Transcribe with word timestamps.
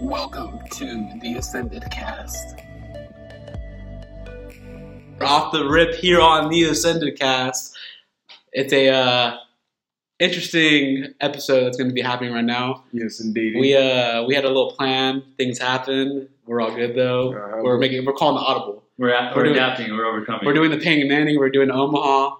Welcome 0.00 0.60
to 0.72 1.08
the 1.20 1.36
Ascended 1.38 1.84
Cast. 1.90 2.56
off 5.20 5.52
the 5.52 5.66
rip 5.68 5.94
here 5.94 6.20
on 6.20 6.50
the 6.50 6.64
Ascended 6.64 7.18
Cast. 7.18 7.76
It's 8.52 8.72
a 8.72 8.88
uh, 8.90 9.36
interesting 10.18 11.06
episode 11.20 11.64
that's 11.64 11.76
going 11.76 11.88
to 11.88 11.94
be 11.94 12.02
happening 12.02 12.32
right 12.32 12.44
now. 12.44 12.84
Yes, 12.92 13.20
indeed. 13.20 13.54
We 13.58 13.76
uh 13.76 14.24
we 14.24 14.34
had 14.34 14.44
a 14.44 14.48
little 14.48 14.72
plan. 14.72 15.22
Things 15.36 15.58
happened. 15.58 16.28
We're 16.46 16.60
all 16.60 16.74
good 16.74 16.94
though. 16.94 17.32
Uh-huh. 17.34 17.60
We're 17.62 17.78
making 17.78 18.04
we're 18.04 18.12
calling 18.12 18.36
the 18.36 18.42
audible. 18.42 18.82
We're, 18.98 19.12
at, 19.12 19.34
We're 19.34 19.42
we're, 19.42 19.44
doing- 19.48 19.56
adapting. 19.56 19.92
We're 19.96 20.06
overcoming. 20.06 20.46
We're 20.46 20.54
doing 20.54 20.70
the 20.70 20.78
Peyton 20.78 21.08
Manning. 21.08 21.38
We're 21.38 21.50
doing 21.50 21.70
Omaha. 21.70 22.36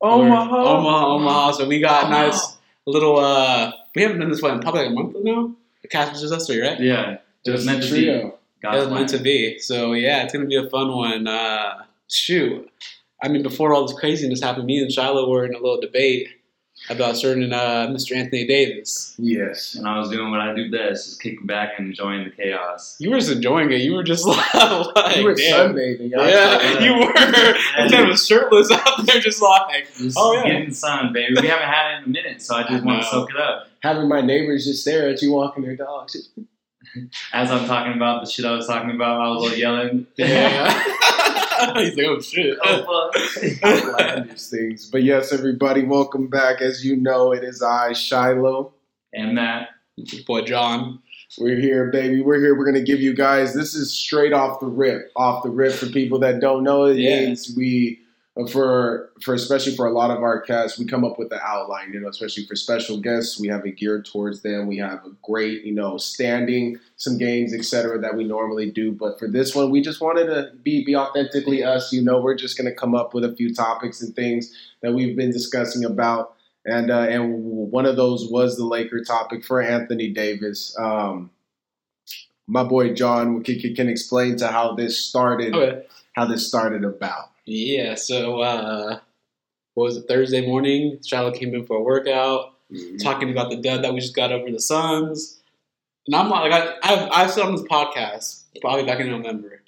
Omaha. 0.00 0.52
We're- 0.52 0.68
Omaha, 0.68 1.06
Omaha. 1.14 1.50
So 1.52 1.66
we 1.68 1.80
got 1.80 2.04
a 2.04 2.06
Omaha. 2.06 2.26
nice 2.26 2.56
little. 2.86 3.18
uh 3.18 3.72
We 3.94 4.02
haven't 4.02 4.18
done 4.20 4.30
this 4.30 4.42
one 4.42 4.54
in 4.54 4.60
probably 4.60 4.82
like 4.82 4.90
a 4.90 4.94
month 4.94 5.16
now. 5.22 5.54
The 5.88 5.96
cast 5.96 6.12
was 6.12 6.20
just 6.20 6.34
us 6.34 6.46
three, 6.46 6.60
right? 6.60 6.78
Yeah, 6.78 7.18
it 7.44 7.50
was 7.50 7.64
meant 7.64 7.82
to 7.84 7.92
be. 7.92 8.08
It 8.08 8.32
was 8.62 8.88
meant 8.88 9.08
to 9.10 9.18
be. 9.18 9.58
So 9.58 9.92
yeah, 9.92 10.24
it's 10.24 10.32
gonna 10.32 10.46
be 10.46 10.56
a 10.56 10.68
fun 10.68 10.94
one. 10.94 11.26
Uh, 11.26 11.84
shoot, 12.08 12.68
I 13.22 13.28
mean, 13.28 13.42
before 13.42 13.72
all 13.72 13.86
this 13.86 13.98
craziness 13.98 14.42
happened, 14.42 14.66
me 14.66 14.78
and 14.78 14.92
Shiloh 14.92 15.28
were 15.28 15.44
in 15.44 15.54
a 15.54 15.58
little 15.58 15.80
debate 15.80 16.28
about 16.90 17.16
certain 17.16 17.52
uh, 17.52 17.86
Mr. 17.88 18.16
Anthony 18.16 18.46
Davis. 18.46 19.14
Yes. 19.18 19.74
And 19.74 19.86
I 19.86 19.98
was 19.98 20.08
doing 20.10 20.30
what 20.30 20.40
I 20.40 20.54
do 20.54 20.70
best, 20.70 21.04
just 21.06 21.22
kicking 21.22 21.46
back 21.46 21.72
and 21.78 21.88
enjoying 21.88 22.24
the 22.24 22.30
chaos. 22.30 22.96
You 22.98 23.10
were 23.10 23.18
just 23.18 23.30
enjoying 23.30 23.70
it. 23.72 23.80
You 23.82 23.94
were 23.94 24.02
just 24.02 24.24
like, 24.26 24.54
like 24.94 25.16
you 25.16 25.24
were 25.24 25.34
damn. 25.34 25.74
sunbathing. 25.74 26.12
I 26.18 26.30
Yeah, 26.30 26.80
you 26.84 26.98
were. 26.98 27.12
This 27.78 27.92
man 27.92 28.08
was 28.08 28.26
shirtless 28.26 28.70
out 28.70 29.04
there, 29.06 29.20
just 29.20 29.42
like, 29.42 29.92
Just 29.96 30.16
Oh, 30.18 30.34
yeah. 30.34 30.44
getting 30.48 30.72
sun, 30.72 31.12
baby. 31.12 31.34
We 31.40 31.46
haven't 31.48 31.68
had 31.68 31.94
it 31.94 31.98
in 31.98 32.04
a 32.04 32.08
minute, 32.08 32.42
so 32.42 32.56
I 32.56 32.62
just 32.62 32.82
I 32.82 32.86
want 32.86 33.02
to 33.02 33.08
soak 33.08 33.30
it 33.30 33.36
up. 33.36 33.68
Having 33.82 34.08
my 34.08 34.20
neighbors 34.20 34.64
just 34.64 34.80
stare 34.82 35.08
at 35.08 35.20
you 35.22 35.32
walking 35.32 35.62
their 35.64 35.76
dogs. 35.76 36.16
As 37.32 37.50
I'm 37.50 37.66
talking 37.66 37.92
about 37.92 38.24
the 38.24 38.30
shit 38.30 38.44
I 38.46 38.52
was 38.52 38.66
talking 38.66 38.90
about, 38.90 39.20
I 39.20 39.28
was 39.28 39.42
all 39.52 39.56
yelling. 39.56 40.06
yeah. 40.16 41.44
He's 41.76 41.96
like, 41.96 42.06
oh 42.06 42.20
shit. 42.20 42.58
oh, 42.64 43.10
fuck. 43.12 43.62
Outlandish 43.64 44.42
things. 44.46 44.88
But 44.90 45.02
yes, 45.02 45.32
everybody, 45.32 45.84
welcome 45.84 46.28
back. 46.28 46.60
As 46.60 46.84
you 46.84 46.96
know, 46.96 47.32
it 47.32 47.42
is 47.44 47.62
I, 47.62 47.92
Shiloh. 47.92 48.72
and 49.12 49.34
Matt. 49.34 49.68
Boy, 50.26 50.42
John. 50.42 51.00
We're 51.38 51.60
here, 51.60 51.90
baby. 51.90 52.22
We're 52.22 52.40
here. 52.40 52.56
We're 52.56 52.64
gonna 52.64 52.80
give 52.82 53.00
you 53.00 53.12
guys. 53.14 53.52
This 53.54 53.74
is 53.74 53.92
straight 53.94 54.32
off 54.32 54.60
the 54.60 54.66
rip. 54.66 55.10
Off 55.16 55.42
the 55.42 55.50
rip 55.50 55.72
for 55.74 55.86
people 55.86 56.18
that 56.20 56.40
don't 56.40 56.62
know. 56.64 56.84
It 56.84 56.96
Yeah. 56.98 57.20
means 57.26 57.52
we 57.56 58.00
for 58.46 59.10
for 59.20 59.34
especially 59.34 59.74
for 59.74 59.86
a 59.86 59.92
lot 59.92 60.12
of 60.12 60.22
our 60.22 60.40
casts, 60.40 60.78
we 60.78 60.84
come 60.84 61.04
up 61.04 61.18
with 61.18 61.28
the 61.28 61.42
outline. 61.42 61.92
You 61.92 62.00
know, 62.00 62.08
especially 62.08 62.46
for 62.46 62.54
special 62.54 62.98
guests, 63.00 63.40
we 63.40 63.48
have 63.48 63.66
it 63.66 63.76
geared 63.76 64.04
towards 64.04 64.42
them. 64.42 64.68
We 64.68 64.76
have 64.78 65.04
a 65.04 65.10
great, 65.22 65.64
you 65.64 65.74
know, 65.74 65.96
standing, 65.96 66.78
some 66.96 67.18
games, 67.18 67.52
etc. 67.52 67.98
that 68.00 68.16
we 68.16 68.22
normally 68.24 68.70
do. 68.70 68.92
But 68.92 69.18
for 69.18 69.26
this 69.26 69.54
one, 69.56 69.70
we 69.70 69.80
just 69.80 70.00
wanted 70.00 70.26
to 70.26 70.52
be 70.62 70.84
be 70.84 70.94
authentically 70.94 71.64
us. 71.64 71.92
You 71.92 72.02
know, 72.02 72.20
we're 72.20 72.36
just 72.36 72.56
gonna 72.56 72.74
come 72.74 72.94
up 72.94 73.12
with 73.12 73.24
a 73.24 73.34
few 73.34 73.52
topics 73.52 74.00
and 74.00 74.14
things 74.14 74.54
that 74.82 74.92
we've 74.92 75.16
been 75.16 75.32
discussing 75.32 75.84
about. 75.84 76.34
And 76.64 76.90
uh, 76.92 77.00
and 77.08 77.42
one 77.42 77.86
of 77.86 77.96
those 77.96 78.30
was 78.30 78.56
the 78.56 78.64
Laker 78.64 79.02
topic 79.02 79.44
for 79.44 79.60
Anthony 79.60 80.10
Davis. 80.10 80.76
Um, 80.78 81.30
my 82.46 82.62
boy 82.62 82.94
John 82.94 83.42
can, 83.42 83.58
can- 83.58 83.74
can 83.74 83.88
explain 83.88 84.36
to 84.36 84.48
how 84.48 84.74
this 84.74 84.98
started. 85.00 85.54
Okay. 85.54 85.86
How 86.12 86.24
this 86.24 86.46
started 86.48 86.84
about. 86.84 87.30
Yeah, 87.50 87.94
so 87.94 88.40
uh, 88.40 89.00
what 89.74 89.84
was 89.84 89.96
it, 89.96 90.06
Thursday 90.06 90.46
morning? 90.46 90.98
Shiloh 91.04 91.32
came 91.32 91.54
in 91.54 91.64
for 91.64 91.78
a 91.78 91.82
workout. 91.82 92.52
talking 93.02 93.30
about 93.30 93.48
the 93.50 93.56
dub 93.56 93.80
that 93.82 93.94
we 93.94 94.00
just 94.00 94.14
got 94.14 94.30
over 94.32 94.50
the 94.50 94.60
Suns. 94.60 95.40
And 96.06 96.14
I'm 96.14 96.28
not 96.28 96.42
like 96.42 96.52
I, 96.52 96.74
I've 96.82 97.08
I've 97.10 97.30
said 97.30 97.44
on 97.46 97.52
this 97.52 97.62
podcast 97.64 98.42
probably 98.60 98.84
back 98.84 99.00
in 99.00 99.10
November. 99.10 99.62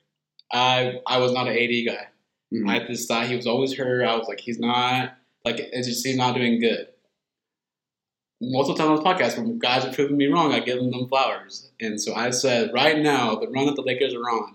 I 0.53 1.01
I 1.07 1.19
was 1.19 1.33
not 1.33 1.49
an 1.49 1.57
AD 1.57 1.87
guy. 1.87 2.09
Mhm. 2.53 2.69
I 2.69 2.87
just 2.87 3.09
thought 3.09 3.27
he 3.29 3.37
was 3.37 3.47
always 3.47 3.75
hurt. 3.75 4.05
I 4.05 4.15
was 4.17 4.29
like 4.29 4.41
he's 4.41 4.59
not 4.59 5.15
like 5.47 5.59
it's 5.59 5.89
just 5.89 6.07
he's 6.07 6.17
not 6.19 6.35
doing 6.35 6.61
good. 6.61 6.89
Multiple 8.43 8.77
times 8.77 8.91
on 8.91 8.97
this 8.97 9.05
podcast, 9.05 9.37
when 9.39 9.59
guys 9.59 9.85
are 9.87 9.93
proving 9.93 10.17
me 10.19 10.27
wrong, 10.27 10.53
I 10.53 10.61
give 10.61 10.79
them 10.79 10.91
them 10.91 11.09
flowers. 11.09 11.71
And 11.81 12.01
so 12.01 12.15
I 12.15 12.31
said, 12.31 12.73
right 12.73 12.99
now, 12.99 13.35
the 13.37 13.49
run 13.49 13.67
that 13.67 13.77
the 13.77 13.83
Lakers 13.83 14.15
are 14.15 14.21
on, 14.31 14.55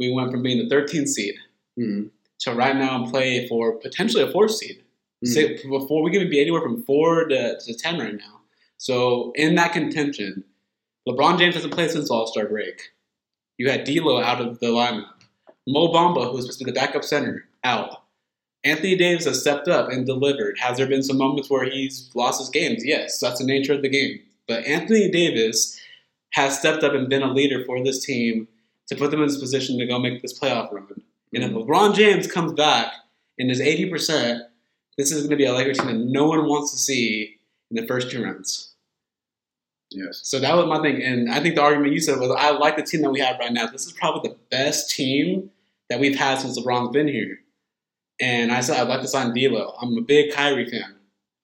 we 0.00 0.10
went 0.12 0.32
from 0.32 0.42
being 0.42 0.58
the 0.58 0.72
13th 0.74 1.08
seed 1.08 1.34
Mhm. 1.78 2.10
To 2.40 2.54
right 2.54 2.76
now 2.76 2.94
I'm 2.94 3.10
playing 3.10 3.48
for 3.48 3.72
potentially 3.72 4.22
a 4.22 4.30
fourth 4.30 4.52
seed. 4.52 4.82
Mhm. 5.24 5.28
Say, 5.28 5.68
before 5.68 6.02
we 6.02 6.10
could 6.10 6.30
be 6.30 6.40
anywhere 6.40 6.62
from 6.62 6.82
four 6.84 7.26
to, 7.28 7.58
to 7.60 7.74
ten 7.74 7.98
right 7.98 8.14
now. 8.14 8.40
So 8.78 9.32
in 9.34 9.54
that 9.56 9.72
contention, 9.72 10.44
LeBron 11.06 11.38
James 11.38 11.54
hasn't 11.54 11.74
played 11.74 11.90
since 11.90 12.10
All 12.10 12.26
Star 12.26 12.46
break. 12.46 12.90
You 13.58 13.70
had 13.70 13.84
D'Lo 13.84 14.20
out 14.22 14.40
of 14.40 14.58
the 14.60 14.68
lineup. 14.68 15.06
Mo 15.66 15.88
Bamba, 15.88 16.30
who's 16.30 16.42
supposed 16.42 16.58
to 16.60 16.64
be 16.64 16.70
the 16.70 16.80
backup 16.80 17.04
center, 17.04 17.46
out. 17.62 18.02
Anthony 18.64 18.96
Davis 18.96 19.24
has 19.26 19.40
stepped 19.40 19.68
up 19.68 19.90
and 19.90 20.06
delivered. 20.06 20.58
Has 20.58 20.76
there 20.76 20.86
been 20.86 21.02
some 21.02 21.18
moments 21.18 21.48
where 21.50 21.64
he's 21.64 22.10
lost 22.14 22.40
his 22.40 22.50
games? 22.50 22.84
Yes, 22.84 23.20
that's 23.20 23.38
the 23.38 23.46
nature 23.46 23.74
of 23.74 23.82
the 23.82 23.88
game. 23.88 24.20
But 24.48 24.64
Anthony 24.66 25.10
Davis 25.10 25.78
has 26.32 26.58
stepped 26.58 26.82
up 26.82 26.92
and 26.94 27.08
been 27.08 27.22
a 27.22 27.32
leader 27.32 27.64
for 27.64 27.82
this 27.82 28.04
team 28.04 28.48
to 28.88 28.96
put 28.96 29.10
them 29.10 29.20
in 29.20 29.28
this 29.28 29.38
position 29.38 29.78
to 29.78 29.86
go 29.86 29.98
make 29.98 30.20
this 30.22 30.38
playoff 30.38 30.72
run. 30.72 31.02
And 31.32 31.44
if 31.44 31.52
LeBron 31.52 31.94
James 31.94 32.26
comes 32.30 32.52
back 32.52 32.92
and 33.38 33.50
is 33.50 33.60
80%, 33.60 34.40
this 34.96 35.12
is 35.12 35.22
going 35.22 35.30
to 35.30 35.36
be 35.36 35.46
a 35.46 35.52
Lakers 35.52 35.78
team 35.78 35.86
that 35.86 35.94
no 35.94 36.26
one 36.26 36.44
wants 36.46 36.72
to 36.72 36.78
see 36.78 37.38
in 37.70 37.80
the 37.80 37.86
first 37.86 38.10
two 38.10 38.22
rounds. 38.22 38.74
Yes. 39.90 40.20
So 40.24 40.38
that 40.38 40.56
was 40.56 40.66
my 40.66 40.80
thing. 40.82 41.02
And 41.02 41.30
I 41.30 41.40
think 41.40 41.54
the 41.56 41.62
argument 41.62 41.92
you 41.92 42.00
said 42.00 42.18
was 42.20 42.30
I 42.30 42.50
like 42.50 42.76
the 42.76 42.82
team 42.82 43.02
that 43.02 43.10
we 43.10 43.20
have 43.20 43.38
right 43.38 43.52
now. 43.52 43.66
This 43.66 43.86
is 43.86 43.92
probably 43.92 44.30
the 44.30 44.36
best 44.50 44.90
team 44.90 45.50
that 45.88 45.98
we've 45.98 46.16
had 46.16 46.38
since 46.38 46.58
LeBron's 46.58 46.92
been 46.92 47.08
here. 47.08 47.38
And 48.20 48.52
I 48.52 48.60
said 48.60 48.78
I'd 48.78 48.88
like 48.88 49.00
to 49.00 49.08
sign 49.08 49.32
D'Lo. 49.32 49.74
I'm 49.80 49.96
a 49.96 50.02
big 50.02 50.32
Kyrie 50.32 50.68
fan. 50.68 50.96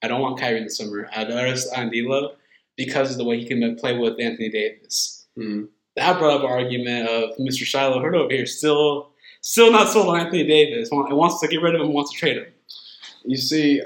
I 0.03 0.07
don't 0.07 0.21
want 0.21 0.39
Kyrie 0.39 0.59
in 0.59 0.65
the 0.65 0.69
summer. 0.69 1.09
I'd 1.15 1.29
rather 1.29 1.55
sign 1.57 1.89
D'Lo 1.89 2.35
because 2.77 3.11
of 3.11 3.17
the 3.17 3.23
way 3.23 3.39
he 3.39 3.45
can 3.45 3.75
play 3.77 3.97
with 3.97 4.19
Anthony 4.19 4.49
Davis. 4.49 5.27
Mhm. 5.37 5.69
That 5.95 6.19
brought 6.19 6.37
up 6.37 6.41
an 6.41 6.47
argument 6.47 7.09
of 7.09 7.35
Mr. 7.37 7.65
Shiloh 7.65 7.99
Hurt 7.99 8.15
over 8.15 8.31
here 8.31 8.45
still 8.45 9.11
still 9.41 9.71
not 9.71 9.89
sold 9.89 10.07
on 10.09 10.19
Anthony 10.19 10.45
Davis. 10.45 10.89
Wa- 10.91 11.13
Wants 11.13 11.39
to 11.41 11.47
get 11.47 11.61
rid 11.61 11.75
of 11.75 11.81
him, 11.81 11.93
wants 11.93 12.11
to 12.13 12.17
trade 12.17 12.37
him. 12.37 12.47
You 13.25 13.37
see, 13.37 13.81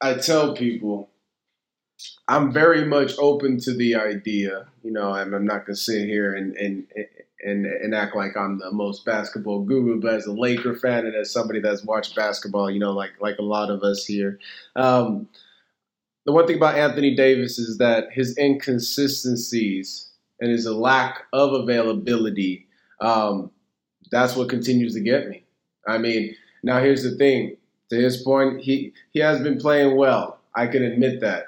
I 0.00 0.14
tell 0.14 0.54
people 0.54 1.10
I'm 2.28 2.52
very 2.52 2.84
much 2.84 3.12
open 3.18 3.58
to 3.60 3.74
the 3.74 3.94
idea. 3.96 4.66
You 4.82 4.92
know, 4.92 5.10
I'm, 5.12 5.32
I'm 5.34 5.46
not 5.46 5.66
gonna 5.66 5.76
sit 5.76 6.06
here 6.06 6.34
and 6.34 6.56
and 6.56 6.86
and 7.44 7.66
and 7.66 7.94
act 7.94 8.16
like 8.16 8.36
I'm 8.36 8.58
the 8.58 8.70
most 8.72 9.04
basketball 9.04 9.62
guru, 9.62 10.00
but 10.00 10.14
as 10.14 10.26
a 10.26 10.32
Laker 10.32 10.74
fan 10.74 11.06
and 11.06 11.14
as 11.14 11.32
somebody 11.32 11.60
that's 11.60 11.84
watched 11.84 12.16
basketball, 12.16 12.70
you 12.70 12.78
know, 12.80 12.92
like 12.92 13.12
like 13.20 13.38
a 13.38 13.42
lot 13.42 13.70
of 13.70 13.82
us 13.82 14.04
here, 14.04 14.38
um, 14.74 15.28
the 16.24 16.32
one 16.32 16.46
thing 16.46 16.56
about 16.56 16.76
Anthony 16.76 17.14
Davis 17.14 17.58
is 17.58 17.78
that 17.78 18.12
his 18.12 18.36
inconsistencies 18.38 20.08
and 20.40 20.50
his 20.50 20.66
lack 20.66 21.22
of 21.32 21.52
availability, 21.52 22.66
um, 23.00 23.50
that's 24.10 24.36
what 24.36 24.48
continues 24.48 24.94
to 24.94 25.00
get 25.00 25.28
me. 25.28 25.44
I 25.86 25.98
mean, 25.98 26.34
now 26.62 26.80
here's 26.80 27.02
the 27.02 27.16
thing. 27.16 27.56
To 27.90 27.96
his 27.96 28.22
point, 28.22 28.60
he 28.60 28.92
he 29.12 29.20
has 29.20 29.40
been 29.40 29.58
playing 29.58 29.96
well. 29.96 30.40
I 30.54 30.66
can 30.66 30.82
admit 30.82 31.20
that. 31.20 31.44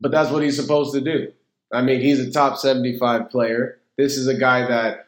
But 0.00 0.12
that's 0.12 0.30
what 0.30 0.42
he's 0.42 0.56
supposed 0.56 0.94
to 0.94 1.00
do. 1.00 1.32
I 1.72 1.82
mean, 1.82 2.00
he's 2.00 2.20
a 2.20 2.30
top 2.30 2.58
75 2.58 3.30
player. 3.30 3.78
This 3.96 4.16
is 4.16 4.28
a 4.28 4.38
guy 4.38 4.66
that 4.68 5.06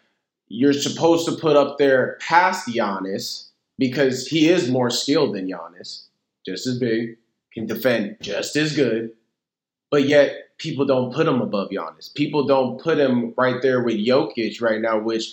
you're 0.49 0.73
supposed 0.73 1.27
to 1.29 1.37
put 1.37 1.57
up 1.57 1.79
there 1.79 2.17
past 2.21 2.67
Giannis 2.69 3.49
because 3.79 4.27
he 4.27 4.49
is 4.49 4.71
more 4.71 4.91
skilled 4.91 5.35
than 5.35 5.47
Giannis, 5.49 6.07
just 6.45 6.67
as 6.67 6.79
big, 6.79 7.17
can 7.53 7.67
defend 7.67 8.17
just 8.21 8.57
as 8.57 8.75
good. 8.75 9.13
But 9.91 10.09
yet, 10.09 10.57
people 10.59 10.85
don't 10.85 11.13
put 11.13 11.29
him 11.29 11.41
above 11.41 11.71
Giannis. 11.71 12.13
People 12.13 12.47
don't 12.47 12.81
put 12.81 12.99
him 12.99 13.35
right 13.37 13.63
there 13.63 13.83
with 13.83 13.97
Jokic 13.97 14.61
right 14.61 14.81
now, 14.81 14.99
which 14.99 15.33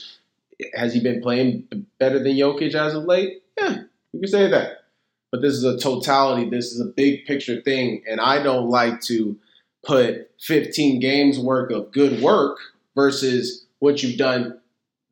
has 0.74 0.94
he 0.94 1.02
been 1.02 1.22
playing 1.22 1.68
better 2.00 2.20
than 2.20 2.34
Jokic 2.34 2.74
as 2.74 2.94
of 2.94 3.04
late? 3.06 3.44
Yeah, 3.58 3.84
you 4.14 4.20
can 4.20 4.28
say 4.28 4.50
that. 4.50 4.86
But 5.32 5.42
this 5.42 5.54
is 5.54 5.64
a 5.64 5.78
totality. 5.78 6.50
This 6.50 6.72
is 6.72 6.80
a 6.80 6.86
big 6.86 7.26
picture 7.26 7.62
thing. 7.62 8.04
And 8.10 8.22
I 8.22 8.42
don't 8.42 8.70
like 8.70 9.02
to 9.02 9.38
put 9.86 10.32
15 10.40 11.00
games 11.00 11.40
worth 11.40 11.72
of 11.72 11.92
good 11.92 12.22
work 12.22 12.58
versus 12.96 13.66
what 13.80 14.02
you've 14.02 14.18
done 14.18 14.60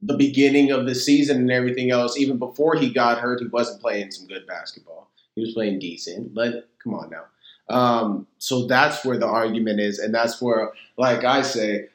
the 0.02 0.18
beginning 0.18 0.72
of 0.72 0.86
the 0.86 0.96
season 0.96 1.38
and 1.38 1.52
everything 1.52 1.92
else. 1.92 2.18
Even 2.18 2.38
before 2.38 2.76
he 2.76 2.92
got 2.92 3.20
hurt, 3.20 3.40
he 3.40 3.48
wasn't 3.48 3.82
playing 3.82 4.12
some 4.12 4.28
good 4.28 4.46
basketball. 4.48 5.10
He 5.36 5.42
was 5.42 5.54
playing 5.54 5.80
decent, 5.80 6.34
but 6.34 6.70
come 6.84 6.94
on 6.94 7.10
now. 7.10 7.26
Um, 7.70 8.28
so 8.38 8.68
that's 8.68 9.06
where 9.06 9.18
the 9.18 9.28
argument 9.28 9.80
is. 9.80 10.00
And 10.00 10.14
that's 10.14 10.42
where, 10.42 10.72
like 10.98 11.24
I 11.24 11.42
say, 11.42 11.88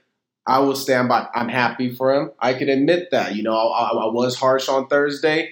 I 0.49 0.61
will 0.61 0.75
stand 0.75 1.09
by. 1.09 1.29
I'm 1.35 1.51
happy 1.51 1.93
for 1.93 2.15
him. 2.15 2.33
I 2.41 2.55
can 2.55 2.71
admit 2.71 3.11
that. 3.11 3.37
You 3.37 3.43
know, 3.43 3.55
I, 3.55 3.91
I, 3.91 4.07
was 4.07 4.35
harsh 4.35 4.67
on 4.67 4.89
Thursday. 4.89 5.51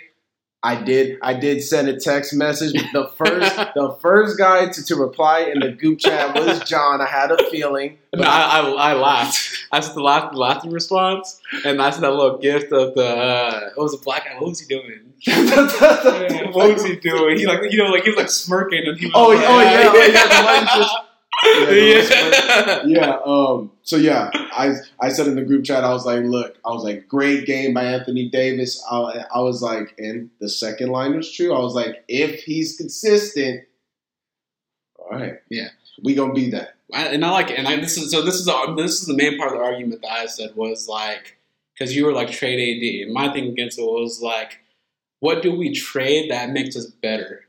I 0.62 0.82
did. 0.82 1.18
I 1.20 1.34
did 1.34 1.62
send 1.62 1.88
a 1.88 2.00
text 2.00 2.32
message. 2.32 2.72
The 2.94 3.06
first, 3.14 3.56
the 3.74 3.96
first 4.00 4.38
guy 4.38 4.66
to, 4.68 4.84
to 4.84 4.96
reply 4.96 5.40
in 5.40 5.60
the 5.60 5.72
group 5.72 5.98
chat 5.98 6.34
was 6.34 6.60
John. 6.68 7.02
I 7.02 7.06
had 7.06 7.30
a 7.30 7.50
feeling. 7.50 7.98
No, 8.14 8.22
I, 8.22 8.60
I, 8.60 8.70
I 8.70 8.94
laughed. 8.94 9.66
I 9.70 9.80
said 9.80 9.94
the 9.94 10.02
last 10.02 10.34
laughing 10.34 10.70
response, 10.70 11.42
and 11.52 11.78
said 11.78 12.00
that 12.00 12.10
little 12.10 12.38
gift 12.38 12.72
of 12.72 12.94
the 12.94 13.06
uh, 13.06 13.70
it 13.76 13.78
was 13.78 13.92
a 13.92 13.98
black 13.98 14.24
guy. 14.24 14.34
What 14.36 14.48
was 14.48 14.60
he 14.60 14.66
doing? 14.66 15.12
what 16.52 16.72
was 16.72 16.84
he 16.84 16.96
doing? 16.96 17.38
He 17.38 17.46
like 17.46 17.70
you 17.70 17.76
know 17.76 17.90
like 17.90 18.04
he 18.04 18.10
was 18.10 18.16
like 18.18 18.30
smirking 18.30 18.86
and 18.86 18.98
he 18.98 19.06
was 19.06 19.14
Oh, 19.14 19.28
like, 19.28 19.44
oh 19.46 19.60
yeah, 19.60 19.90
oh, 19.92 20.80
yeah. 20.80 21.06
The 21.42 21.66
one 21.66 21.68
just, 21.68 22.10
yeah. 22.10 22.82
yeah. 22.86 23.18
Um. 23.24 23.70
So 23.82 23.96
yeah, 23.96 24.30
I 24.34 24.74
I 25.00 25.08
said 25.10 25.26
in 25.26 25.36
the 25.36 25.42
group 25.44 25.64
chat, 25.64 25.84
I 25.84 25.90
was 25.92 26.06
like, 26.06 26.22
look, 26.24 26.56
I 26.64 26.70
was 26.70 26.82
like, 26.82 27.08
great 27.08 27.46
game 27.46 27.74
by 27.74 27.84
Anthony 27.84 28.28
Davis. 28.28 28.82
I, 28.90 29.24
I 29.34 29.40
was 29.40 29.62
like, 29.62 29.94
and 29.98 30.30
the 30.40 30.48
second 30.48 30.90
line 30.90 31.14
was 31.16 31.30
true. 31.30 31.54
I 31.54 31.58
was 31.60 31.74
like, 31.74 32.04
if 32.08 32.42
he's 32.42 32.76
consistent, 32.76 33.64
all 34.98 35.18
right, 35.18 35.34
Yeah. 35.50 35.68
we 36.02 36.14
gonna 36.14 36.32
be 36.32 36.50
that. 36.50 36.74
I, 36.92 37.06
and 37.08 37.24
I 37.24 37.30
like. 37.30 37.50
And 37.50 37.66
I, 37.68 37.76
this 37.76 37.96
is 37.98 38.10
so. 38.10 38.22
This 38.22 38.36
is 38.36 38.46
the, 38.46 38.74
this 38.76 39.00
is 39.00 39.06
the 39.06 39.14
main 39.14 39.36
part 39.38 39.52
of 39.52 39.58
the 39.58 39.64
argument 39.64 40.02
that 40.02 40.12
I 40.12 40.26
said 40.26 40.54
was 40.56 40.88
like 40.88 41.36
because 41.74 41.94
you 41.94 42.06
were 42.06 42.12
like 42.12 42.30
trade 42.30 42.58
AD. 42.58 43.06
And 43.06 43.12
my 43.14 43.32
thing 43.32 43.48
against 43.48 43.78
it 43.78 43.82
was 43.82 44.20
like, 44.22 44.60
what 45.20 45.42
do 45.42 45.54
we 45.54 45.72
trade 45.74 46.30
that 46.30 46.50
makes 46.50 46.76
us 46.76 46.86
better? 46.86 47.42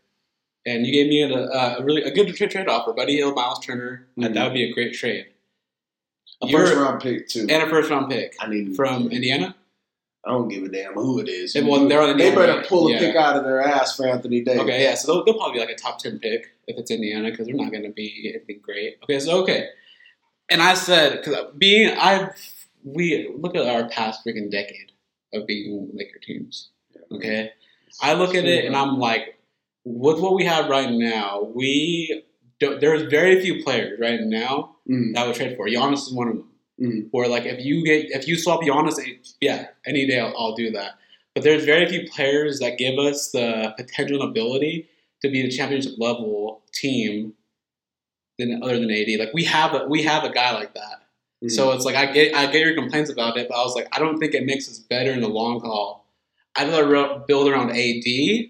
And 0.68 0.86
you 0.86 0.92
gave 0.92 1.08
me 1.08 1.22
a, 1.24 1.30
a 1.80 1.84
really 1.84 2.04
a 2.04 2.12
good 2.12 2.36
trade, 2.36 2.68
offer, 2.68 2.92
Buddy 2.92 3.16
Hield, 3.16 3.36
Miles 3.36 3.60
Turner. 3.66 4.06
and 4.18 4.26
Mhm. 4.26 4.34
that 4.34 4.44
would 4.44 4.54
be 4.54 4.70
a 4.70 4.74
great 4.74 4.94
trade. 4.94 5.28
A 6.44 6.48
You're- 6.48 6.66
first 6.66 6.76
round 6.78 7.02
pick 7.02 7.28
too. 7.30 7.48
and 7.50 7.64
a 7.64 7.68
first 7.70 7.90
round 7.90 8.12
pick 8.12 8.36
I 8.40 8.48
need 8.50 8.76
from 8.76 9.10
Indiana. 9.12 9.56
I 10.26 10.32
don't 10.32 10.50
give 10.50 10.64
a 10.64 10.68
damn 10.68 10.94
who 10.94 11.20
it 11.20 11.30
is. 11.30 11.56
Yeah, 11.56 11.62
well, 11.62 11.88
they're 11.88 12.02
on 12.02 12.08
they 12.18 12.28
Indiana, 12.28 12.36
better 12.36 12.58
right? 12.60 12.68
pull 12.68 12.90
a 12.90 12.92
Yeah. 12.92 13.00
pick 13.00 13.16
out 13.16 13.38
of 13.38 13.46
their 13.46 13.62
ass 13.62 13.96
for 13.96 14.06
Anthony 14.08 14.42
Davis. 14.42 14.62
Okay, 14.64 14.84
yeah, 14.84 14.94
so 14.96 15.08
they'll, 15.14 15.24
they'll 15.24 15.36
probably 15.36 15.54
be 15.54 15.60
like 15.62 15.70
a 15.70 15.76
top 15.76 16.00
10 16.00 16.20
pick 16.20 16.50
if 16.68 16.78
it's 16.78 16.92
Indiana 16.92 17.32
because 17.32 17.48
they're 17.48 17.56
not 17.56 17.72
going 17.72 17.84
to 17.84 17.92
be 17.92 18.30
anything 18.36 18.60
great. 18.62 18.98
Okay, 19.04 19.20
so 19.22 19.42
okay. 19.44 19.70
And 20.50 20.62
I 20.62 20.74
said, 20.74 21.22
because 21.24 21.46
being, 21.58 21.96
I've 21.98 22.32
we 22.84 23.30
look 23.38 23.56
at 23.56 23.66
our 23.66 23.88
past 23.90 24.26
freaking 24.26 24.52
decade 24.52 24.92
of 25.34 25.48
beating 25.48 25.90
Laker 25.94 26.20
teams. 26.20 26.70
Okay, 27.12 27.52
I 28.02 28.14
look 28.14 28.36
at 28.36 28.44
it 28.46 28.66
and 28.66 28.76
I'm 28.76 29.00
like, 29.00 29.37
with 29.90 30.20
what 30.20 30.34
we 30.36 30.44
have 30.46 30.70
right 30.70 30.92
now, 30.92 31.44
we 31.54 32.24
don't, 32.60 32.82
there's 32.82 33.04
very 33.04 33.40
few 33.42 33.64
players 33.64 34.00
right 34.00 34.20
now 34.22 34.74
Mm, 34.90 35.14
that 35.16 35.28
would 35.28 35.36
trade 35.36 35.58
for. 35.58 35.68
Giannis 35.68 36.08
is 36.08 36.14
one 36.14 36.30
of 36.30 36.36
them. 36.36 36.50
mm. 36.82 37.08
Where 37.12 37.28
like 37.28 37.46
if 37.46 37.64
you 37.66 37.84
get 37.84 38.06
if 38.12 38.26
you 38.26 38.38
swap 38.38 38.62
Giannis, 38.62 38.96
yeah, 39.42 39.68
any 39.86 40.08
day 40.08 40.18
I'll, 40.20 40.34
I'll 40.38 40.56
do 40.56 40.72
that. 40.72 40.92
But 41.36 41.44
there's 41.44 41.66
very 41.66 41.86
few 41.90 42.10
players 42.10 42.60
that 42.60 42.78
give 42.78 42.98
us 42.98 43.32
the 43.32 43.74
potential 43.78 44.22
and 44.22 44.30
ability 44.32 44.88
to 45.24 45.30
be 45.30 45.42
the 45.42 45.50
championship 45.52 45.94
level 45.98 46.62
team 46.74 47.34
than 48.40 48.62
other 48.64 48.80
than 48.80 48.90
AD. 48.92 49.20
Like 49.20 49.34
we 49.34 49.44
have 49.44 49.74
a 49.74 49.86
we 49.88 50.04
have 50.04 50.24
a 50.24 50.30
guy 50.32 50.54
like 50.54 50.74
that. 50.74 51.02
Mhm. 51.44 51.52
So 51.52 51.72
it's 51.74 51.84
like 51.86 51.96
I 51.96 52.06
get 52.14 52.34
I 52.34 52.46
get 52.46 52.66
your 52.66 52.76
complaints 52.76 53.10
about 53.12 53.36
it, 53.38 53.50
but 53.50 53.56
I 53.58 53.64
was 53.64 53.76
like 53.76 53.88
I 53.92 54.00
don't 54.00 54.20
think 54.20 54.34
it 54.34 54.46
makes 54.46 54.70
us 54.70 54.80
better 54.80 55.12
in 55.12 55.20
the 55.22 55.28
long 55.28 55.60
haul. 55.60 56.06
I'd 56.56 56.70
rather 56.70 57.20
build 57.28 57.50
around 57.50 57.72
AD 57.72 58.50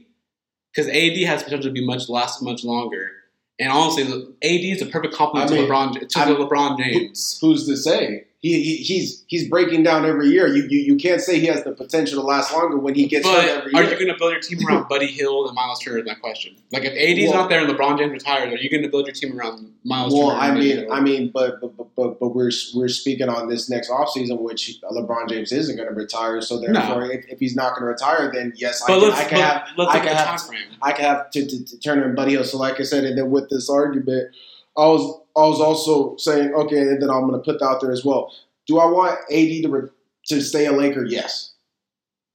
because 0.77 0.91
AD 0.91 1.17
has 1.25 1.43
potential 1.43 1.69
to 1.69 1.73
be 1.73 1.85
much 1.85 2.07
last 2.07 2.41
much 2.43 2.63
longer. 2.63 3.11
And 3.59 3.71
honestly, 3.71 4.03
AD 4.03 4.61
is 4.61 4.81
a 4.83 4.85
perfect 4.85 5.15
complement 5.15 5.49
I 5.49 5.55
mean, 5.55 5.67
to 5.67 5.71
LeBron 5.73 6.07
to 6.27 6.35
LeBron 6.35 6.77
James. 6.77 7.39
who's 7.41 7.65
to 7.65 7.75
say? 7.75 8.25
He, 8.39 8.61
he 8.61 8.75
he's 8.77 9.23
he's 9.25 9.49
breaking 9.49 9.81
down 9.81 10.05
every 10.05 10.27
year. 10.29 10.45
You, 10.47 10.67
you 10.69 10.77
you 10.79 10.95
can't 10.95 11.19
say 11.19 11.39
he 11.39 11.47
has 11.47 11.63
the 11.63 11.71
potential 11.71 12.21
to 12.21 12.27
last 12.27 12.53
longer 12.53 12.77
when 12.77 12.93
he 12.93 13.07
gets 13.07 13.25
hurt 13.25 13.33
But 13.33 13.45
every 13.49 13.73
are 13.73 13.81
year. 13.81 13.91
you 13.93 13.97
going 13.99 14.13
to 14.13 14.17
build 14.19 14.31
your 14.31 14.41
team 14.41 14.59
around 14.67 14.87
Buddy 14.87 15.07
Hield 15.07 15.47
and 15.47 15.55
Miles 15.55 15.79
Turner? 15.79 15.97
Is 15.97 16.05
my 16.05 16.13
question. 16.13 16.55
Like, 16.71 16.83
if 16.83 16.93
AD's 16.93 17.31
Well- 17.31 17.41
not 17.41 17.49
there 17.49 17.65
and 17.65 17.71
LeBron 17.75 17.97
James 17.97 18.11
retires, 18.11 18.53
are 18.53 18.57
you 18.57 18.69
going 18.69 18.83
to 18.83 18.89
build 18.89 19.07
your 19.07 19.15
team 19.15 19.39
around 19.39 19.73
Miles 19.83 20.13
well, 20.13 20.29
Turner? 20.29 20.39
I 20.39 20.51
mean, 20.53 20.77
Hield? 20.77 20.91
I 20.91 20.99
mean, 21.01 21.31
but 21.33 21.59
but 21.59 21.75
but 21.75 21.87
but, 21.95 22.19
but 22.19 22.27
we're 22.35 22.51
we're 22.75 22.89
speaking 22.89 23.27
on 23.27 23.49
this 23.49 23.71
next 23.71 23.89
offseason, 23.89 24.39
which 24.39 24.79
LeBron 24.83 25.29
James 25.29 25.51
isn't 25.51 25.75
going 25.75 25.89
to 25.89 25.95
retire. 25.95 26.39
So 26.41 26.59
therefore, 26.59 27.09
if, 27.11 27.25
if 27.29 27.39
he's 27.39 27.55
not 27.55 27.71
going 27.71 27.81
to 27.81 27.87
retire, 27.87 28.31
then 28.31 28.53
yes, 28.55 28.83
I 28.83 28.87
but 28.87 28.99
can, 28.99 29.09
let's 29.09 29.19
I 29.19 29.23
can 29.29 29.39
have 29.39 29.67
let's 29.77 29.91
I 29.95 29.99
can 29.99 30.15
have- 30.15 30.49
I 30.83 30.91
can 30.91 31.05
have 31.05 31.31
to, 31.31 31.43
to, 31.43 31.65
to 31.65 31.79
Turner 31.79 32.03
and 32.05 32.15
Buddy 32.15 32.33
Hield. 32.33 32.45
So 32.45 32.59
like 32.59 32.79
I 32.79 32.83
said, 32.83 33.03
and 33.03 33.17
then 33.17 33.31
with 33.31 33.49
this 33.49 33.67
argument, 33.67 34.35
I 34.77 34.81
was 34.85 35.21
I 35.37 35.47
was 35.47 35.61
also 35.61 36.17
saying 36.17 36.53
okay, 36.53 36.79
and 36.79 37.01
then 37.01 37.09
I'm 37.09 37.27
going 37.27 37.33
to 37.33 37.39
put 37.39 37.59
that 37.59 37.65
out 37.65 37.81
there 37.81 37.91
as 37.91 38.03
well. 38.03 38.33
Do 38.65 38.79
I 38.79 38.85
want 38.85 39.19
AD 39.31 39.63
to 39.63 39.67
re- 39.69 39.89
to 40.27 40.41
stay 40.41 40.65
a 40.65 40.71
Laker? 40.71 41.05
Yes. 41.05 41.53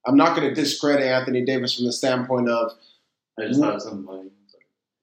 I'm 0.05 0.17
not 0.17 0.35
going 0.35 0.47
to 0.47 0.53
discredit 0.53 1.05
Anthony 1.05 1.45
Davis 1.45 1.75
from 1.75 1.85
the 1.85 1.93
standpoint 1.93 2.49
of 2.49 2.73
I 3.39 3.47
just 3.47 3.59
thought 3.59 3.75
of 3.75 3.81
something 3.81 4.05
funny. 4.05 4.29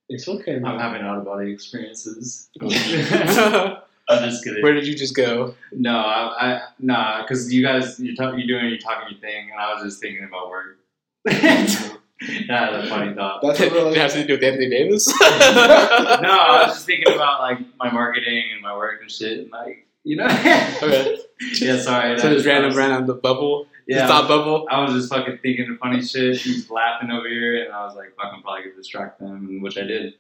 it's 0.09 0.29
okay. 0.29 0.57
I'm 0.57 0.79
having 0.79 1.03
out 1.03 1.19
of 1.19 1.25
body 1.25 1.53
experiences. 1.53 2.49
Where 2.59 2.71
I'm 4.09 4.29
just 4.29 4.45
kidding. 4.45 4.63
Where 4.63 4.75
did 4.75 4.87
you 4.87 4.95
just 4.95 5.15
go? 5.15 5.55
No, 5.73 5.97
I, 5.97 6.55
I 6.55 6.63
nah, 6.79 7.23
because 7.23 7.53
you 7.53 7.63
guys 7.63 7.99
you're, 8.01 8.15
talk, 8.15 8.35
you're 8.37 8.47
doing 8.47 8.69
you're 8.69 8.79
talking 8.79 9.09
your 9.11 9.21
thing, 9.21 9.51
and 9.51 9.61
I 9.61 9.75
was 9.75 9.85
just 9.85 10.01
thinking 10.01 10.25
about 10.25 10.51
work. 10.51 10.79
That's 12.49 12.87
a 12.87 12.89
funny 12.89 13.15
thought. 13.15 13.41
That's 13.43 13.61
a 13.61 13.71
really 13.71 13.93
it 13.93 13.97
have 13.97 14.13
to 14.13 14.27
do 14.27 14.35
with 14.35 14.43
Anthony 14.45 14.69
Davis? 14.69 15.07
no, 15.21 15.27
I 15.27 16.65
was 16.67 16.75
just 16.75 16.87
thinking 16.87 17.13
about 17.15 17.41
like 17.41 17.59
my 17.79 17.91
marketing 17.91 18.45
and 18.53 18.61
my 18.63 18.77
work 18.77 19.01
and 19.01 19.11
shit, 19.11 19.39
and 19.39 19.51
like 19.51 19.87
you 20.05 20.17
know. 20.17 20.27
Okay. 20.27 21.19
Yeah, 21.59 21.79
sorry. 21.81 22.19
So 22.19 22.29
I 22.29 22.35
just 22.35 22.45
random, 22.45 22.65
I 22.65 22.67
was- 22.67 22.77
random 22.77 23.07
the 23.07 23.15
bubble, 23.15 23.67
Yeah, 23.87 24.03
the 24.03 24.09
thought 24.09 24.29
bubble. 24.29 24.67
I 24.71 24.83
was 24.85 24.93
just 24.93 25.09
fucking 25.09 25.39
thinking 25.43 25.71
of 25.71 25.79
funny 25.79 26.03
shit. 26.03 26.37
He's 26.37 26.69
laughing 26.69 27.11
over 27.11 27.27
here, 27.27 27.65
and 27.65 27.73
I 27.73 27.83
was 27.87 27.97
like, 27.97 28.15
"Fuck, 28.15 28.33
I'm 28.35 28.43
probably 28.43 28.65
gonna 28.65 28.77
distract 28.77 29.21
them," 29.21 29.63
which 29.63 29.79
I 29.79 29.85
did. 29.85 30.13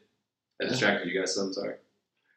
I 0.63 0.67
distracted 0.69 1.09
you 1.13 1.21
guys, 1.21 1.35
so 1.35 1.43
I'm 1.43 1.53
sorry. 1.53 1.75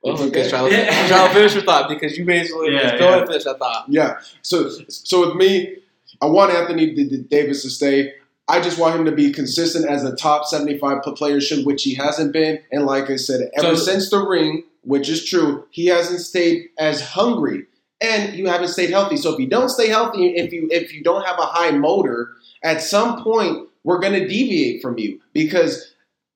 Oh, 0.03 0.11
It's 0.11 0.21
okay, 0.23 0.41
okay. 0.41 0.49
Charlie. 0.49 0.71
Yeah. 0.71 1.07
Charlie, 1.07 1.33
finish 1.33 1.53
your 1.53 1.63
thought 1.63 1.87
because 1.87 2.17
you 2.17 2.25
basically 2.25 2.73
Yeah, 2.73 2.81
just 2.81 2.99
go 2.99 3.09
yeah. 3.11 3.17
and 3.19 3.27
finish 3.27 3.43
that 3.45 3.57
thought. 3.57 3.85
Yeah. 3.87 4.19
So 4.41 4.67
so 4.89 5.27
with 5.27 5.37
me, 5.37 5.77
I 6.21 6.25
want 6.25 6.51
Anthony 6.51 6.93
D- 6.93 7.07
D- 7.07 7.17
Davis 7.29 7.61
to 7.61 7.69
stay. 7.69 8.15
I 8.47 8.59
just 8.59 8.77
want 8.77 8.95
him 8.99 9.05
to 9.05 9.11
be 9.11 9.31
consistent 9.31 9.85
as 9.89 10.03
a 10.03 10.15
top 10.15 10.45
75 10.45 11.01
player 11.15 11.39
should, 11.39 11.65
which 11.65 11.83
he 11.83 11.93
hasn't 11.95 12.33
been. 12.33 12.59
And 12.71 12.85
like 12.85 13.09
I 13.09 13.15
said, 13.15 13.49
ever 13.55 13.75
So- 13.75 13.83
since 13.91 14.09
the 14.09 14.19
ring, 14.19 14.63
which 14.81 15.07
is 15.09 15.23
true, 15.23 15.65
he 15.71 15.85
hasn't 15.87 16.19
stayed 16.19 16.69
as 16.77 17.01
hungry. 17.01 17.65
And 18.01 18.33
you 18.37 18.47
haven't 18.47 18.67
stayed 18.67 18.89
healthy. 18.89 19.15
So 19.15 19.33
if 19.33 19.39
you 19.39 19.47
don't 19.47 19.69
stay 19.69 19.87
healthy, 19.87 20.35
if 20.35 20.51
you 20.51 20.67
if 20.69 20.93
you 20.93 21.01
don't 21.03 21.25
have 21.25 21.39
a 21.39 21.43
high 21.45 21.71
motor, 21.71 22.31
at 22.61 22.81
some 22.81 23.23
point 23.23 23.69
we're 23.85 23.99
gonna 23.99 24.27
deviate 24.27 24.81
from 24.81 24.99
you. 24.99 25.21
Because 25.31 25.93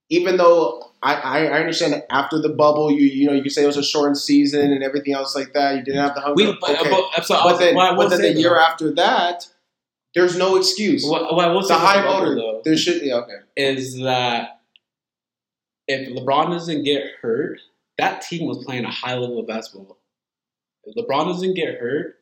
even 0.10 0.38
though 0.38 0.92
I, 1.04 1.16
I 1.16 1.60
understand 1.60 2.02
after 2.10 2.40
the 2.40 2.48
bubble, 2.48 2.90
you 2.90 3.02
you 3.08 3.28
know, 3.28 3.34
you 3.34 3.42
can 3.42 3.52
say 3.52 3.64
it 3.64 3.68
was 3.68 3.76
a 3.76 3.84
shortened 3.84 4.18
season 4.18 4.72
and 4.72 4.82
everything 4.82 5.14
else 5.14 5.36
like 5.36 5.52
that. 5.56 5.76
You 5.76 5.82
didn't 5.84 6.02
have 6.02 6.16
the 6.16 6.22
hunger. 6.22 6.36
We, 6.36 6.58
but, 6.62 6.80
Okay. 6.80 6.90
but, 6.90 7.26
so 7.26 7.36
But 7.44 7.58
then, 7.58 7.76
what 7.76 7.86
I 7.86 7.92
will 7.92 8.08
but 8.08 8.12
then 8.12 8.22
the 8.22 8.40
year 8.40 8.58
after 8.58 8.94
that, 8.96 9.46
there's 10.18 10.36
no 10.36 10.56
excuse. 10.56 11.06
what, 11.06 11.36
what 11.36 11.46
I 11.46 11.52
will 11.52 11.66
the 11.66 11.76
high 11.76 12.04
motor, 12.04 12.36
though, 12.36 12.62
there 12.64 12.76
should 12.76 13.02
be 13.02 13.14
okay. 13.14 13.38
is 13.56 14.00
that 14.00 14.62
if 15.88 16.10
LeBron 16.10 16.50
doesn't 16.50 16.84
get 16.84 17.04
hurt, 17.22 17.60
that 18.00 18.22
team 18.22 18.48
was 18.48 18.64
playing 18.66 18.86
a 18.86 18.92
high 18.92 19.14
level 19.14 19.40
of 19.40 19.48
basketball. 19.48 20.00
If 20.84 20.96
LeBron 20.96 21.28
doesn't 21.28 21.54
get 21.54 21.80
hurt, 21.80 22.16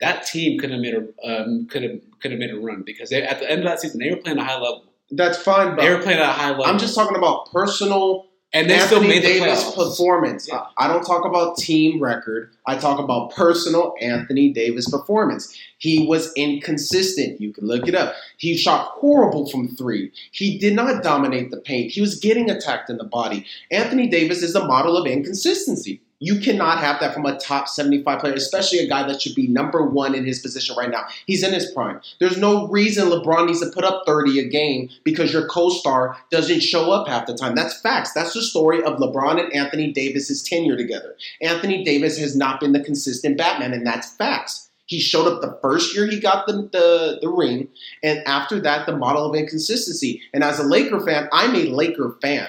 that 0.00 0.26
team 0.26 0.58
could 0.58 0.70
have 0.70 0.80
made 0.80 0.94
a 0.94 1.06
um, 1.24 1.68
could 1.70 1.84
have 1.84 2.00
could 2.20 2.32
have 2.32 2.40
made 2.40 2.50
a 2.50 2.58
run 2.58 2.82
because 2.84 3.10
they, 3.10 3.22
at 3.22 3.38
the 3.38 3.48
end 3.48 3.60
of 3.60 3.66
that 3.66 3.80
season 3.80 4.00
they 4.00 4.10
were 4.10 4.16
playing 4.16 4.38
a 4.38 4.44
high 4.44 4.54
level. 4.58 4.84
That's 5.10 5.38
fine, 5.38 5.76
They 5.76 5.90
were 5.90 6.02
playing 6.02 6.18
at 6.18 6.28
a 6.28 6.32
high 6.32 6.50
level. 6.50 6.64
I'm 6.64 6.78
just 6.78 6.94
talking 6.94 7.16
about 7.16 7.52
personal 7.52 8.26
and 8.52 8.68
they 8.68 8.74
Anthony 8.74 8.86
still 8.86 9.00
made 9.08 9.22
the 9.22 9.40
Davis 9.40 9.64
playoffs. 9.64 9.74
performance. 9.74 10.48
Yeah. 10.48 10.64
I 10.76 10.86
don't 10.86 11.02
talk 11.02 11.24
about 11.24 11.56
team 11.56 12.02
record. 12.02 12.50
I 12.66 12.76
talk 12.76 12.98
about 12.98 13.32
personal 13.34 13.94
Anthony 14.00 14.52
Davis 14.52 14.90
performance. 14.90 15.58
He 15.78 16.06
was 16.06 16.32
inconsistent. 16.34 17.40
You 17.40 17.52
can 17.52 17.66
look 17.66 17.88
it 17.88 17.94
up. 17.94 18.14
He 18.36 18.56
shot 18.56 18.88
horrible 18.98 19.48
from 19.48 19.68
three. 19.68 20.12
He 20.32 20.58
did 20.58 20.74
not 20.74 21.02
dominate 21.02 21.50
the 21.50 21.56
paint. 21.56 21.92
He 21.92 22.02
was 22.02 22.20
getting 22.20 22.50
attacked 22.50 22.90
in 22.90 22.98
the 22.98 23.04
body. 23.04 23.46
Anthony 23.70 24.06
Davis 24.06 24.42
is 24.42 24.52
the 24.52 24.64
model 24.64 24.98
of 24.98 25.06
inconsistency. 25.06 26.01
You 26.22 26.38
cannot 26.38 26.78
have 26.78 27.00
that 27.00 27.14
from 27.14 27.26
a 27.26 27.36
top 27.36 27.66
75 27.66 28.20
player, 28.20 28.34
especially 28.34 28.78
a 28.78 28.88
guy 28.88 29.04
that 29.08 29.20
should 29.20 29.34
be 29.34 29.48
number 29.48 29.84
one 29.84 30.14
in 30.14 30.24
his 30.24 30.38
position 30.38 30.76
right 30.78 30.88
now. 30.88 31.04
He's 31.26 31.42
in 31.42 31.52
his 31.52 31.72
prime. 31.72 32.00
There's 32.20 32.36
no 32.36 32.68
reason 32.68 33.08
LeBron 33.08 33.48
needs 33.48 33.58
to 33.58 33.70
put 33.70 33.82
up 33.82 34.04
30 34.06 34.38
a 34.38 34.48
game 34.48 34.88
because 35.02 35.32
your 35.32 35.48
co 35.48 35.68
star 35.68 36.16
doesn't 36.30 36.60
show 36.60 36.92
up 36.92 37.08
half 37.08 37.26
the 37.26 37.34
time. 37.34 37.56
That's 37.56 37.80
facts. 37.80 38.12
That's 38.12 38.34
the 38.34 38.42
story 38.42 38.84
of 38.84 38.98
LeBron 39.00 39.42
and 39.42 39.52
Anthony 39.52 39.90
Davis's 39.90 40.44
tenure 40.44 40.76
together. 40.76 41.16
Anthony 41.40 41.82
Davis 41.82 42.16
has 42.18 42.36
not 42.36 42.60
been 42.60 42.70
the 42.70 42.84
consistent 42.84 43.36
Batman, 43.36 43.72
and 43.72 43.84
that's 43.84 44.14
facts. 44.14 44.70
He 44.86 45.00
showed 45.00 45.26
up 45.26 45.40
the 45.40 45.58
first 45.60 45.92
year 45.96 46.06
he 46.06 46.20
got 46.20 46.46
the, 46.46 46.68
the, 46.70 47.18
the 47.20 47.30
ring, 47.30 47.66
and 48.04 48.20
after 48.28 48.60
that, 48.60 48.86
the 48.86 48.96
model 48.96 49.28
of 49.28 49.34
inconsistency. 49.34 50.22
And 50.32 50.44
as 50.44 50.60
a 50.60 50.64
Laker 50.64 51.00
fan, 51.00 51.28
I'm 51.32 51.56
a 51.56 51.64
Laker 51.64 52.16
fan. 52.22 52.46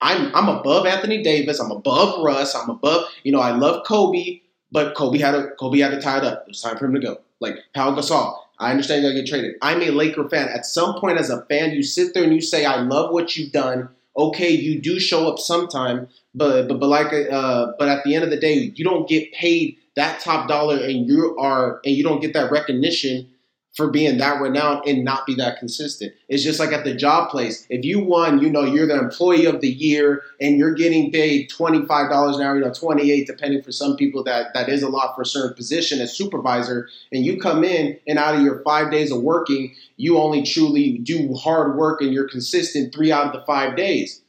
I'm 0.00 0.34
I'm 0.34 0.48
above 0.48 0.86
Anthony 0.86 1.22
Davis. 1.22 1.60
I'm 1.60 1.70
above 1.70 2.22
Russ. 2.22 2.54
I'm 2.54 2.68
above, 2.70 3.06
you 3.22 3.32
know, 3.32 3.40
I 3.40 3.52
love 3.52 3.84
Kobe, 3.86 4.40
But 4.70 4.94
Kobe 4.94 5.18
had 5.18 5.34
a 5.34 5.50
Kobe 5.52 5.78
had 5.78 5.90
to 5.90 6.00
tie 6.00 6.18
it 6.18 6.24
up. 6.24 6.42
It 6.42 6.48
was 6.48 6.60
time 6.60 6.76
for 6.76 6.86
him 6.86 6.94
to 6.94 7.00
go. 7.00 7.18
Like 7.40 7.56
Pau 7.74 7.94
Gasol, 7.94 8.36
I 8.58 8.70
understand 8.70 9.02
you 9.02 9.08
gotta 9.10 9.20
get 9.20 9.28
traded. 9.28 9.54
I'm 9.62 9.82
a 9.82 9.90
Laker 9.90 10.28
fan. 10.28 10.48
At 10.48 10.66
some 10.66 10.94
point, 11.00 11.18
as 11.18 11.30
a 11.30 11.42
fan, 11.46 11.72
you 11.72 11.82
sit 11.82 12.14
there 12.14 12.24
and 12.24 12.34
you 12.34 12.40
say, 12.40 12.64
"I 12.64 12.80
love 12.80 13.12
what 13.12 13.36
you've 13.36 13.52
done." 13.52 13.88
Okay, 14.16 14.50
you 14.50 14.80
do 14.80 15.00
show 15.00 15.28
up 15.30 15.38
sometime, 15.38 16.08
but 16.34 16.68
but 16.68 16.78
but 16.80 16.88
like 16.88 17.12
uh, 17.12 17.72
but 17.78 17.88
at 17.88 18.04
the 18.04 18.14
end 18.14 18.24
of 18.24 18.30
the 18.30 18.36
day, 18.36 18.72
you 18.74 18.84
don't 18.84 19.08
get 19.08 19.32
paid 19.32 19.76
that 19.96 20.20
top 20.20 20.48
dollar, 20.48 20.76
and 20.76 21.06
you 21.08 21.36
are 21.38 21.80
and 21.84 21.94
you 21.96 22.02
don't 22.04 22.20
get 22.20 22.32
that 22.34 22.50
recognition 22.50 23.28
for 23.74 23.90
being 23.90 24.18
that 24.18 24.40
renowned 24.40 24.86
and 24.86 25.04
not 25.04 25.26
be 25.26 25.34
that 25.34 25.58
consistent. 25.58 26.12
It's 26.28 26.44
just 26.44 26.60
like 26.60 26.72
at 26.72 26.84
the 26.84 26.94
job 26.94 27.30
place. 27.30 27.66
If 27.68 27.84
you 27.84 27.98
won, 27.98 28.40
you 28.40 28.48
know, 28.48 28.64
you're 28.64 28.86
the 28.86 28.98
employee 28.98 29.46
of 29.46 29.60
the 29.60 29.68
year 29.68 30.22
and 30.40 30.56
you're 30.56 30.74
getting 30.74 31.10
paid 31.10 31.50
$25 31.50 32.34
an 32.36 32.42
hour, 32.42 32.56
you 32.56 32.64
know, 32.64 32.72
28 32.72 33.26
depending 33.26 33.62
for 33.62 33.72
some 33.72 33.96
people 33.96 34.22
that 34.24 34.54
that 34.54 34.68
is 34.68 34.82
a 34.82 34.88
lot 34.88 35.16
for 35.16 35.22
a 35.22 35.26
certain 35.26 35.56
position 35.56 36.00
as 36.00 36.16
supervisor 36.16 36.88
and 37.10 37.26
you 37.26 37.40
come 37.40 37.64
in 37.64 37.98
and 38.06 38.18
out 38.18 38.36
of 38.36 38.42
your 38.42 38.62
5 38.62 38.92
days 38.92 39.10
of 39.10 39.22
working, 39.22 39.74
you 39.96 40.18
only 40.18 40.44
truly 40.44 40.98
do 40.98 41.34
hard 41.34 41.76
work 41.76 42.00
and 42.00 42.12
you're 42.12 42.28
consistent 42.28 42.94
3 42.94 43.10
out 43.10 43.26
of 43.26 43.32
the 43.32 43.44
5 43.44 43.76
days. 43.76 44.22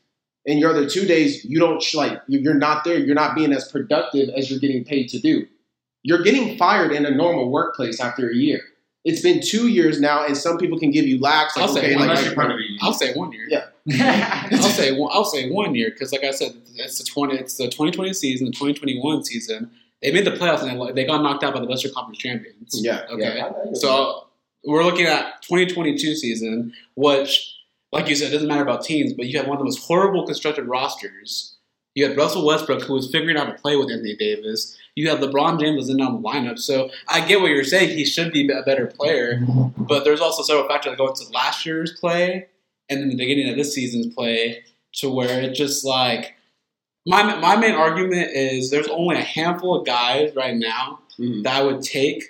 And 0.47 0.59
your 0.59 0.71
other 0.71 0.89
2 0.89 1.05
days 1.05 1.45
you 1.45 1.59
don't 1.59 1.83
like 1.93 2.19
you're 2.27 2.55
not 2.55 2.83
there, 2.83 2.97
you're 2.97 3.13
not 3.13 3.35
being 3.35 3.53
as 3.53 3.71
productive 3.71 4.29
as 4.29 4.49
you're 4.49 4.59
getting 4.59 4.83
paid 4.83 5.09
to 5.09 5.19
do. 5.19 5.45
You're 6.01 6.23
getting 6.23 6.57
fired 6.57 6.91
in 6.91 7.05
a 7.05 7.11
normal 7.11 7.51
workplace 7.51 7.99
after 7.99 8.29
a 8.29 8.35
year. 8.35 8.61
It's 9.05 9.21
been 9.21 9.39
two 9.39 9.67
years 9.67 9.99
now, 10.01 10.25
and 10.25 10.35
some 10.35 10.57
people 10.57 10.79
can 10.79 10.89
give 10.89 11.05
you 11.05 11.19
lax. 11.19 11.55
Like, 11.55 11.67
I'll 11.67 11.73
say 11.73 11.79
okay, 11.81 11.95
one 11.95 12.07
like, 12.07 12.17
Unless 12.17 12.27
like, 12.27 12.35
part 12.35 12.51
of 12.51 12.57
a. 12.57 12.61
I'll 12.81 12.93
say 12.93 13.13
one 13.13 13.31
year. 13.31 13.47
Yeah. 13.47 14.47
I'll 14.51 14.61
say 14.63 14.97
one, 14.97 15.11
I'll 15.13 15.25
say 15.25 15.49
one 15.49 15.75
year 15.75 15.91
because, 15.91 16.11
like 16.11 16.23
I 16.23 16.31
said, 16.31 16.55
it's 16.73 16.97
the 16.97 17.03
twenty 17.03 17.37
it's 17.37 17.55
the 17.55 17.65
2020 17.65 18.13
season, 18.13 18.47
the 18.47 18.51
2021 18.51 19.23
season. 19.23 19.69
They 20.01 20.11
made 20.11 20.25
the 20.25 20.31
playoffs 20.31 20.63
and 20.63 20.81
they, 20.81 21.03
they 21.03 21.07
got 21.07 21.21
knocked 21.21 21.43
out 21.43 21.53
by 21.53 21.59
the 21.59 21.67
Western 21.67 21.93
Conference 21.93 22.17
champions. 22.17 22.79
yeah. 22.83 23.05
Okay. 23.09 23.37
yeah. 23.37 23.51
So 23.73 24.27
we're 24.63 24.83
looking 24.83 25.05
at 25.05 25.41
2022 25.43 26.15
season, 26.15 26.73
which, 26.95 27.55
like 27.91 28.09
you 28.09 28.15
said, 28.15 28.31
doesn't 28.31 28.47
matter 28.47 28.63
about 28.63 28.83
teams, 28.83 29.13
but 29.13 29.27
you 29.27 29.37
have 29.37 29.47
one 29.47 29.57
of 29.57 29.59
the 29.59 29.65
most 29.65 29.85
horrible 29.85 30.25
constructed 30.25 30.65
rosters. 30.65 31.54
You 31.95 32.07
had 32.07 32.17
Russell 32.17 32.45
Westbrook, 32.45 32.83
who 32.83 32.93
was 32.93 33.09
figuring 33.09 33.37
out 33.37 33.47
how 33.47 33.53
to 33.53 33.59
play 33.61 33.77
with 33.77 33.89
Anthony 33.89 34.15
Davis. 34.17 34.77
You 34.95 35.09
have 35.09 35.19
LeBron 35.19 35.59
James 35.59 35.77
was 35.77 35.89
in 35.89 36.01
on 36.01 36.21
the 36.21 36.27
lineup. 36.27 36.59
So 36.59 36.89
I 37.07 37.25
get 37.25 37.39
what 37.41 37.51
you're 37.51 37.63
saying. 37.63 37.97
He 37.97 38.03
should 38.05 38.33
be 38.33 38.49
a 38.51 38.61
better 38.63 38.85
player, 38.87 39.41
but 39.77 40.03
there's 40.03 40.19
also 40.21 40.43
several 40.43 40.67
factors 40.67 40.91
that 40.91 40.97
go 40.97 41.07
into 41.07 41.27
last 41.31 41.65
year's 41.65 41.97
play 41.97 42.47
and 42.89 43.01
then 43.01 43.09
the 43.09 43.15
beginning 43.15 43.49
of 43.49 43.55
this 43.55 43.73
season's 43.73 44.13
play 44.13 44.63
to 44.95 45.09
where 45.09 45.41
it 45.41 45.53
just 45.53 45.83
like 45.85 46.35
my 47.05 47.35
my 47.39 47.55
main 47.55 47.73
argument 47.75 48.31
is 48.33 48.71
there's 48.71 48.87
only 48.87 49.15
a 49.15 49.21
handful 49.21 49.79
of 49.79 49.85
guys 49.85 50.33
right 50.35 50.55
now 50.55 50.99
Mhm. 51.19 51.43
that 51.43 51.55
I 51.55 51.63
would 51.63 51.81
take 51.81 52.23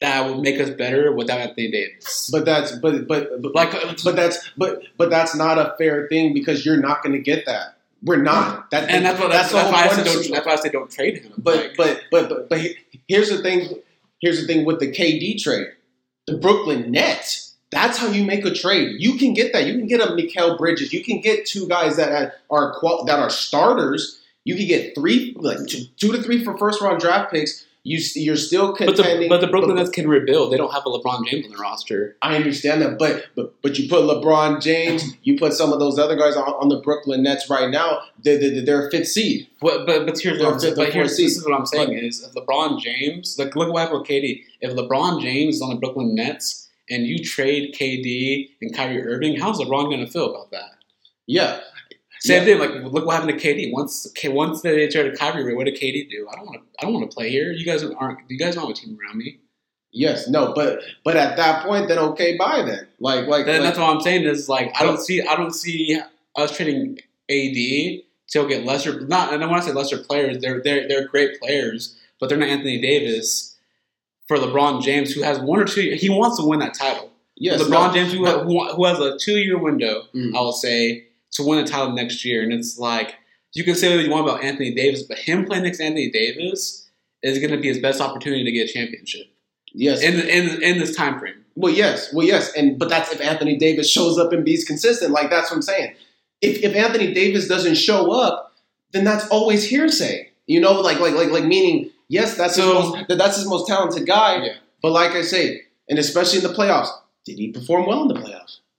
that 0.00 0.28
would 0.28 0.40
make 0.40 0.60
us 0.60 0.70
better 0.70 1.12
without 1.12 1.40
Anthony 1.40 1.70
Davis. 1.70 2.28
But 2.32 2.44
that's 2.44 2.72
but 2.76 3.06
but 3.06 3.40
but, 3.40 3.54
like, 3.54 3.72
but 4.04 4.16
that's 4.16 4.50
but 4.56 4.82
but 4.98 5.10
that's 5.10 5.34
not 5.36 5.58
a 5.58 5.74
fair 5.78 6.08
thing 6.08 6.34
because 6.34 6.66
you're 6.66 6.76
not 6.80 7.02
going 7.02 7.12
to 7.14 7.20
get 7.22 7.46
that. 7.46 7.78
We're 8.04 8.22
not. 8.22 8.70
That, 8.70 8.90
and 8.90 9.04
that's 9.04 9.20
what 9.20 9.30
that's, 9.30 9.52
that's 9.52 9.64
whole 9.64 9.72
why 9.72 9.84
I 9.84 10.02
don't 10.02 10.30
that's 10.30 10.46
why 10.46 10.52
I 10.52 10.56
say 10.56 10.70
don't 10.70 10.90
trade 10.90 11.22
him. 11.22 11.32
But 11.38 11.56
Like, 11.56 11.76
but 11.76 12.02
but 12.10 12.28
but 12.28 12.48
but 12.48 12.60
here's 13.06 13.30
the 13.30 13.38
thing. 13.42 13.68
Here's 14.20 14.40
the 14.40 14.46
thing 14.46 14.64
with 14.64 14.80
the 14.80 14.90
KD 14.90 15.40
trade. 15.40 15.68
The 16.26 16.36
Brooklyn 16.36 16.90
Nets. 16.90 17.54
That's 17.70 17.96
how 17.96 18.08
you 18.08 18.24
make 18.24 18.44
a 18.44 18.52
trade. 18.52 18.96
You 18.98 19.16
can 19.16 19.32
get 19.32 19.52
that. 19.54 19.66
You 19.66 19.78
can 19.78 19.86
get 19.86 20.00
a 20.00 20.12
Mikal 20.12 20.58
Bridges. 20.58 20.92
You 20.92 21.02
can 21.02 21.20
get 21.20 21.46
two 21.46 21.66
guys 21.68 21.96
that 21.96 22.34
are 22.50 22.74
that 23.06 23.18
are 23.18 23.30
starters. 23.30 24.20
You 24.44 24.56
can 24.56 24.66
get 24.66 24.94
three, 24.94 25.34
like 25.38 25.66
two, 25.66 25.84
two 25.96 26.12
to 26.12 26.22
three 26.22 26.44
for 26.44 26.58
first 26.58 26.82
round 26.82 27.00
draft 27.00 27.32
picks. 27.32 27.64
You 27.84 27.98
you're 28.14 28.36
still 28.36 28.68
but 28.68 28.78
the 28.96 29.02
contending. 29.02 29.28
but 29.28 29.40
the 29.40 29.48
Brooklyn 29.48 29.74
Nets 29.74 29.90
can 29.90 30.08
rebuild. 30.08 30.52
They 30.52 30.56
don't 30.56 30.72
have 30.72 30.86
a 30.86 30.88
LeBron 30.88 31.26
James 31.26 31.46
on 31.46 31.50
the 31.50 31.58
roster. 31.58 32.16
I 32.22 32.36
understand 32.36 32.80
that, 32.82 32.96
but 32.96 33.26
but 33.34 33.60
but 33.60 33.76
you 33.76 33.88
put 33.88 34.02
LeBron 34.02 34.62
James, 34.62 35.02
you 35.24 35.36
put 35.36 35.52
some 35.52 35.72
of 35.72 35.80
those 35.80 35.98
other 35.98 36.16
guys 36.16 36.36
on, 36.36 36.44
on 36.44 36.68
the 36.68 36.78
Brooklyn 36.78 37.24
Nets 37.24 37.50
right 37.50 37.70
now. 37.70 38.02
They're, 38.22 38.38
they're, 38.38 38.64
they're 38.64 38.86
a 38.86 38.90
fifth 38.90 39.08
seed. 39.08 39.48
But 39.60 39.84
but, 39.84 40.06
but 40.06 40.16
here's 40.16 40.38
what 40.38 40.54
I'm, 40.54 40.60
fifth 40.60 40.76
but 40.76 40.92
here's 40.92 41.16
this 41.16 41.36
is 41.36 41.44
what 41.44 41.58
I'm 41.58 41.66
saying 41.66 41.92
is 41.92 42.22
if 42.22 42.32
LeBron 42.34 42.80
James 42.80 43.36
like 43.36 43.56
look 43.56 43.72
what 43.72 43.80
happened 43.80 44.00
with 44.00 44.08
KD. 44.08 44.42
If 44.60 44.76
LeBron 44.76 45.20
James 45.20 45.56
is 45.56 45.62
on 45.62 45.70
the 45.70 45.76
Brooklyn 45.76 46.14
Nets 46.14 46.68
and 46.88 47.04
you 47.04 47.18
trade 47.18 47.74
KD 47.74 48.50
and 48.60 48.72
Kyrie 48.72 49.02
Irving, 49.02 49.36
how's 49.36 49.58
LeBron 49.58 49.86
going 49.86 50.06
to 50.06 50.10
feel 50.10 50.30
about 50.30 50.52
that? 50.52 50.70
Yeah, 51.26 51.60
Same 52.24 52.46
Yeah. 52.46 52.58
thing. 52.58 52.58
Like 52.60 52.92
look 52.92 53.04
what 53.06 53.14
happened 53.20 53.38
to 53.38 53.44
KD. 53.54 53.72
Once 53.72 54.06
once 54.26 54.60
they 54.62 54.86
traded 54.88 55.18
Kyrie, 55.18 55.54
what 55.54 55.64
did 55.66 55.74
KD 55.74 56.08
do? 56.08 56.28
I 56.30 56.36
don't 56.36 56.46
want 56.46 56.60
to. 56.60 56.66
I 56.78 56.84
don't 56.84 56.94
want 56.94 57.10
to 57.10 57.14
play 57.14 57.30
here. 57.30 57.50
You 57.52 57.64
guys 57.66 57.82
aren't. 57.84 58.18
You 58.28 58.38
guys 58.38 58.54
don't 58.54 58.70
a 58.70 58.74
team 58.74 58.96
around 59.02 59.18
me. 59.18 59.38
Yes, 59.94 60.28
no, 60.28 60.52
but 60.54 60.80
but 61.04 61.16
at 61.16 61.36
that 61.36 61.64
point, 61.66 61.88
then 61.88 61.98
okay, 61.98 62.36
bye 62.38 62.62
then. 62.62 62.86
Like 63.00 63.26
like, 63.26 63.44
Then 63.46 63.56
like 63.56 63.64
that's 63.64 63.78
what 63.78 63.90
I'm 63.90 64.00
saying 64.00 64.24
is 64.24 64.48
like 64.48 64.72
I 64.78 64.84
don't 64.84 64.98
see. 65.00 65.20
I 65.20 65.34
don't 65.36 65.52
see 65.54 66.00
us 66.36 66.56
trading 66.56 66.98
AD 67.28 68.02
to 68.32 68.48
get 68.48 68.64
lesser. 68.64 69.00
Not. 69.00 69.34
And 69.34 69.42
I 69.42 69.46
want 69.48 69.62
to 69.62 69.68
say 69.68 69.74
lesser 69.74 69.98
players. 69.98 70.38
They're 70.40 70.62
they're 70.62 70.86
they're 70.88 71.08
great 71.08 71.40
players, 71.40 71.98
but 72.20 72.28
they're 72.28 72.38
not 72.38 72.48
Anthony 72.48 72.80
Davis 72.80 73.56
for 74.28 74.38
LeBron 74.38 74.82
James, 74.82 75.12
who 75.12 75.22
has 75.22 75.38
one 75.40 75.58
or 75.60 75.64
two. 75.64 75.94
He 75.96 76.08
wants 76.08 76.38
to 76.38 76.46
win 76.46 76.60
that 76.60 76.72
title. 76.74 77.10
yes, 77.36 77.60
LeBron 77.62 77.88
no, 77.88 77.92
James, 77.92 78.12
who, 78.12 78.24
who 78.26 78.72
who 78.74 78.84
has 78.86 78.98
a 79.00 79.18
two 79.18 79.38
year 79.38 79.58
window, 79.58 80.04
Mm. 80.14 80.34
I 80.36 80.40
will 80.40 80.52
say, 80.52 81.04
to 81.32 81.42
win 81.42 81.58
a 81.58 81.66
title 81.66 81.92
next 81.92 82.24
year. 82.24 82.42
And 82.42 82.52
it's 82.52 82.78
like, 82.78 83.14
you 83.54 83.64
can 83.64 83.74
say 83.74 83.94
what 83.94 84.04
you 84.04 84.10
want 84.10 84.28
about 84.28 84.42
Anthony 84.42 84.74
Davis, 84.74 85.02
but 85.02 85.18
him 85.18 85.44
playing 85.44 85.64
next 85.64 85.78
to 85.78 85.84
Anthony 85.84 86.10
Davis 86.10 86.88
is 87.22 87.38
going 87.38 87.50
to 87.50 87.58
be 87.58 87.68
his 87.68 87.78
best 87.78 88.00
opportunity 88.00 88.44
to 88.44 88.52
get 88.52 88.68
a 88.68 88.72
championship 88.72 89.26
yes, 89.72 90.02
in, 90.02 90.14
in, 90.20 90.62
in 90.62 90.78
this 90.78 90.96
time 90.96 91.18
frame. 91.18 91.44
well, 91.54 91.72
yes, 91.72 92.12
well, 92.12 92.26
yes, 92.26 92.52
and 92.56 92.78
but 92.78 92.88
that's 92.88 93.12
if 93.12 93.20
Anthony 93.20 93.56
Davis 93.56 93.90
shows 93.90 94.18
up 94.18 94.32
and 94.32 94.44
be's 94.44 94.64
consistent. 94.64 95.12
Like 95.12 95.30
that's 95.30 95.50
what 95.50 95.56
I'm 95.56 95.62
saying. 95.62 95.94
If 96.40 96.62
if 96.62 96.74
Anthony 96.74 97.12
Davis 97.14 97.46
doesn't 97.46 97.76
show 97.76 98.10
up, 98.10 98.52
then 98.92 99.04
that's 99.04 99.26
always 99.28 99.64
hearsay. 99.64 100.30
You 100.46 100.60
know, 100.60 100.80
like 100.80 100.98
like 100.98 101.14
like 101.14 101.30
like 101.30 101.44
meaning 101.44 101.90
yes, 102.08 102.36
that's 102.36 102.56
So- 102.56 102.62
his 102.82 102.92
most, 102.92 103.08
that 103.08 103.18
that's 103.18 103.36
his 103.36 103.46
most 103.46 103.68
talented 103.68 104.06
guy. 104.06 104.44
Yeah. 104.44 104.54
But 104.82 104.92
like 104.92 105.12
I 105.12 105.22
say, 105.22 105.60
and 105.88 105.98
especially 105.98 106.38
in 106.38 106.44
the 106.50 106.52
playoffs, 106.54 106.88
did 107.24 107.38
he 107.38 107.52
perform 107.52 107.86
well 107.86 108.02
in 108.02 108.08
the 108.08 108.14
playoffs 108.14 108.31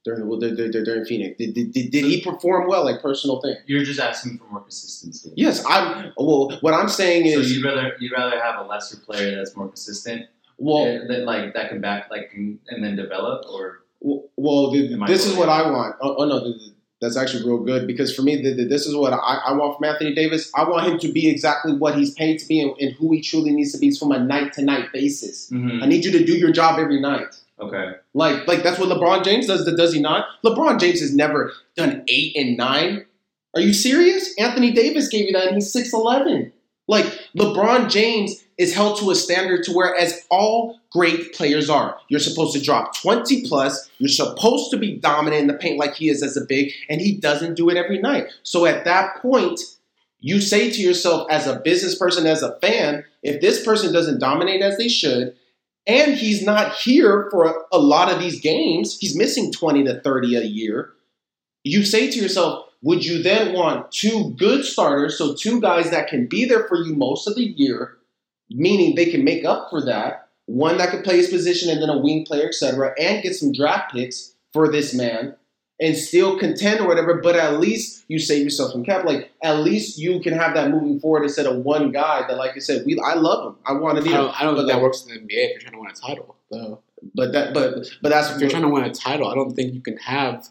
during 0.03 0.27
well, 0.27 0.39
during, 0.39 1.05
Phoenix? 1.05 1.37
Did, 1.37 1.53
did, 1.53 1.71
did, 1.71 1.91
did 1.91 2.05
he 2.05 2.21
perform 2.21 2.67
well? 2.67 2.83
Like 2.83 3.01
personal 3.01 3.41
thing. 3.41 3.55
You're 3.65 3.83
just 3.83 3.99
asking 3.99 4.37
for 4.37 4.45
more 4.45 4.61
consistency. 4.61 5.31
Yes, 5.35 5.63
I'm. 5.67 6.11
Well, 6.17 6.57
what 6.61 6.73
I'm 6.73 6.89
saying 6.89 7.25
is, 7.25 7.35
So 7.35 7.53
you'd 7.53 7.65
rather 7.65 7.95
you'd 7.99 8.11
rather 8.11 8.39
have 8.39 8.59
a 8.59 8.67
lesser 8.67 8.97
player 8.97 9.35
that's 9.35 9.55
more 9.55 9.67
consistent, 9.67 10.27
well, 10.57 10.85
that 11.07 11.19
like 11.23 11.53
that 11.53 11.69
can 11.69 11.81
back 11.81 12.09
like 12.09 12.31
and 12.33 12.59
then 12.83 12.95
develop, 12.95 13.45
or 13.49 13.83
Well, 14.01 14.25
well 14.35 14.71
th- 14.71 14.91
Am 14.91 15.03
I 15.03 15.07
this 15.07 15.25
is 15.25 15.35
what? 15.35 15.49
I 15.49 15.69
want. 15.69 15.95
Oh, 16.01 16.15
oh 16.17 16.25
no, 16.25 16.43
th- 16.43 16.57
th- 16.57 16.71
that's 16.99 17.17
actually 17.17 17.45
real 17.45 17.59
good 17.59 17.87
because 17.87 18.15
for 18.15 18.21
me, 18.21 18.41
th- 18.41 18.55
th- 18.55 18.69
this 18.69 18.85
is 18.85 18.95
what 18.95 19.13
I, 19.13 19.17
I 19.17 19.53
want 19.53 19.77
from 19.77 19.85
Anthony 19.85 20.13
Davis. 20.15 20.51
I 20.55 20.63
want 20.69 20.85
him 20.87 20.99
to 20.99 21.11
be 21.11 21.29
exactly 21.29 21.73
what 21.73 21.95
he's 21.95 22.11
paid 22.11 22.39
to 22.39 22.47
be 22.47 22.61
and, 22.61 22.73
and 22.79 22.93
who 22.93 23.11
he 23.11 23.21
truly 23.21 23.51
needs 23.51 23.71
to 23.73 23.77
be 23.77 23.95
from 23.95 24.11
a 24.11 24.19
night 24.19 24.53
to 24.53 24.61
night 24.61 24.91
basis. 24.93 25.49
Mm-hmm. 25.49 25.83
I 25.83 25.85
need 25.85 26.05
you 26.05 26.11
to 26.11 26.23
do 26.23 26.33
your 26.33 26.51
job 26.51 26.79
every 26.79 27.01
night. 27.01 27.35
Okay, 27.59 27.93
Like, 28.13 28.47
like 28.47 28.63
that's 28.63 28.79
what 28.79 28.89
LeBron 28.89 29.23
James 29.23 29.47
does. 29.47 29.65
Does 29.65 29.93
he 29.93 30.01
not? 30.01 30.25
LeBron 30.43 30.79
James 30.79 30.99
has 30.99 31.15
never 31.15 31.51
done 31.75 32.03
eight 32.07 32.35
and 32.35 32.57
nine. 32.57 33.05
Are 33.55 33.61
you 33.61 33.73
serious? 33.73 34.33
Anthony 34.39 34.71
Davis 34.71 35.07
gave 35.07 35.27
you 35.27 35.33
that, 35.33 35.47
and 35.47 35.55
he's 35.55 35.71
six 35.71 35.93
eleven. 35.93 36.51
Like 36.87 37.05
LeBron 37.37 37.89
James 37.89 38.43
is 38.57 38.73
held 38.73 38.99
to 38.99 39.09
a 39.09 39.15
standard 39.15 39.63
to 39.63 39.71
where, 39.71 39.95
as 39.95 40.25
all 40.29 40.79
great 40.91 41.33
players 41.33 41.69
are, 41.69 41.97
you're 42.09 42.19
supposed 42.19 42.53
to 42.55 42.61
drop 42.61 42.95
twenty 42.95 43.47
plus. 43.47 43.89
You're 43.99 44.09
supposed 44.09 44.71
to 44.71 44.77
be 44.77 44.97
dominant 44.97 45.41
in 45.41 45.47
the 45.47 45.53
paint 45.53 45.79
like 45.79 45.93
he 45.93 46.09
is 46.09 46.21
as 46.21 46.35
a 46.35 46.45
big, 46.45 46.71
and 46.89 46.99
he 46.99 47.15
doesn't 47.15 47.55
do 47.55 47.69
it 47.69 47.77
every 47.77 47.99
night. 47.99 48.27
So 48.43 48.65
at 48.65 48.85
that 48.85 49.21
point, 49.21 49.59
you 50.19 50.41
say 50.41 50.71
to 50.71 50.81
yourself, 50.81 51.27
as 51.29 51.47
a 51.47 51.59
business 51.59 51.95
person, 51.95 52.25
as 52.25 52.43
a 52.43 52.57
fan, 52.59 53.03
if 53.23 53.41
this 53.41 53.63
person 53.63 53.93
doesn't 53.93 54.19
dominate 54.19 54.61
as 54.61 54.77
they 54.77 54.87
should, 54.87 55.35
and 55.85 56.15
he's 56.15 56.43
not 56.43 56.73
here 56.75 57.27
for 57.31 57.45
a, 57.45 57.53
a 57.73 57.79
lot 57.79 58.11
of 58.11 58.19
these 58.19 58.39
games, 58.39 58.97
he's 58.99 59.17
missing 59.17 59.51
20 59.51 59.83
to 59.85 60.01
30 60.01 60.35
a 60.35 60.41
year. 60.43 60.93
You 61.63 61.83
say 61.83 62.09
to 62.09 62.19
yourself, 62.19 62.67
would 62.81 63.05
you 63.05 63.23
then 63.23 63.53
want 63.53 63.91
two 63.91 64.33
good 64.37 64.65
starters, 64.65 65.17
so 65.17 65.33
two 65.33 65.61
guys 65.61 65.89
that 65.91 66.07
can 66.07 66.27
be 66.27 66.45
there 66.45 66.67
for 66.67 66.77
you 66.77 66.95
most 66.95 67.27
of 67.27 67.35
the 67.35 67.43
year, 67.43 67.97
meaning 68.49 68.95
they 68.95 69.09
can 69.09 69.23
make 69.23 69.45
up 69.45 69.69
for 69.69 69.81
that, 69.85 70.27
one 70.45 70.77
that 70.77 70.89
can 70.89 71.01
play 71.01 71.17
his 71.17 71.29
position 71.29 71.69
and 71.69 71.81
then 71.81 71.89
a 71.89 71.97
wing 71.97 72.25
player, 72.25 72.47
etc., 72.47 72.93
and 72.99 73.23
get 73.23 73.35
some 73.35 73.53
draft 73.53 73.93
picks 73.93 74.35
for 74.51 74.69
this 74.69 74.93
man 74.93 75.35
and 75.79 75.95
still 75.97 76.37
contend 76.37 76.79
or 76.79 76.87
whatever, 76.87 77.15
but 77.21 77.35
at 77.35 77.59
least 77.59 78.05
you 78.07 78.19
save 78.19 78.43
yourself 78.43 78.71
some 78.71 78.83
cap. 78.83 79.05
Like 79.05 79.31
at 79.41 79.59
least 79.59 79.97
you 79.97 80.19
can 80.21 80.33
have 80.33 80.53
that 80.53 80.69
moving 80.69 80.99
forward 80.99 81.23
instead 81.23 81.45
of 81.45 81.57
one 81.57 81.91
guy 81.91 82.25
that, 82.27 82.37
like 82.37 82.51
I 82.55 82.59
said, 82.59 82.85
we 82.85 82.99
I 82.99 83.15
love 83.15 83.53
him. 83.53 83.59
I 83.65 83.73
want 83.73 83.97
to 83.97 84.01
I 84.01 84.03
be 84.03 84.09
him. 84.11 84.17
don't, 84.17 84.41
I 84.41 84.43
don't 84.43 84.55
think 84.55 84.67
that 84.67 84.75
like- 84.75 84.83
works 84.83 85.03
in 85.05 85.13
the 85.13 85.19
NBA 85.19 85.27
if 85.29 85.51
you're 85.51 85.59
trying 85.61 85.73
to 85.73 85.79
win 85.79 85.89
a 85.89 85.93
title, 85.93 86.35
though. 86.51 86.79
But 87.15 87.33
that, 87.33 87.53
but 87.53 87.85
but 88.01 88.09
that's 88.09 88.31
If 88.31 88.39
you're 88.39 88.49
trying 88.49 88.61
to 88.61 88.69
win 88.69 88.83
a 88.83 88.93
title, 88.93 89.27
I 89.27 89.35
don't 89.35 89.51
think 89.53 89.73
you 89.73 89.81
can 89.81 89.97
have 89.97 90.47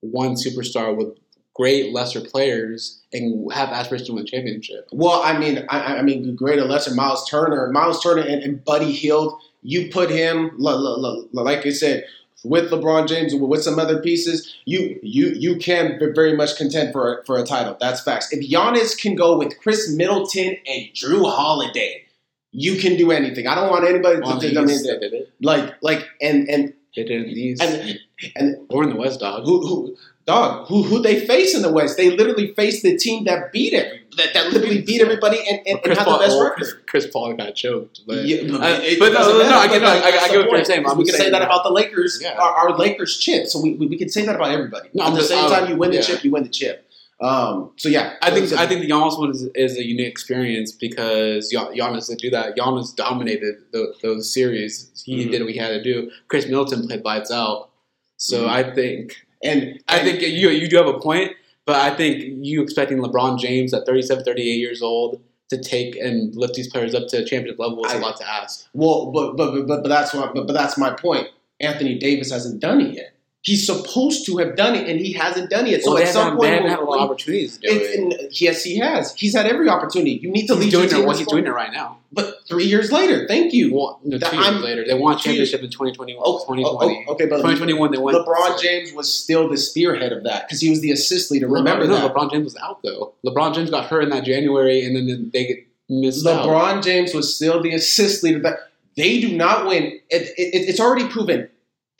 one 0.00 0.34
superstar 0.34 0.96
with 0.96 1.16
great 1.54 1.92
lesser 1.92 2.20
players 2.20 3.02
and 3.12 3.52
have 3.52 3.68
aspirations 3.68 4.08
to 4.08 4.14
win 4.14 4.24
a 4.24 4.26
championship. 4.26 4.88
Well, 4.90 5.22
I 5.22 5.38
mean, 5.38 5.64
I, 5.68 5.98
I 5.98 6.02
mean, 6.02 6.34
great 6.34 6.58
or 6.58 6.64
lesser, 6.64 6.94
Miles 6.94 7.28
Turner, 7.30 7.70
Miles 7.70 8.02
Turner, 8.02 8.22
and, 8.22 8.42
and 8.42 8.64
Buddy 8.64 8.90
Hield. 8.90 9.38
You 9.62 9.90
put 9.92 10.10
him, 10.10 10.50
like 10.58 11.64
I 11.66 11.70
said, 11.70 12.04
with 12.44 12.70
LeBron 12.70 13.08
James, 13.08 13.34
with 13.34 13.62
some 13.62 13.78
other 13.78 14.00
pieces, 14.00 14.54
you 14.64 14.98
you 15.02 15.28
you 15.28 15.56
can 15.56 15.98
very 16.14 16.36
much 16.36 16.56
contend 16.56 16.92
for 16.92 17.18
a, 17.18 17.24
for 17.24 17.38
a 17.38 17.44
title. 17.44 17.76
That's 17.80 18.00
facts. 18.02 18.32
If 18.32 18.48
Giannis 18.50 18.98
can 19.00 19.14
go 19.14 19.38
with 19.38 19.58
Khris 19.60 19.92
Middleton 19.94 20.56
and 20.66 20.86
Jrue 20.94 21.30
Holiday, 21.30 22.04
you 22.50 22.76
can 22.76 22.96
do 22.96 23.10
anything. 23.12 23.46
I 23.46 23.54
don't 23.54 23.70
want 23.70 23.86
anybody 23.86 24.16
to 24.20 24.34
the 24.34 24.40
think 24.40 24.56
I 24.56 24.60
mean, 24.62 24.70
East, 24.70 24.84
they 24.84 24.98
did 24.98 25.12
it. 25.12 25.32
like 25.40 25.74
like 25.82 26.06
and 26.20 26.48
and 26.48 26.74
They 26.96 27.04
did 27.04 27.22
in 27.26 27.34
the 27.34 27.40
East. 27.40 27.62
and 27.62 27.98
and 28.36 28.56
or 28.70 28.82
in 28.84 28.90
the 28.90 28.96
West, 28.96 29.20
dog. 29.20 29.44
who 29.44 29.66
who 29.66 29.96
dog 30.26 30.66
who 30.68 30.82
who 30.84 31.00
they 31.00 31.26
face 31.26 31.54
in 31.54 31.62
the 31.62 31.72
West? 31.72 31.96
They 31.96 32.10
literally 32.10 32.52
faced 32.54 32.82
the 32.82 32.96
team 32.96 33.24
that 33.24 33.52
beat 33.52 33.74
every 33.74 34.00
that, 34.16 34.34
that 34.34 34.52
literally 34.52 34.82
beat 34.82 35.00
everybody 35.00 35.38
and, 35.48 35.60
and, 35.66 35.80
Well, 35.82 35.82
and 35.84 35.98
had 35.98 36.04
Paul, 36.04 36.18
the 36.18 36.24
best 36.24 36.36
well, 36.36 36.44
record. 36.44 36.56
Chris, 36.56 36.74
Chris 36.86 37.06
Paul 37.06 37.32
got 37.34 37.54
choked. 37.54 38.00
But, 38.06 38.24
Yeah, 38.26 38.36
Uh, 38.56 38.80
it 38.82 38.98
but 38.98 39.12
no, 39.12 39.20
no, 39.38 39.48
no, 39.48 39.56
I 39.58 39.68
get, 39.68 39.80
no, 39.80 39.86
but 39.86 40.04
I, 40.04 40.18
I 40.18 40.28
get 40.28 40.38
what 40.46 40.50
you're 40.56 40.64
saying. 40.66 40.84
I'm 40.86 40.98
we 40.98 41.04
can 41.06 41.14
say 41.14 41.30
that 41.30 41.40
about 41.40 41.64
the 41.64 41.70
Lakers, 41.70 42.18
Yeah. 42.22 42.34
our, 42.34 42.50
our 42.70 42.76
Lakers 42.76 43.16
chip. 43.18 43.46
So 43.46 43.58
we, 43.62 43.72
we, 43.74 43.86
we 43.86 43.96
can 43.96 44.10
say 44.10 44.26
that 44.26 44.34
about 44.36 44.50
everybody. 44.50 44.90
No, 44.92 45.04
At 45.06 45.14
the 45.14 45.22
same 45.22 45.46
um, 45.46 45.50
time, 45.50 45.70
you 45.70 45.76
win 45.76 45.90
the 45.92 45.96
yeah. 45.96 46.02
chip, 46.02 46.24
you 46.24 46.30
win 46.30 46.42
the 46.42 46.50
chip. 46.50 46.86
Um, 47.22 47.70
so 47.76 47.88
yeah, 47.88 48.16
I 48.20 48.30
think 48.32 48.52
I 48.52 48.66
think 48.66 48.80
the 48.82 48.88
Giannis 48.90 49.16
one 49.18 49.30
is, 49.30 49.48
is 49.54 49.78
a 49.78 49.86
unique 49.86 50.08
experience 50.08 50.72
because 50.72 51.48
Gian- 51.50 51.72
Giannis 51.74 52.08
did 52.08 52.18
do 52.18 52.30
that. 52.30 52.56
Giannis 52.56 52.94
dominated 52.96 53.58
the, 53.72 53.94
those 54.02 54.34
series. 54.34 54.90
He 55.06 55.24
Mhm. 55.26 55.30
did 55.30 55.42
what 55.42 55.52
he 55.52 55.56
had 55.58 55.68
to 55.68 55.82
do. 55.82 56.10
Khris 56.28 56.46
Middleton 56.46 56.86
played 56.86 57.04
lights 57.04 57.30
out. 57.30 57.70
So 58.16 58.44
Mhm. 58.44 58.48
I 58.48 58.74
think 58.74 59.16
and 59.42 59.80
I 59.88 60.00
think 60.00 60.20
you 60.20 60.50
you 60.50 60.68
do 60.68 60.76
have 60.76 60.86
a 60.86 60.98
point, 60.98 61.32
but 61.66 61.76
I 61.76 61.94
think 61.94 62.24
you 62.44 62.62
expecting 62.62 62.98
LeBron 62.98 63.38
James 63.38 63.74
at 63.74 63.86
37, 63.86 64.24
38 64.24 64.44
years 64.44 64.82
old 64.82 65.20
to 65.50 65.58
take 65.58 65.96
and 65.96 66.34
lift 66.34 66.54
these 66.54 66.68
players 66.68 66.94
up 66.94 67.08
to 67.08 67.24
championship 67.24 67.58
level 67.58 67.84
is 67.84 67.92
a 67.92 67.98
lot 67.98 68.16
to 68.16 68.28
ask. 68.28 68.68
well, 68.72 69.12
but 69.12 69.36
but 69.36 69.66
but, 69.66 69.82
but 69.82 69.88
that's 69.88 70.14
what 70.14 70.34
but, 70.34 70.46
but 70.46 70.52
that's 70.54 70.78
my 70.78 70.90
point. 70.90 71.28
Anthony 71.60 71.98
Davis 71.98 72.30
hasn't 72.32 72.60
done 72.60 72.80
it 72.80 72.94
yet. 72.94 73.11
He's 73.44 73.66
supposed 73.66 74.24
to 74.26 74.36
have 74.38 74.54
done 74.54 74.76
it, 74.76 74.88
and 74.88 75.00
he 75.00 75.12
hasn't 75.14 75.50
done 75.50 75.66
it 75.66 75.70
yet. 75.70 75.82
So 75.82 75.94
well, 75.94 76.02
at 76.02 76.08
some 76.10 76.36
point, 76.36 76.42
they 76.42 76.48
haven't 76.50 76.62
when- 76.62 76.70
had 76.70 76.78
a 76.78 76.84
lot 76.84 76.98
of 77.00 77.10
opportunities 77.10 77.58
to 77.58 77.68
do 77.68 77.74
it. 77.74 77.94
in, 77.98 78.28
yes, 78.30 78.62
he 78.62 78.78
has. 78.78 79.12
He's 79.16 79.34
had 79.34 79.46
every 79.46 79.68
opportunity. 79.68 80.12
You 80.12 80.30
need 80.30 80.46
to 80.46 80.54
He's 80.54 80.66
lead 80.66 80.70
doing 80.70 80.82
your 80.84 80.92
it. 80.92 80.96
team. 80.96 81.06
Well, 81.06 81.14
to 81.14 81.18
he's 81.18 81.26
doing 81.26 81.46
it 81.46 81.50
right 81.50 81.72
now. 81.72 81.98
But 82.12 82.46
three 82.46 82.66
years 82.66 82.92
later, 82.92 83.26
thank 83.26 83.52
you. 83.52 83.74
Well, 83.74 83.98
no, 84.04 84.16
two 84.18 84.36
years 84.36 84.46
I'm- 84.46 84.62
later, 84.62 84.84
they 84.86 84.94
won 84.94 85.18
championship 85.18 85.60
in 85.60 85.70
2021. 85.70 86.22
Oh, 86.24 86.38
2020. 86.38 86.64
oh, 86.64 86.98
oh, 87.00 87.04
oh 87.08 87.12
okay, 87.14 87.26
but 87.26 87.38
2021, 87.38 87.90
they 87.90 87.98
won. 87.98 88.14
LeBron 88.14 88.60
James 88.62 88.92
was 88.92 89.12
still 89.12 89.48
the 89.48 89.56
spearhead 89.56 90.12
of 90.12 90.22
that 90.22 90.46
because 90.46 90.60
he 90.60 90.70
was 90.70 90.80
the 90.80 90.92
assist 90.92 91.32
leader. 91.32 91.48
Remember 91.48 91.88
no, 91.88 91.96
that. 91.96 92.14
LeBron 92.14 92.30
James 92.30 92.44
was 92.44 92.56
out 92.62 92.80
though. 92.84 93.14
LeBron 93.26 93.56
James 93.56 93.70
got 93.70 93.86
hurt 93.86 94.04
in 94.04 94.10
that 94.10 94.22
January, 94.24 94.84
and 94.84 94.94
then 94.94 95.30
they 95.32 95.46
get 95.46 95.66
missed 95.88 96.24
out. 96.26 96.46
LeBron 96.46 96.84
James 96.84 97.12
was 97.12 97.34
still 97.34 97.60
the 97.60 97.74
assist 97.74 98.22
leader. 98.22 98.38
That 98.38 98.58
they 98.96 99.20
do 99.20 99.36
not 99.36 99.66
win. 99.66 99.84
It, 100.10 100.28
it, 100.38 100.68
it's 100.68 100.78
already 100.78 101.08
proven. 101.08 101.48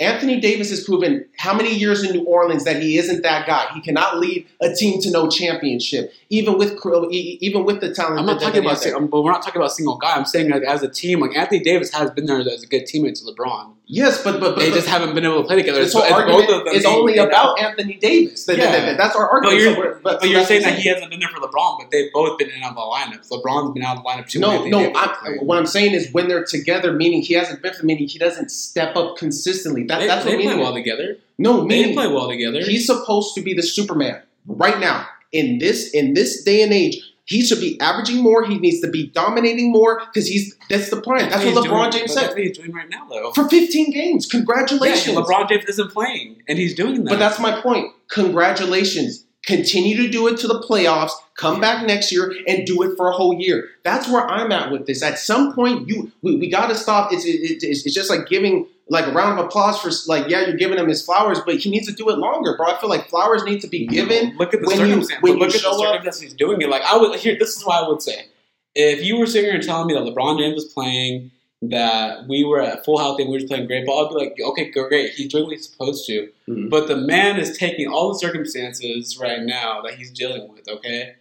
Anthony 0.00 0.40
Davis 0.40 0.70
has 0.70 0.82
proven 0.82 1.26
how 1.36 1.54
many 1.54 1.72
years 1.74 2.02
in 2.02 2.12
New 2.16 2.24
Orleans 2.24 2.64
that 2.64 2.82
he 2.82 2.96
isn't 2.98 3.22
that 3.22 3.46
guy. 3.46 3.66
He 3.74 3.80
cannot 3.80 4.18
lead 4.18 4.46
a 4.60 4.74
team 4.74 5.00
to 5.02 5.10
no 5.10 5.28
championship, 5.28 6.12
even 6.30 6.58
with 6.58 6.72
even 7.10 7.64
with 7.64 7.80
the 7.80 7.94
talent. 7.94 8.18
I'm 8.18 8.26
not 8.26 8.40
talking 8.40 8.60
about, 8.64 8.78
sing- 8.78 9.06
but 9.06 9.22
we're 9.22 9.30
not 9.30 9.42
talking 9.42 9.60
about 9.60 9.70
a 9.70 9.74
single 9.74 9.96
guy. 9.98 10.14
I'm 10.16 10.24
saying 10.24 10.50
like 10.50 10.62
as 10.62 10.82
a 10.82 10.88
team, 10.88 11.20
like 11.20 11.36
Anthony 11.36 11.60
Davis 11.60 11.92
has 11.92 12.10
been 12.10 12.26
there 12.26 12.38
as 12.40 12.62
a 12.62 12.66
good 12.66 12.84
teammate 12.84 13.14
to 13.24 13.32
LeBron. 13.32 13.74
Yes, 13.86 14.22
but 14.24 14.40
but, 14.40 14.54
but 14.54 14.58
They 14.60 14.70
but 14.70 14.76
just 14.76 14.88
haven't 14.88 15.14
been 15.14 15.24
able 15.26 15.42
to 15.42 15.46
play 15.46 15.56
together. 15.56 15.80
this 15.80 15.92
So 15.92 15.98
whole 15.98 16.06
it's 16.06 16.14
argument 16.16 16.48
both 16.48 16.58
of 16.60 16.64
them 16.64 16.74
is 16.74 16.84
only 16.86 17.18
about 17.18 17.60
Anthony 17.60 17.94
Davis. 17.94 18.46
Yeah. 18.48 18.56
that- 18.56 18.96
that's 18.96 19.14
our 19.14 19.28
But 19.42 19.52
argument. 19.52 19.76
you're, 19.76 19.94
So 19.96 20.00
but 20.02 20.20
so 20.22 20.26
you're 20.26 20.44
saying 20.44 20.62
that 20.62 20.78
he 20.78 20.88
hasn't 20.88 21.10
been 21.10 21.20
there 21.20 21.28
for 21.28 21.40
LeBron, 21.40 21.78
but 21.80 21.90
they've 21.90 22.10
both 22.12 22.38
been 22.38 22.48
in 22.50 22.62
on 22.62 22.74
the 22.74 22.80
lineups. 22.80 23.28
LeBron's 23.28 23.74
been 23.74 23.82
out 23.82 23.98
of 23.98 24.02
the 24.02 24.08
lineup 24.08 24.28
too. 24.28 24.38
No, 24.40 24.64
no. 24.64 24.90
I'm, 24.94 25.36
what 25.46 25.58
I'm 25.58 25.66
saying 25.66 25.92
is 25.92 26.10
when 26.12 26.28
they're 26.28 26.44
together, 26.44 26.92
meaning 26.92 27.20
he 27.22 27.34
hasn't 27.34 27.60
been 27.60 27.74
for, 27.74 27.84
meaning 27.84 28.08
he 28.08 28.18
doesn't 28.18 28.50
step 28.50 28.96
up 28.96 29.16
consistently. 29.18 29.82
That, 29.92 29.98
they, 30.00 30.06
that's 30.06 30.24
they 30.24 30.36
what 30.36 30.44
play 30.44 30.56
well 30.56 30.72
together. 30.74 31.18
No, 31.38 31.66
They 31.66 31.92
play 31.92 32.06
well 32.06 32.28
together. 32.28 32.60
he's 32.60 32.86
supposed 32.86 33.34
to 33.34 33.42
be 33.42 33.52
the 33.54 33.62
Superman 33.62 34.22
right 34.46 34.78
now 34.78 35.06
in 35.32 35.58
this 35.58 35.90
in 35.92 36.14
this 36.14 36.42
day 36.42 36.62
and 36.62 36.72
age. 36.72 36.98
He 37.24 37.44
should 37.44 37.60
be 37.60 37.80
averaging 37.80 38.20
more. 38.22 38.44
He 38.44 38.58
needs 38.58 38.80
to 38.80 38.88
be 38.90 39.06
dominating 39.06 39.70
more 39.70 40.00
because 40.06 40.26
he's 40.28 40.56
that's 40.68 40.90
the 40.90 41.00
plan. 41.00 41.30
That's 41.30 41.44
what 41.44 41.64
LeBron 41.64 41.90
doing, 41.90 41.92
James 41.92 42.14
said 42.14 42.22
That's 42.22 42.34
what 42.34 42.42
he's 42.42 42.58
doing 42.58 42.72
right 42.72 42.88
now, 42.90 43.06
though. 43.08 43.32
for 43.32 43.48
15 43.48 43.92
games. 43.92 44.26
Congratulations. 44.26 45.14
Yeah, 45.14 45.22
LeBron 45.22 45.48
James 45.48 45.64
isn't 45.66 45.92
playing, 45.92 46.42
and 46.48 46.58
he's 46.58 46.74
doing 46.74 47.04
that. 47.04 47.10
But 47.10 47.18
that's 47.18 47.38
my 47.38 47.60
point. 47.60 47.92
Congratulations. 48.08 49.24
Continue 49.44 49.96
to 49.96 50.08
do 50.08 50.28
it 50.28 50.36
to 50.38 50.46
the 50.46 50.60
playoffs. 50.60 51.10
Come 51.36 51.60
back 51.60 51.84
next 51.84 52.12
year 52.12 52.32
and 52.46 52.64
do 52.64 52.82
it 52.82 52.96
for 52.96 53.08
a 53.08 53.12
whole 53.12 53.34
year. 53.34 53.68
That's 53.82 54.08
where 54.08 54.24
I'm 54.28 54.52
at 54.52 54.70
with 54.70 54.86
this. 54.86 55.02
At 55.02 55.18
some 55.18 55.52
point, 55.52 55.88
you 55.88 56.12
we, 56.22 56.36
we 56.36 56.48
got 56.48 56.68
to 56.68 56.76
stop. 56.76 57.12
It's, 57.12 57.24
it, 57.24 57.62
it's 57.62 57.84
it's 57.86 57.94
just 57.94 58.08
like 58.08 58.28
giving 58.28 58.66
like 58.92 59.06
a 59.06 59.12
round 59.12 59.38
of 59.38 59.46
applause 59.46 59.80
for 59.80 59.90
like 60.10 60.28
yeah, 60.28 60.42
you're 60.46 60.56
giving 60.56 60.78
him 60.78 60.88
his 60.88 61.04
flowers, 61.04 61.38
but 61.44 61.56
he 61.56 61.70
needs 61.70 61.86
to 61.88 61.92
do 61.94 62.08
it 62.10 62.18
longer, 62.18 62.56
bro. 62.56 62.68
I 62.68 62.78
feel 62.80 62.90
like 62.90 63.08
flowers 63.08 63.42
need 63.44 63.60
to 63.62 63.68
be 63.68 63.86
given. 63.86 64.36
Look 64.36 64.54
at 64.54 64.60
the 64.60 64.66
when 64.66 64.78
you- 64.88 64.96
when 65.20 65.32
look 65.38 65.50
you 65.52 65.56
at 65.56 65.62
the 65.62 65.78
circumstances 65.92 66.20
he's 66.22 66.34
doing 66.34 66.60
it. 66.62 66.68
Like 66.68 66.82
I 66.82 66.96
would 66.96 67.18
here. 67.18 67.36
This 67.38 67.56
is 67.56 67.64
what 67.64 67.82
I 67.84 67.88
would 67.88 68.02
say. 68.02 68.26
If 68.74 69.04
you 69.04 69.18
were 69.18 69.26
sitting 69.26 69.46
here 69.50 69.54
and 69.54 69.62
telling 69.62 69.86
me 69.88 69.94
that 69.94 70.02
LeBron 70.02 70.38
James 70.38 70.54
was 70.54 70.66
playing, 70.72 71.30
that 71.62 72.26
we 72.28 72.44
were 72.44 72.60
at 72.60 72.84
full 72.84 72.98
health 72.98 73.20
and 73.20 73.28
we 73.30 73.40
were 73.40 73.46
playing 73.46 73.66
great 73.66 73.86
ball, 73.86 74.06
I'd 74.06 74.08
be 74.14 74.24
like, 74.24 74.36
okay, 74.50 74.70
great. 74.70 75.12
He's 75.12 75.30
doing 75.32 75.44
what 75.44 75.52
he's 75.52 75.68
supposed 75.70 76.04
to. 76.06 76.28
Mhm. 76.48 76.68
But 76.70 76.88
the 76.88 76.96
man 76.96 77.38
is 77.38 77.56
taking 77.56 77.86
all 77.88 78.12
the 78.12 78.18
circumstances 78.18 79.18
right 79.20 79.40
now 79.42 79.80
that 79.82 79.94
he's 79.94 80.10
dealing 80.10 80.52
with. 80.52 80.68
Okay, 80.68 81.14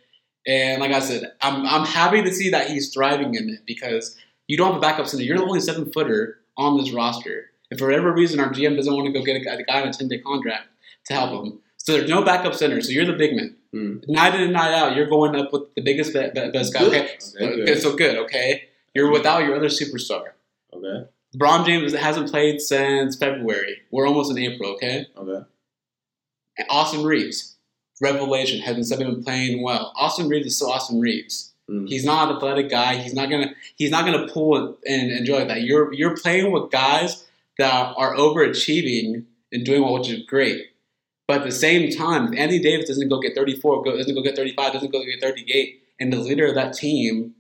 and 0.48 0.82
like 0.82 0.92
I 0.92 1.00
said, 1.00 1.32
I'm 1.42 1.66
I'm 1.66 1.86
happy 1.86 2.22
to 2.24 2.32
see 2.34 2.50
that 2.50 2.70
he's 2.70 2.92
thriving 2.94 3.36
in 3.36 3.50
it 3.50 3.60
because 3.66 4.18
you 4.48 4.58
don't 4.58 4.68
have 4.74 4.78
a 4.78 4.82
backup 4.82 5.08
center. 5.08 5.24
You're 5.24 5.38
the 5.38 5.44
only 5.44 5.62
seven 5.62 5.92
footer 5.92 6.40
on 6.58 6.78
this 6.78 6.92
roster. 6.92 7.51
And 7.72 7.80
for 7.80 7.88
whatever 7.88 8.12
reason, 8.12 8.40
our 8.40 8.50
GM 8.52 8.76
doesn't 8.76 8.94
want 8.94 9.08
to 9.08 9.12
go 9.14 9.24
get 9.26 9.38
a, 9.38 9.40
guy- 9.44 9.54
a 9.56 9.64
guy 9.64 9.82
on 9.82 9.88
a 9.88 9.94
10 9.94 10.08
day 10.10 10.20
contract 10.20 10.68
to 11.08 11.14
help 11.14 11.46
him. 11.46 11.60
So 11.78 11.94
there's 11.94 12.10
no 12.10 12.22
backup 12.24 12.54
center. 12.54 12.80
So 12.82 12.92
you're 12.92 13.06
the 13.06 13.14
big 13.14 13.36
man. 13.36 13.56
Mm. 13.74 14.08
Night 14.10 14.36
in 14.36 14.42
and 14.42 14.54
night 14.54 14.74
out, 14.74 14.96
you're 14.96 15.08
going 15.10 15.36
up 15.36 15.52
with 15.54 15.74
the 15.76 15.82
biggest, 15.82 16.14
be- 16.14 16.30
be- 16.36 16.52
best 16.52 16.74
guy. 16.74 16.84
Okay, 16.86 17.10
Okay, 17.42 17.66
good. 17.66 17.82
so 17.82 17.96
good. 17.96 18.18
Okay, 18.18 18.66
you're 18.94 19.10
without 19.12 19.44
your 19.44 19.56
other 19.56 19.70
superstar. 19.70 20.32
Okay. 20.74 21.08
LeBron 21.36 21.66
James 21.66 21.94
hasn't 21.94 22.30
played 22.30 22.60
since 22.62 23.16
February. 23.16 23.78
We're 23.90 24.06
almost 24.06 24.30
in 24.32 24.38
April. 24.38 24.72
Okay, 24.74 25.08
Okay. 25.18 25.46
and 26.58 26.68
Austin 26.70 27.04
Reaves, 27.04 27.56
revelation, 28.02 28.60
hasn't 28.60 29.00
been 29.00 29.24
playing 29.24 29.64
well. 29.64 29.94
Austin 29.96 30.28
Reaves 30.28 30.48
is 30.48 30.56
still 30.58 30.70
Austin 30.72 31.00
Reaves. 31.00 31.54
Mm. 31.70 31.88
He's 31.88 32.04
not 32.04 32.30
an 32.30 32.36
athletic 32.36 32.70
guy. 32.70 32.98
He's 32.98 33.14
not 33.14 33.30
gonna. 33.30 33.54
He's 33.78 33.92
not 33.92 34.04
gonna 34.06 34.28
pull 34.28 34.78
and 34.86 35.12
enjoy 35.12 35.46
that. 35.46 35.62
You're 35.62 35.94
you're 35.94 36.18
playing 36.18 36.52
with 36.52 36.70
guys 36.70 37.26
that 37.62 37.94
are 37.96 38.16
overachieving 38.16 39.26
and 39.52 39.64
doing 39.64 39.84
well, 39.84 39.94
which 40.00 40.10
is 40.10 40.26
great. 40.26 40.66
But 41.28 41.42
at 41.42 41.46
the 41.46 41.52
same 41.52 41.92
time, 41.92 42.34
if 42.34 42.40
Anthony 42.40 42.60
Davis 42.60 42.88
doesn't 42.88 43.08
go 43.08 43.20
get 43.20 43.36
34, 43.36 43.84
go, 43.84 43.96
doesn't 43.96 44.16
go 44.16 44.24
get 44.24 44.36
35, 44.36 44.74
doesn't 44.74 44.92
go 44.92 45.04
get 45.04 45.22
38, 45.22 45.84
and 46.00 46.12
the 46.12 46.18
leader 46.18 46.48
of 46.48 46.56
that 46.56 46.74
team, 46.74 47.36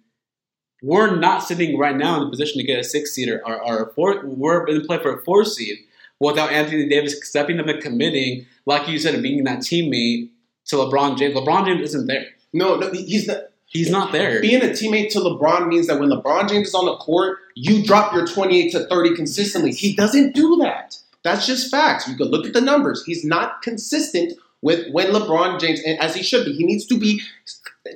we're 0.83 1.15
not 1.15 1.39
sitting 1.43 1.77
right 1.77 1.95
now 1.95 2.17
in 2.17 2.23
the 2.23 2.29
position 2.29 2.59
to 2.59 2.65
get 2.65 2.79
a 2.79 2.83
six 2.83 3.11
seater 3.11 3.41
or, 3.45 3.61
or 3.61 3.83
a 3.83 3.93
four. 3.93 4.21
We're 4.23 4.65
in 4.67 4.85
play 4.85 4.99
for 4.99 5.19
a 5.19 5.23
four 5.23 5.43
seed 5.43 5.79
without 6.19 6.51
Anthony 6.51 6.87
Davis 6.87 7.19
stepping 7.27 7.59
up 7.59 7.67
and 7.67 7.81
committing, 7.81 8.45
like 8.65 8.87
you 8.87 8.99
said, 8.99 9.15
and 9.15 9.23
being 9.23 9.43
that 9.43 9.59
teammate 9.59 10.29
to 10.65 10.75
LeBron 10.75 11.17
James. 11.17 11.35
LeBron 11.35 11.65
James 11.65 11.81
isn't 11.81 12.07
there. 12.07 12.27
No, 12.53 12.77
no, 12.77 12.91
he's 12.91 13.27
not. 13.27 13.37
He's 13.71 13.89
not 13.89 14.11
there. 14.11 14.41
Being 14.41 14.61
a 14.61 14.65
teammate 14.67 15.11
to 15.11 15.19
LeBron 15.19 15.67
means 15.67 15.87
that 15.87 15.97
when 15.99 16.09
LeBron 16.09 16.49
James 16.49 16.67
is 16.69 16.75
on 16.75 16.85
the 16.85 16.97
court, 16.97 17.37
you 17.55 17.83
drop 17.85 18.13
your 18.13 18.27
28 18.27 18.71
to 18.73 18.85
30 18.87 19.15
consistently. 19.15 19.71
He 19.71 19.95
doesn't 19.95 20.35
do 20.35 20.57
that. 20.57 20.97
That's 21.23 21.45
just 21.47 21.71
facts. 21.71 22.05
You 22.07 22.17
can 22.17 22.27
look 22.27 22.45
at 22.45 22.51
the 22.53 22.59
numbers. 22.61 23.05
He's 23.05 23.23
not 23.23 23.61
consistent 23.61 24.33
with 24.61 24.91
when 24.91 25.07
LeBron 25.07 25.59
James, 25.59 25.79
and 25.85 25.97
as 25.99 26.13
he 26.15 26.21
should 26.21 26.45
be, 26.45 26.53
he 26.53 26.65
needs 26.65 26.85
to 26.87 26.99
be 26.99 27.21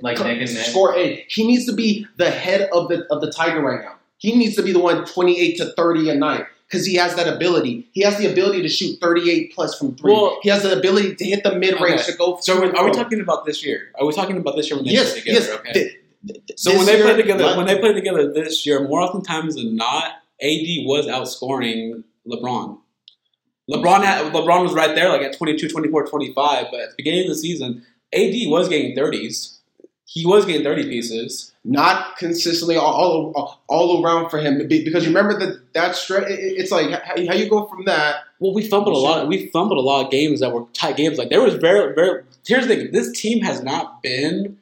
Like 0.02 0.18
neck 0.20 0.38
and 0.40 0.54
neck. 0.54 0.66
score 0.68 0.96
eight. 0.96 1.26
He 1.28 1.46
needs 1.46 1.66
to 1.66 1.74
be 1.74 2.08
the 2.18 2.32
head 2.32 2.70
of 2.72 2.88
the 2.88 3.06
of 3.12 3.22
the 3.22 3.32
Tiger 3.32 3.62
right 3.62 3.84
now. 3.84 3.96
He 4.18 4.36
needs 4.36 4.56
to 4.56 4.64
be 4.64 4.72
the 4.72 4.80
one 4.80 5.06
28 5.06 5.58
to 5.58 5.74
30 5.74 6.10
a 6.10 6.16
night 6.16 6.46
because 6.68 6.86
he 6.86 6.96
has 6.96 7.16
that 7.16 7.28
ability. 7.34 7.88
He 7.92 8.02
has 8.02 8.18
the 8.18 8.32
ability 8.32 8.62
to 8.64 8.70
shoot 8.70 9.00
38 9.00 9.54
plus 9.54 9.78
from 9.78 9.96
three. 9.96 10.12
Well- 10.14 10.40
he 10.42 10.50
has 10.50 10.64
the 10.64 10.78
ability 10.78 11.16
to 11.16 11.26
hit 11.26 11.44
the 11.44 11.56
mid 11.56 11.80
range 11.80 12.02
Okay. 12.02 12.12
to 12.12 12.18
go. 12.18 12.38
So 12.42 12.64
are 12.64 12.86
we 12.86 12.92
talking 12.92 13.20
about 13.22 13.46
this 13.46 13.64
year? 13.66 13.92
Are 14.00 14.06
we 14.06 14.14
talking 14.14 14.38
about 14.38 14.56
this 14.56 14.70
year 14.70 14.78
when 14.78 14.86
they 14.86 14.94
Yes, 14.94 15.12
play 15.12 15.20
together? 15.22 15.40
yes. 15.40 15.50
Okay. 15.60 15.74
Th- 15.74 15.92
th- 16.28 16.42
So 16.60 16.76
when 16.76 16.86
they 16.86 16.96
year, 16.98 17.04
play 17.04 17.16
together, 17.18 17.44
let- 17.46 17.58
when 17.58 17.68
they 17.68 17.78
play 17.80 17.94
together 17.94 18.32
this 18.32 18.66
year, 18.66 18.88
more 18.88 19.02
often 19.02 19.22
times 19.22 19.56
than 19.56 19.76
not, 19.76 20.06
AD 20.42 20.84
was 20.86 21.06
outscoring 21.08 22.04
LeBron. 22.28 22.78
LeBron 23.70 24.04
had, 24.04 24.32
LeBron 24.34 24.64
was 24.64 24.74
right 24.74 24.94
there, 24.96 25.10
like 25.10 25.22
at 25.22 25.38
22, 25.38 25.68
24, 25.70 26.06
25. 26.08 26.68
But 26.72 26.80
at 26.82 26.90
the 26.90 26.96
beginning 26.98 27.22
of 27.22 27.28
the 27.30 27.36
season, 27.36 27.84
AD 28.14 28.46
was 28.48 28.70
getting 28.70 28.96
30s. 28.96 29.55
He 30.08 30.26
was 30.26 30.46
getting 30.46 30.64
30 30.64 30.84
pieces. 30.84 31.52
not 31.64 32.16
consistently 32.18 32.76
all, 32.76 33.34
all, 33.36 33.62
all 33.68 34.04
around 34.04 34.30
for 34.30 34.38
him 34.38 34.66
Be- 34.68 34.86
because 34.86 35.08
remember 35.08 35.38
that 35.40 35.74
that 35.74 35.96
stretch. 35.96 36.26
It's 36.30 36.72
like 36.72 36.92
how, 37.04 37.16
how 37.28 37.34
you 37.34 37.50
go 37.50 37.66
from 37.66 37.86
that. 37.86 38.18
Well, 38.40 38.54
we 38.54 38.68
fumbled 38.68 38.96
a 38.96 39.00
lot. 39.00 39.28
We 39.28 39.48
fumbled 39.48 39.80
a 39.80 39.82
lot 39.82 40.06
of 40.06 40.12
games 40.12 40.40
that 40.42 40.52
were 40.54 40.66
tight 40.74 40.96
games. 40.98 41.18
Like 41.18 41.30
there 41.30 41.42
was 41.42 41.56
very, 41.56 41.94
very 41.96 42.24
here's 42.48 42.68
the 42.68 42.76
thing: 42.76 42.92
this 42.92 43.20
team 43.20 43.44
has 43.44 43.64
not 43.64 44.04
been 44.04 44.58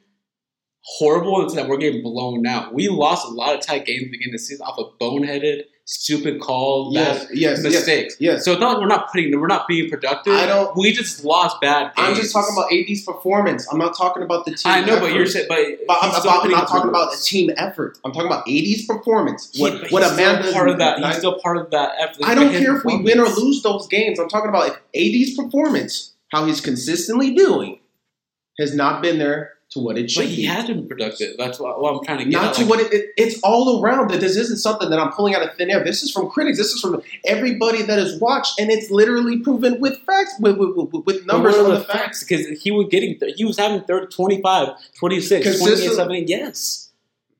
horrible 0.84 1.38
in 1.40 1.44
the 1.44 1.50
sense 1.50 1.62
that 1.62 1.68
we're 1.68 1.78
getting 1.78 2.02
blown 2.02 2.46
out. 2.46 2.74
We 2.74 2.88
lost 2.88 3.26
a 3.26 3.30
lot 3.30 3.54
of 3.54 3.60
tight 3.60 3.84
games 3.84 4.02
at 4.02 4.06
the 4.06 4.10
beginning 4.12 4.34
of 4.34 4.38
the 4.40 4.44
season 4.44 4.66
off 4.66 4.78
of 4.78 4.98
boneheaded, 4.98 5.64
stupid 5.86 6.40
call, 6.40 6.90
Yes, 6.94 7.26
yes, 7.30 7.34
yes, 7.34 7.62
mistakes. 7.62 8.16
yes. 8.18 8.44
So 8.44 8.52
it's 8.52 8.60
not 8.60 8.80
we're 8.80 8.86
not 8.86 9.10
putting, 9.12 9.38
we're 9.38 9.46
not 9.46 9.68
being 9.68 9.90
productive. 9.90 10.32
I 10.32 10.46
don't- 10.46 10.74
We 10.76 10.92
just 10.92 11.24
lost 11.24 11.60
bad 11.60 11.94
games. 11.94 12.08
I'm 12.08 12.14
just 12.14 12.32
talking 12.32 12.54
about 12.56 12.72
AD's 12.72 13.04
performance. 13.04 13.66
I'm 13.70 13.78
not 13.78 13.94
talking 13.96 14.22
about 14.22 14.46
the 14.46 14.52
team. 14.52 14.72
I 14.72 14.80
know, 14.80 14.98
but 14.98 15.06
effort. 15.06 15.14
you're 15.16 15.26
saying, 15.26 15.46
but, 15.48 15.58
But 15.86 15.98
I'm, 16.00 16.10
about, 16.10 16.44
I'm 16.44 16.50
not 16.50 16.68
talking 16.68 16.88
about 16.88 17.12
a 17.14 17.22
team 17.22 17.50
effort. 17.58 17.98
I'm 18.04 18.12
talking 18.12 18.28
about 18.28 18.48
AD's 18.48 18.86
performance. 18.86 19.50
He- 19.52 19.60
What, 19.60 19.82
but 19.82 19.92
what 19.92 20.02
a 20.02 20.16
man 20.16 20.52
part 20.54 20.70
of 20.70 20.78
that. 20.78 21.00
nine- 21.00 21.10
He's 21.10 21.18
still 21.18 21.38
part 21.40 21.58
of 21.58 21.70
that 21.72 21.92
effort. 21.98 22.24
I 22.24 22.34
don't 22.34 22.50
care 22.52 22.76
if 22.76 22.84
we 22.84 22.96
win 23.02 23.20
or 23.20 23.28
lose 23.28 23.62
those 23.62 23.86
games. 23.86 24.18
I'm 24.18 24.28
talking 24.28 24.48
about 24.48 24.68
if 24.68 24.76
AD's 24.94 25.36
performance, 25.36 26.12
how 26.32 26.46
he's 26.46 26.60
consistently 26.62 27.34
doing, 27.34 27.80
has 28.58 28.74
not 28.74 29.02
been 29.02 29.18
there 29.18 29.53
to 29.74 29.80
what 29.80 29.98
it 29.98 30.10
should 30.10 30.22
But 30.22 30.28
he 30.30 30.36
be. 30.36 30.42
has 30.46 30.66
been 30.66 30.88
productive. 30.88 31.36
That's 31.36 31.60
what, 31.60 31.80
what 31.80 31.94
I'm 31.94 32.04
trying 32.04 32.18
to 32.18 32.24
get 32.24 32.32
Not 32.32 32.44
at. 32.46 32.54
to 32.54 32.60
Like, 32.62 32.70
what 32.70 32.80
it, 32.80 32.92
it- 32.92 33.10
it's 33.16 33.38
all 33.42 33.80
around. 33.82 34.10
That 34.10 34.20
this 34.20 34.36
isn't 34.36 34.56
something 34.58 34.88
that 34.90 34.98
I'm 34.98 35.12
pulling 35.12 35.34
out 35.34 35.42
of 35.42 35.54
thin 35.56 35.70
air. 35.70 35.84
This 35.84 36.02
is 36.02 36.10
from 36.10 36.28
critics. 36.30 36.56
This 36.58 36.68
is 36.72 36.80
from 36.80 37.02
everybody 37.26 37.82
that 37.82 37.98
has 37.98 38.18
watched, 38.18 38.58
and 38.58 38.70
it's 38.70 38.90
literally 38.90 39.38
proven 39.40 39.78
with 39.80 39.98
facts, 40.06 40.34
with, 40.40 40.56
with, 40.56 40.74
with, 40.76 41.04
with 41.06 41.26
numbers 41.26 41.56
on 41.56 41.70
the 41.70 41.80
facts. 41.80 42.24
because 42.24 42.46
he 42.62 42.70
was 42.70 42.86
getting 42.90 43.18
he 43.36 43.44
was 43.44 43.58
having 43.58 43.82
30, 43.82 44.06
25, 44.14 44.68
26, 44.98 45.28
28, 45.28 45.42
Consistent- 45.42 45.94
7, 45.96 46.24
yes. 46.28 46.80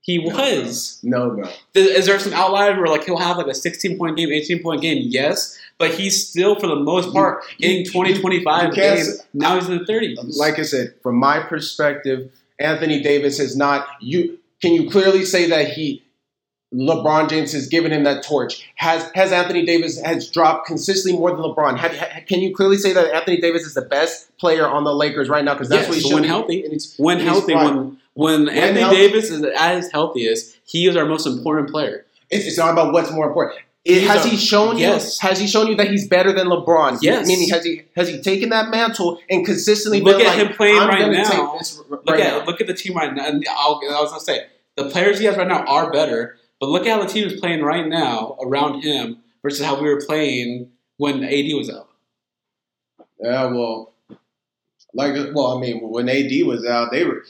He 0.00 0.18
was. 0.18 1.00
No, 1.02 1.30
no. 1.30 1.48
Th- 1.72 1.88
Is 1.96 2.04
there 2.04 2.18
some 2.18 2.34
outlier 2.34 2.76
where 2.76 2.88
like 2.88 3.04
he'll 3.04 3.16
have 3.16 3.38
like 3.38 3.46
a 3.46 3.54
16 3.54 3.96
point 3.96 4.18
game, 4.18 4.30
18 4.30 4.62
point 4.62 4.82
game? 4.82 5.02
Yes. 5.08 5.58
But 5.88 5.98
he's 5.98 6.26
still 6.28 6.54
for 6.58 6.66
the 6.66 6.76
most 6.76 7.12
part 7.12 7.44
getting 7.58 7.84
20, 7.84 8.20
25 8.20 8.62
you 8.62 8.72
can't 8.72 8.96
games. 8.96 9.22
Now 9.34 9.56
he's 9.58 9.68
in 9.68 9.78
the 9.78 9.84
30s. 9.84 10.36
Like 10.38 10.58
I 10.58 10.62
said, 10.62 10.94
from 11.02 11.16
my 11.16 11.40
perspective, 11.40 12.30
Anthony 12.58 13.02
Davis 13.02 13.38
has 13.38 13.56
not. 13.56 13.86
You 14.00 14.38
can 14.62 14.72
you 14.72 14.88
clearly 14.90 15.24
say 15.24 15.48
that 15.50 15.68
he, 15.72 16.02
LeBron 16.72 17.28
James 17.28 17.52
has 17.52 17.68
given 17.68 17.92
him 17.92 18.04
that 18.04 18.24
torch. 18.24 18.66
Has 18.76 19.10
has 19.14 19.30
Anthony 19.32 19.64
Davis 19.64 20.00
has 20.00 20.30
dropped 20.30 20.66
consistently 20.66 21.18
more 21.18 21.30
than 21.30 21.40
LeBron? 21.40 21.76
Have, 21.78 21.96
ha- 21.96 22.20
can 22.26 22.40
you 22.40 22.54
clearly 22.54 22.78
say 22.78 22.92
that 22.92 23.14
Anthony 23.14 23.40
Davis 23.40 23.62
is 23.64 23.74
the 23.74 23.82
best 23.82 24.36
player 24.38 24.66
on 24.66 24.84
the 24.84 24.94
Lakers 24.94 25.28
right 25.28 25.44
now? 25.44 25.54
Because 25.54 25.68
that's 25.68 25.82
Yes, 25.82 25.88
what 25.88 25.96
he 25.98 26.02
should 26.02 26.14
when 26.14 26.24
healthy. 26.24 26.78
When 26.96 27.20
healthy, 27.20 27.54
right. 27.54 27.74
when 27.74 27.98
when 28.14 28.48
Anthony 28.48 28.80
healthy- 28.80 28.96
Davis 28.96 29.30
is 29.30 29.42
at 29.44 29.76
his 29.76 29.92
healthiest, 29.92 30.56
he 30.66 30.86
is 30.86 30.96
our 30.96 31.04
most 31.04 31.26
important 31.26 31.68
player. 31.70 32.06
It's, 32.30 32.46
it's 32.46 32.58
not 32.58 32.72
about 32.72 32.92
what's 32.92 33.10
more 33.12 33.26
important. 33.28 33.60
It, 33.84 34.00
He's 34.00 34.08
has 34.08 34.24
a- 34.24 34.28
he 34.30 34.36
shown 34.38 34.78
yes. 34.78 35.22
you? 35.22 35.28
Has 35.28 35.38
he 35.38 35.46
shown 35.46 35.66
you 35.66 35.76
that 35.76 35.88
he's 35.90 36.08
better 36.08 36.32
than 36.32 36.46
LeBron? 36.46 36.98
Yes. 37.02 37.26
Meaning, 37.28 37.50
has 37.50 37.64
he 37.64 37.82
has 37.94 38.08
he 38.08 38.22
taken 38.22 38.48
that 38.48 38.70
mantle 38.70 39.20
and 39.28 39.44
consistently 39.44 40.00
Look 40.00 40.16
been 40.18 40.26
at 40.26 40.38
like, 40.38 40.46
him 40.48 40.56
playing 40.56 40.78
I'm 40.80 40.88
right 40.88 41.10
now. 41.10 41.24
take 41.52 41.58
this 41.58 41.78
Look 41.90 42.02
right 42.08 42.20
at 42.20 42.38
now. 42.38 42.44
look 42.46 42.60
at 42.62 42.66
the 42.66 42.72
team 42.74 42.94
right 42.96 43.12
now. 43.14 43.26
And 43.28 43.44
I'll, 43.50 43.80
I 43.90 44.00
was 44.00 44.10
gonna 44.10 44.20
say 44.20 44.46
the 44.76 44.88
players 44.88 45.18
he 45.18 45.26
has 45.26 45.36
right 45.36 45.46
now 45.46 45.64
are 45.66 45.92
better, 45.92 46.38
but 46.60 46.70
look 46.70 46.86
at 46.86 46.96
how 46.98 47.04
the 47.04 47.12
team 47.12 47.26
is 47.26 47.38
playing 47.38 47.62
right 47.62 47.86
now 47.86 48.36
around 48.40 48.80
him 48.80 49.18
versus 49.42 49.64
how 49.64 49.78
we 49.78 49.86
were 49.88 50.00
playing 50.06 50.70
when 50.96 51.22
AD 51.22 51.44
was 51.54 51.68
out. 51.70 51.88
Yeah, 53.20 53.44
well, 53.46 53.92
like, 54.94 55.14
well, 55.34 55.56
I 55.56 55.60
mean, 55.60 55.80
when 55.90 56.08
AD 56.08 56.30
was 56.46 56.64
out, 56.64 56.90
they 56.90 57.04
were 57.04 57.24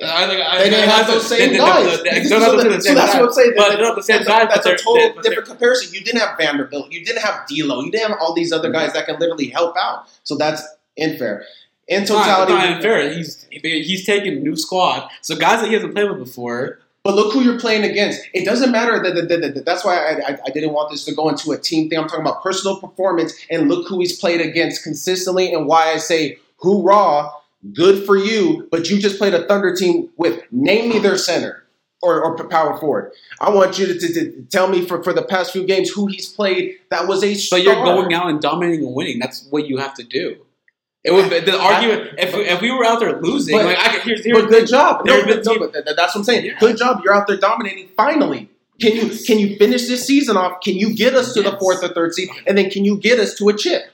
I 0.00 0.28
think 0.28 0.40
I, 0.40 0.58
they 0.62 0.70
didn't 0.70 0.88
have 0.88 1.06
those 1.08 1.26
same 1.26 1.56
guys. 1.56 1.96
so, 1.96 2.02
they're 2.04 2.40
not 2.40 2.56
the 2.56 2.68
that- 2.68 2.82
so 2.82 2.88
same 2.88 2.94
that's 2.94 3.14
what 3.14 3.22
I'm 3.24 3.32
saying. 3.32 3.52
But 3.56 3.80
not 3.80 3.96
the 3.96 4.02
same 4.02 4.16
that's, 4.18 4.28
guys, 4.28 4.44
a, 4.44 4.46
that's 4.48 4.66
a 4.66 4.76
total 4.76 4.94
they're- 4.94 5.12
but 5.14 5.22
they're- 5.24 5.30
different 5.32 5.48
comparison. 5.48 5.92
You 5.92 6.00
didn't 6.02 6.20
have 6.20 6.38
Vanderbilt. 6.38 6.92
You 6.92 7.04
didn't 7.04 7.22
have 7.22 7.46
D'Lo. 7.48 7.80
You 7.82 7.90
didn't 7.90 8.10
have 8.10 8.18
all 8.20 8.32
these 8.32 8.52
other 8.52 8.70
guys 8.70 8.92
that 8.92 9.06
can 9.06 9.18
literally 9.18 9.48
help 9.48 9.76
out. 9.76 10.04
So 10.22 10.36
that's 10.36 10.62
unfair. 10.98 11.44
In 11.88 12.02
It's 12.02 12.10
not, 12.10 12.18
totality, 12.26 12.52
not 12.52 12.76
unfair. 12.76 13.12
He's 13.12 13.46
he's 13.50 14.04
taking 14.06 14.34
a 14.36 14.40
new 14.40 14.56
squad, 14.56 15.08
so 15.22 15.34
guys 15.34 15.60
that 15.62 15.68
he 15.68 15.74
hasn't 15.74 15.94
played 15.94 16.08
with 16.10 16.18
before. 16.18 16.78
But 17.02 17.14
look 17.14 17.32
who 17.32 17.40
you're 17.40 17.58
playing 17.58 17.84
against. 17.84 18.20
It 18.34 18.44
doesn't 18.44 18.70
matter 18.70 19.02
that, 19.02 19.14
that, 19.14 19.28
that- 19.40 19.54
that- 19.54 19.64
that's 19.64 19.84
why 19.84 19.96
I, 19.96 20.10
I, 20.32 20.38
I 20.46 20.50
didn't 20.50 20.74
want 20.74 20.90
this 20.92 21.04
to 21.06 21.14
go 21.14 21.28
into 21.30 21.52
a 21.52 21.58
team 21.58 21.88
thing. 21.88 21.98
I'm 21.98 22.06
talking 22.08 22.24
about 22.26 22.42
personal 22.42 22.78
performance 22.78 23.32
and 23.50 23.68
look 23.68 23.88
who 23.88 23.98
he's 24.00 24.18
played 24.18 24.40
against 24.42 24.82
consistently 24.84 25.52
and 25.52 25.66
why 25.66 25.92
I 25.92 25.96
say 25.96 26.38
hoorah, 26.58 27.30
good 27.72 28.04
for 28.04 28.16
you. 28.16 28.68
But 28.70 28.90
you 28.90 28.98
just 28.98 29.18
played 29.18 29.34
a 29.34 29.46
Thunder 29.46 29.74
team 29.74 30.10
with 30.16 30.42
name 30.50 30.90
me 30.90 30.98
their 30.98 31.16
center 31.18 31.64
or, 32.02 32.22
or 32.22 32.36
power 32.48 32.78
forward. 32.78 33.12
I 33.40 33.50
want 33.50 33.78
you 33.78 33.86
to, 33.86 33.98
to, 33.98 34.12
to 34.14 34.42
tell 34.50 34.68
me 34.68 34.84
for, 34.84 35.02
for 35.02 35.12
the 35.12 35.22
past 35.22 35.52
few 35.52 35.66
games 35.66 35.90
who 35.90 36.06
he's 36.06 36.28
played 36.28 36.76
that 36.90 37.08
was 37.08 37.24
a 37.24 37.34
star. 37.34 37.58
But 37.58 37.64
you're 37.64 37.84
going 37.84 38.14
out 38.14 38.28
and 38.28 38.40
dominating 38.40 38.86
and 38.86 38.94
winning. 38.94 39.18
That's 39.18 39.46
what 39.50 39.66
you 39.66 39.78
have 39.78 39.94
to 39.94 40.04
do. 40.04 40.38
It 41.04 41.12
would 41.12 41.30
be, 41.30 41.40
the 41.40 41.58
argument 41.58 42.18
if 42.18 42.34
we, 42.34 42.40
if 42.42 42.60
we 42.60 42.70
were 42.70 42.84
out 42.84 43.00
there 43.00 43.20
losing, 43.20 43.56
But- 43.56 43.66
like 43.66 43.78
I 43.78 43.92
could, 43.92 44.02
here's 44.02 44.24
here's 44.24 44.42
But 44.42 44.50
good 44.50 44.66
job. 44.66 45.06
No, 45.06 45.24
but, 45.24 45.44
no, 45.44 45.58
but 45.58 45.72
that's 45.72 45.96
what 45.96 46.16
I'm 46.16 46.24
saying. 46.24 46.44
Yeah. 46.44 46.58
Good 46.58 46.76
job. 46.76 47.02
You're 47.04 47.14
out 47.14 47.26
there 47.26 47.36
dominating. 47.36 47.88
Finally, 47.96 48.50
can 48.80 48.94
you 48.94 49.16
can 49.24 49.38
you 49.38 49.56
finish 49.56 49.86
this 49.86 50.06
season 50.06 50.36
off? 50.36 50.60
Can 50.60 50.74
you 50.74 50.94
get 50.94 51.14
us 51.14 51.34
to 51.34 51.42
the 51.42 51.56
fourth 51.58 51.82
or 51.82 51.88
third 51.88 52.14
seed, 52.14 52.28
and 52.46 52.58
then 52.58 52.68
can 52.68 52.84
you 52.84 52.96
get 52.98 53.18
us 53.18 53.34
to 53.36 53.48
a 53.48 53.56
chip? 53.56 53.84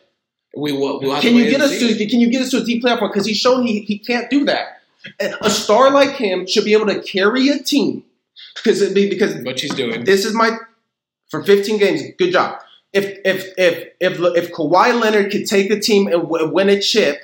We 0.57 0.73
will. 0.73 1.01
We'll 1.01 1.15
have 1.15 1.23
Can 1.23 1.37
you 1.37 1.51
get 1.51 1.61
us 1.61 1.79
to? 1.79 2.07
Can 2.07 2.21
you 2.21 2.31
get 2.31 2.43
us 2.43 2.51
to 2.51 2.59
a 2.59 2.65
deep 2.65 2.83
playoff 2.83 3.01
one? 3.01 3.11
Because 3.11 3.27
he's 3.27 3.39
shown 3.39 3.67
he 3.67 3.81
he 3.81 3.99
can't 3.99 4.31
do 4.31 4.45
that. 4.45 4.81
A 5.41 5.51
star 5.51 5.91
like 5.91 6.17
him 6.17 6.47
should 6.47 6.65
be 6.65 6.73
able 6.73 6.87
to 6.87 7.03
carry 7.03 7.49
a 7.49 7.59
team. 7.59 8.05
Because 8.57 8.81
it 8.81 8.95
be 8.95 9.09
because 9.09 9.43
what 9.45 9.59
she's 9.59 9.75
doing? 9.75 10.05
this 10.05 10.25
is 10.25 10.35
my 10.35 10.57
for 11.29 11.43
15 11.43 11.79
games. 11.79 12.03
Good 12.19 12.33
job. 12.33 12.61
If 12.93 13.19
if 13.25 13.53
if 13.59 13.89
if 14.01 14.19
if 14.21 14.53
Kawhi 14.53 15.01
Leonard 15.01 15.31
could 15.31 15.47
take 15.47 15.71
a 15.71 15.81
team 15.81 16.07
and 16.07 16.23
w- 16.23 16.53
win 16.53 16.69
a 16.69 16.81
chip, 16.81 17.21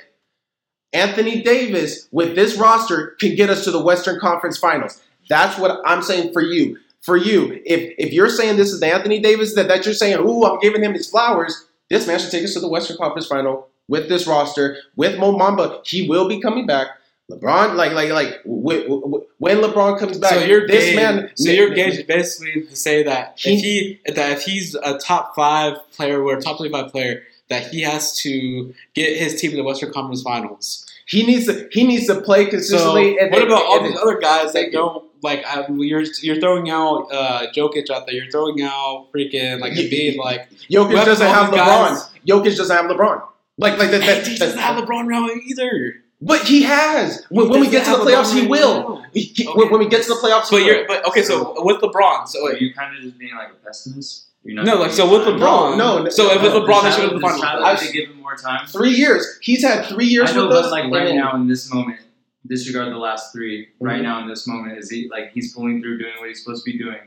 Anthony 0.93 1.41
Davis 1.41 2.07
with 2.11 2.35
this 2.35 2.57
roster 2.57 3.15
could 3.19 3.35
get 3.35 3.49
us 3.49 3.63
to 3.63 3.71
the 3.71 3.81
Western 3.81 4.19
Conference 4.19 4.57
Finals. 4.57 5.01
That's 5.29 5.57
what 5.57 5.79
I'm 5.85 6.01
saying 6.01 6.33
for 6.33 6.41
you. 6.41 6.77
For 7.01 7.17
you, 7.17 7.59
if 7.65 7.95
if 7.97 8.13
you're 8.13 8.29
saying 8.29 8.57
this 8.57 8.71
is 8.71 8.79
the 8.79 8.93
Anthony 8.93 9.19
Davis 9.19 9.55
that, 9.55 9.67
that 9.69 9.85
you're 9.85 9.95
saying, 9.95 10.19
ooh, 10.19 10.43
I'm 10.43 10.59
giving 10.59 10.83
him 10.83 10.93
his 10.93 11.09
flowers, 11.09 11.65
this 11.91 12.07
man 12.07 12.19
should 12.19 12.31
take 12.31 12.43
us 12.43 12.53
to 12.55 12.59
the 12.59 12.67
Western 12.69 12.97
Conference 12.97 13.27
Final 13.27 13.67
with 13.87 14.09
this 14.09 14.25
roster, 14.25 14.77
with 14.95 15.19
Mo 15.19 15.33
Bamba. 15.37 15.85
He 15.85 16.07
will 16.09 16.27
be 16.27 16.39
coming 16.39 16.65
back. 16.65 16.87
LeBron, 17.29 17.75
like 17.75 17.93
like 17.93 18.09
like 18.09 18.41
when 18.45 19.57
LeBron 19.61 19.97
comes 19.99 20.17
back, 20.17 20.31
so 20.33 20.39
your 20.43 20.67
this 20.67 20.95
man. 20.95 21.31
so 21.35 21.49
your 21.51 21.69
gauge 21.69 21.95
is 21.99 22.03
basically 22.03 22.63
to 22.63 22.75
say 22.75 23.03
that 23.03 23.33
He- 23.37 23.53
if 23.53 23.61
he 23.61 24.11
that 24.13 24.31
if 24.33 24.41
he's 24.43 24.75
a 24.75 24.97
top 24.97 25.33
five 25.35 25.77
player 25.95 26.21
or 26.23 26.37
a 26.37 26.41
top 26.41 26.57
twenty 26.57 26.71
five 26.71 26.91
player, 26.91 27.23
that 27.49 27.67
he 27.71 27.81
has 27.81 28.17
to 28.23 28.73
get 28.93 29.17
his 29.17 29.39
team 29.39 29.51
to 29.51 29.57
the 29.57 29.63
Western 29.63 29.91
Conference 29.93 30.21
Finals. 30.21 30.85
He 31.07 31.25
needs 31.25 31.45
to 31.47 31.67
he 31.71 31.85
needs 31.85 32.07
to 32.07 32.19
play 32.21 32.45
So 32.45 32.49
consistently. 32.51 33.17
and 33.19 33.31
what 33.31 33.43
about 33.43 33.63
all 33.65 33.83
these 33.83 33.97
other 33.97 34.19
guys 34.19 34.53
that 34.53 34.71
don't 34.71 35.05
like? 35.23 35.45
I, 35.45 35.65
you're 35.69 36.03
you're 36.21 36.39
throwing 36.39 36.69
out 36.69 37.07
uh, 37.11 37.47
Jokic 37.55 37.89
out 37.89 38.05
there. 38.05 38.15
You're 38.15 38.29
throwing 38.31 38.61
out 38.61 39.07
freaking 39.13 39.59
like 39.59 39.75
Ye- 39.75 39.89
Embiid. 39.89 40.17
Like 40.17 40.49
Jokic 40.69 40.93
What 40.93 41.05
doesn't 41.05 41.27
have 41.27 41.49
LeBron. 41.51 41.55
guys? 41.55 42.09
Jokic 42.27 42.55
doesn't 42.57 42.75
have 42.75 42.85
LeBron. 42.91 43.23
Like 43.57 43.77
like 43.77 43.91
that. 43.91 44.01
that, 44.01 44.27
he 44.27 44.37
doesn't 44.37 44.57
have 44.59 44.83
LeBron 44.83 45.07
now 45.07 45.27
either. 45.27 45.95
but 46.21 46.41
he 46.47 46.63
has. 46.63 47.25
When, 47.29 47.49
when 47.49 47.59
we 47.61 47.69
get 47.69 47.85
to 47.85 47.91
the 47.91 47.97
playoffs, 47.97 48.31
LeBron 48.33 48.41
he 48.41 48.47
will. 48.47 49.03
He- 49.13 49.21
he- 49.35 49.47
Okay. 49.47 49.57
when, 49.59 49.69
when 49.71 49.79
we 49.79 49.87
get 49.87 50.03
to 50.03 50.09
the 50.09 50.15
playoffs, 50.15 50.49
he 50.49 50.57
But 50.57 50.65
you're 50.65 50.87
but 50.87 51.07
okay. 51.09 51.21
So 51.23 51.53
with 51.63 51.81
LeBron, 51.81 52.27
so 52.27 52.47
Are 52.47 52.55
you 52.55 52.73
kind 52.73 52.95
of 52.95 53.03
just 53.03 53.17
being 53.17 53.35
like 53.35 53.49
a 53.49 53.65
pessimist? 53.65 54.27
You're 54.43 54.55
not 54.55 54.65
no, 54.65 54.75
like 54.75 54.91
so 54.91 55.05
with? 55.11 55.27
LeBron. 55.27 55.77
No, 55.77 56.01
no, 56.03 56.09
so 56.09 56.31
if 56.31 56.41
with. 56.41 56.53
LeBron, 56.53 56.83
they 56.83 56.91
should 56.91 57.11
have 57.11 57.21
Tyler- 57.21 57.33
the 57.37 57.39
final. 57.39 57.63
I've- 57.65 57.85
to 57.85 57.91
give 57.93 58.09
him 58.09 58.21
more 58.21 58.35
time. 58.35 58.65
three 58.67 58.89
years. 58.91 59.37
He's 59.41 59.63
had 59.63 59.85
three 59.85 60.05
years 60.07 60.31
I 60.31 60.33
know, 60.35 60.47
with 60.47 60.55
but 60.55 60.65
us. 60.65 60.71
like 60.71 60.91
right 60.91 61.13
now 61.13 61.35
in 61.35 61.47
this 61.47 61.71
moment, 61.71 61.99
disregard 62.47 62.91
the 62.91 62.97
last 62.97 63.33
3 63.33 63.67
Right 63.79 63.99
Mhm. 63.99 64.03
now 64.03 64.21
in 64.21 64.27
this 64.27 64.47
moment, 64.47 64.77
is 64.77 64.89
he 64.89 65.07
like 65.09 65.31
he's 65.33 65.53
pulling 65.53 65.81
through, 65.81 65.97
doing 65.99 66.13
what 66.19 66.27
he's 66.29 66.43
supposed 66.43 66.65
to 66.65 66.71
be 66.71 66.77
doing? 66.77 66.99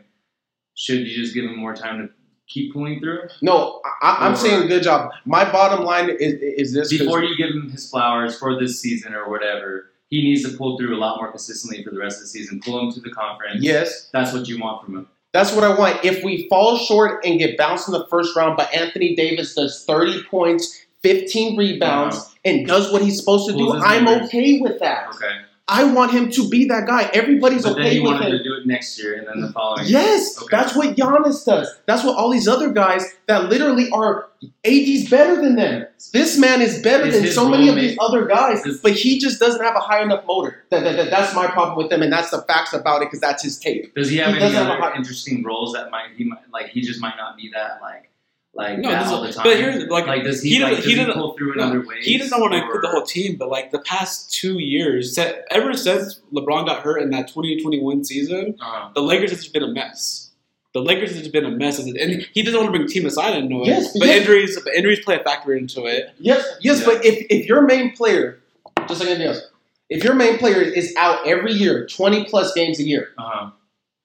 Should 0.76 1.06
you 1.06 1.14
just 1.22 1.34
give 1.34 1.44
him 1.44 1.56
more 1.56 1.74
time 1.74 1.98
to 2.06 2.12
keep 2.48 2.72
pulling 2.72 3.00
through 3.00 3.20
No, 3.42 3.80
I, 4.02 4.16
I'm 4.20 4.32
Or- 4.34 4.36
saying 4.36 4.68
good 4.68 4.82
job. 4.82 5.10
My 5.24 5.50
bottom 5.50 5.84
line 5.84 6.10
is, 6.10 6.34
is 6.34 6.74
this: 6.74 6.90
before 6.90 7.22
you 7.24 7.36
give 7.36 7.50
him 7.54 7.70
his 7.70 7.88
flowers 7.88 8.38
for 8.38 8.58
this 8.58 8.80
season 8.80 9.14
or 9.14 9.28
whatever? 9.30 9.90
He 10.10 10.22
needs 10.22 10.42
to 10.48 10.56
pull 10.56 10.76
through 10.78 10.94
a 10.94 10.98
lot 10.98 11.16
more 11.16 11.30
consistently 11.30 11.82
for 11.82 11.90
the 11.90 11.98
rest 11.98 12.18
of 12.18 12.22
the 12.22 12.28
season. 12.28 12.60
Pull 12.64 12.78
him 12.86 12.92
to 12.92 13.00
the 13.00 13.10
conference. 13.10 13.62
yes, 13.62 14.10
That's 14.12 14.32
what 14.32 14.46
you 14.48 14.60
want 14.60 14.84
from 14.84 14.96
him. 14.96 15.08
That's 15.32 15.52
what 15.52 15.64
I 15.64 15.76
want. 15.76 16.04
If 16.04 16.22
we 16.22 16.46
fall 16.48 16.76
short 16.76 17.24
and 17.24 17.40
get 17.40 17.56
bounced 17.56 17.88
in 17.88 17.92
the 17.94 18.06
first 18.08 18.36
round, 18.36 18.56
but 18.56 18.72
Anthony 18.72 19.16
Davis 19.16 19.54
does 19.54 19.82
30 19.84 20.22
points, 20.24 20.83
15 21.08 21.56
rebounds, 21.58 22.34
and 22.44 22.66
does 22.66 22.90
what 22.92 23.02
he's 23.02 23.18
supposed 23.20 23.46
to 23.48 23.52
do, 23.52 23.66
Pulls 23.66 23.82
I'm 23.84 24.04
numbers. 24.04 24.28
okay 24.28 24.58
with 24.60 24.80
that. 24.80 25.08
Okay. 25.14 25.36
I 25.66 25.84
want 25.84 26.10
him 26.12 26.30
to 26.32 26.46
be 26.50 26.66
that 26.66 26.86
guy. 26.86 27.10
Everybody's 27.14 27.62
But 27.62 27.72
okay 27.78 27.94
you 27.94 28.02
with 28.02 28.12
want 28.12 28.24
him 28.26 28.32
to 28.32 28.42
do 28.44 28.52
it 28.54 28.66
next 28.66 28.98
year 29.02 29.14
and 29.16 29.26
then 29.26 29.40
the 29.40 29.50
following. 29.50 29.84
Yes, 29.86 30.36
Okay. 30.38 30.48
that's 30.54 30.76
what 30.76 30.94
Giannis 30.94 31.42
does. 31.46 31.74
That's 31.86 32.04
what 32.04 32.16
all 32.18 32.28
these 32.30 32.46
other 32.46 32.68
guys 32.70 33.02
that 33.28 33.48
literally 33.48 33.88
are 33.90 34.28
AD's 34.66 35.08
better 35.08 35.36
than 35.40 35.56
them. 35.56 35.86
This 36.12 36.36
man 36.38 36.60
is 36.60 36.82
better 36.82 37.06
Is 37.06 37.14
than 37.14 37.26
so 37.32 37.48
many 37.48 37.70
of 37.70 37.76
these 37.76 37.96
other 37.98 38.26
guys, 38.26 38.60
but 38.82 38.92
he 38.92 39.18
just 39.18 39.40
doesn't 39.40 39.62
have 39.64 39.74
a 39.74 39.80
high 39.80 40.02
enough 40.02 40.24
motor. 40.26 40.64
That, 40.70 40.84
that- 40.84 40.96
that- 40.96 41.10
that's 41.10 41.34
my 41.34 41.46
problem 41.46 41.78
with 41.78 41.90
him, 41.90 42.02
and 42.02 42.12
that's 42.12 42.28
the 42.30 42.42
facts 42.42 42.74
about 42.74 43.00
it 43.00 43.06
because 43.06 43.20
that's 43.20 43.42
his 43.42 43.58
tape. 43.58 43.94
Does 43.94 44.10
he 44.10 44.18
have 44.18 44.28
He 44.28 44.32
any 44.34 44.40
doesn't 44.40 44.56
have 44.66 44.70
other 44.70 44.82
high- 44.90 44.96
interesting 44.96 45.42
roles 45.44 45.72
that 45.72 45.90
might 45.90 46.08
he 46.18 46.24
might 46.24 46.40
like 46.52 46.68
he 46.68 46.82
just 46.82 47.00
might 47.00 47.16
not 47.16 47.38
be 47.38 47.50
that 47.54 47.78
like 47.80 48.10
like 48.54 48.78
No, 48.78 48.90
that 48.90 49.02
this 49.04 49.12
all 49.12 49.22
the 49.22 49.32
time? 49.32 49.44
but 49.44 49.56
here's 49.56 49.84
like, 49.88 50.06
like 50.06 50.22
does 50.24 50.42
he, 50.42 50.50
he 50.54 50.58
like, 50.62 50.76
doesn't- 50.76 50.84
he 50.84 50.90
he, 50.90 50.96
doesn't- 50.96 51.14
pull 51.14 51.36
through 51.36 51.52
in 51.52 51.58
no, 51.58 51.64
other 51.64 51.80
ways? 51.86 52.04
he 52.04 52.18
doesn't 52.18 52.40
want 52.40 52.52
to 52.52 52.58
or- 52.60 52.62
include 52.64 52.82
the 52.82 52.88
whole 52.88 53.02
team, 53.02 53.36
but 53.36 53.48
like 53.48 53.70
the 53.72 53.80
past 53.80 54.32
two 54.32 54.58
years, 54.60 55.18
ever 55.50 55.74
since 55.74 56.20
LeBron 56.32 56.66
got 56.66 56.82
hurt 56.82 57.02
in 57.02 57.10
that 57.10 57.28
2021 57.28 58.04
season, 58.04 58.56
Uh-huh. 58.60 58.90
the 58.94 59.02
Lakers 59.02 59.30
has 59.30 59.40
just 59.40 59.52
been 59.52 59.62
a 59.64 59.68
mess. 59.72 60.30
The 60.72 60.80
Lakers 60.80 61.10
has 61.12 61.20
just 61.20 61.32
been 61.32 61.44
a 61.44 61.50
mess, 61.52 61.78
and 61.78 61.96
he 62.32 62.42
doesn't 62.42 62.58
want 62.60 62.72
to 62.72 62.76
bring 62.78 62.88
team 62.88 63.06
aside 63.06 63.36
into 63.36 63.62
it. 63.62 63.66
Yes, 63.68 63.96
but 63.96 64.08
yes. 64.08 64.20
injuries, 64.22 64.58
but 64.64 64.74
injuries 64.74 65.00
play 65.04 65.14
a 65.20 65.22
factor 65.22 65.54
into 65.54 65.84
it. 65.86 66.10
Yes, 66.18 66.44
yes, 66.60 66.80
Yeah. 66.80 66.86
but 66.86 67.04
if, 67.04 67.26
if 67.30 67.46
your 67.46 67.62
main 67.62 67.92
player, 67.94 68.40
just 68.88 68.98
like 69.00 69.08
anything 69.10 69.28
else, 69.28 69.40
if 69.88 70.02
your 70.02 70.14
main 70.14 70.36
player 70.38 70.60
is 70.60 70.92
out 70.96 71.24
every 71.28 71.52
year, 71.52 71.86
20 71.86 72.24
plus 72.24 72.52
games 72.54 72.80
a 72.80 72.82
year, 72.82 73.10
Uh-huh. 73.16 73.50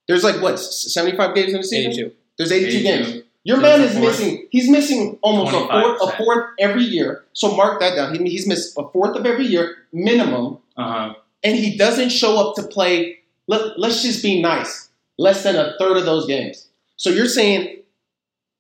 there's 0.08 0.24
like 0.24 0.42
what, 0.44 0.60
75 0.60 1.34
games 1.34 1.54
in 1.54 1.62
the 1.62 1.64
season? 1.64 1.92
82. 1.92 2.12
There's 2.38 2.52
82, 2.52 2.68
82. 2.78 2.84
games. 2.84 3.24
Your 3.50 3.60
man 3.60 3.82
is 3.82 3.96
missing. 3.98 4.48
He's 4.52 4.70
missing 4.70 5.18
almost 5.24 5.54
a 5.54 5.60
fourth, 5.68 6.02
a 6.04 6.18
fourth 6.18 6.46
every 6.60 6.84
year. 6.84 7.26
So 7.34 7.56
mark 7.56 7.80
that 7.80 7.96
down. 7.96 8.14
He, 8.14 8.30
he's 8.30 8.48
missed 8.48 8.76
a 8.78 8.88
fourth 8.90 9.16
of 9.18 9.26
every 9.26 9.46
year 9.46 9.76
minimum, 9.92 10.60
Uh-huh. 10.78 11.16
and 11.44 11.56
he 11.58 11.76
doesn't 11.78 12.10
show 12.10 12.38
up 12.40 12.56
to 12.58 12.64
play. 12.64 13.18
Let, 13.48 13.80
let's 13.80 14.04
just 14.04 14.22
be 14.22 14.40
nice. 14.42 14.90
Less 15.18 15.42
than 15.44 15.56
a 15.56 15.74
third 15.80 15.98
of 15.98 16.06
those 16.06 16.28
games. 16.28 16.68
So 16.96 17.10
you're 17.10 17.28
saying 17.28 17.82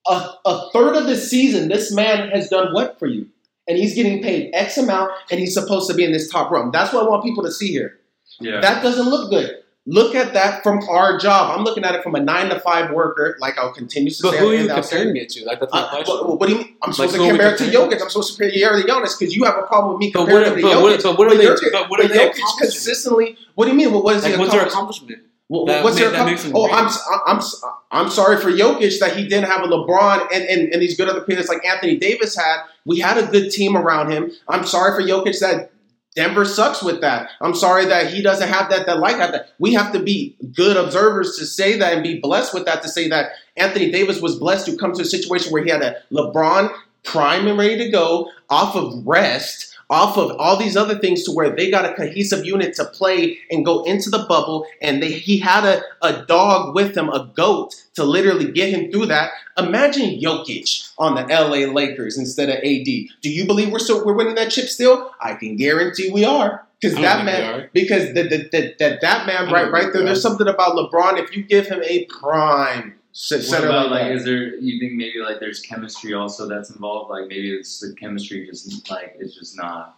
a, 0.08 0.32
a 0.46 0.70
third 0.74 0.96
of 0.96 1.06
the 1.06 1.16
season, 1.16 1.70
this 1.70 1.94
man 1.94 2.30
has 2.32 2.50
done 2.50 2.74
what 2.74 2.98
for 2.98 3.06
you? 3.06 3.28
And 3.68 3.78
he's 3.78 3.94
getting 3.94 4.24
paid 4.24 4.50
X 4.54 4.78
amount, 4.80 5.12
and 5.30 5.40
he's 5.40 5.54
supposed 5.54 5.88
to 5.90 5.96
be 5.96 6.04
in 6.04 6.12
this 6.12 6.32
top 6.32 6.50
room. 6.52 6.72
That's 6.72 6.92
what 6.92 7.06
I 7.06 7.08
want 7.08 7.24
people 7.24 7.44
to 7.44 7.52
see 7.52 7.68
here. 7.68 8.00
Yeah. 8.40 8.60
That 8.62 8.82
doesn't 8.82 9.08
look 9.08 9.30
good. 9.30 9.58
Look 9.86 10.14
at 10.14 10.34
that 10.34 10.62
from 10.62 10.88
our 10.88 11.18
job. 11.18 11.58
I'm 11.58 11.64
looking 11.64 11.84
at 11.84 11.96
it 11.96 12.04
from 12.04 12.14
a 12.14 12.20
nine 12.20 12.50
to 12.50 12.60
five 12.60 12.92
worker, 12.92 13.38
like 13.40 13.58
I'll 13.58 13.74
continue 13.74 14.12
to 14.12 14.22
But 14.22 14.32
say. 14.34 14.40
who 14.40 14.50
are 14.50 14.54
you 14.54 14.60
and 14.62 14.72
I'll 14.72 14.84
say- 14.84 14.98
comparing 14.98 15.18
it 15.18 15.30
to? 15.30 15.46
Like 15.46 15.60
that's 15.62 15.74
my 15.74 15.80
Uh, 15.82 15.90
question. 15.90 16.16
what, 16.28 16.40
what 16.40 16.46
do 16.48 16.54
you 16.54 16.60
mean? 16.60 16.76
I'm 16.84 16.94
supposed 16.94 17.14
Like, 17.14 17.22
to 17.22 17.26
are 17.26 17.30
compare 17.32 17.54
it 17.54 17.58
to? 17.58 17.64
Jokic. 17.66 18.02
I'm 18.04 18.10
supposed 18.10 18.38
to 18.38 18.44
compare 18.44 18.78
it 18.78 18.82
to 18.84 18.88
Giannis 18.88 19.18
because 19.18 19.36
you 19.36 19.46
have 19.46 19.58
a 19.58 19.64
problem 19.64 19.94
with 19.94 20.00
me 20.02 20.12
But 20.14 20.20
comparing 20.26 20.44
what, 20.52 20.56
to 20.58 20.62
but, 20.62 20.72
Jokic. 20.74 20.82
what, 20.84 21.04
but 21.04 21.18
what 21.18 21.28
are 21.34 21.38
they? 21.38 21.46
Jokic- 21.46 21.72
But 21.72 21.90
what 21.90 22.00
are 22.02 22.04
but 22.08 22.14
they 22.14 22.30
Jokic 22.30 22.58
consistently. 22.60 23.38
What 23.56 23.66
do 23.66 23.72
you 23.72 23.78
mean? 23.78 23.92
What 23.92 24.04
was 24.04 24.24
Like, 24.24 24.34
he 24.34 24.40
what's 24.40 24.52
their 24.52 24.66
accomplishment? 24.66 25.20
What's 25.48 25.96
made- 25.96 26.04
their 26.04 26.12
that 26.12 26.20
accom- 26.22 26.26
makes 26.28 26.44
him 26.44 26.52
Oh. 26.56 26.70
I'm 26.72 26.90
I'm 27.26 27.42
I'm 27.90 28.10
sorry 28.12 28.38
for 28.38 28.52
Jokic 28.52 29.00
that 29.00 29.16
he 29.16 29.28
didn't 29.28 29.50
have 29.50 29.64
a 29.64 29.68
LeBron 29.68 30.28
and, 30.32 30.44
and, 30.44 30.72
and 30.74 30.82
these 30.82 30.96
good 30.96 31.10
other 31.10 31.22
players 31.22 31.48
like 31.50 31.66
Anthony 31.66 31.98
Davis 31.98 32.36
had. 32.38 32.58
We 32.86 33.00
had 33.00 33.18
a 33.18 33.26
good 33.26 33.50
team 33.50 33.76
around 33.76 34.12
him. 34.12 34.32
I'm 34.48 34.66
sorry 34.66 34.94
for 35.02 35.02
Jokic 35.08 35.40
that 35.40 35.72
Denver 36.16 36.44
sucks 36.44 36.82
with 36.82 37.02
that. 37.02 37.30
I'm 37.40 37.54
sorry 37.54 37.86
that 37.86 38.12
he 38.12 38.22
doesn't 38.22 38.48
have 38.48 38.70
that 38.70 38.86
that 38.88 39.00
like 39.00 39.18
that. 39.18 39.50
We 39.60 39.74
have 39.74 39.92
to 39.94 40.00
be 40.00 40.36
good 40.54 40.76
observers 40.76 41.38
to 41.38 41.46
say 41.46 41.78
that 41.78 41.94
and 41.94 42.04
be 42.04 42.20
blessed 42.20 42.54
with 42.54 42.66
that 42.66 42.82
to 42.82 42.90
say 42.90 43.08
that 43.10 43.32
Anthony 43.56 43.92
Davis 43.92 44.22
was 44.22 44.38
blessed 44.38 44.66
to 44.66 44.78
come 44.78 44.94
to 44.94 45.04
a 45.04 45.06
situation 45.06 45.52
where 45.52 45.64
he 45.64 45.70
had 45.70 45.84
a 45.84 45.98
LeBron 46.12 46.74
prime 47.04 47.48
and 47.48 47.58
ready 47.58 47.78
to 47.78 47.90
go 47.90 48.30
off 48.50 48.76
of 48.76 49.06
rest 49.06 49.69
off 49.90 50.18
of 50.18 50.32
all 50.38 50.56
these 50.56 50.78
other 50.78 50.98
things 51.00 51.24
to 51.24 51.32
where 51.32 51.56
they 51.56 51.72
got 51.72 51.86
a 51.86 51.94
cohesive 51.94 52.46
unit 52.46 52.76
to 52.76 52.86
play 52.86 53.40
and 53.50 53.66
go 53.66 53.84
into 53.84 54.10
the 54.10 54.26
bubble 54.30 54.66
and 54.82 55.02
they 55.02 55.12
he 55.12 55.40
had 55.40 55.66
a, 55.66 55.82
a 56.02 56.26
dog 56.26 56.76
with 56.76 56.96
him 56.96 57.10
a 57.10 57.30
goat 57.36 57.76
to 57.96 58.04
literally 58.04 58.52
get 58.52 58.70
him 58.70 58.92
through 58.92 59.08
that. 59.08 59.32
Imagine 59.58 60.20
Jokic 60.20 60.92
on 60.98 61.16
the 61.16 61.24
LA 61.24 61.72
Lakers 61.72 62.18
instead 62.18 62.50
of 62.50 62.56
AD 62.56 62.86
do 63.22 63.30
you 63.30 63.46
believe 63.46 63.72
we're 63.72 63.80
still 63.80 64.06
we're 64.06 64.14
winning 64.14 64.36
that 64.36 64.52
chip 64.52 64.66
still? 64.66 65.12
I 65.20 65.34
can 65.34 65.56
guarantee 65.56 66.12
we 66.12 66.24
are 66.24 66.66
because 66.80 66.98
that 66.98 67.26
man 67.26 67.70
because 67.74 68.14
the, 68.14 68.24
the, 68.24 68.50
the, 68.52 68.76
that 68.80 69.02
that 69.02 69.26
man 69.26 69.52
right 69.52 69.72
right 69.72 69.92
there 69.92 70.04
there's 70.04 70.22
something 70.22 70.48
about 70.48 70.76
LeBron. 70.76 71.20
If 71.20 71.36
you 71.36 71.44
give 71.44 71.68
him 71.68 71.82
a 71.84 72.06
prime 72.06 72.99
c- 73.12 73.36
What 73.36 73.44
center 73.46 73.68
about 73.68 73.92
like 73.92 74.02
like 74.02 74.10
that. 74.10 74.16
is 74.18 74.26
there 74.26 74.56
you 74.56 74.80
think 74.80 74.94
maybe 74.94 75.20
like 75.20 75.40
there's 75.40 75.60
chemistry 75.60 76.14
also 76.14 76.48
that's 76.48 76.70
involved? 76.70 77.10
Like 77.12 77.28
maybe 77.28 77.54
it's 77.54 77.80
the 77.80 77.94
chemistry 77.96 78.46
just 78.46 78.90
like 78.90 79.16
it's 79.20 79.36
just 79.36 79.58
not 79.58 79.98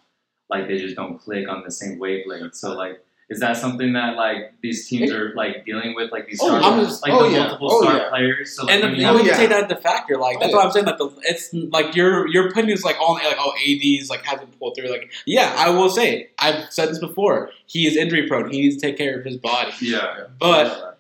like 0.50 0.68
they 0.68 0.78
just 0.78 0.96
don't 0.96 1.18
click 1.20 1.48
on 1.50 1.64
the 1.64 1.72
same 1.72 2.00
wavelength. 2.00 2.56
So 2.56 2.74
like 2.74 3.04
is 3.30 3.40
that 3.40 3.56
something 3.56 3.94
that 3.94 4.18
like 4.18 4.52
these 4.62 4.90
teams 4.90 5.10
are 5.10 5.34
like 5.36 5.64
dealing 5.66 5.96
with 5.96 6.12
like 6.12 6.28
these 6.28 6.38
Oh, 6.42 6.48
star, 6.60 6.62
I'm 6.62 6.84
just- 6.84 7.02
like 7.02 7.14
oh, 7.14 7.30
the 7.30 7.34
yeah. 7.34 7.44
multiple 7.44 7.70
Oh, 7.72 7.82
star 7.82 7.98
yeah. 7.98 8.10
players? 8.10 8.54
So 8.58 8.66
like 8.66 8.74
And 8.74 8.84
when 8.84 8.92
oh, 8.92 8.96
the, 8.96 8.98
you 8.98 9.02
you 9.02 9.08
have, 9.08 9.18
can 9.18 9.26
yeah. 9.26 9.38
take 9.38 9.50
that 9.52 9.64
into 9.72 9.76
factor. 9.78 10.18
Like 10.18 10.42
that's 10.42 10.54
Oh, 10.54 10.58
what 10.58 10.66
I'm 10.66 10.72
saying. 10.74 10.86
Like 10.86 10.98
the, 10.98 11.10
it's 11.22 11.54
like 11.54 11.96
your 11.96 12.28
your 12.28 12.50
opinion 12.50 12.74
is 12.78 12.84
like 12.84 12.98
all 13.00 13.14
like 13.14 13.38
oh 13.40 13.54
AD's 13.66 14.10
like 14.10 14.26
hasn't 14.26 14.60
pulled 14.60 14.76
through. 14.76 14.90
Like 14.92 15.10
yeah, 15.26 15.54
I 15.58 15.70
will 15.70 15.90
say 15.90 16.32
I've 16.40 16.70
said 16.74 16.90
this 16.90 17.00
before. 17.00 17.52
He 17.68 17.88
is 17.88 17.96
injury 17.96 18.28
prone. 18.28 18.52
He 18.52 18.60
needs 18.64 18.76
to 18.76 18.82
take 18.82 18.98
care 18.98 19.18
of 19.18 19.24
his 19.26 19.38
body. 19.38 19.72
yeah, 19.80 20.26
But 20.38 20.91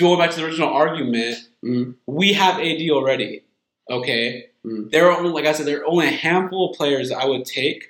going 0.00 0.18
back 0.18 0.30
to 0.30 0.36
the 0.40 0.46
original 0.46 0.68
argument, 0.68 1.38
Mhm. 1.64 1.94
we 2.06 2.32
have 2.32 2.58
AD 2.60 2.90
already. 2.90 3.42
Okay, 3.90 4.46
Mm. 4.64 4.90
there 4.90 5.10
are 5.10 5.18
only 5.18 5.30
like 5.30 5.46
I 5.46 5.52
said, 5.52 5.66
there 5.66 5.80
are 5.82 5.86
only 5.86 6.06
a 6.06 6.10
handful 6.10 6.70
of 6.70 6.76
players 6.76 7.10
I 7.12 7.24
would 7.26 7.44
take 7.44 7.88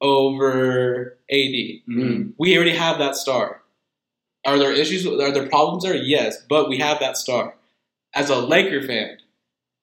over 0.00 1.18
AD. 1.30 1.82
Mhm. 1.88 2.32
We 2.38 2.56
already 2.56 2.76
have 2.76 2.98
that 2.98 3.16
star. 3.16 3.62
Are 4.44 4.58
there 4.58 4.72
issues? 4.72 5.06
Are 5.06 5.32
there 5.32 5.48
problems 5.48 5.82
there? 5.82 5.96
Yes, 5.96 6.42
but 6.48 6.68
we 6.68 6.78
have 6.78 7.00
that 7.00 7.16
star. 7.16 7.54
As 8.14 8.30
a 8.30 8.36
Laker 8.36 8.80
fan, 8.86 9.18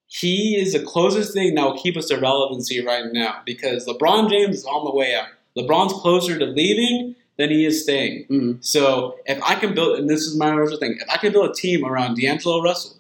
he 0.08 0.56
is 0.60 0.74
the 0.74 0.80
closest 0.80 1.34
thing 1.34 1.56
that 1.56 1.66
will 1.66 1.78
keep 1.78 1.98
us 1.98 2.08
to 2.08 2.18
relevancy 2.18 2.84
right 2.84 3.12
now 3.12 3.42
because 3.46 3.86
LeBron 3.86 4.30
James 4.30 4.60
is 4.60 4.66
on 4.66 4.86
the 4.86 4.92
way 4.96 5.14
out. 5.14 5.28
LeBron's 5.58 5.94
closer 5.94 6.38
to 6.40 6.46
leaving 6.46 7.16
than 7.38 7.50
he 7.50 7.66
is 7.66 7.84
staying. 7.84 8.26
Mhm. 8.30 8.58
So 8.64 9.16
if 9.26 9.42
I 9.44 9.56
can 9.56 9.74
build, 9.74 10.00
and 10.00 10.10
this 10.10 10.22
is 10.22 10.38
my 10.38 10.52
original 10.54 10.80
thing, 10.80 10.98
if 11.02 11.10
I 11.10 11.18
can 11.18 11.32
build 11.34 11.50
a 11.50 11.54
team 11.54 11.84
around 11.86 12.16
D'Angelo 12.16 12.62
Russell, 12.62 12.96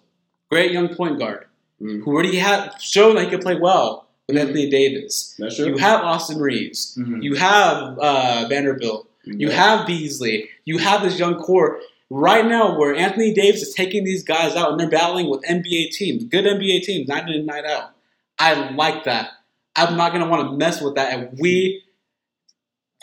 great 0.49 0.71
young 0.71 0.89
point 0.93 1.19
guard, 1.19 1.45
Mhm. 1.81 2.03
who 2.03 2.11
already 2.13 2.37
had 2.37 2.71
shown 2.81 3.15
that 3.15 3.25
he 3.25 3.29
could 3.29 3.41
play 3.41 3.55
well 3.55 4.07
with 4.27 4.35
Mhm. 4.37 4.41
Anthony 4.41 4.69
Davis. 4.69 5.35
that's 5.39 5.57
You 5.59 5.77
have 5.77 6.01
Austin 6.01 6.39
Reaves. 6.39 6.97
Mhm. 6.99 7.23
You 7.23 7.35
have 7.35 7.97
uh, 7.99 8.45
Vanderbilt. 8.49 9.07
You 9.25 9.49
have 9.49 9.87
Beasley. 9.87 10.49
You 10.65 10.77
have 10.77 11.01
this 11.01 11.17
young 11.17 11.35
core 11.35 11.79
right 12.11 12.45
now 12.45 12.77
where 12.77 12.93
Anthony 12.93 13.33
Davis 13.33 13.63
is 13.63 13.73
taking 13.73 14.03
these 14.03 14.23
guys 14.23 14.55
out 14.55 14.69
and 14.71 14.79
they're 14.79 14.87
battling 14.89 15.29
with 15.29 15.41
NBA 15.49 15.89
teams, 15.91 16.23
good 16.25 16.45
NBA 16.45 16.81
teams, 16.81 17.07
night 17.07 17.27
in 17.27 17.33
and 17.33 17.45
night 17.47 17.65
out. 17.65 17.91
I 18.37 18.69
like 18.75 19.05
that. 19.05 19.29
I'm 19.75 19.97
not 19.97 20.11
gonna 20.11 20.27
want 20.29 20.47
to 20.51 20.57
mess 20.57 20.79
with 20.81 20.93
that. 20.95 21.11
And 21.13 21.29
we, 21.39 21.81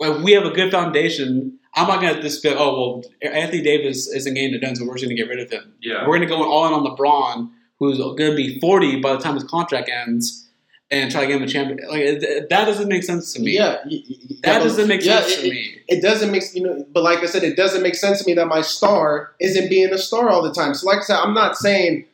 if 0.01 0.23
we 0.23 0.33
have 0.33 0.45
a 0.45 0.51
good 0.51 0.71
foundation, 0.73 1.59
I'm 1.75 1.89
not 1.89 2.01
gonna 2.01 2.21
just 2.23 2.43
go, 2.43 2.55
oh 2.59 3.03
well, 3.23 3.33
Anthony 3.33 3.63
Davis 3.63 4.09
isn't 4.13 4.35
getting 4.35 4.55
it 4.55 4.59
done, 4.61 4.77
so 4.77 4.85
we're 4.85 4.95
just 4.95 5.05
gonna 5.05 5.15
get 5.17 5.29
rid 5.29 5.41
of 5.41 5.51
him. 5.51 5.75
yeah. 5.81 6.07
We're 6.07 6.17
gonna 6.17 6.27
go 6.27 6.43
all 6.51 6.67
in 6.67 6.73
on 6.73 6.85
LeBron, 6.85 7.51
who's 7.79 7.99
gonna 7.99 8.35
be 8.35 8.59
40 8.61 9.01
by 9.01 9.13
the 9.15 9.19
time 9.19 9.35
his 9.35 9.45
contract 9.45 9.89
ends, 9.91 10.49
and 10.91 11.11
try 11.11 11.23
to 11.23 11.27
get 11.27 11.37
him 11.37 11.43
a 11.45 11.47
champion. 11.47 11.79
Like 11.89 12.21
that 12.51 12.65
doesn't 12.67 12.89
make 12.89 13.03
sense 13.03 13.33
to 13.35 13.41
me. 13.41 13.53
Yeah, 13.57 13.77
y- 13.87 14.03
y- 14.09 14.17
That 14.43 14.53
yeah, 14.55 14.59
doesn't 14.59 14.89
make 14.89 15.03
yeah, 15.05 15.21
sense 15.21 15.33
it- 15.39 15.43
to 15.43 15.51
me. 15.51 15.77
it 15.89 16.03
doesn't 16.03 16.31
make 16.31 16.43
you 16.55 16.63
know 16.63 16.85
but 16.93 17.03
like 17.03 17.21
i 17.21 17.27
said 17.27 17.43
it 17.45 17.57
doesn't 17.57 17.83
make 17.83 17.95
sense 17.95 18.19
to 18.23 18.27
me 18.27 18.35
that 18.35 18.47
my 18.47 18.61
star 18.61 19.33
isn't 19.41 19.69
being 19.71 19.93
a 19.93 19.99
star 19.99 20.29
all 20.29 20.43
the 20.43 20.53
time 20.53 20.75
so 20.75 20.87
like 20.87 20.99
i 20.99 21.03
said 21.03 21.17
i'm 21.17 21.33
not 21.35 21.57
saying 21.57 22.05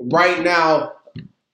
right 0.00 0.42
now 0.42 0.92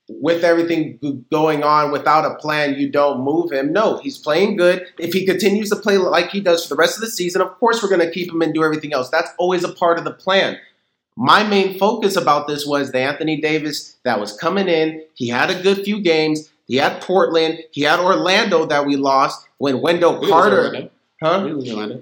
with 0.09 0.45
everything 0.45 1.25
going 1.33 1.63
on 1.63 1.91
without 1.91 2.31
a 2.31 2.35
plan 2.37 2.75
you 2.75 2.91
don't 2.91 3.23
move 3.23 3.51
him 3.51 3.73
no 3.73 3.97
he's 3.99 4.19
playing 4.19 4.57
good 4.57 4.87
if 4.99 5.15
he 5.15 5.25
continues 5.25 5.71
to 5.71 5.77
play 5.77 5.97
like 5.97 6.29
he 6.31 6.41
does 6.41 6.65
for 6.65 6.75
the 6.75 6.79
rest 6.79 6.97
of 6.97 7.01
the 7.01 7.11
season 7.11 7.41
of 7.41 7.51
course 7.59 7.83
we're 7.83 7.89
going 7.89 8.01
to 8.01 8.11
keep 8.11 8.31
him 8.31 8.43
and 8.43 8.53
do 8.53 8.63
everything 8.63 8.93
else 8.93 9.09
that's 9.09 9.31
always 9.39 9.65
a 9.65 9.73
part 9.73 9.99
of 9.99 10.05
the 10.05 10.13
plan 10.13 10.59
my 11.17 11.45
main 11.45 11.79
focus 11.79 12.17
about 12.17 12.49
this 12.49 12.67
was 12.67 12.91
the 12.91 12.99
Anthony 12.99 13.41
Davis 13.41 13.97
that 14.03 14.19
was 14.19 14.37
coming 14.37 14.69
in. 14.69 15.05
He 15.15 15.29
had 15.29 15.51
a 15.51 15.63
good 15.63 15.85
few 15.85 16.01
games. 16.01 16.51
He 16.67 16.77
had 16.77 17.01
Portland. 17.03 17.61
He 17.71 17.83
had 17.83 18.01
Orlando 18.01 18.67
that 18.67 18.87
we 18.87 18.97
lost 18.97 19.47
when 19.59 19.81
Wendell 19.81 20.21
We 20.21 20.29
Carter, 20.29 20.91
huh? 21.23 21.43
We 21.45 21.53
lose 21.53 21.71
Orlando. 21.71 22.01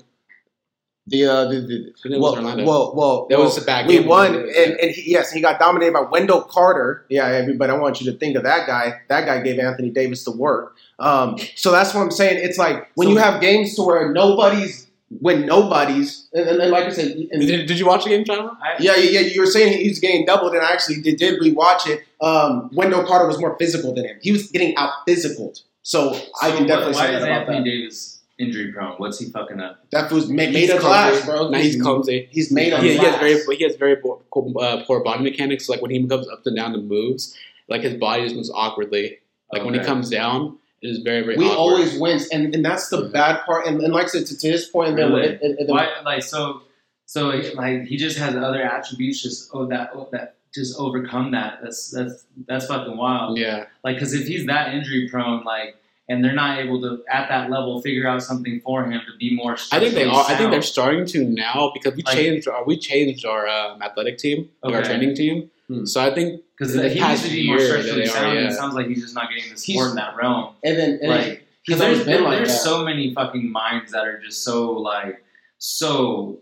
The 1.08 1.24
uh, 1.26 1.44
the, 1.46 1.92
the 2.04 2.18
well, 2.20 2.34
well, 2.40 2.94
well, 2.94 3.26
That 3.28 3.38
well, 3.38 3.46
was 3.46 3.58
a 3.60 3.64
bad 3.64 3.88
game. 3.88 4.02
we 4.02 4.08
won, 4.08 4.34
Yeah. 4.34 4.40
and, 4.62 4.72
and 4.80 4.90
he, 4.92 5.10
yes, 5.10 5.32
he 5.32 5.40
got 5.40 5.58
dominated 5.58 5.92
by 5.94 6.02
Wendell 6.02 6.42
Carter. 6.42 7.04
Yeah, 7.08 7.26
everybody, 7.26 7.72
I 7.72 7.76
want 7.76 8.00
you 8.00 8.10
to 8.12 8.16
think 8.16 8.36
of 8.36 8.44
that 8.44 8.68
guy. 8.68 9.00
That 9.08 9.26
guy 9.26 9.40
gave 9.40 9.58
Anthony 9.58 9.90
Davis 9.90 10.24
the 10.24 10.30
work. 10.30 10.76
Um, 11.00 11.38
so 11.56 11.72
that's 11.72 11.92
what 11.92 12.02
I'm 12.02 12.12
saying. 12.12 12.38
It's 12.44 12.56
like 12.56 12.88
when 12.94 13.06
So- 13.08 13.12
you 13.14 13.18
have 13.18 13.40
games 13.40 13.74
to 13.76 13.82
where 13.82 14.12
nobody's, 14.12 14.86
when 15.20 15.44
nobody's, 15.44 16.28
and, 16.32 16.48
and, 16.48 16.60
and 16.62 16.70
like 16.70 16.84
I 16.84 16.90
said, 16.90 17.16
and, 17.32 17.40
Did, 17.46 17.66
did 17.66 17.78
you 17.80 17.86
watch 17.86 18.04
the 18.04 18.10
game, 18.10 18.24
Tyler? 18.24 18.52
I, 18.62 18.76
yeah, 18.80 18.94
yeah, 18.94 19.20
yeah. 19.20 19.26
You 19.26 19.40
were 19.40 19.46
saying 19.48 19.76
he's 19.78 19.98
getting 19.98 20.24
doubled, 20.24 20.54
and 20.54 20.62
I 20.64 20.72
actually 20.72 21.00
did, 21.02 21.16
did 21.18 21.40
rewatch 21.40 21.86
it. 21.88 22.04
Um, 22.20 22.70
Wendell 22.72 23.04
Carter 23.04 23.26
was 23.26 23.40
more 23.40 23.56
physical 23.58 23.92
than 23.92 24.04
him. 24.04 24.18
He 24.22 24.30
was 24.30 24.50
getting 24.52 24.76
out 24.76 24.90
physicaled. 25.08 25.62
So, 25.82 26.14
I 26.40 26.52
can 26.52 26.68
definitely 26.68 26.94
why 26.94 27.06
say 27.08 27.14
is 27.16 27.22
that 27.22 27.28
about 27.28 27.40
Anthony 27.40 27.58
that. 27.58 27.64
Davis 27.64 28.11
injury 28.42 28.72
prone? 28.72 28.94
What's 28.98 29.18
he 29.18 29.26
fucking 29.30 29.60
up? 29.60 29.84
That 29.90 30.10
was 30.12 30.28
made, 30.28 30.50
He's 30.54 30.68
made 30.68 30.74
of 30.74 30.80
clumsy. 30.80 31.10
glass, 31.16 31.26
bro. 31.26 31.48
No, 31.48 31.58
he's 31.58 31.80
clumsy. 31.80 32.28
He's 32.30 32.50
made 32.52 32.72
of 32.72 32.82
He, 32.82 32.90
he 32.92 32.96
has 32.98 33.16
very 33.18 33.56
he 33.56 33.64
has 33.64 33.76
very 33.76 33.96
poor, 33.96 34.20
uh, 34.60 34.82
poor 34.86 35.02
body 35.02 35.22
mechanics. 35.22 35.68
Like 35.68 35.80
when 35.82 35.90
he 35.90 36.06
comes 36.06 36.28
up 36.28 36.44
and 36.46 36.56
down 36.56 36.74
and 36.74 36.88
moves, 36.88 37.36
like 37.68 37.82
his 37.82 37.94
body 37.94 38.24
just 38.24 38.34
moves 38.34 38.50
awkwardly. 38.54 39.18
Like 39.52 39.64
when 39.64 39.74
he 39.74 39.80
comes 39.80 40.10
down, 40.10 40.58
it 40.82 40.88
is 40.88 40.98
very 40.98 41.22
very. 41.22 41.36
we 41.36 41.44
awkward. 41.46 41.58
always 41.58 41.98
wins, 41.98 42.28
and, 42.30 42.54
and 42.54 42.64
that's 42.64 42.88
the 42.88 43.02
Yeah. 43.02 43.08
bad 43.12 43.44
part. 43.46 43.66
And, 43.66 43.80
and 43.82 43.92
like 43.92 44.04
I 44.04 44.08
said, 44.08 44.26
to, 44.26 44.38
to 44.38 44.50
his 44.50 44.66
point, 44.66 44.96
then 44.96 45.12
Really? 45.12 45.28
it- 45.28 45.40
it- 45.42 45.56
it- 45.60 45.68
Why, 45.68 45.88
like, 46.04 46.22
so, 46.22 46.62
so, 47.06 47.28
like, 47.54 47.84
he 47.84 47.96
just 47.96 48.16
has 48.18 48.34
other 48.34 48.62
attributes, 48.62 49.22
just 49.22 49.50
oh, 49.52 49.66
that, 49.66 49.90
oh, 49.94 50.08
that 50.12 50.36
just 50.54 50.78
overcome 50.78 51.30
that. 51.32 51.58
That's 51.62 51.90
that's 51.90 52.24
that's 52.48 52.66
fucking 52.66 52.96
wild. 52.96 53.38
Yeah, 53.38 53.66
Like, 53.84 53.96
because 53.96 54.12
if 54.14 54.26
he's 54.26 54.46
that 54.46 54.74
injury 54.74 55.08
prone, 55.10 55.44
like, 55.44 55.76
and 56.08 56.24
they're 56.24 56.34
not 56.34 56.58
able 56.58 56.80
to 56.82 57.02
at 57.10 57.28
that 57.28 57.50
level 57.50 57.80
figure 57.80 58.06
out 58.08 58.22
something 58.22 58.60
for 58.60 58.84
him 58.84 59.00
to 59.06 59.16
be 59.18 59.34
more. 59.34 59.52
I 59.70 59.78
think 59.78 59.94
they 59.94 60.02
structurally 60.04 60.10
are. 60.10 60.24
I 60.30 60.36
think 60.36 60.50
they're 60.50 60.62
starting 60.62 61.06
to 61.06 61.24
now 61.24 61.70
because 61.74 61.94
we 61.96 62.02
Like- 62.02 62.16
changed 62.16 62.48
our 62.48 62.64
we 62.64 62.76
changed 62.76 63.24
our 63.24 63.46
um, 63.48 63.80
athletic 63.82 64.18
team, 64.18 64.48
like 64.62 64.74
our 64.74 64.82
training 64.82 65.14
team. 65.14 65.50
Hmm. 65.68 65.84
So 65.86 66.00
I 66.04 66.12
think 66.12 66.42
because 66.58 66.74
the 66.74 66.82
he 66.88 66.94
needs 66.96 67.00
past 67.00 67.24
to 67.24 67.30
be 67.30 67.46
more 67.46 67.58
year 67.58 67.68
structurally 67.68 68.00
they 68.02 68.08
are, 68.08 68.12
sound. 68.12 68.38
yeah. 68.38 68.48
It 68.48 68.52
sounds 68.52 68.74
like 68.74 68.86
he's 68.88 69.02
just 69.02 69.14
not 69.14 69.28
getting 69.30 69.50
the 69.50 69.56
support 69.56 69.84
He's- 69.84 69.90
in 69.90 69.96
that 69.96 70.16
realm. 70.16 70.54
And 70.64 70.76
then 70.78 70.98
and 71.00 71.08
Like, 71.10 71.46
because 71.66 71.80
always 71.80 71.98
there's, 71.98 72.06
been 72.06 72.14
there- 72.16 72.22
like 72.24 72.38
there's 72.38 72.48
that. 72.48 72.58
so 72.70 72.84
many 72.84 73.14
fucking 73.14 73.50
minds 73.50 73.92
that 73.92 74.04
are 74.04 74.18
just 74.20 74.42
so 74.44 74.72
like 74.72 75.22
so 75.58 76.40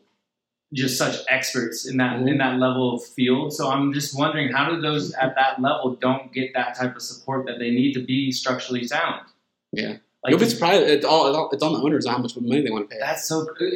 just 0.72 0.96
such 0.96 1.16
experts 1.28 1.86
in 1.86 1.96
that 1.98 2.20
Mhm. 2.20 2.30
in 2.30 2.38
that 2.38 2.58
level 2.58 2.94
of 2.94 3.04
field. 3.04 3.52
So 3.52 3.68
I'm 3.70 3.92
just 3.92 4.16
wondering 4.18 4.52
how 4.52 4.70
do 4.70 4.80
those 4.80 5.12
at 5.14 5.34
that 5.34 5.60
level 5.60 5.96
don't 5.96 6.32
get 6.32 6.54
that 6.54 6.74
type 6.76 6.96
of 6.96 7.02
support 7.02 7.44
that 7.46 7.58
they 7.58 7.70
need 7.70 7.92
to 7.94 8.00
be 8.00 8.30
structurally 8.32 8.86
sound? 8.86 9.26
Yeah. 9.72 9.96
like 10.24 10.30
you'll 10.30 10.38
be 10.40 10.46
surprised. 10.46 10.82
It's 10.88 11.04
all 11.04 11.28
it's 11.28 11.36
all- 11.36 11.50
it's 11.52 11.62
on 11.62 11.72
the 11.72 11.78
owners 11.80 12.06
on 12.06 12.14
how 12.14 12.18
much 12.20 12.36
money 12.36 12.62
they 12.62 12.70
want 12.70 12.88
to 12.88 12.94
pay. 12.94 13.00
that's 13.00 13.26
so. 13.26 13.46
Good. 13.58 13.74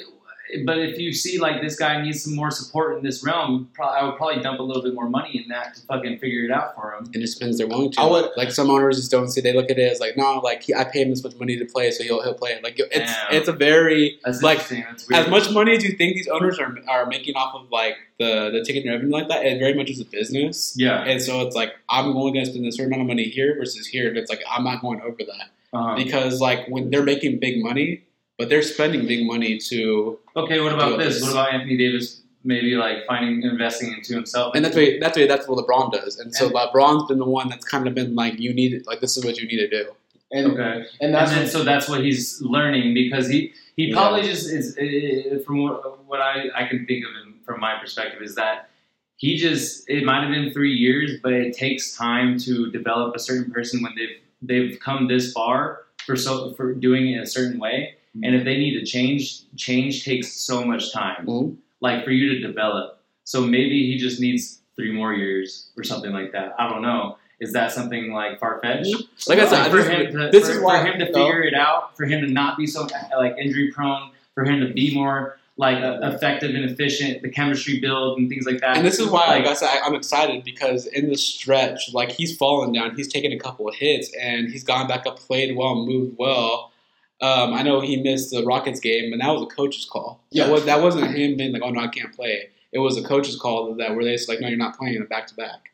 But 0.66 0.78
if 0.78 0.98
you 0.98 1.12
see 1.14 1.38
like 1.38 1.62
this 1.62 1.74
guy 1.74 2.00
needs 2.02 2.22
some 2.22 2.34
more 2.36 2.50
support 2.50 2.96
in 2.98 3.02
this 3.02 3.24
realm, 3.24 3.70
pro- 3.72 3.86
I 3.88 4.04
would 4.04 4.16
probably 4.16 4.40
dump 4.42 4.60
a 4.60 4.62
little 4.62 4.82
bit 4.82 4.94
more 4.94 5.08
money 5.08 5.40
in 5.42 5.48
that 5.48 5.74
to 5.74 5.80
fucking 5.86 6.18
figure 6.18 6.44
it 6.44 6.50
out 6.52 6.74
for 6.76 6.92
him. 6.92 7.06
And 7.12 7.16
it 7.24 7.30
depends 7.32 7.56
they're 7.58 7.66
willing 7.66 7.90
to. 7.92 8.00
I 8.00 8.04
would- 8.06 8.30
like 8.36 8.52
some 8.52 8.68
owners 8.70 8.98
just 8.98 9.10
don't 9.10 9.30
see. 9.30 9.40
They 9.40 9.54
look 9.54 9.70
at 9.70 9.78
it 9.78 9.90
as 9.90 10.00
like, 10.00 10.16
no, 10.18 10.38
like 10.40 10.62
he, 10.64 10.74
I 10.74 10.84
paid 10.84 11.02
him 11.06 11.10
this 11.10 11.24
much 11.24 11.34
money 11.36 11.56
to 11.58 11.64
play, 11.64 11.90
so 11.90 12.04
he'll 12.04 12.22
he'll 12.22 12.34
play. 12.34 12.60
Like 12.62 12.78
it's 12.78 12.90
Damn. 12.94 13.32
it's 13.34 13.48
a 13.48 13.52
very 13.52 14.20
That's 14.24 14.42
Like. 14.42 14.58
That's 14.68 15.08
weird. 15.08 15.24
as 15.24 15.30
much 15.30 15.50
money 15.50 15.74
as 15.76 15.82
you 15.82 15.92
think 15.96 16.14
these 16.14 16.28
owners 16.28 16.58
are 16.60 16.76
are 16.88 17.06
making 17.06 17.36
off 17.36 17.54
of 17.54 17.70
like 17.72 17.96
the 18.20 18.50
the 18.50 18.62
ticket 18.64 18.84
revenue 18.86 19.10
like 19.10 19.28
that. 19.28 19.46
It 19.46 19.58
very 19.58 19.72
much 19.74 19.88
is 19.90 19.98
a 20.00 20.04
business. 20.04 20.74
yeah. 20.76 21.02
And 21.04 21.22
so 21.22 21.40
it's 21.46 21.56
like 21.56 21.72
I'm 21.88 22.14
only 22.16 22.32
going 22.32 22.44
to 22.44 22.50
spend 22.50 22.66
a 22.66 22.70
certain 22.70 22.92
amount 22.92 23.02
of 23.02 23.08
money 23.08 23.24
here 23.24 23.56
versus 23.58 23.86
here, 23.86 24.08
and 24.08 24.18
it's 24.18 24.30
like 24.30 24.42
I'm 24.48 24.62
not 24.62 24.82
going 24.82 25.00
over 25.00 25.16
that 25.18 25.48
Uh-huh. 25.74 25.96
because 25.96 26.40
like 26.40 26.66
when 26.68 26.90
they're 26.90 27.02
making 27.02 27.40
big 27.40 27.62
money, 27.62 28.04
but 28.38 28.48
they're 28.48 28.62
spending 28.62 29.06
big 29.06 29.26
money 29.26 29.58
to, 29.70 30.18
Okay, 30.36 30.60
what 30.60 30.72
about 30.72 30.98
this? 30.98 31.14
this. 31.14 31.22
What 31.22 31.32
about 31.32 31.52
Anthony 31.54 31.76
Davis 31.76 32.22
maybe 32.44 32.74
like 32.74 32.98
finding 33.06 33.42
investing 33.42 33.92
into 33.92 34.14
himself? 34.14 34.54
and 34.54 34.64
that's 34.64 34.76
what 34.76 34.88
that's 35.00 35.16
what 35.18 35.28
that's 35.28 35.48
what 35.48 35.58
LeBron 35.66 35.92
does, 35.92 36.18
and 36.20 36.34
so 36.34 36.46
And- 36.46 36.54
LeBron's 36.54 37.08
been 37.08 37.18
the 37.18 37.24
one 37.40 37.48
that's 37.48 37.64
kind 37.64 37.86
of 37.88 37.94
been 37.94 38.14
like 38.14 38.38
you 38.38 38.52
need 38.54 38.72
it, 38.72 38.86
like 38.86 39.00
this 39.00 39.16
is 39.16 39.24
what 39.24 39.36
you 39.38 39.46
need 39.46 39.58
to 39.58 39.68
do. 39.68 39.84
and 40.32 40.52
okay, 40.52 40.62
and 40.62 40.86
and 41.00 41.14
that's 41.14 41.30
then 41.32 41.42
what, 41.44 41.52
so 41.52 41.64
that's 41.64 41.88
what 41.88 42.00
he's 42.04 42.40
learning 42.42 42.94
because 42.94 43.28
he 43.28 43.52
he 43.76 43.86
Yeah. 43.86 43.94
probably 43.96 44.22
just 44.22 44.44
is 44.50 44.76
uh, 44.78 45.38
from 45.44 45.62
what, 45.62 46.06
what 46.10 46.20
I 46.20 46.34
I 46.60 46.62
can 46.68 46.86
think 46.86 47.04
of 47.06 47.10
him 47.20 47.28
from 47.46 47.60
my 47.60 47.74
perspective 47.82 48.20
is 48.22 48.34
that 48.36 48.68
he 49.16 49.36
just 49.36 49.88
it 49.88 50.02
might 50.04 50.22
have 50.24 50.30
been 50.36 50.52
three 50.52 50.72
years, 50.86 51.08
but 51.22 51.32
it 51.32 51.56
takes 51.56 51.96
time 51.96 52.38
to 52.46 52.52
develop 52.78 53.14
a 53.14 53.18
certain 53.18 53.50
person 53.52 53.82
when 53.82 53.92
they've 53.96 54.18
they've 54.46 54.78
come 54.80 55.08
this 55.08 55.32
far 55.32 55.82
for 56.06 56.16
so 56.16 56.52
for 56.54 56.74
doing 56.74 57.08
it 57.12 57.18
a 57.22 57.26
certain 57.26 57.58
way, 57.58 57.94
and 58.22 58.34
if 58.34 58.44
they 58.44 58.56
need 58.58 58.78
to 58.78 58.84
change, 58.84 59.42
change 59.56 60.04
takes 60.04 60.32
so 60.32 60.64
much 60.64 60.92
time. 60.92 61.26
Mhm. 61.26 61.56
like 61.80 62.02
for 62.04 62.12
you 62.12 62.26
to 62.34 62.46
develop. 62.46 62.98
So 63.24 63.42
maybe 63.42 63.86
he 63.90 63.98
just 63.98 64.18
needs 64.18 64.60
three 64.76 64.90
more 64.92 65.12
years 65.12 65.70
or 65.76 65.84
something 65.84 66.12
like 66.12 66.32
that. 66.32 66.54
I 66.58 66.68
don't 66.68 66.80
know. 66.82 67.18
Is 67.40 67.52
that 67.52 67.72
something 67.72 68.12
like 68.12 68.40
far 68.40 68.58
fetched? 68.62 68.94
Like 69.28 69.38
I 69.38 69.46
said, 69.48 69.70
for 69.70 69.78
this, 69.78 69.86
him 69.88 70.12
to, 70.12 70.30
this 70.30 70.46
for, 70.46 70.52
is 70.52 70.60
why 70.60 70.80
for 70.80 70.86
him 70.86 70.98
to 71.00 71.10
no. 71.10 71.12
figure 71.12 71.42
it 71.42 71.52
out, 71.54 71.94
for 71.96 72.06
him 72.06 72.20
to 72.24 72.26
not 72.32 72.56
be 72.56 72.66
so 72.66 72.86
like 73.18 73.36
injury 73.38 73.70
prone, 73.72 74.12
for 74.34 74.44
him 74.44 74.60
to 74.60 74.72
be 74.72 74.94
more 74.94 75.38
like 75.56 75.78
effective 75.80 76.50
and 76.54 76.64
efficient, 76.68 77.22
the 77.22 77.28
chemistry 77.28 77.78
build 77.80 78.18
and 78.18 78.28
things 78.28 78.44
like 78.44 78.60
that. 78.60 78.76
And 78.76 78.84
this 78.84 78.98
is 78.98 79.08
why, 79.08 79.26
like, 79.28 79.42
like 79.44 79.50
I 79.50 79.54
said, 79.54 79.68
I, 79.68 79.86
I'm 79.86 79.94
excited 79.94 80.42
because 80.44 80.86
in 80.86 81.08
the 81.08 81.16
stretch, 81.16 81.92
like 81.92 82.10
he's 82.10 82.36
fallen 82.36 82.72
down, 82.72 82.96
he's 82.96 83.06
taken 83.06 83.30
a 83.32 83.38
couple 83.38 83.68
of 83.68 83.74
hits, 83.76 84.12
and 84.20 84.48
he's 84.50 84.64
gone 84.64 84.88
back 84.88 85.06
up, 85.06 85.18
played 85.18 85.56
well, 85.56 85.76
moved 85.86 86.16
well. 86.18 86.72
Um, 87.20 87.54
I 87.54 87.62
know 87.62 87.80
he 87.80 88.02
missed 88.02 88.32
the 88.32 88.44
Rockets 88.44 88.80
game, 88.80 89.12
and 89.12 89.22
that 89.22 89.28
was 89.30 89.42
a 89.42 89.46
coach's 89.46 89.84
call. 89.86 90.20
Yeah. 90.30 90.46
That, 90.46 90.52
was, 90.52 90.64
that 90.64 90.82
wasn't 90.82 91.14
him 91.14 91.36
being 91.36 91.52
like, 91.52 91.62
"Oh 91.64 91.70
no, 91.70 91.80
I 91.80 91.88
can't 91.88 92.12
play." 92.12 92.48
It 92.72 92.80
was 92.80 92.98
a 92.98 93.04
coach's 93.04 93.36
call 93.38 93.72
that 93.76 93.94
where 93.94 94.04
they 94.04 94.16
said 94.16 94.32
like, 94.32 94.40
"No, 94.40 94.48
you're 94.48 94.58
not 94.58 94.76
playing 94.76 94.96
in 94.96 95.02
a 95.02 95.06
back 95.06 95.28
to 95.28 95.34
back." 95.36 95.70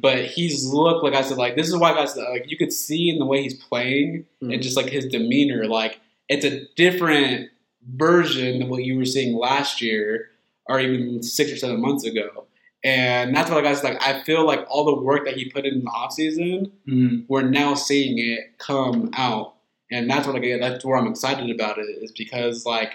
But 0.00 0.24
he's 0.24 0.66
looked 0.66 1.04
like 1.04 1.14
I 1.14 1.22
said, 1.22 1.36
like 1.38 1.54
this 1.54 1.68
is 1.68 1.76
why 1.76 1.94
guys 1.94 2.16
like 2.16 2.50
you 2.50 2.56
could 2.56 2.72
see 2.72 3.08
in 3.08 3.20
the 3.20 3.24
way 3.26 3.42
he's 3.42 3.54
playing 3.54 4.26
Mhm. 4.42 4.54
and 4.54 4.60
just 4.62 4.76
like 4.76 4.86
his 4.86 5.06
demeanor, 5.06 5.66
like 5.66 6.00
it's 6.28 6.44
a 6.44 6.64
different 6.74 7.50
version 7.88 8.58
than 8.60 8.68
what 8.68 8.84
you 8.84 8.96
were 8.96 9.04
seeing 9.04 9.36
last 9.36 9.80
year 9.82 10.30
or 10.66 10.80
even 10.80 11.22
six 11.22 11.50
or 11.50 11.56
seven 11.56 11.80
months 11.80 12.04
ago. 12.04 12.46
And 12.84 13.34
that's 13.34 13.48
what 13.50 13.58
I 13.58 13.68
guys 13.68 13.84
like. 13.84 14.00
I 14.02 14.22
feel 14.24 14.44
like 14.46 14.64
all 14.68 14.84
the 14.84 15.00
work 15.00 15.24
that 15.24 15.36
he 15.36 15.50
put 15.50 15.64
in 15.64 15.84
the 15.84 15.90
offseason, 15.90 16.70
Mhm. 16.88 17.24
we're 17.28 17.42
now 17.48 17.74
seeing 17.74 18.18
it 18.18 18.58
come 18.58 19.10
out, 19.14 19.54
and 19.90 20.10
that's 20.10 20.26
what 20.26 20.34
I 20.36 20.40
get. 20.40 20.60
that's 20.60 20.84
where 20.84 20.96
I'm 20.96 21.06
excited 21.06 21.48
about 21.50 21.78
it 21.78 21.82
is 22.02 22.10
because 22.12 22.66
like, 22.66 22.92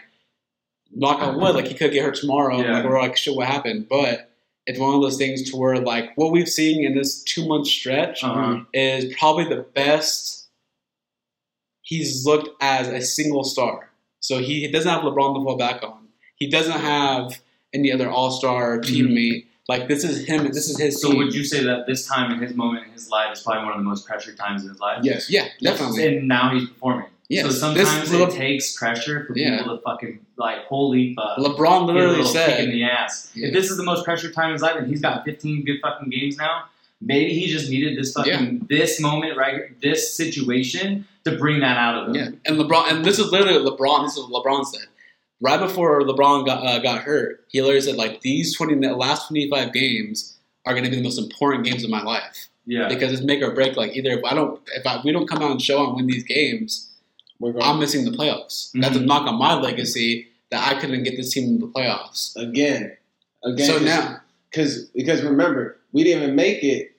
knock 0.94 1.22
on 1.22 1.40
wood, 1.40 1.56
like 1.56 1.68
he 1.68 1.74
could 1.74 1.92
get 1.92 2.04
hurt 2.04 2.16
tomorrow, 2.16 2.56
and 2.58 2.66
Yeah. 2.66 2.74
like 2.80 2.86
we're 2.86 3.00
like, 3.02 3.18
shit, 3.18 3.36
what 3.36 3.48
happened? 3.48 3.88
But 3.90 4.30
it's 4.66 4.80
one 4.80 4.94
of 4.96 5.02
those 5.02 5.18
things 5.18 5.50
to 5.52 5.58
where 5.58 5.78
like 5.78 6.12
what 6.18 6.32
we've 6.32 6.50
seen 6.50 6.84
in 6.84 6.96
this 6.96 7.24
two 7.24 7.48
month 7.48 7.68
stretch 7.68 8.24
Uh-huh. 8.24 8.64
is 8.74 9.14
probably 9.18 9.46
the 9.46 9.66
best 9.74 10.48
he's 11.82 12.26
looked 12.26 12.50
as 12.62 12.88
a 12.90 13.02
single 13.02 13.44
star. 13.46 13.87
So 14.28 14.40
he, 14.40 14.60
he 14.62 14.68
doesn't 14.72 14.90
have 14.92 15.04
LeBron 15.04 15.36
to 15.38 15.44
fall 15.46 15.58
back 15.58 15.82
on. 15.84 16.00
He 16.36 16.50
doesn't 16.50 16.80
have 16.96 17.40
any 17.74 17.92
other 17.94 18.10
All 18.10 18.32
Star 18.32 18.80
teammate. 18.80 19.46
Like 19.70 19.88
this 19.88 20.04
is 20.04 20.26
him. 20.28 20.46
This 20.48 20.70
is 20.70 20.78
his 20.80 20.96
Mm-hmm. 20.96 21.02
So 21.08 21.10
team. 21.12 21.18
would 21.20 21.34
you 21.34 21.44
say 21.44 21.64
that 21.64 21.88
this 21.88 22.06
time 22.06 22.32
in 22.32 22.40
his 22.40 22.54
moment 22.56 22.88
in 22.88 22.92
his 22.94 23.10
life 23.10 23.32
is 23.34 23.42
probably 23.42 23.64
one 23.64 23.74
of 23.74 23.80
the 23.80 23.84
most 23.84 24.06
pressured 24.06 24.38
times 24.38 24.64
in 24.64 24.70
his 24.70 24.80
life? 24.80 25.00
yes. 25.04 25.30
yeah, 25.30 25.48
definitely. 25.62 26.18
And 26.18 26.28
now 26.28 26.54
he's 26.54 26.68
performing. 26.70 27.08
Yes. 27.30 27.46
So 27.46 27.52
sometimes 27.52 28.12
it 28.14 28.32
takes 28.32 28.76
pressure 28.78 29.26
for 29.26 29.34
Yeah. 29.38 29.58
people 29.58 29.78
to 29.78 29.82
fucking 29.84 30.20
like 30.38 30.60
holy 30.66 31.14
fuck. 31.16 31.38
LeBron 31.38 31.88
get 31.88 31.96
a 31.96 32.00
literally 32.00 32.24
kick 32.34 32.60
in 32.60 32.70
the 32.72 32.84
ass. 32.84 33.32
Yeah. 33.34 33.48
If 33.48 33.54
this 33.54 33.70
is 33.72 33.76
the 33.78 33.84
most 33.84 34.06
pressured 34.06 34.34
time 34.34 34.48
in 34.48 34.54
his 34.54 34.62
life, 34.62 34.76
and 34.78 34.88
he's 34.88 35.02
got 35.02 35.26
15 35.26 35.66
good 35.66 35.80
fucking 35.82 36.10
games 36.10 36.38
now, 36.38 36.66
maybe 37.02 37.34
he 37.34 37.48
just 37.48 37.70
needed 37.70 37.98
this 37.98 38.14
fucking 38.14 38.68
this 38.70 39.02
moment 39.02 39.36
right 39.38 39.54
here, 39.56 39.76
this 39.82 40.16
situation 40.16 41.06
to 41.30 41.38
bring 41.38 41.60
that 41.62 41.78
out 41.78 41.96
of 42.04 42.08
him. 42.10 42.16
"Yeah." 42.16 42.30
And 42.52 42.60
LeBron, 42.60 42.92
and 42.92 43.06
this 43.06 43.20
is 43.20 43.32
literally 43.32 43.60
LeBron. 43.60 44.06
This 44.06 44.18
is 44.18 44.26
what 44.30 44.44
LeBron 44.46 44.66
said 44.66 44.88
right 45.42 45.60
before 45.60 46.02
LeBron 46.02 46.46
got 46.46 46.66
uh, 46.66 46.80
got 46.80 47.02
hurt. 47.04 47.46
He 47.50 47.62
literally 47.62 47.82
said, 47.82 47.96
"Like 47.96 48.22
these 48.22 48.56
twenty, 48.56 48.76
the 48.76 48.96
last 48.96 49.28
twenty 49.28 49.50
five 49.50 49.74
games 49.74 50.38
are 50.66 50.74
going 50.74 50.84
to 50.84 50.90
be 50.90 50.98
the 50.98 51.04
most 51.04 51.18
important 51.20 51.64
games 51.66 51.84
of 51.84 51.90
my 51.90 52.02
life 52.04 52.50
Yeah. 52.66 52.90
because 52.90 53.14
it's 53.14 53.22
make 53.22 53.42
or 53.42 53.52
break. 53.52 53.78
Like 53.78 53.96
either 53.96 54.12
if 54.12 54.24
I 54.26 54.34
don't, 54.34 54.60
if 54.76 54.86
I, 54.86 55.00
we 55.04 55.12
don't 55.12 55.28
come 55.28 55.42
out 55.42 55.52
and 55.52 55.62
show 55.62 55.86
and 55.88 55.96
win 55.96 56.08
these 56.08 56.24
games." 56.24 56.90
We're 57.40 57.52
going 57.52 57.64
I'm 57.64 57.80
missing 57.80 58.04
the 58.04 58.18
playoffs. 58.18 58.72
That's 58.74 58.96
a 58.96 59.00
Mhm. 59.00 59.06
knock 59.06 59.28
on 59.28 59.36
my 59.38 59.54
legacy 59.54 60.28
that 60.50 60.68
I 60.76 60.80
couldn't 60.80 61.04
get 61.04 61.16
this 61.18 61.32
team 61.34 61.48
into 61.50 61.68
the 61.68 61.72
playoffs. 61.72 62.36
again. 62.36 62.98
Again. 63.44 63.68
so 63.68 63.78
now, 63.78 64.22
because 64.50 64.86
because 64.96 65.22
remember, 65.22 65.78
we 65.92 66.04
didn't 66.04 66.24
even 66.24 66.36
make 66.36 66.64
it. 66.64 66.94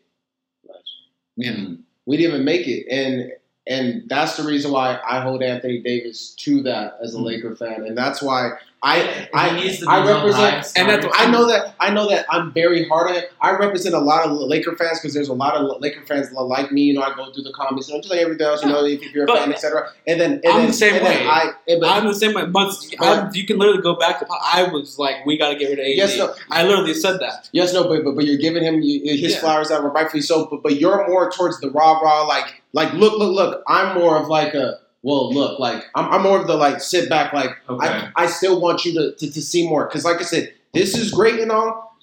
yeah, 1.37 1.65
We 2.07 2.17
didn't 2.17 2.35
even 2.35 2.45
make 2.45 2.67
it, 2.69 2.87
and 2.91 3.33
and 3.69 4.03
that's 4.09 4.37
the 4.37 4.43
reason 4.43 4.73
why 4.73 4.99
I 5.09 5.21
hold 5.21 5.43
Anthony 5.43 5.79
Davis 5.81 6.35
to 6.39 6.63
that 6.63 6.99
as 7.03 7.15
a 7.15 7.19
Mhm. 7.19 7.25
Laker 7.25 7.55
fan, 7.57 7.85
and 7.85 7.97
that's 7.97 8.23
why 8.23 8.53
I 8.81 9.29
I 9.35 9.49
I 9.89 10.07
represent 10.07 10.73
and 10.77 10.89
that's- 10.89 11.13
I 11.19 11.29
know 11.31 11.47
that 11.49 11.75
I 11.81 11.91
know 11.91 12.09
that 12.09 12.27
I'm 12.31 12.53
very 12.53 12.87
hard 12.89 13.11
on 13.11 13.17
it. 13.17 13.33
I 13.41 13.51
represent 13.53 13.93
a 13.95 13.99
lot 13.99 14.25
of 14.25 14.31
Laker 14.33 14.77
fans 14.77 15.01
because 15.01 15.15
there's 15.15 15.29
a 15.29 15.35
lot 15.35 15.55
of 15.57 15.81
Laker 15.81 16.03
fans 16.07 16.31
like 16.31 16.71
me. 16.71 16.83
You 16.83 16.95
know, 16.95 17.03
I 17.03 17.13
go 17.17 17.33
through 17.33 17.43
the 17.43 17.53
comments, 17.53 17.89
you 17.89 17.95
know, 17.95 18.01
just 18.01 18.11
like 18.13 18.21
everything 18.21 18.47
else. 18.47 18.63
You 18.63 18.69
know, 18.69 18.85
if, 18.85 19.03
you're 19.13 19.25
a 19.25 19.27
But- 19.27 19.39
fan, 19.41 19.53
etc. 19.53 19.91
And 20.07 20.21
then 20.21 20.33
and 20.45 20.47
I'm 20.47 20.59
then, 20.61 20.67
the 20.69 20.73
same 20.73 21.03
way. 21.03 21.27
I, 21.27 21.53
and 21.67 21.81
but- 21.81 21.91
I'm 21.91 22.07
the 22.07 22.15
same 22.15 22.35
way. 22.35 22.45
Once 22.45 22.89
I'm, 23.01 23.31
you 23.35 23.45
can 23.45 23.59
literally 23.59 23.83
go 23.83 23.97
back 23.97 24.21
to. 24.21 24.27
I 24.31 24.63
was 24.73 24.97
like, 24.97 25.27
we 25.27 25.37
got 25.37 25.49
to 25.51 25.57
get 25.59 25.71
rid 25.71 25.81
of 25.81 25.85
AD. 25.85 25.97
yes, 25.97 26.17
no, 26.17 26.33
I 26.51 26.63
literally 26.63 26.95
said 26.95 27.19
that. 27.19 27.49
yes, 27.53 27.73
no, 27.75 27.89
but 27.89 28.05
but, 28.05 28.15
but 28.15 28.27
you're 28.27 28.39
giving 28.39 28.63
him 28.63 28.81
his 28.81 29.21
Yeah. 29.33 29.41
flowers 29.41 29.71
that 29.71 29.83
were 29.83 29.91
rightfully 29.91 30.21
so. 30.23 30.47
But 30.47 30.63
but 30.63 30.77
you're 30.79 31.05
more 31.09 31.29
towards 31.33 31.59
the 31.61 31.71
rah 31.71 31.99
rah, 31.99 32.23
like 32.23 32.63
like 32.73 32.93
look 32.93 33.19
look 33.19 33.35
look. 33.35 33.65
I'm 33.67 33.99
more 33.99 34.17
of 34.17 34.29
like 34.29 34.55
a 34.55 34.79
well 35.03 35.33
look 35.33 35.59
like 35.61 35.85
I'm, 35.95 36.11
I'm 36.13 36.23
more 36.23 36.41
of 36.41 36.47
the 36.47 36.57
like 36.57 36.81
sit 36.81 37.09
back 37.09 37.33
like 37.33 37.51
Okay. 37.69 37.87
I, 37.89 38.11
I 38.17 38.27
still 38.27 38.61
want 38.61 38.85
you 38.85 38.93
to, 38.95 39.15
to, 39.17 39.31
to 39.31 39.43
see 39.43 39.69
more 39.69 39.87
because, 39.87 40.05
like 40.05 40.19
I 40.19 40.23
said, 40.25 40.53
this 40.75 40.97
is 40.97 41.11
great 41.13 41.39
and 41.41 41.51
all. 41.53 41.97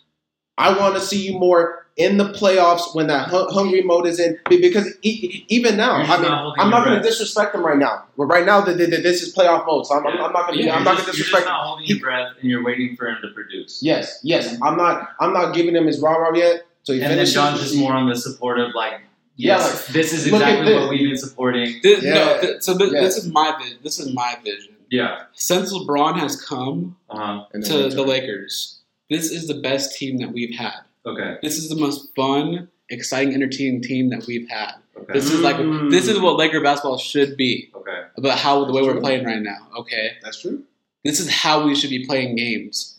I 0.57 0.77
want 0.77 0.95
to 0.95 1.01
see 1.01 1.25
you 1.25 1.37
more 1.37 1.85
in 1.97 2.15
the 2.17 2.25
playoffs 2.31 2.95
when 2.95 3.07
that 3.07 3.27
hu- 3.29 3.47
hungry 3.49 3.81
mode 3.81 4.05
is 4.07 4.19
in. 4.19 4.37
Because 4.49 4.87
e- 5.01 5.43
even 5.49 5.75
now, 5.75 5.93
I 5.95 5.99
mean, 5.99 6.07
not 6.31 6.55
I'm 6.59 6.69
not 6.69 6.85
going 6.85 6.97
to 6.97 7.03
disrespect 7.03 7.51
them 7.53 7.65
right 7.65 7.77
now. 7.77 8.05
But 8.17 8.25
right 8.25 8.45
now, 8.45 8.61
the, 8.61 8.73
the, 8.73 8.85
the- 8.85 8.97
this 9.01 9.21
is 9.21 9.35
playoff 9.35 9.65
mode, 9.65 9.85
so 9.85 9.95
I'm, 9.95 10.07
I'm, 10.07 10.13
I'm 10.21 10.31
not 10.31 10.47
going 10.47 10.59
to. 10.59 10.63
Yeah, 10.65 10.75
I'm 10.77 10.83
not 10.85 10.97
going 10.97 11.11
to 11.11 11.17
you're 11.17 11.25
just 11.27 11.45
not 11.45 11.65
holding 11.65 11.85
your 11.87 11.99
breath 11.99 12.33
and 12.39 12.49
you're 12.49 12.63
waiting 12.63 12.95
for 12.95 13.07
him 13.07 13.17
to 13.21 13.29
produce. 13.29 13.79
Yes, 13.83 14.19
yes, 14.23 14.57
I'm 14.61 14.77
not. 14.77 15.09
I'm 15.19 15.33
not 15.33 15.53
giving 15.53 15.75
him 15.75 15.87
his 15.87 15.99
rah 16.01 16.13
rah 16.15 16.33
yet. 16.33 16.65
So 16.83 16.93
he 16.93 17.01
And 17.01 17.19
then. 17.19 17.25
John's 17.25 17.59
just 17.61 17.75
more 17.75 17.91
on 17.93 18.07
the 18.07 18.15
supportive, 18.15 18.73
like, 18.75 19.01
Yeah, 19.37 19.57
yes, 19.57 19.87
this 19.87 20.13
is 20.13 20.27
exactly 20.27 20.65
this. 20.73 20.79
what 20.81 20.89
we've 20.89 21.09
been 21.09 21.17
supporting. 21.17 21.75
This, 21.83 22.03
Yeah. 22.03 22.13
No, 22.13 22.41
th- 22.41 22.61
so 22.61 22.77
th- 22.77 22.91
Yeah. 22.93 23.01
this 23.01 23.17
is 23.17 23.27
my 23.31 23.51
vi- 23.59 23.77
this 23.83 23.99
is 23.99 24.13
my 24.13 24.37
vision. 24.43 24.73
Yeah. 24.89 25.23
Since 25.33 25.73
LeBron 25.73 26.17
has 26.19 26.39
come 26.41 26.95
Uh-huh. 27.09 27.45
To 27.51 27.57
return. 27.57 27.89
the 27.89 28.03
Lakers, 28.03 28.79
this 29.09 29.31
is 29.31 29.47
the 29.47 29.55
best 29.55 29.97
team 29.97 30.17
that 30.19 30.31
we've 30.31 30.55
had. 30.55 30.79
Okay. 31.05 31.37
This 31.41 31.57
is 31.57 31.69
the 31.69 31.75
most 31.75 32.15
fun, 32.15 32.69
exciting, 32.89 33.33
entertaining 33.33 33.81
team 33.81 34.09
that 34.11 34.25
we've 34.25 34.47
had. 34.49 34.73
Okay. 34.97 35.13
This 35.13 35.29
is 35.31 35.41
like 35.41 35.57
Mm. 35.57 35.91
this 35.91 36.07
is 36.07 36.17
what 36.19 36.37
Laker 36.37 36.61
basketball 36.61 36.97
should 36.97 37.35
be 37.35 37.69
okay. 37.75 38.03
about 38.17 38.37
how 38.39 38.63
the 38.63 38.71
way 38.71 38.81
That's 38.83 38.95
we're 38.95 39.01
playing 39.01 39.25
right 39.25 39.41
now. 39.41 39.67
Okay, 39.79 40.11
That's 40.23 40.39
true. 40.41 40.63
this 41.03 41.19
is 41.19 41.29
how 41.29 41.65
we 41.67 41.75
should 41.75 41.89
be 41.89 42.05
playing 42.05 42.35
games. 42.37 42.95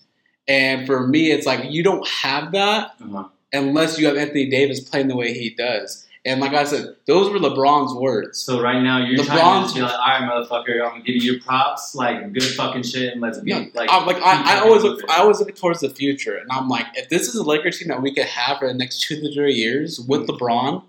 And 0.47 0.87
for 0.87 1.07
me, 1.09 1.31
it's 1.33 1.47
like 1.47 1.71
you 1.71 1.83
don't 1.83 2.07
have 2.07 2.53
that 2.53 2.93
Uh-huh. 3.01 3.25
unless 3.53 3.99
you 3.99 4.07
have 4.07 4.17
Anthony 4.19 4.47
Davis 4.51 4.81
playing 4.81 5.09
the 5.09 5.17
way 5.17 5.33
he 5.33 5.51
does. 5.51 6.06
And 6.27 6.41
like 6.41 6.53
I 6.55 6.65
said, 6.65 6.97
those 7.07 7.31
were 7.31 7.39
LeBron's 7.39 7.95
words. 7.95 8.41
So 8.41 8.61
right 8.61 8.83
now 8.83 8.99
you're 8.99 9.23
trying 9.25 9.39
LeBron's- 9.39 9.73
to 9.75 9.79
be 9.79 9.83
like, 9.83 9.93
all 9.93 9.99
right, 9.99 10.23
motherfucker, 10.23 10.83
I'm 10.85 10.91
gonna 10.91 11.05
give 11.05 11.15
you 11.17 11.33
your 11.33 11.41
props, 11.41 11.95
like 11.95 12.33
good 12.33 12.43
fucking 12.43 12.83
shit, 12.83 13.13
and 13.13 13.21
let's 13.21 13.39
be 13.39 13.51
Yeah, 13.53 13.65
like, 13.75 13.89
I, 13.89 14.05
like 14.05 14.17
I, 14.21 14.57
I 14.57 14.61
always 14.61 14.83
look. 14.83 15.01
I 15.09 15.19
always 15.21 15.39
look 15.39 15.55
towards 15.55 15.81
the 15.81 15.89
future, 15.91 16.35
and 16.37 16.51
I'm 16.51 16.69
like, 16.69 16.87
if 16.95 17.09
this 17.09 17.29
is 17.29 17.37
a 17.37 17.45
Lakers 17.45 17.79
team 17.79 17.89
that 17.89 18.03
we 18.03 18.13
could 18.13 18.27
have 18.27 18.59
for 18.59 18.67
the 18.69 18.75
next 18.75 19.03
two 19.03 19.21
to 19.21 19.33
three 19.33 19.55
years 19.55 20.01
with 20.01 20.27
LeBron, 20.27 20.83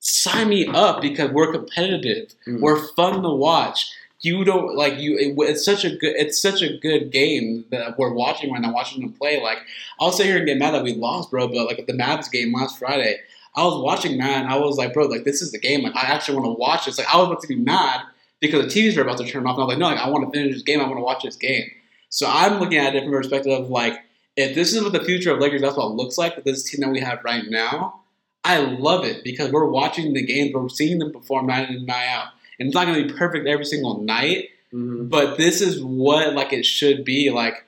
sign 0.00 0.48
me 0.48 0.66
up 0.68 1.00
because 1.02 1.30
we're 1.30 1.52
competitive, 1.52 2.34
Mm. 2.46 2.60
we're 2.60 2.80
fun 2.94 3.22
to 3.22 3.30
watch. 3.30 3.90
You 4.20 4.42
don't 4.44 4.74
like 4.74 4.98
you. 4.98 5.18
It, 5.18 5.34
it's 5.50 5.64
such 5.64 5.84
a 5.84 5.90
good. 5.90 6.14
It's 6.16 6.40
such 6.40 6.62
a 6.62 6.78
good 6.78 7.10
game 7.10 7.66
that 7.70 7.98
we're 7.98 8.14
watching 8.14 8.50
right 8.52 8.60
now. 8.62 8.72
Watching 8.72 9.02
them 9.02 9.12
play, 9.12 9.42
like 9.42 9.58
I'll 10.00 10.12
sit 10.12 10.24
here 10.26 10.38
and 10.38 10.46
get 10.46 10.56
mad 10.56 10.72
that 10.72 10.82
we 10.82 10.94
lost, 10.94 11.30
bro. 11.30 11.46
But 11.48 11.66
like 11.66 11.84
the 11.86 11.92
Mavs 11.92 12.30
game 12.30 12.54
last 12.54 12.78
Friday, 12.78 13.18
I 13.56 13.64
was 13.64 13.80
watching 13.82 14.18
that 14.18 14.42
and 14.42 14.48
I 14.48 14.56
was 14.58 14.76
like, 14.76 14.92
bro, 14.94 15.06
like 15.06 15.24
this 15.24 15.40
is 15.42 15.52
the 15.52 15.58
game. 15.58 15.82
Like 15.82 15.94
I 15.96 16.06
actually 16.12 16.36
want 16.38 16.46
to 16.46 16.58
watch 16.58 16.86
this. 16.86 16.98
Like 16.98 17.12
I 17.12 17.16
was 17.18 17.26
about 17.28 17.40
to 17.42 17.48
be 17.48 17.56
mad 17.56 18.00
because 18.40 18.72
the 18.74 18.80
TVs 18.80 18.96
were 18.96 19.02
about 19.02 19.18
to 19.18 19.26
turn 19.26 19.46
off, 19.46 19.54
and 19.56 19.62
I 19.62 19.66
was 19.66 19.72
like, 19.74 19.78
no, 19.78 19.86
like 19.86 19.98
I 19.98 20.08
want 20.10 20.30
to 20.32 20.36
finish 20.38 20.54
this 20.54 20.62
game. 20.62 20.80
I 20.80 20.84
want 20.84 20.96
to 20.98 21.02
watch 21.02 21.22
this 21.22 21.36
game. 21.36 21.64
So 22.08 22.26
I'm 22.28 22.58
looking 22.60 22.78
at 22.78 22.94
it 22.94 23.04
from 23.04 23.14
a 23.14 23.22
different 23.22 23.22
perspective 23.30 23.52
of 23.64 23.70
like, 23.70 23.94
if 24.36 24.54
this 24.54 24.72
is 24.72 24.82
what 24.82 24.92
the 24.92 25.04
future 25.04 25.32
of 25.32 25.40
Lakers 25.40 25.62
basketball 25.62 25.96
looks 25.96 26.18
like, 26.18 26.36
with 26.36 26.44
this 26.44 26.62
team 26.68 26.80
that 26.80 26.90
we 26.90 27.00
have 27.00 27.22
right 27.24 27.44
now, 27.48 28.00
I 28.44 28.58
love 28.58 29.04
it 29.04 29.24
because 29.24 29.50
we're 29.50 29.66
watching 29.66 30.12
the 30.12 30.24
games, 30.24 30.52
we're 30.52 30.68
seeing 30.68 30.98
them 30.98 31.12
perform 31.12 31.46
night 31.46 31.68
in 31.70 31.76
and 31.76 31.86
night 31.86 32.06
out. 32.08 32.28
And 32.58 32.66
it's 32.68 32.74
not 32.74 32.86
going 32.86 33.00
to 33.02 33.12
be 33.12 33.18
perfect 33.18 33.46
every 33.46 33.64
single 33.64 34.00
night, 34.02 34.48
Mm-hmm. 34.72 35.06
but 35.06 35.38
this 35.38 35.60
is 35.60 35.80
what 35.84 36.34
like 36.34 36.52
it 36.52 36.66
should 36.66 37.04
be. 37.04 37.30
Like 37.30 37.64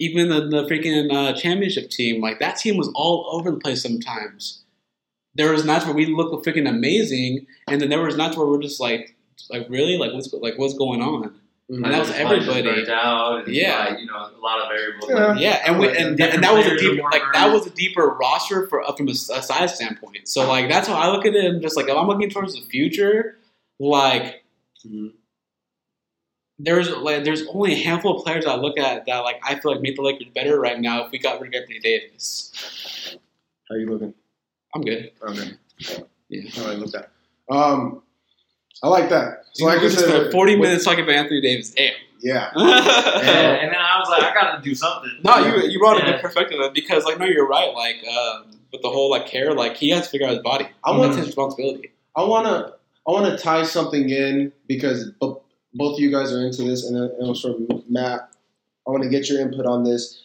even 0.00 0.28
the, 0.30 0.40
the 0.48 0.64
freaking 0.68 1.12
uh, 1.12 1.32
championship 1.34 1.90
team, 1.90 2.20
like 2.20 2.40
that 2.40 2.56
team 2.56 2.76
was 2.76 2.90
all 2.94 3.28
over 3.30 3.52
the 3.52 3.58
place 3.58 3.82
sometimes. 3.82 4.62
There 5.34 5.52
was 5.52 5.64
nights 5.64 5.84
where 5.86 5.94
we 5.94 6.06
looked 6.06 6.44
freaking 6.44 6.68
amazing, 6.68 7.46
and 7.68 7.80
then 7.80 7.88
there 7.88 8.02
was 8.02 8.16
nights 8.16 8.36
where 8.36 8.46
we're 8.46 8.60
just 8.60 8.80
like, 8.80 9.16
like 9.48 9.66
really, 9.68 9.96
like 9.96 10.12
what's 10.12 10.32
like 10.32 10.58
what's 10.58 10.74
going 10.74 11.00
on? 11.00 11.34
Mm-hmm. 11.70 11.84
And 11.84 11.94
that 11.94 12.00
was 12.00 12.08
Just 12.08 12.20
probably 12.20 12.38
just 12.40 12.50
everybody. 12.50 12.90
out, 12.90 13.44
and, 13.46 13.54
Yeah. 13.54 13.86
like, 13.90 14.00
you 14.00 14.06
know, 14.06 14.14
a 14.16 14.40
lot 14.42 14.60
of 14.60 14.68
variables. 14.70 15.08
Yeah. 15.08 15.26
like- 15.28 15.40
Yeah, 15.40 15.62
and 15.66 15.78
we, 15.78 15.86
and, 15.96 16.16
Different 16.16 16.34
and 16.34 16.42
that 16.42 16.52
was 16.52 16.66
a 16.66 16.76
deeper 16.76 17.02
like 17.12 17.22
that 17.32 17.52
was 17.52 17.64
a 17.64 17.70
deeper 17.70 18.08
roster 18.20 18.66
for 18.66 18.82
uh, 18.82 18.92
from 18.96 19.06
a, 19.06 19.14
size 19.14 19.76
standpoint. 19.76 20.26
So 20.26 20.48
like 20.48 20.68
that's 20.68 20.88
how 20.88 20.94
I 20.94 21.08
look 21.12 21.24
at 21.26 21.34
it. 21.36 21.44
And 21.44 21.62
just 21.62 21.76
like 21.76 21.88
if 21.88 21.96
I'm 21.96 22.08
looking 22.08 22.28
towards 22.28 22.54
the 22.56 22.62
future, 22.62 23.38
like 23.78 24.42
Mhm. 24.84 25.12
there's 26.58 26.90
like 26.90 27.22
there's 27.22 27.46
only 27.46 27.74
a 27.74 27.76
handful 27.84 28.16
of 28.18 28.24
players 28.24 28.46
I 28.46 28.56
look 28.56 28.76
at 28.76 29.06
that 29.06 29.18
like 29.20 29.40
I 29.44 29.54
feel 29.60 29.70
like 29.72 29.80
make 29.80 29.94
the 29.94 30.02
Lakers 30.02 30.26
better 30.34 30.58
right 30.58 30.78
now. 30.80 31.04
If 31.04 31.12
we 31.12 31.18
got 31.18 31.40
rid 31.40 31.54
of 31.54 31.60
Anthony 31.60 31.78
Davis, 31.78 33.16
How 33.68 33.76
you 33.76 33.86
looking? 33.86 34.12
I'm 34.74 34.82
good. 34.82 35.10
Okay. 35.22 35.50
Yeah. 36.28 36.50
How 36.54 36.70
I 36.70 36.74
look 36.74 36.94
at. 36.94 37.10
Um, 37.50 38.02
I 38.82 38.88
like 38.88 39.08
that. 39.10 39.44
So 39.52 39.64
like 39.66 39.80
we 39.80 39.86
I 39.86 39.90
just 39.90 40.04
said, 40.04 40.30
40 40.30 40.52
with- 40.54 40.60
minutes 40.62 40.84
talking 40.84 41.02
about 41.04 41.14
Anthony 41.16 41.40
Davis. 41.40 41.70
Damn. 41.70 41.92
Yeah. 42.20 42.50
and, 42.54 42.64
and 42.64 43.72
then 43.72 43.80
I 43.80 43.98
was 43.98 44.08
like, 44.10 44.22
I 44.22 44.34
gotta 44.34 44.62
do 44.62 44.74
something. 44.74 45.10
No, 45.24 45.38
you 45.38 45.68
you 45.68 45.78
brought 45.78 45.96
a 46.02 46.04
Yeah. 46.06 46.12
good 46.12 46.20
perspective 46.22 46.58
because 46.74 47.04
like 47.04 47.18
no, 47.18 47.24
you're 47.26 47.48
right. 47.48 47.72
Like 47.74 47.96
um, 48.06 48.50
with 48.72 48.82
the 48.82 48.90
whole 48.90 49.10
like 49.10 49.26
care, 49.26 49.52
like 49.54 49.76
he 49.76 49.88
has 49.90 50.04
to 50.04 50.10
figure 50.10 50.26
out 50.26 50.34
his 50.34 50.42
body. 50.42 50.66
I 50.84 50.92
That's 50.92 50.98
want 50.98 51.16
his 51.16 51.26
responsibility. 51.26 51.90
I 52.14 52.22
wanna 52.24 52.74
I 53.08 53.10
wanna 53.10 53.38
tie 53.38 53.64
something 53.64 54.10
in 54.10 54.52
because 54.68 55.10
both 55.18 55.40
of 55.94 55.98
you 56.00 56.10
guys 56.10 56.32
are 56.32 56.44
into 56.44 56.62
this, 56.62 56.84
and 56.86 56.94
then 56.96 57.10
and 57.18 57.28
also 57.28 57.58
Matt. 57.88 58.28
I 58.86 58.90
want 58.90 59.02
to 59.04 59.08
get 59.08 59.28
your 59.28 59.40
input 59.40 59.66
on 59.66 59.84
this 59.84 60.20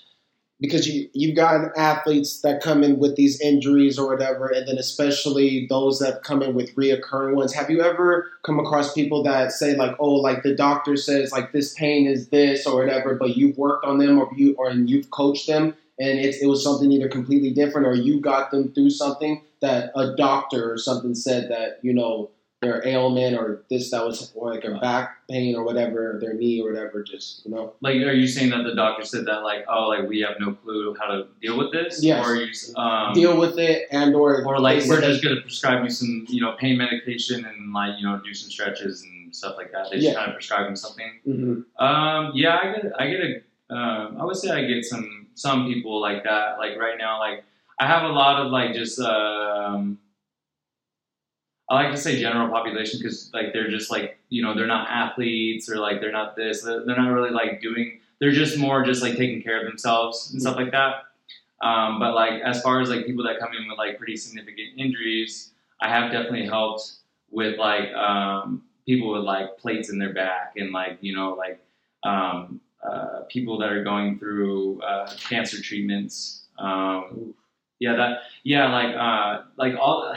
because 0.60 0.88
you 0.88 1.10
you've 1.14 1.36
got 1.36 1.78
athletes 1.78 2.42
that 2.42 2.62
come 2.62 2.84
in 2.84 2.98
with 2.98 3.16
these 3.16 3.40
injuries 3.42 4.00
or 4.00 4.08
whatever, 4.10 4.48
and 4.48 4.68
then 4.68 4.78
especially 4.78 5.68
those 5.68 6.00
that 6.00 6.24
come 6.24 6.42
in 6.42 6.56
with 6.56 6.74
reoccurring 6.76 7.36
ones. 7.36 7.54
Have 7.54 7.70
you 7.70 7.82
ever 7.82 8.32
come 8.44 8.60
across 8.60 8.94
people 8.94 9.24
that 9.24 9.52
say 9.52 9.76
like, 9.76 9.96
oh, 10.00 10.14
like 10.14 10.44
the 10.44 10.56
doctor 10.56 10.96
says 10.96 11.32
like 11.32 11.52
this 11.52 11.74
pain 11.74 12.08
is 12.08 12.30
this 12.30 12.66
or 12.66 12.80
whatever, 12.80 13.16
but 13.16 13.36
you've 13.36 13.58
worked 13.58 13.86
on 13.86 13.98
them 13.98 14.18
or 14.18 14.30
you 14.36 14.56
or 14.58 14.70
and 14.70 14.90
you've 14.90 15.12
coached 15.12 15.48
them, 15.48 15.76
and 16.00 16.20
it's, 16.20 16.38
it 16.42 16.48
was 16.48 16.64
something 16.64 16.92
either 16.92 17.10
completely 17.10 17.52
different 17.52 17.88
or 17.88 17.94
you 17.94 18.22
got 18.22 18.52
them 18.52 18.72
through 18.74 18.92
something 18.92 19.42
that 19.62 19.92
a 19.96 20.16
doctor 20.16 20.72
or 20.72 20.78
something 20.78 21.16
said 21.16 21.50
that 21.50 21.80
you 21.82 21.94
know 21.94 22.30
their 22.66 22.86
ailment 22.88 23.38
or 23.38 23.64
this 23.70 23.92
that 23.92 24.04
was 24.06 24.32
or 24.36 24.52
like 24.54 24.64
a 24.66 24.72
back 24.80 25.18
pain 25.30 25.56
or 25.56 25.64
whatever, 25.64 26.18
their 26.20 26.34
knee 26.34 26.62
or 26.62 26.72
whatever, 26.72 27.04
just 27.04 27.46
you 27.46 27.52
know. 27.52 27.74
Like, 27.82 27.96
are 27.98 28.14
you 28.14 28.28
saying 28.28 28.50
that 28.50 28.64
the 28.64 28.76
doctor 28.76 29.06
said 29.06 29.26
that, 29.28 29.40
like, 29.44 29.66
oh, 29.70 29.88
like 29.88 30.08
we 30.10 30.20
have 30.22 30.36
no 30.40 30.54
clue 30.54 30.96
how 31.00 31.08
to 31.14 31.28
deal 31.42 31.58
with 31.58 31.72
this? 31.72 32.04
Yes. 32.04 32.26
Or 32.76 32.82
um, 32.82 33.14
deal 33.14 33.38
with 33.40 33.58
it 33.60 33.88
and 33.92 34.16
or 34.16 34.44
or 34.46 34.60
like 34.60 34.84
we're 34.88 35.02
just 35.02 35.24
gonna 35.24 35.42
prescribe 35.42 35.84
you 35.84 35.90
some, 35.90 36.26
you 36.28 36.42
know, 36.42 36.54
pain 36.60 36.78
medication 36.78 37.46
and 37.46 37.72
like, 37.74 37.94
you 38.00 38.06
know, 38.08 38.20
do 38.26 38.34
some 38.34 38.50
stretches 38.50 39.04
and 39.04 39.34
stuff 39.36 39.56
like 39.58 39.72
that. 39.72 39.90
They 39.92 39.98
just 39.98 40.08
Yeah. 40.10 40.16
kind 40.16 40.28
of 40.30 40.34
prescribe 40.36 40.68
him 40.68 40.76
something. 40.76 41.12
Mhm. 41.28 41.66
Um, 41.88 42.32
yeah, 42.34 42.58
I 42.62 42.66
get, 42.74 42.92
I 43.00 43.08
get 43.12 43.20
a, 43.30 43.76
um, 43.76 44.18
I 44.20 44.26
would 44.26 44.38
say 44.38 44.50
I 44.52 44.66
get 44.66 44.84
some, 44.86 45.28
some 45.36 45.66
people 45.72 46.00
like 46.00 46.24
that. 46.24 46.58
Like 46.58 46.78
right 46.78 46.98
now, 46.98 47.20
like 47.20 47.44
I 47.80 47.88
have 47.88 48.04
a 48.04 48.14
lot 48.22 48.46
of 48.46 48.52
like 48.52 48.74
just, 48.74 49.00
um, 49.00 49.98
I 51.70 51.76
like 51.76 51.92
to 51.92 51.98
say 51.98 52.20
general 52.20 52.50
population 52.50 53.00
because 53.00 53.32
like 53.34 53.54
they're 53.54 53.70
just 53.70 53.90
like 53.90 54.20
you 54.30 54.42
know 54.44 54.54
they're 54.56 54.68
not 54.68 54.88
athletes 54.90 55.70
or 55.70 55.78
like 55.78 56.00
they're 56.00 56.12
not 56.12 56.36
this 56.36 56.62
they're 56.62 56.86
not 56.86 57.12
really 57.12 57.32
like 57.32 57.62
doing 57.62 58.00
they're 58.20 58.32
just 58.32 58.58
more 58.58 58.84
just 58.84 59.02
like 59.02 59.18
taking 59.18 59.42
care 59.42 59.60
of 59.60 59.68
themselves 59.68 60.32
and 60.32 60.42
stuff 60.42 60.56
like 60.56 60.72
that. 60.72 61.04
Um, 61.62 62.00
but 62.00 62.14
like 62.14 62.42
as 62.42 62.62
far 62.62 62.82
as 62.82 62.90
like 62.90 63.06
people 63.06 63.24
that 63.26 63.40
come 63.40 63.52
in 63.60 63.68
with 63.68 63.78
like 63.78 63.98
pretty 63.98 64.16
significant 64.16 64.78
injuries, 64.78 65.52
I 65.82 65.90
have 65.90 66.12
definitely 66.12 66.46
helped 66.46 66.94
with 67.32 67.58
like 67.58 67.92
um, 67.94 68.64
people 68.86 69.12
with 69.12 69.24
like 69.24 69.58
plates 69.58 69.90
in 69.90 69.98
their 70.00 70.14
back 70.14 70.54
and 70.58 70.72
like 70.72 70.98
you 71.02 71.16
know 71.16 71.34
like 71.34 71.60
um, 72.04 72.62
uh, 72.84 73.22
people 73.30 73.58
that 73.60 73.72
are 73.72 73.84
going 73.84 74.20
through 74.20 74.82
uh, 74.82 75.12
cancer 75.18 75.62
treatments. 75.62 76.44
Um, 76.58 77.34
yeah, 77.80 77.96
that 77.96 78.20
yeah 78.44 78.72
like 78.72 78.96
uh, 78.96 79.44
like 79.58 79.76
all. 79.80 80.16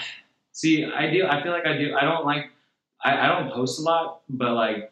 See, 0.58 0.84
I 0.84 1.08
do. 1.08 1.24
I 1.24 1.40
feel 1.40 1.52
like 1.52 1.66
I 1.66 1.78
do. 1.78 1.94
I 1.94 2.00
don't 2.02 2.26
like. 2.26 2.46
I, 3.04 3.16
I 3.16 3.26
don't 3.28 3.52
post 3.52 3.78
a 3.78 3.82
lot, 3.82 4.22
but 4.28 4.54
like 4.54 4.90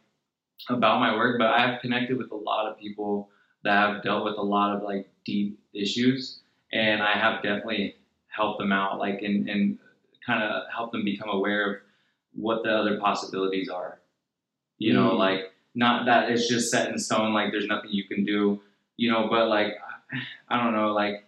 about 0.68 1.00
my 1.00 1.12
work. 1.16 1.38
But 1.40 1.48
I 1.48 1.66
have 1.66 1.80
connected 1.80 2.16
with 2.16 2.30
a 2.30 2.36
lot 2.36 2.70
of 2.70 2.78
people 2.78 3.30
that 3.64 3.74
have 3.74 4.02
dealt 4.04 4.24
with 4.24 4.36
a 4.38 4.42
lot 4.42 4.76
of 4.76 4.84
like 4.84 5.08
deep 5.24 5.58
issues, 5.74 6.38
and 6.72 7.02
I 7.02 7.18
have 7.18 7.42
definitely 7.42 7.96
helped 8.28 8.60
them 8.60 8.70
out, 8.70 9.00
like 9.00 9.22
and 9.22 9.48
and 9.48 9.76
kind 10.24 10.40
of 10.40 10.62
help 10.72 10.92
them 10.92 11.04
become 11.04 11.30
aware 11.30 11.64
of 11.68 11.76
what 12.34 12.62
the 12.62 12.70
other 12.70 13.00
possibilities 13.00 13.68
are. 13.68 13.98
You 14.78 14.92
know, 14.92 15.14
Mm. 15.14 15.18
like 15.18 15.40
not 15.74 16.06
that 16.06 16.30
it's 16.30 16.48
just 16.48 16.70
set 16.70 16.90
in 16.92 16.96
stone. 16.98 17.34
Like 17.34 17.50
there's 17.50 17.66
nothing 17.66 17.90
you 17.90 18.04
can 18.04 18.24
do. 18.24 18.62
You 18.98 19.10
know, 19.10 19.26
but 19.28 19.48
like 19.48 19.72
I 20.48 20.62
don't 20.62 20.74
know, 20.74 20.92
like 20.92 21.25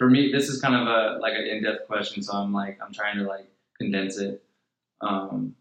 for 0.00 0.08
me, 0.08 0.32
this 0.32 0.48
is 0.48 0.62
kind 0.62 0.74
of 0.74 0.88
a 0.88 1.18
like 1.20 1.34
an 1.34 1.44
in-depth 1.44 1.86
question, 1.86 2.22
so 2.22 2.32
I'm 2.32 2.54
like 2.54 2.78
I'm 2.82 2.90
trying 2.90 3.18
to 3.18 3.24
like 3.24 3.46
condense 3.78 4.16
it. 4.16 4.42
Um, 5.02 5.54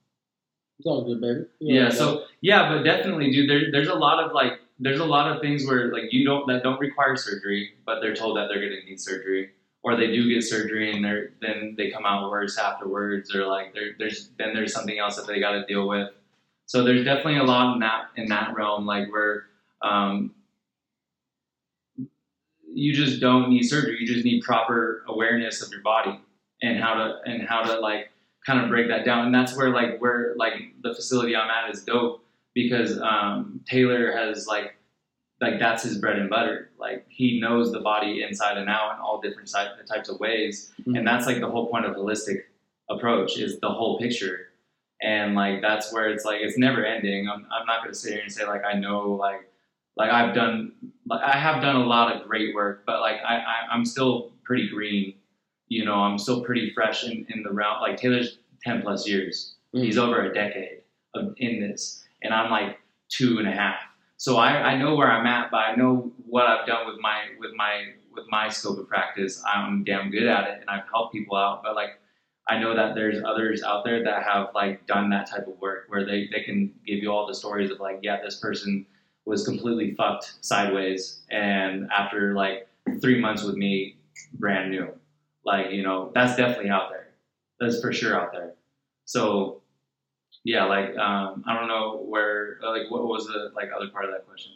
It's 0.79 0.87
all 0.87 1.03
good, 1.03 1.19
baby. 1.19 1.41
Yeah, 1.59 1.89
so 1.89 2.23
yeah, 2.39 2.69
but 2.69 2.83
definitely, 2.83 3.31
dude. 3.31 3.49
There, 3.49 3.69
there's 3.69 3.89
a 3.89 3.95
lot 3.95 4.23
of 4.23 4.31
like 4.31 4.53
there's 4.79 5.01
a 5.01 5.05
lot 5.05 5.29
of 5.29 5.41
things 5.41 5.67
where 5.67 5.91
like 5.91 6.13
you 6.13 6.23
don't 6.25 6.47
that 6.47 6.63
don't 6.63 6.79
require 6.79 7.17
surgery, 7.17 7.71
but 7.85 7.99
they're 7.99 8.15
told 8.15 8.37
that 8.37 8.47
they're 8.47 8.61
gonna 8.61 8.81
need 8.87 9.01
surgery, 9.01 9.49
or 9.83 9.97
they 9.97 10.07
do 10.07 10.33
get 10.33 10.41
surgery 10.45 10.95
and 10.95 11.03
they're 11.03 11.33
then 11.41 11.75
they 11.77 11.91
come 11.91 12.05
out 12.05 12.31
worse 12.31 12.57
afterwards, 12.57 13.35
or 13.35 13.45
like 13.45 13.75
there's 13.97 14.29
then 14.37 14.53
there's 14.53 14.71
something 14.71 14.97
else 14.99 15.17
that 15.17 15.27
they 15.27 15.41
got 15.41 15.51
to 15.51 15.65
deal 15.65 15.85
with. 15.85 16.11
So 16.65 16.85
there's 16.85 17.03
definitely 17.03 17.39
a 17.39 17.43
lot 17.43 17.73
in 17.73 17.79
that 17.81 18.05
in 18.15 18.29
that 18.29 18.55
realm, 18.55 18.85
like 18.85 19.11
where 19.11 19.47
um, 19.81 20.33
you 22.79 22.93
just 22.93 23.19
don't 23.19 23.49
need 23.49 23.63
surgery. 23.63 23.97
You 23.99 24.07
just 24.07 24.25
need 24.25 24.43
proper 24.43 25.03
awareness 25.07 25.61
of 25.61 25.71
your 25.71 25.81
body 25.81 26.19
and 26.61 26.79
how 26.79 26.93
to 26.95 27.19
and 27.25 27.47
how 27.47 27.63
to 27.63 27.79
like 27.79 28.09
kind 28.45 28.59
of 28.59 28.69
break 28.69 28.87
that 28.87 29.05
down. 29.05 29.25
And 29.25 29.35
that's 29.35 29.55
where 29.55 29.69
like 29.69 29.99
where 29.99 30.33
like 30.37 30.53
the 30.81 30.93
facility 30.93 31.35
I'm 31.35 31.49
at 31.49 31.73
is 31.73 31.83
dope 31.83 32.23
because 32.53 32.99
um, 32.99 33.61
Taylor 33.67 34.11
has 34.11 34.47
like 34.47 34.75
like 35.41 35.59
that's 35.59 35.83
his 35.83 35.97
bread 35.97 36.17
and 36.17 36.29
butter. 36.29 36.69
Like 36.79 37.05
he 37.09 37.39
knows 37.39 37.71
the 37.71 37.79
body 37.79 38.23
inside 38.23 38.57
and 38.57 38.69
out 38.69 38.95
in 38.95 39.01
all 39.01 39.21
different 39.21 39.49
types 39.87 40.09
of 40.09 40.19
ways, 40.19 40.71
and 40.85 41.05
that's 41.05 41.25
like 41.25 41.39
the 41.39 41.49
whole 41.49 41.67
point 41.67 41.85
of 41.85 41.95
holistic 41.95 42.43
approach 42.89 43.37
is 43.37 43.59
the 43.59 43.69
whole 43.69 43.99
picture. 43.99 44.47
And 45.01 45.35
like 45.35 45.61
that's 45.61 45.93
where 45.93 46.09
it's 46.09 46.25
like 46.25 46.41
it's 46.41 46.57
never 46.57 46.85
ending. 46.85 47.29
I'm, 47.29 47.45
I'm 47.51 47.65
not 47.65 47.83
gonna 47.83 47.93
sit 47.93 48.13
here 48.13 48.21
and 48.21 48.31
say 48.31 48.45
like 48.45 48.63
I 48.65 48.73
know 48.73 49.11
like 49.11 49.48
like 49.97 50.11
I've 50.11 50.33
done 50.33 50.73
like 51.07 51.21
I 51.21 51.37
have 51.37 51.61
done 51.61 51.75
a 51.75 51.85
lot 51.85 52.15
of 52.15 52.27
great 52.27 52.55
work, 52.55 52.83
but 52.85 53.01
like 53.01 53.17
I, 53.27 53.37
I 53.37 53.55
I'm 53.71 53.85
still 53.85 54.33
pretty 54.43 54.69
green. 54.69 55.15
You 55.67 55.85
know, 55.85 55.95
I'm 55.95 56.17
still 56.17 56.43
pretty 56.43 56.71
fresh 56.73 57.03
in, 57.03 57.25
in 57.29 57.43
the 57.43 57.51
round. 57.51 57.81
Like 57.81 57.97
Taylor's 57.97 58.39
ten 58.63 58.81
plus 58.81 59.07
years. 59.07 59.55
Mm. 59.75 59.83
He's 59.83 59.97
over 59.97 60.23
a 60.23 60.33
decade 60.33 60.81
of 61.15 61.33
in 61.37 61.59
this, 61.59 62.03
and 62.23 62.33
I'm 62.33 62.49
like 62.49 62.79
two 63.09 63.39
and 63.39 63.47
a 63.47 63.51
half. 63.51 63.79
So 64.17 64.37
I, 64.37 64.71
I 64.71 64.77
know 64.77 64.95
where 64.95 65.09
I'm 65.09 65.25
at, 65.25 65.49
but 65.49 65.57
I 65.57 65.75
know 65.75 66.11
what 66.25 66.45
I've 66.45 66.67
done 66.67 66.87
with 66.87 66.99
my 66.99 67.21
with 67.39 67.51
my 67.55 67.85
with 68.13 68.25
my 68.29 68.49
scope 68.49 68.77
of 68.79 68.87
practice. 68.87 69.41
I'm 69.45 69.83
damn 69.83 70.11
good 70.11 70.27
at 70.27 70.47
it, 70.49 70.61
and 70.61 70.69
I've 70.69 70.87
helped 70.91 71.13
people 71.13 71.37
out. 71.37 71.63
But 71.63 71.75
like, 71.75 71.99
I 72.47 72.59
know 72.59 72.75
that 72.75 72.95
there's 72.95 73.23
others 73.23 73.63
out 73.63 73.85
there 73.85 74.03
that 74.03 74.23
have 74.23 74.49
like 74.53 74.85
done 74.87 75.09
that 75.11 75.29
type 75.29 75.47
of 75.47 75.59
work 75.59 75.85
where 75.87 76.05
they 76.05 76.29
they 76.31 76.43
can 76.43 76.73
give 76.85 76.99
you 76.99 77.11
all 77.11 77.27
the 77.27 77.35
stories 77.35 77.71
of 77.71 77.79
like, 77.79 77.99
yeah, 78.01 78.21
this 78.21 78.39
person 78.39 78.85
was 79.29 79.45
completely 79.45 79.93
fucked 79.95 80.33
sideways, 80.41 81.21
and 81.29 81.87
after 81.91 82.33
like 82.33 82.67
three 82.99 83.19
months 83.19 83.43
with 83.43 83.55
me, 83.55 83.95
brand 84.33 84.71
new. 84.71 84.89
Like 85.45 85.71
you 85.71 85.83
know, 85.83 86.11
that's 86.13 86.35
definitely 86.35 86.69
out 86.69 86.89
there. 86.89 87.07
That's 87.59 87.79
for 87.79 87.93
sure 87.93 88.19
out 88.19 88.31
there. 88.33 88.53
So 89.05 89.61
yeah, 90.43 90.65
like 90.65 90.97
um, 90.97 91.43
I 91.47 91.57
don't 91.57 91.67
know 91.67 92.03
where 92.07 92.57
like 92.61 92.89
what 92.89 93.07
was 93.07 93.27
the 93.27 93.51
like 93.55 93.69
other 93.75 93.89
part 93.89 94.05
of 94.05 94.11
that 94.11 94.27
question. 94.27 94.53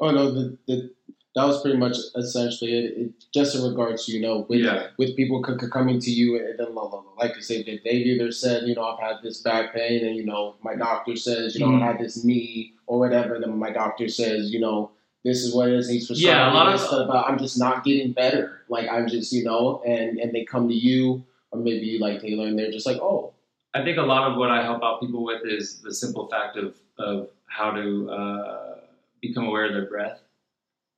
Oh 0.00 0.10
no, 0.10 0.30
the, 0.30 0.58
the 0.66 0.90
that 1.34 1.44
was 1.44 1.60
pretty 1.62 1.76
much 1.78 1.96
essentially 2.16 2.72
it. 2.78 2.84
it 2.98 3.10
just 3.32 3.54
in 3.56 3.62
regards 3.62 4.06
to 4.06 4.12
you 4.12 4.20
know 4.20 4.46
with 4.48 4.60
Yeah. 4.60 4.88
with 4.98 5.16
people 5.16 5.42
c- 5.46 5.54
c- 5.60 5.70
coming 5.70 5.98
to 6.00 6.10
you 6.10 6.36
and 6.38 6.58
then 6.58 6.74
like 7.18 7.36
I 7.36 7.40
say 7.40 7.62
that 7.62 7.80
they've 7.84 8.06
either 8.06 8.30
said 8.32 8.66
you 8.68 8.74
know 8.74 8.84
I've 8.84 9.00
had 9.00 9.16
this 9.22 9.40
back 9.42 9.74
pain 9.74 10.04
and 10.06 10.16
you 10.16 10.24
know 10.24 10.54
my 10.62 10.74
doctor 10.76 11.16
says 11.16 11.54
you 11.54 11.60
know 11.60 11.72
Mhm. 11.72 11.82
I 11.82 11.86
had 11.86 11.98
this 11.98 12.24
knee 12.24 12.74
or 12.86 12.98
whatever. 12.98 13.38
Then 13.40 13.56
my 13.58 13.70
doctor 13.70 14.08
says 14.08 14.52
you 14.52 14.60
know 14.60 14.90
this 15.24 15.42
is 15.42 15.54
what 15.54 15.68
it 15.70 15.74
is. 15.74 15.88
He's 15.88 16.06
prescribing 16.06 16.36
Yeah, 16.36 16.52
a 16.52 16.54
lot 16.54 16.70
this 16.72 16.82
of- 16.82 16.88
stuff, 16.88 17.06
but 17.08 17.24
I'm 17.26 17.38
just 17.38 17.58
not 17.58 17.82
getting 17.82 18.12
better. 18.12 18.60
Like 18.68 18.88
I'm 18.90 19.08
just 19.08 19.32
you 19.32 19.42
know 19.44 19.82
and 19.86 20.18
and 20.18 20.32
they 20.34 20.44
come 20.44 20.68
to 20.68 20.74
you 20.74 21.24
or 21.50 21.58
maybe 21.58 21.86
you 21.86 21.98
like 21.98 22.20
Taylor 22.20 22.46
and 22.46 22.58
they're 22.58 22.70
just 22.72 22.86
like 22.86 22.98
oh 23.00 23.32
I 23.76 23.82
think 23.82 23.98
a 23.98 24.02
lot 24.02 24.30
of 24.30 24.36
what 24.38 24.50
I 24.52 24.62
help 24.62 24.84
out 24.84 25.00
people 25.00 25.24
with 25.24 25.42
is 25.44 25.80
the 25.82 25.92
simple 25.92 26.28
fact 26.28 26.56
of 26.56 26.76
of 26.98 27.28
how 27.46 27.70
to 27.72 28.10
uh, 28.10 28.74
become 29.20 29.46
aware 29.46 29.66
of 29.66 29.72
their 29.72 29.86
breath 29.86 30.20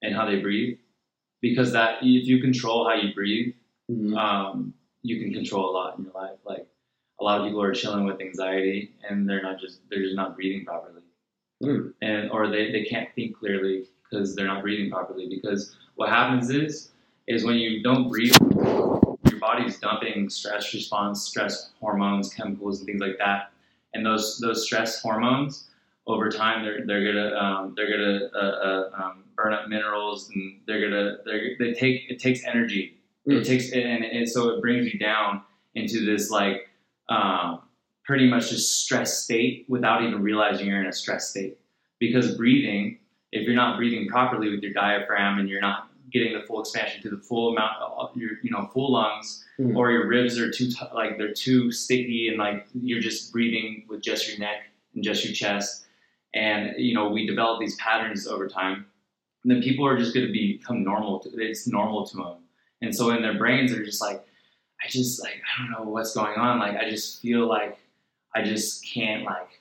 and 0.03 0.15
how 0.15 0.27
they 0.27 0.41
breathe, 0.41 0.79
because 1.41 1.73
that 1.73 1.99
if 2.03 2.27
you 2.27 2.41
control 2.41 2.89
how 2.89 2.95
you 2.95 3.15
breathe, 3.15 3.55
mhm. 3.91 4.17
um, 4.17 4.75
you 5.03 5.21
can 5.21 5.33
control 5.33 5.71
a 5.71 5.73
lot 5.73 5.99
in 5.99 6.05
your 6.05 6.13
life. 6.15 6.39
Like 6.45 6.67
a 7.21 7.25
lot 7.25 7.41
of 7.41 7.47
people 7.47 7.63
are 7.63 7.73
chilling 7.75 8.05
with 8.05 8.21
anxiety 8.21 8.93
and 9.09 9.29
they're 9.29 9.43
not 9.43 9.59
just 9.59 9.81
they're 9.89 10.03
just 10.03 10.17
not 10.17 10.35
breathing 10.35 10.65
properly, 10.65 11.03
Mm. 11.63 11.95
and 12.03 12.31
or 12.31 12.49
they, 12.51 12.71
they 12.71 12.85
can't 12.85 13.09
think 13.15 13.39
clearly 13.39 13.87
because 14.05 14.35
they're 14.35 14.47
not 14.47 14.61
breathing 14.63 14.91
properly. 14.91 15.27
Because 15.27 15.75
what 15.95 16.11
happens 16.11 16.51
is 16.51 16.91
is 17.29 17.45
when 17.45 17.57
you 17.57 17.83
don't 17.83 18.09
breathe, 18.09 18.37
your 19.31 19.41
body's 19.41 19.79
dumping 19.81 20.29
stress 20.29 20.73
response, 20.75 21.23
stress 21.23 21.71
hormones, 21.81 22.33
chemicals, 22.33 22.81
and 22.81 22.87
things 22.87 23.01
like 23.01 23.17
that, 23.19 23.53
and 23.95 24.05
those 24.05 24.39
those 24.39 24.65
stress 24.67 25.01
hormones 25.01 25.69
over 26.07 26.29
time 26.31 26.65
they're 26.65 26.85
they're 26.87 27.05
gonna 27.13 27.35
um, 27.37 27.75
they're 27.77 27.91
gonna 27.91 28.27
uh, 28.35 28.39
uh, 28.39 28.91
um, 29.03 29.25
burn 29.37 29.53
up 29.53 29.69
minerals 29.69 30.31
and 30.35 30.61
they're 30.67 30.81
gonna 30.89 31.17
they're, 31.25 31.57
they 31.59 31.73
take 31.73 32.03
it 32.09 32.19
takes 32.19 32.45
energy 32.45 32.93
Mm. 33.29 33.41
it 33.41 33.45
takes 33.45 33.73
and, 33.73 34.05
and 34.05 34.29
so 34.29 34.51
it 34.51 34.61
brings 34.61 34.87
you 34.93 35.01
down 35.01 35.43
into 35.75 36.05
this 36.07 36.31
like 36.31 36.69
um, 37.09 37.61
pretty 38.05 38.29
much 38.31 38.51
just 38.51 38.85
stress 38.85 39.19
state 39.25 39.67
without 39.69 40.01
even 40.05 40.23
realizing 40.23 40.69
you're 40.69 40.79
in 40.81 40.87
a 40.87 40.93
stress 40.93 41.29
state 41.31 41.59
because 41.99 42.37
breathing 42.37 42.99
if 43.33 43.45
you're 43.45 43.57
not 43.57 43.79
breathing 43.79 44.07
properly 44.09 44.49
with 44.49 44.63
your 44.63 44.73
diaphragm 44.73 45.41
and 45.41 45.49
you're 45.49 45.61
not 45.61 45.91
getting 46.13 46.39
the 46.39 46.47
full 46.47 46.61
expansion 46.61 47.03
to 47.03 47.11
the 47.11 47.17
full 47.21 47.51
amount 47.53 47.73
of 47.83 48.17
your 48.17 48.31
you 48.45 48.51
know 48.53 48.71
full 48.73 48.93
lungs 48.93 49.43
Mm. 49.59 49.75
or 49.75 49.91
your 49.91 50.07
ribs 50.07 50.39
are 50.39 50.51
too 50.51 50.69
t- 50.71 50.77
like 50.95 51.17
they're 51.17 51.33
too 51.33 51.73
sticky 51.73 52.29
and 52.29 52.37
like 52.39 52.67
you're 52.75 53.01
just 53.01 53.33
breathing 53.33 53.87
with 53.89 54.03
just 54.03 54.29
your 54.29 54.39
neck 54.39 54.67
and 54.95 55.03
just 55.03 55.25
your 55.25 55.33
chest 55.33 55.86
and 56.37 56.75
you 56.77 56.95
know 56.95 57.09
we 57.09 57.27
develop 57.27 57.59
these 57.59 57.75
patterns 57.77 58.27
over 58.27 58.47
time 58.47 58.87
and 59.43 59.53
then 59.53 59.63
people 59.63 59.87
are 59.87 59.97
just 59.97 60.15
going 60.15 60.27
to 60.27 60.33
become 60.33 60.85
normal 60.85 61.19
to, 61.21 61.31
it's 61.37 61.67
normal 61.67 62.07
to 62.07 62.17
them 62.17 62.37
and 62.83 62.95
so 62.95 63.11
in 63.11 63.23
their 63.23 63.39
brains 63.39 63.73
they're 63.73 63.85
just 63.85 64.01
like 64.01 64.25
i 64.85 64.89
just 64.89 65.23
like 65.23 65.41
i 65.59 65.63
don't 65.63 65.71
know 65.73 65.91
what's 65.91 66.15
going 66.15 66.37
on. 66.37 66.59
Like 66.59 66.77
i 66.77 66.89
just 66.89 67.21
feel 67.23 67.47
like 67.47 67.79
i 68.35 68.43
just 68.43 68.85
can't 68.87 69.25
like 69.25 69.61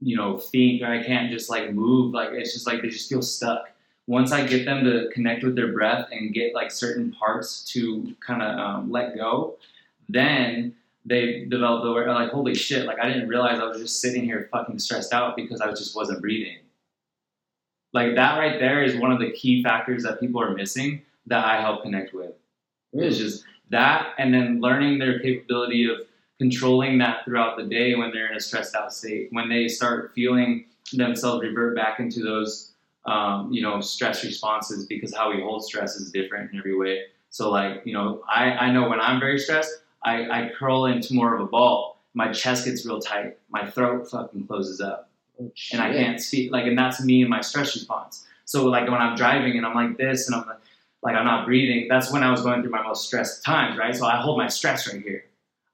you 0.00 0.16
know 0.16 0.38
think. 0.38 0.82
Or 0.82 0.86
i 0.86 1.02
can't 1.02 1.30
just 1.30 1.50
like 1.50 1.72
move. 1.72 2.14
Like 2.14 2.30
it's 2.32 2.52
just 2.52 2.66
like 2.66 2.82
they 2.82 2.88
just 2.88 3.08
feel 3.08 3.22
stuck. 3.22 3.70
Once 4.06 4.32
i 4.32 4.46
get 4.46 4.64
them 4.64 4.84
to 4.84 5.08
connect 5.12 5.42
with 5.42 5.56
their 5.56 5.72
breath 5.72 6.06
and 6.12 6.34
get 6.34 6.54
like 6.54 6.70
certain 6.70 7.10
parts 7.12 7.64
to 7.72 8.14
kind 8.24 8.42
of 8.42 8.58
um, 8.58 8.90
let 8.90 9.16
go 9.16 9.56
then 10.08 10.74
they 11.04 11.44
develop 11.44 11.82
the 11.82 11.90
like 12.12 12.30
holy 12.30 12.54
shit 12.54 12.86
like 12.86 12.98
i 12.98 13.06
didn't 13.06 13.28
realize 13.28 13.58
i 13.58 13.64
was 13.64 13.78
just 13.78 14.00
sitting 14.00 14.24
here 14.24 14.48
fucking 14.50 14.78
stressed 14.78 15.12
out 15.12 15.36
because 15.36 15.60
i 15.60 15.68
just 15.70 15.94
wasn't 15.94 16.20
breathing. 16.20 16.58
Like 17.92 18.16
that 18.16 18.38
right 18.38 18.58
there 18.58 18.82
is 18.82 18.96
one 18.96 19.12
of 19.12 19.20
the 19.20 19.30
key 19.30 19.62
factors 19.62 20.02
that 20.02 20.18
people 20.18 20.40
are 20.40 20.52
missing 20.52 21.02
that 21.26 21.44
i 21.44 21.60
help 21.60 21.82
connect 21.82 22.12
with. 22.12 22.32
It's 22.92 23.18
just 23.18 23.44
that 23.70 24.14
and 24.18 24.32
then 24.32 24.60
learning 24.60 24.98
their 24.98 25.20
capability 25.20 25.88
of 25.88 25.98
controlling 26.38 26.98
that 26.98 27.24
throughout 27.24 27.56
the 27.56 27.64
day 27.64 27.94
when 27.94 28.10
they're 28.10 28.30
in 28.30 28.36
a 28.36 28.40
stressed 28.40 28.74
out 28.74 28.92
state 28.92 29.28
when 29.30 29.48
they 29.48 29.68
start 29.68 30.12
feeling 30.14 30.64
themselves 30.92 31.42
revert 31.42 31.76
back 31.76 32.00
into 32.00 32.20
those 32.20 32.72
um, 33.06 33.52
you 33.52 33.62
know 33.62 33.80
stress 33.80 34.24
responses 34.24 34.86
because 34.86 35.14
how 35.14 35.30
we 35.30 35.40
hold 35.40 35.64
stress 35.64 35.96
is 35.96 36.10
different 36.10 36.52
in 36.52 36.58
every 36.58 36.76
way. 36.76 37.02
So 37.30 37.50
like 37.50 37.82
you 37.84 37.92
know 37.92 38.22
i, 38.28 38.50
I 38.52 38.72
know 38.72 38.88
when 38.88 39.00
i'm 39.00 39.20
very 39.20 39.38
stressed 39.38 39.83
I, 40.04 40.28
I 40.28 40.50
curl 40.56 40.86
into 40.86 41.14
more 41.14 41.34
of 41.34 41.40
a 41.40 41.46
ball 41.46 41.94
my 42.14 42.32
chest 42.32 42.64
gets 42.64 42.86
real 42.86 43.00
tight 43.00 43.38
my 43.50 43.68
throat 43.68 44.08
fucking 44.08 44.46
closes 44.46 44.80
up 44.80 45.10
oh, 45.40 45.52
and 45.72 45.82
I 45.82 45.92
can't 45.92 46.20
speak. 46.20 46.52
Like, 46.52 46.66
and 46.66 46.78
that's 46.78 47.02
me 47.02 47.20
and 47.22 47.30
my 47.30 47.40
stress 47.40 47.74
response. 47.74 48.26
So, 48.44 48.66
like, 48.66 48.90
when 48.90 49.00
I'm 49.00 49.16
driving 49.16 49.56
and 49.56 49.66
I'm 49.66 49.74
like 49.74 49.96
this 49.96 50.26
and 50.26 50.36
I'm 50.36 50.46
like, 50.46 50.58
like 51.02 51.16
I'm 51.16 51.24
not 51.24 51.44
breathing, 51.44 51.86
that's 51.88 52.12
when 52.12 52.22
I 52.22 52.30
was 52.30 52.42
going 52.42 52.62
through 52.62 52.70
my 52.70 52.82
most 52.82 53.06
stressed 53.06 53.44
times, 53.44 53.78
right? 53.78 53.94
So 53.94 54.06
I 54.06 54.16
hold 54.16 54.38
my 54.38 54.48
stress 54.48 54.90
right 54.90 55.02
here. 55.02 55.24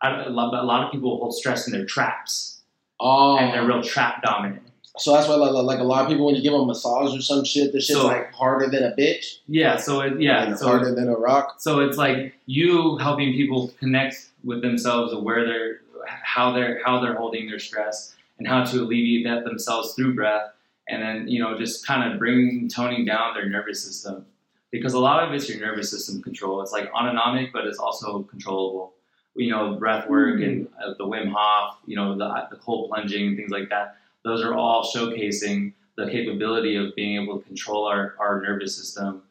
I, 0.03 0.25
a 0.25 0.29
lot 0.31 0.55
a 0.55 0.65
lot 0.65 0.85
of 0.85 0.93
people 0.93 1.19
hold 1.19 1.35
stress 1.35 1.67
in 1.67 1.73
their 1.73 1.85
traps, 1.85 2.63
Oh, 2.99 3.39
and 3.39 3.53
they're 3.53 3.65
real 3.67 3.83
trap 3.83 4.23
dominant. 4.23 4.63
So 4.99 5.13
that's 5.15 5.29
why, 5.29 5.37
like, 5.37 5.53
like 5.53 5.79
a 5.79 5.85
lot 5.85 6.03
of 6.03 6.09
people, 6.09 6.27
when 6.27 6.35
you 6.35 6.43
give 6.43 6.53
them 6.53 6.63
a 6.63 6.67
massage 6.67 7.17
or 7.17 7.23
some 7.23 7.45
shit, 7.45 7.73
the 7.73 7.81
shit's 7.81 8.01
So- 8.01 8.07
like 8.09 8.33
harder 8.33 8.69
than 8.69 8.83
a 8.83 8.95
bitch. 8.97 9.39
Yeah. 9.47 9.77
So 9.77 10.01
it, 10.01 10.21
yeah. 10.21 10.45
and 10.45 10.59
So 10.59 10.67
harder 10.67 10.95
than 10.95 11.09
a 11.09 11.17
rock. 11.17 11.57
So 11.61 11.81
it's 11.81 11.97
like 11.97 12.35
you 12.47 12.97
helping 12.99 13.33
people 13.33 13.73
connect 13.79 14.29
with 14.45 14.63
themselves 14.63 15.13
of 15.13 15.23
where 15.23 15.47
they're, 15.47 15.81
how 16.07 16.53
they're, 16.53 16.81
how 16.85 17.01
they're 17.01 17.15
holding 17.15 17.49
their 17.49 17.59
stress, 17.59 18.17
and 18.39 18.49
how 18.49 18.65
to 18.65 18.79
alleviate 18.83 19.25
that 19.27 19.45
themselves 19.45 19.93
through 19.95 20.15
breath, 20.15 20.51
and 20.89 21.03
then 21.03 21.29
you 21.29 21.39
know 21.43 21.59
just 21.59 21.87
kind 21.87 22.11
of 22.11 22.19
bring 22.19 22.69
toning 22.69 23.05
down 23.05 23.35
their 23.35 23.49
nervous 23.49 23.85
system, 23.85 24.25
because 24.73 24.95
a 24.95 24.99
lot 24.99 25.23
of 25.23 25.35
it's 25.35 25.47
your 25.47 25.61
nervous 25.61 25.91
system 25.91 26.23
control. 26.23 26.63
It's 26.63 26.73
like 26.73 26.91
autonomic, 26.95 27.53
but 27.53 27.67
it's 27.67 27.79
also 27.79 28.23
controllable. 28.23 28.95
You 29.37 29.51
know, 29.51 29.75
breath 29.75 30.09
work 30.09 30.41
and 30.41 30.67
uh, 30.83 30.95
the 30.97 31.05
Wim 31.05 31.31
Hof, 31.37 31.77
you 31.87 31.97
know, 31.97 32.17
the 32.17 32.47
the 32.51 32.57
cold 32.57 32.89
plunging 32.89 33.29
and 33.29 33.37
things 33.37 33.51
like 33.51 33.69
that. 33.69 33.97
Those 34.25 34.43
are 34.43 34.55
all 34.55 34.85
showcasing 34.85 35.73
the 35.97 36.11
capability 36.11 36.77
of 36.77 36.95
being 36.95 37.23
able 37.23 37.39
to 37.39 37.47
control 37.47 37.87
our, 37.87 38.15
our 38.19 38.41
nervous 38.41 38.77
system. 38.77 39.23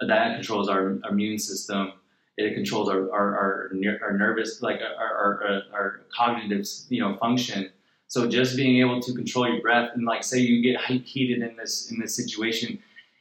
That 0.00 0.34
controls 0.34 0.68
our 0.68 0.98
immune 1.10 1.38
system. 1.38 1.92
It 2.36 2.54
controls 2.54 2.88
our 2.88 3.10
our, 3.12 3.36
our, 3.36 3.70
our 4.02 4.16
nervous 4.16 4.62
like 4.62 4.80
our, 4.80 5.16
our, 5.16 5.46
uh, 5.48 5.60
our 5.72 6.00
cognitive 6.14 6.66
you 6.88 7.00
know 7.00 7.16
function. 7.16 7.70
So 8.06 8.28
just 8.28 8.56
being 8.56 8.78
able 8.78 9.00
to 9.02 9.12
control 9.12 9.48
your 9.48 9.60
breath 9.60 9.90
and 9.94 10.04
like 10.06 10.22
say 10.22 10.38
you 10.38 10.62
get 10.62 10.80
he- 10.84 10.98
heated 10.98 11.42
in 11.42 11.56
this 11.56 11.90
in 11.90 11.98
this 12.00 12.14
situation 12.14 12.78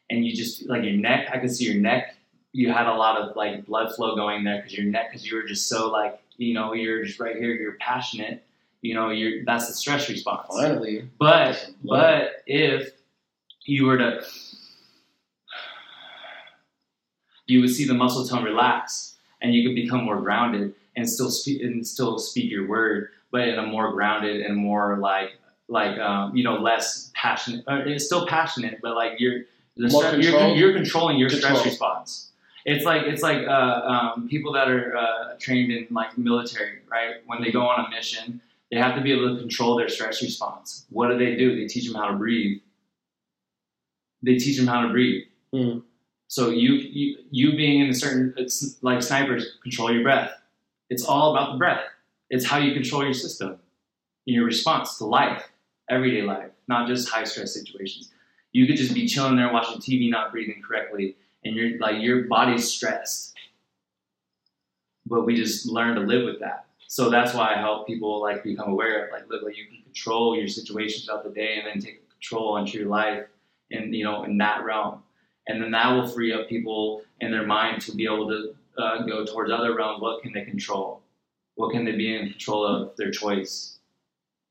and 0.10 0.26
you 0.26 0.36
just 0.36 0.68
like 0.70 0.84
your 0.84 0.94
neck 0.94 1.30
i 1.34 1.40
could 1.40 1.52
see 1.52 1.66
your 1.66 1.82
neck. 1.82 2.16
You 2.54 2.72
had 2.72 2.88
a 2.88 2.94
lot 2.94 3.20
of 3.20 3.36
like 3.36 3.66
blood 3.66 3.94
flow 3.96 4.16
going 4.16 4.44
there 4.44 4.58
because 4.58 4.78
your 4.78 4.86
neck 4.86 5.12
because 5.12 5.26
you 5.26 5.36
were 5.36 5.44
just 5.44 5.68
so 5.68 5.90
like 5.90 6.22
you 6.38 6.54
know 6.54 6.74
you're 6.74 7.04
just 7.04 7.20
right 7.20 7.36
here 7.36 7.54
you're 7.54 7.78
passionate 7.80 8.44
you 8.82 8.94
know 8.94 9.10
you're 9.10 9.44
that's 9.46 9.68
the 9.68 9.74
stress 9.74 10.10
response 10.10 10.48
Finally, 10.50 11.10
but 11.20 11.72
but 11.84 12.44
if 12.46 12.92
you 13.66 13.86
were 13.86 13.98
to 13.98 14.22
you 17.48 17.62
would 17.62 17.70
see 17.70 17.86
the 17.86 17.94
muscle 17.94 18.26
tone 18.26 18.44
relax 18.44 19.16
and 19.42 19.54
you 19.54 19.68
could 19.68 19.76
become 19.76 20.04
more 20.04 20.20
grounded 20.22 20.74
and 20.96 21.10
still 21.10 21.30
speak 21.30 21.62
and 21.62 21.86
still 21.86 22.18
speak 22.18 22.52
your 22.52 22.68
word, 22.68 23.10
but 23.32 23.48
in 23.48 23.58
a 23.60 23.66
more 23.66 23.92
grounded 23.94 24.42
and 24.42 24.56
more 24.56 24.98
like 24.98 25.32
like 25.70 25.98
um, 26.00 26.36
you 26.36 26.44
know 26.44 26.56
less 26.58 27.12
passionate. 27.14 27.64
Uh, 27.68 27.82
it's 27.86 28.06
still 28.06 28.26
passionate, 28.28 28.80
but 28.82 28.96
like 28.96 29.14
you're 29.20 29.44
stress, 29.88 30.24
you're, 30.24 30.56
you're 30.56 30.74
controlling 30.74 31.18
your 31.18 31.30
Control. 31.30 31.56
stress 31.56 31.66
response. 31.66 32.32
It's 32.66 32.84
like 32.84 33.04
it's 33.04 33.22
like 33.22 33.48
uh, 33.48 33.52
um, 33.52 34.28
people 34.28 34.52
that 34.54 34.70
are 34.70 34.96
uh, 34.98 35.36
trained 35.40 35.72
in 35.72 35.88
like 35.92 36.18
military, 36.18 36.80
right? 36.92 37.16
When 37.26 37.42
they 37.42 37.52
go 37.52 37.62
on 37.62 37.86
a 37.86 37.90
mission, 37.90 38.42
they 38.72 38.78
have 38.78 38.95
to 38.95 39.01
be 39.01 39.11
able 39.11 39.34
to 39.34 39.39
control 39.39 39.78
their 39.78 39.89
stress 39.89 40.22
response. 40.22 40.86
What 40.89 41.09
do 41.09 41.18
they 41.18 41.36
do? 41.36 41.55
They 41.55 41.68
teach 41.68 41.88
them 41.88 41.95
how 41.95 42.11
to 42.11 42.18
breathe. 42.18 42.59
They 44.24 44.36
teach 44.38 44.57
them 44.57 44.68
how 44.68 44.82
to 44.82 44.89
breathe. 44.89 45.24
Mhm. 45.53 45.84
So 46.28 46.49
you 46.49 46.74
you, 46.74 47.18
you 47.32 47.55
being 47.55 47.80
in 47.82 47.89
a 47.89 47.93
certain 47.93 48.34
it's 48.38 48.78
like 48.82 49.01
snipers 49.01 49.57
control 49.63 49.91
your 49.91 50.03
breath. 50.03 50.32
It's 50.89 51.03
all 51.05 51.34
about 51.34 51.53
the 51.53 51.57
breath. 51.57 51.84
It's 52.30 52.45
how 52.45 52.57
you 52.57 52.74
control 52.74 53.03
your 53.03 53.13
system, 53.13 53.51
and 53.51 54.36
your 54.36 54.45
response 54.45 54.97
to 54.97 55.05
life, 55.05 55.49
everyday 55.89 56.24
life, 56.24 56.51
not 56.68 56.88
just 56.88 57.09
high 57.09 57.24
stress 57.24 57.53
situations. 57.53 58.11
You 58.51 58.68
could 58.68 58.78
just 58.78 58.93
be 58.93 59.07
chilling 59.07 59.38
there 59.38 59.51
watching 59.51 59.80
TV, 59.80 60.09
not 60.09 60.32
breathing 60.32 60.61
correctly, 60.61 61.15
and 61.45 61.55
you're 61.55 61.78
like 61.80 62.01
your 62.01 62.24
body's 62.24 62.70
stressed. 62.72 63.34
But 65.05 65.26
we 65.26 65.36
just 65.36 65.65
learn 65.65 65.95
to 65.95 66.01
live 66.01 66.26
with 66.26 66.39
that. 66.41 66.66
So 66.88 67.10
that's 67.10 67.34
why 67.34 67.54
I 67.54 67.60
help 67.60 67.86
people 67.86 68.22
like 68.22 68.44
become 68.44 68.70
aware 68.70 69.06
of 69.06 69.12
like 69.12 69.26
like 69.44 69.58
you 69.58 69.66
can 69.66 69.84
control 69.84 70.38
your 70.38 70.48
situations 70.48 71.06
throughout 71.06 71.24
the 71.26 71.30
day 71.30 71.58
and 71.58 71.68
then 71.68 71.82
take 71.82 72.10
control 72.10 72.58
into 72.58 72.78
your 72.80 72.88
life 72.88 73.26
in 73.70 73.94
you 73.94 74.06
know 74.06 74.24
in 74.24 74.38
that 74.38 74.64
realm. 74.64 75.04
And 75.48 75.62
then 75.62 75.72
that 75.72 75.92
will 75.92 76.08
free 76.08 76.34
up 76.34 76.50
people 76.50 77.02
in 77.22 77.32
their 77.32 77.46
mind 77.46 77.82
to 77.84 77.96
be 77.96 78.06
able 78.06 78.28
to 78.30 78.56
uh, 78.82 79.04
go 79.04 79.26
towards 79.26 79.52
other 79.52 79.76
realms. 79.76 80.02
What 80.02 80.22
can 80.22 80.34
they 80.34 80.44
control? 80.44 81.02
What 81.56 81.72
can 81.72 81.86
they 81.86 81.94
be 81.94 82.16
in 82.16 82.30
control 82.30 82.66
of 82.66 82.96
their 82.98 83.12
choice? 83.12 83.80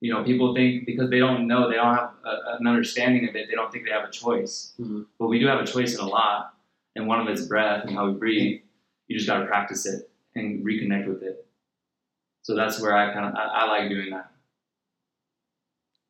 You 0.01 0.12
know, 0.12 0.24
people 0.24 0.55
think 0.55 0.84
because 0.84 1.09
they 1.09 1.18
don't 1.18 1.47
know, 1.47 1.68
they 1.70 1.76
don't 1.76 1.95
have 1.95 2.11
a, 2.24 2.57
an 2.59 2.66
understanding 2.66 3.28
of 3.28 3.34
it, 3.34 3.47
they 3.49 3.55
don't 3.55 3.72
think 3.72 3.87
they 3.87 3.93
have 3.93 4.09
a 4.09 4.12
choice. 4.12 4.74
Mhm. 4.78 5.07
But 5.18 5.28
we 5.28 5.39
do 5.39 5.47
have 5.47 5.61
a 5.61 5.66
choice 5.66 5.95
in 5.95 6.01
a 6.01 6.07
lot, 6.07 6.55
and 6.95 7.07
one 7.07 7.20
of 7.20 7.28
it's 7.28 7.47
breath 7.47 7.84
and 7.87 7.95
how 7.97 8.11
we 8.11 8.18
breathe. 8.18 8.61
You 9.09 9.16
just 9.16 9.26
got 9.28 9.39
to 9.41 9.47
practice 9.47 9.87
it 9.87 10.11
and 10.34 10.64
reconnect 10.66 11.07
with 11.07 11.22
it. 11.22 11.45
So 12.47 12.55
that's 12.55 12.80
where 12.80 12.97
I 12.97 13.12
kind 13.12 13.26
of 13.26 13.34
I, 13.34 13.44
I 13.44 13.64
like 13.66 13.88
doing 13.88 14.11
that. 14.11 14.30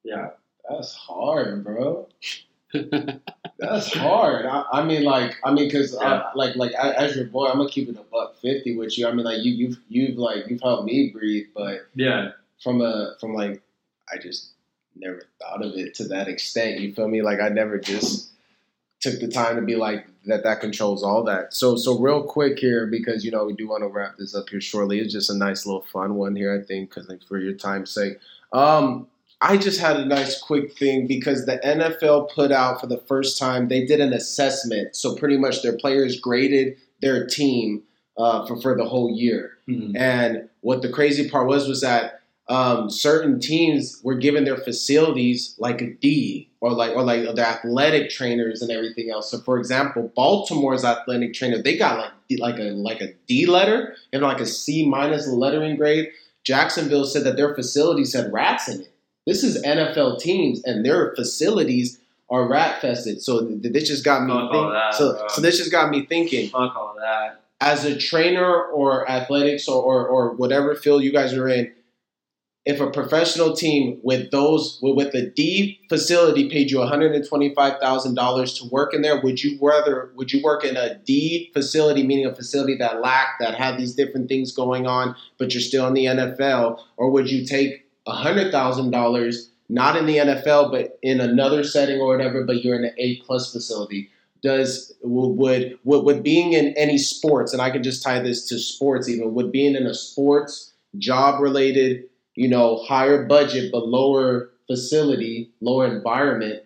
Yeah, 0.04 0.28
That's 0.68 0.92
hard, 0.94 1.64
bro. 1.64 2.08
That's 3.58 3.90
hard. 3.94 4.44
I, 4.44 4.64
I 4.70 4.84
mean, 4.84 5.04
like, 5.04 5.34
I 5.42 5.50
mean, 5.50 5.70
cause 5.70 5.94
uh, 5.96 6.00
Yeah. 6.02 6.12
I, 6.12 6.32
like, 6.34 6.56
like 6.56 6.72
I, 6.74 6.90
as 6.92 7.16
your 7.16 7.24
boy, 7.24 7.46
I'm 7.46 7.56
gonna 7.56 7.70
keep 7.70 7.88
it 7.88 7.96
a 7.96 8.02
buck 8.02 8.36
fifty 8.36 8.76
with 8.76 8.98
you. 8.98 9.08
I 9.08 9.12
mean, 9.12 9.24
like, 9.24 9.42
you, 9.44 9.52
you've, 9.52 9.78
you've, 9.88 10.18
like, 10.18 10.46
you've 10.46 10.60
helped 10.60 10.84
me 10.84 11.08
breathe, 11.08 11.46
but 11.54 11.86
yeah, 11.94 12.32
from 12.62 12.82
a, 12.82 13.14
from 13.18 13.32
like, 13.32 13.62
I 14.12 14.18
just 14.18 14.50
never 14.94 15.22
thought 15.40 15.64
of 15.64 15.72
it 15.74 15.94
to 15.94 16.04
that 16.08 16.28
extent. 16.28 16.80
You 16.80 16.92
feel 16.92 17.08
me? 17.08 17.22
Like, 17.22 17.40
I 17.40 17.48
never 17.48 17.78
just 17.78 18.28
took 19.00 19.20
the 19.20 19.28
time 19.28 19.56
to 19.56 19.62
be 19.62 19.76
like 19.76 20.06
that. 20.26 20.42
That 20.44 20.60
controls 20.60 21.02
all 21.02 21.22
that. 21.24 21.54
So, 21.54 21.76
so 21.76 21.98
real 21.98 22.22
quick 22.22 22.58
here, 22.58 22.86
because 22.86 23.24
you 23.24 23.30
know 23.30 23.44
we 23.44 23.54
do 23.54 23.68
want 23.68 23.82
to 23.82 23.88
wrap 23.88 24.16
this 24.18 24.34
up 24.34 24.48
here 24.48 24.60
shortly. 24.60 25.00
It's 25.00 25.12
just 25.12 25.30
a 25.30 25.36
nice 25.36 25.66
little 25.66 25.82
fun 25.92 26.14
one 26.14 26.36
here, 26.36 26.58
I 26.58 26.64
think, 26.64 26.90
because 26.90 27.08
like 27.08 27.22
for 27.22 27.38
your 27.38 27.54
time's 27.54 27.90
sake. 27.90 28.18
Um, 28.52 29.08
I 29.40 29.58
just 29.58 29.80
had 29.80 29.98
a 29.98 30.04
nice 30.04 30.40
quick 30.40 30.72
thing 30.78 31.06
because 31.06 31.44
the 31.44 31.58
NFL 31.58 32.30
put 32.30 32.52
out 32.52 32.80
for 32.80 32.86
the 32.86 32.96
first 32.96 33.38
time, 33.38 33.68
they 33.68 33.84
did 33.84 34.00
an 34.00 34.14
assessment. 34.14 34.96
So 34.96 35.14
pretty 35.14 35.36
much 35.36 35.62
their 35.62 35.76
players 35.76 36.18
graded 36.18 36.78
their 37.02 37.26
team 37.26 37.82
uh, 38.16 38.46
for, 38.46 38.60
for 38.60 38.76
the 38.76 38.86
whole 38.86 39.14
year. 39.14 39.58
Mhm. 39.68 39.94
And 39.94 40.48
what 40.62 40.80
the 40.80 40.88
crazy 40.88 41.28
part 41.28 41.48
was 41.48 41.68
was 41.68 41.82
that 41.82 42.15
um, 42.48 42.88
certain 42.90 43.40
teams 43.40 44.00
were 44.04 44.14
given 44.14 44.44
their 44.44 44.56
facilities 44.56 45.56
like 45.58 45.80
a 45.80 45.90
D 45.94 46.48
or 46.60 46.72
like 46.72 46.94
or 46.94 47.02
like 47.02 47.22
the 47.34 47.46
athletic 47.46 48.10
trainers 48.10 48.62
and 48.62 48.70
everything 48.70 49.10
else. 49.10 49.30
So 49.30 49.38
for 49.40 49.58
example, 49.58 50.12
Baltimore's 50.14 50.84
athletic 50.84 51.34
trainer, 51.34 51.60
they 51.60 51.76
got 51.76 51.98
like 51.98 52.12
like 52.38 52.58
a 52.58 52.70
like 52.72 53.00
a 53.00 53.12
D 53.26 53.46
letter 53.46 53.96
and 54.12 54.22
like 54.22 54.40
a 54.40 54.46
C 54.46 54.88
minus 54.88 55.26
lettering 55.26 55.76
grade. 55.76 56.08
Jacksonville 56.44 57.04
said 57.04 57.24
that 57.24 57.36
their 57.36 57.54
facilities 57.56 58.14
had 58.14 58.32
rats 58.32 58.68
in 58.68 58.82
it. 58.82 58.92
This 59.26 59.42
is 59.42 59.60
NFL 59.64 60.20
teams, 60.20 60.62
and 60.64 60.86
their 60.86 61.12
facilities 61.16 61.98
are 62.30 62.48
rat 62.48 62.80
fested. 62.80 63.20
So 63.20 63.44
th- 63.44 63.72
this 63.72 63.88
just 63.88 64.04
got 64.04 64.24
me. 64.24 64.32
Fuck 64.32 64.52
think- 64.52 64.72
that, 64.72 64.94
so, 64.94 65.12
bro. 65.14 65.28
so 65.28 65.40
this 65.40 65.58
just 65.58 65.72
got 65.72 65.90
me 65.90 66.06
thinking. 66.06 66.48
fuck 66.50 66.76
all 66.76 66.94
that. 67.00 67.42
As 67.60 67.84
a 67.84 67.98
trainer 67.98 68.64
or 68.66 69.10
athletics 69.10 69.66
or, 69.66 69.82
or, 69.82 70.06
or 70.06 70.32
whatever 70.34 70.74
field 70.74 71.02
you 71.02 71.10
guys 71.10 71.32
are 71.32 71.48
in, 71.48 71.72
if 72.66 72.80
a 72.80 72.90
professional 72.90 73.54
team 73.54 74.00
with 74.02 74.32
those 74.32 74.80
with, 74.82 75.14
a 75.14 75.30
D 75.30 75.80
facility 75.88 76.50
paid 76.50 76.68
you 76.68 76.78
one 76.78 76.88
hundred 76.88 77.14
and 77.14 77.26
twenty 77.26 77.54
five 77.54 77.78
thousand 77.80 78.16
dollars 78.16 78.58
to 78.58 78.68
work 78.68 78.92
in 78.92 79.02
there, 79.02 79.20
would 79.20 79.42
you 79.42 79.56
rather 79.62 80.10
would 80.16 80.32
you 80.32 80.42
work 80.42 80.64
in 80.64 80.76
a 80.76 80.96
D 80.96 81.50
facility, 81.54 82.04
meaning 82.04 82.26
a 82.26 82.34
facility 82.34 82.76
that 82.78 83.00
lacked 83.00 83.40
that 83.40 83.54
had 83.54 83.78
these 83.78 83.94
different 83.94 84.28
things 84.28 84.52
going 84.52 84.86
on, 84.86 85.14
but 85.38 85.54
you're 85.54 85.60
still 85.60 85.86
in 85.86 85.94
the 85.94 86.06
NFL, 86.06 86.80
or 86.96 87.08
would 87.08 87.30
you 87.30 87.46
take 87.46 87.86
hundred 88.06 88.50
thousand 88.50 88.90
dollars 88.90 89.50
not 89.68 89.96
in 89.96 90.06
the 90.06 90.16
NFL 90.16 90.70
but 90.70 90.98
in 91.02 91.20
another 91.20 91.62
setting 91.62 92.00
or 92.00 92.08
whatever, 92.08 92.44
but 92.44 92.64
you're 92.64 92.76
in 92.76 92.84
an 92.84 92.94
A 92.98 93.20
plus 93.20 93.52
facility? 93.52 94.10
Does 94.42 94.92
would, 95.02 95.78
would 95.84 96.04
would 96.04 96.22
being 96.24 96.52
in 96.52 96.74
any 96.76 96.98
sports, 96.98 97.52
and 97.52 97.62
I 97.62 97.70
can 97.70 97.84
just 97.84 98.02
tie 98.02 98.18
this 98.18 98.46
to 98.48 98.58
sports 98.58 99.08
even, 99.08 99.34
would 99.34 99.52
being 99.52 99.76
in 99.76 99.86
a 99.86 99.94
sports 99.94 100.72
job 100.98 101.40
related 101.40 102.04
you 102.36 102.48
know, 102.48 102.76
higher 102.76 103.24
budget 103.24 103.72
but 103.72 103.88
lower 103.88 104.50
facility, 104.66 105.50
lower 105.60 105.86
environment, 105.86 106.62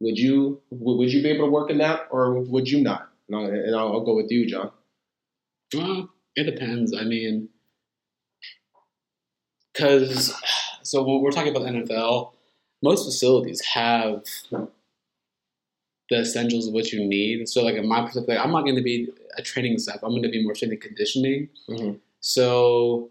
would 0.00 0.18
you 0.18 0.60
would 0.70 1.12
you 1.12 1.22
be 1.22 1.30
able 1.30 1.46
to 1.46 1.50
work 1.50 1.70
in 1.70 1.78
that, 1.78 2.08
or 2.10 2.40
would 2.40 2.68
you 2.68 2.82
not? 2.82 3.08
And 3.28 3.36
I'll, 3.36 3.44
and 3.46 3.76
I'll, 3.76 3.92
I'll 3.92 4.04
go 4.04 4.14
with 4.16 4.30
you, 4.30 4.46
John. 4.46 4.70
Well, 5.74 6.10
it 6.36 6.44
depends. 6.44 6.96
I 6.96 7.04
mean, 7.04 7.48
because 9.72 10.34
so 10.82 11.02
when 11.02 11.20
we're 11.22 11.30
talking 11.30 11.54
about 11.54 11.64
the 11.64 11.70
NFL, 11.70 12.32
most 12.82 13.04
facilities 13.04 13.60
have 13.74 14.24
the 16.10 16.20
essentials 16.20 16.68
of 16.68 16.74
what 16.74 16.90
you 16.92 17.04
need. 17.06 17.48
So, 17.48 17.62
like 17.62 17.74
in 17.74 17.86
my 17.86 18.02
perspective, 18.02 18.38
I'm 18.42 18.52
not 18.52 18.62
going 18.62 18.76
to 18.76 18.82
be 18.82 19.12
a 19.36 19.42
training 19.42 19.78
staff. 19.78 19.98
I'm 20.02 20.10
going 20.10 20.22
to 20.22 20.30
be 20.30 20.42
more 20.42 20.54
strength 20.54 20.72
and 20.72 20.80
conditioning. 20.80 21.48
Mhm. 21.68 21.98
So 22.20 23.10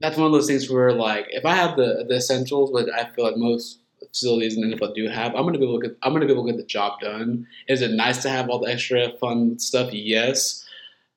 that's 0.00 0.16
one 0.16 0.26
of 0.26 0.32
those 0.32 0.46
things 0.46 0.70
where, 0.70 0.92
like, 0.92 1.26
if 1.30 1.44
I 1.44 1.54
have 1.54 1.76
the 1.76 2.04
the 2.08 2.16
essentials, 2.16 2.70
but 2.70 2.92
I 2.92 3.10
feel 3.12 3.24
like 3.24 3.36
most 3.36 3.80
facilities 4.06 4.56
in 4.56 4.68
the 4.68 4.76
NFL 4.76 4.94
do 4.94 5.08
have, 5.08 5.34
I'm 5.34 5.52
to 5.52 5.58
be 5.58 5.64
able 5.64 5.80
to 5.80 5.88
get, 5.88 5.98
I'm 6.02 6.14
to 6.14 6.26
be 6.26 6.32
able 6.32 6.46
to 6.46 6.52
get 6.52 6.58
the 6.58 6.66
job 6.66 7.00
done. 7.00 7.46
Is 7.68 7.82
it 7.82 7.92
nice 7.92 8.22
to 8.22 8.30
have 8.30 8.48
all 8.48 8.60
the 8.60 8.70
extra 8.70 9.10
fun 9.18 9.58
stuff? 9.58 9.92
Yes, 9.92 10.64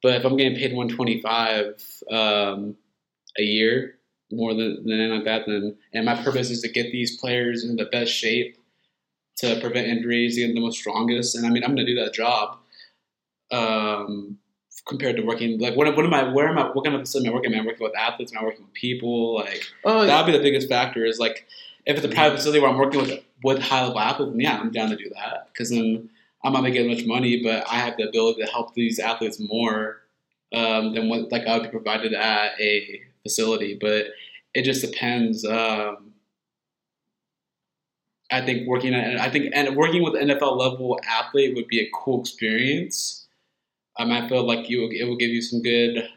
but 0.02 0.16
if 0.16 0.26
I'm 0.26 0.38
getting 0.38 0.58
paid 0.58 0.74
125 0.74 2.04
um, 2.12 2.76
a 3.38 3.44
year 3.44 3.98
more 4.32 4.54
than, 4.54 4.84
than 4.86 5.00
anything 5.00 5.16
like 5.16 5.26
that, 5.26 5.46
then 5.46 5.76
and 5.94 6.06
my 6.06 6.22
purpose 6.24 6.50
is 6.50 6.62
to 6.62 6.70
get 6.70 6.92
these 6.92 7.18
players 7.18 7.64
in 7.64 7.76
the 7.76 7.86
best 7.86 8.12
shape 8.12 8.58
to 9.38 9.60
prevent 9.60 9.88
injuries, 9.88 10.38
get 10.38 10.48
them 10.48 10.56
the 10.56 10.62
most 10.62 10.80
strongest, 10.80 11.36
and 11.36 11.46
I 11.46 11.50
mean 11.50 11.64
I'm 11.64 11.76
to 11.76 11.86
do 11.86 11.96
that 11.96 12.14
job. 12.14 12.58
Um, 13.52 14.38
compared 14.88 15.16
to 15.16 15.24
working 15.24 15.60
like 15.60 15.76
what, 15.76 15.96
what 15.96 16.06
am 16.06 16.14
I 16.14 16.32
where 16.32 16.48
am 16.48 16.58
I 16.58 16.64
what 16.72 16.84
kind 16.84 16.96
of 16.96 17.02
facility 17.02 17.28
am 17.28 17.34
I 17.34 17.36
working? 17.36 17.54
Am 17.54 17.62
I 17.62 17.66
working 17.66 17.84
with 17.84 17.98
athletes? 17.98 18.34
Am 18.34 18.40
I 18.40 18.44
working 18.44 18.64
with 18.64 18.74
people? 18.74 19.36
Like 19.36 19.64
Oh, 19.84 20.06
that 20.06 20.26
would 20.26 20.32
be 20.32 20.38
the 20.38 20.44
biggest 20.44 20.70
factor. 20.70 21.06
Is 21.06 21.20
like 21.20 21.48
if 21.86 21.98
it's 21.98 22.06
a 22.06 22.10
private 22.10 22.38
facility 22.38 22.60
where 22.60 22.70
I'm 22.70 22.78
working 22.78 23.02
with 23.02 23.24
with 23.44 23.60
high 23.60 23.84
level 23.84 24.00
athletes, 24.00 24.36
yeah, 24.38 24.60
I'm 24.60 24.72
down 24.72 24.90
to 24.90 24.96
do 24.96 25.10
that 25.16 25.48
because 25.52 25.70
then 25.70 26.10
I'm 26.44 26.54
not 26.54 26.64
making 26.64 26.88
much 26.88 27.06
money, 27.06 27.42
but 27.44 27.66
I 27.70 27.76
have 27.76 27.98
the 27.98 28.08
ability 28.08 28.44
to 28.44 28.52
help 28.52 28.74
these 28.74 29.00
athletes 29.00 29.40
more 29.40 30.02
um, 30.54 30.94
than 30.94 31.10
what 31.10 31.32
like 31.32 31.46
I 31.46 31.58
would 31.58 31.64
be 31.64 31.70
provided 31.70 32.14
at 32.14 32.60
a 32.60 33.02
facility. 33.24 33.78
But 33.80 34.08
it 34.54 34.64
just 34.64 34.82
depends. 34.82 35.46
Um, 35.46 36.14
I 38.32 38.42
think 38.42 38.68
working 38.68 38.94
at 38.94 39.20
I 39.20 39.30
think 39.30 39.52
and 39.54 39.76
working 39.76 40.04
with 40.04 40.14
NFL 40.14 40.58
level 40.58 41.00
athlete 41.08 41.56
would 41.56 41.68
be 41.68 41.82
a 41.82 41.90
cool 41.94 42.22
experience. 42.22 43.21
Um, 44.02 44.12
I 44.12 44.28
feel 44.28 44.44
like 44.46 44.70
you 44.70 44.90
it 44.90 45.06
will 45.06 45.18
give 45.18 45.30
you 45.30 45.42
some 45.42 45.62
good. 45.62 46.08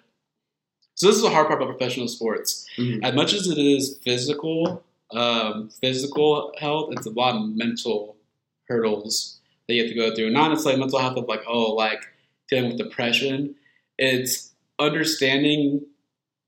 So 0.94 1.06
this 1.08 1.16
is 1.16 1.22
the 1.22 1.30
hard 1.30 1.48
part 1.48 1.60
about 1.60 1.76
professional 1.76 2.08
sports. 2.08 2.66
Mhm. 2.76 3.02
As 3.02 3.14
much 3.14 3.32
as 3.34 3.48
it 3.48 3.58
is 3.58 3.98
physical, 4.04 4.84
um, 5.10 5.68
physical 5.80 6.52
health, 6.58 6.92
it's 6.92 7.06
a 7.06 7.10
lot 7.10 7.34
of 7.34 7.48
mental 7.56 8.16
hurdles 8.68 9.40
that 9.66 9.74
you 9.74 9.82
have 9.82 9.90
to 9.90 9.96
go 9.96 10.14
through. 10.14 10.30
Not 10.30 10.48
necessarily 10.50 10.80
mental 10.80 10.98
health 10.98 11.16
of 11.16 11.28
like 11.28 11.42
oh 11.46 11.74
like 11.74 12.04
dealing 12.48 12.70
with 12.70 12.78
depression. 12.78 13.54
It's 13.98 14.52
understanding 14.78 15.86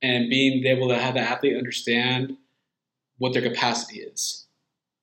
and 0.02 0.28
being 0.28 0.64
able 0.64 0.88
to 0.88 0.98
have 0.98 1.14
the 1.14 1.20
athlete 1.20 1.56
understand 1.56 2.36
what 3.18 3.32
their 3.32 3.42
capacity 3.42 4.00
is. 4.00 4.46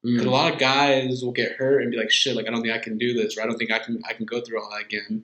Because 0.04 0.26
a 0.26 0.30
lot 0.30 0.52
of 0.52 0.60
guys 0.60 1.24
will 1.24 1.32
get 1.32 1.54
hurt 1.54 1.82
and 1.82 1.90
be 1.90 1.98
like, 1.98 2.12
"Shit, 2.12 2.36
like 2.36 2.46
I 2.46 2.52
don't 2.52 2.62
think 2.62 2.74
I 2.74 2.78
can 2.78 2.98
do 2.98 3.14
this, 3.14 3.38
or 3.38 3.42
I 3.42 3.46
don't 3.46 3.58
think 3.58 3.72
I 3.72 3.80
can 3.80 4.02
I 4.08 4.14
can 4.14 4.26
go 4.26 4.42
through 4.42 4.62
all 4.62 4.70
that 4.72 4.82
again." 4.86 5.24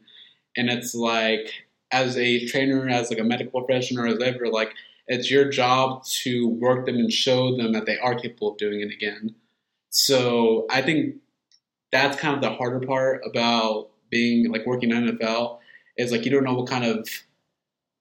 And 0.60 0.70
it's 0.70 0.94
like, 0.94 1.52
as 1.92 2.18
a 2.18 2.46
trainer, 2.48 2.88
as 2.88 3.10
like 3.10 3.20
a 3.20 3.24
medical 3.24 3.62
professional, 3.62 4.06
or 4.06 4.10
whatever, 4.10 4.48
like 4.48 4.74
it's 5.08 5.32
your 5.32 5.50
job 5.50 6.04
to 6.24 6.50
work 6.50 6.86
them 6.86 6.96
and 6.96 7.12
show 7.12 7.56
them 7.58 7.74
that 7.74 7.86
they 7.86 7.98
are 7.98 8.16
capable 8.16 8.52
of 8.52 8.58
doing 8.58 8.82
it 8.82 8.92
again. 8.92 9.34
So 9.90 10.68
I 10.70 10.82
think 10.82 11.16
that's 11.92 12.20
kind 12.20 12.36
of 12.36 12.42
the 12.42 12.52
harder 12.52 12.86
part 12.86 13.22
about 13.26 13.90
being 14.12 14.52
like 14.52 14.66
working 14.66 14.92
in 14.92 15.18
NFL 15.18 15.60
is 15.98 16.12
like 16.12 16.26
you 16.26 16.32
don't 16.32 16.44
know 16.44 16.54
what 16.54 16.70
kind 16.70 16.86
of 16.86 17.10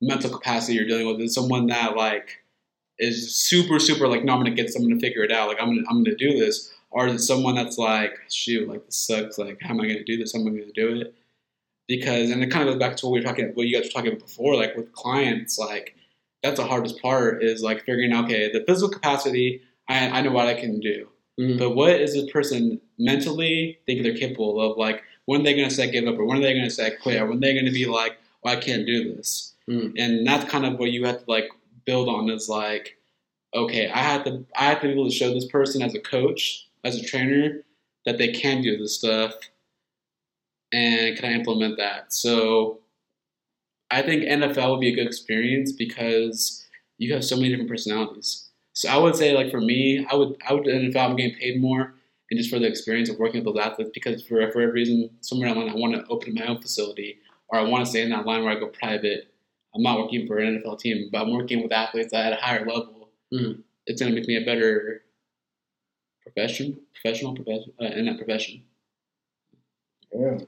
mental 0.02 0.30
capacity 0.30 0.74
you're 0.74 0.86
dealing 0.86 1.06
with. 1.06 1.20
Is 1.20 1.34
someone 1.34 1.66
that 1.68 1.96
like 1.96 2.42
is 2.98 3.34
super 3.34 3.78
super 3.78 4.08
like 4.08 4.24
no 4.24 4.34
I'm 4.34 4.40
gonna 4.40 4.54
get 4.54 4.70
someone 4.70 4.90
to 4.90 5.00
figure 5.00 5.22
it 5.22 5.32
out 5.32 5.48
like 5.48 5.58
I'm 5.60 5.68
gonna 5.68 5.86
I'm 5.88 6.04
gonna 6.04 6.16
do 6.16 6.38
this 6.38 6.74
or 6.90 7.08
is 7.08 7.14
it 7.14 7.24
someone 7.24 7.54
that's 7.54 7.78
like, 7.78 8.18
shoot, 8.30 8.68
like 8.68 8.86
this 8.86 8.96
sucks. 8.96 9.38
Like, 9.38 9.58
how 9.60 9.70
am 9.70 9.80
I 9.80 9.88
to 9.88 10.04
do 10.04 10.16
this? 10.16 10.32
How 10.32 10.40
am 10.40 10.46
I 10.48 10.50
to 10.60 10.72
do 10.72 11.00
it? 11.00 11.14
Because, 11.88 12.30
and 12.30 12.42
it 12.44 12.50
kind 12.50 12.68
of 12.68 12.74
goes 12.74 12.78
back 12.78 12.96
to 12.98 13.06
what 13.06 13.12
we 13.12 13.20
were 13.20 13.24
talking, 13.24 13.46
what 13.54 13.66
you 13.66 13.74
guys 13.74 13.88
were 13.88 13.92
talking 13.92 14.12
about 14.12 14.26
before, 14.26 14.54
like 14.56 14.76
with 14.76 14.92
clients, 14.92 15.58
like 15.58 15.96
that's 16.42 16.60
the 16.60 16.66
hardest 16.66 17.00
part 17.02 17.42
is 17.42 17.62
like 17.62 17.78
figuring 17.84 18.12
out, 18.12 18.26
okay, 18.26 18.52
the 18.52 18.62
physical 18.66 18.90
capacity, 18.90 19.62
I, 19.88 20.08
I 20.08 20.20
know 20.20 20.30
what 20.30 20.46
I 20.46 20.54
can 20.54 20.78
do, 20.80 21.08
Mhm. 21.40 21.58
but 21.58 21.70
what 21.74 21.92
is 21.92 22.12
this 22.14 22.30
person 22.30 22.80
mentally 22.98 23.78
think 23.86 24.02
they're 24.02 24.14
capable 24.16 24.60
of? 24.60 24.76
Like, 24.76 25.02
when 25.24 25.40
are 25.40 25.44
they 25.44 25.54
going 25.54 25.68
to 25.68 25.74
say 25.74 25.90
give 25.90 26.06
up, 26.06 26.18
or 26.18 26.24
when 26.24 26.38
are 26.38 26.42
they 26.42 26.52
going 26.52 26.64
to 26.64 26.70
say 26.70 26.92
quit, 27.02 27.20
or 27.20 27.26
when 27.26 27.38
are 27.38 27.40
they 27.40 27.54
going 27.54 27.64
to 27.66 27.72
be 27.72 27.86
like, 27.86 28.18
well, 28.42 28.56
I 28.56 28.60
can't 28.60 28.86
do 28.86 29.14
this? 29.14 29.54
Mm. 29.68 29.94
And 29.96 30.26
that's 30.26 30.50
kind 30.50 30.64
of 30.66 30.78
what 30.78 30.90
you 30.90 31.04
have 31.06 31.24
to 31.24 31.30
like 31.30 31.48
build 31.84 32.08
on 32.08 32.28
is 32.30 32.48
like, 32.48 32.96
okay, 33.54 33.88
I 33.88 33.98
have 33.98 34.24
to 34.24 34.44
I 34.56 34.64
have 34.64 34.80
to 34.82 34.86
be 34.88 34.92
able 34.92 35.08
to 35.08 35.14
show 35.14 35.32
this 35.32 35.46
person 35.46 35.82
as 35.82 35.94
a 35.94 36.00
coach, 36.00 36.66
as 36.84 36.96
a 36.96 37.02
trainer, 37.02 37.62
that 38.04 38.18
they 38.18 38.28
can 38.28 38.62
do 38.62 38.76
this 38.78 38.94
stuff, 38.96 39.34
and 40.72 41.16
can 41.16 41.24
I 41.26 41.34
implement 41.34 41.76
that? 41.78 42.12
So, 42.12 42.80
I 43.90 44.02
think 44.02 44.24
NFL 44.24 44.70
would 44.70 44.80
be 44.80 44.92
a 44.92 44.94
good 44.94 45.06
experience 45.06 45.72
because 45.72 46.66
you 46.98 47.12
have 47.14 47.24
so 47.24 47.36
many 47.36 47.48
different 47.48 47.70
personalities. 47.70 48.50
So 48.74 48.88
I 48.88 48.96
would 48.96 49.16
say, 49.16 49.34
like 49.34 49.50
for 49.50 49.60
me, 49.60 50.06
I 50.10 50.14
would 50.14 50.36
I 50.46 50.52
would 50.52 50.64
NFL. 50.64 50.96
I'm 50.96 51.16
getting 51.16 51.36
paid 51.36 51.60
more, 51.60 51.94
and 52.30 52.38
just 52.38 52.50
for 52.50 52.58
the 52.58 52.66
experience 52.66 53.08
of 53.08 53.18
working 53.18 53.44
with 53.44 53.54
those 53.54 53.64
athletes. 53.64 53.90
Because 53.94 54.22
for 54.22 54.36
for 54.52 54.60
every 54.60 54.70
reason, 54.70 55.10
somewhere 55.20 55.48
down 55.48 55.58
the 55.58 55.64
line, 55.64 55.74
I 55.74 55.78
want 55.78 55.94
to 55.94 56.06
open 56.08 56.34
my 56.34 56.46
own 56.46 56.60
facility, 56.60 57.18
or 57.48 57.58
I 57.58 57.62
want 57.62 57.84
to 57.84 57.90
stay 57.90 58.02
in 58.02 58.10
that 58.10 58.26
line 58.26 58.44
where 58.44 58.56
I 58.56 58.60
go 58.60 58.68
private. 58.68 59.32
I'm 59.74 59.82
not 59.82 59.98
working 59.98 60.26
for 60.26 60.38
an 60.38 60.60
NFL 60.62 60.78
team, 60.80 61.08
but 61.10 61.22
I'm 61.22 61.32
working 61.32 61.62
with 61.62 61.72
athletes 61.72 62.12
at 62.12 62.32
a 62.32 62.36
higher 62.36 62.64
level. 62.66 63.10
Mhm. 63.32 63.62
It's 63.86 64.00
going 64.00 64.14
to 64.14 64.18
make 64.18 64.28
me 64.28 64.36
a 64.36 64.44
better 64.44 65.02
profession, 66.22 66.80
professional 66.94 67.34
profession 67.34 67.72
uh, 67.80 67.86
in 67.86 68.06
that 68.06 68.16
profession. 68.16 68.62
Yeah. 70.14 70.38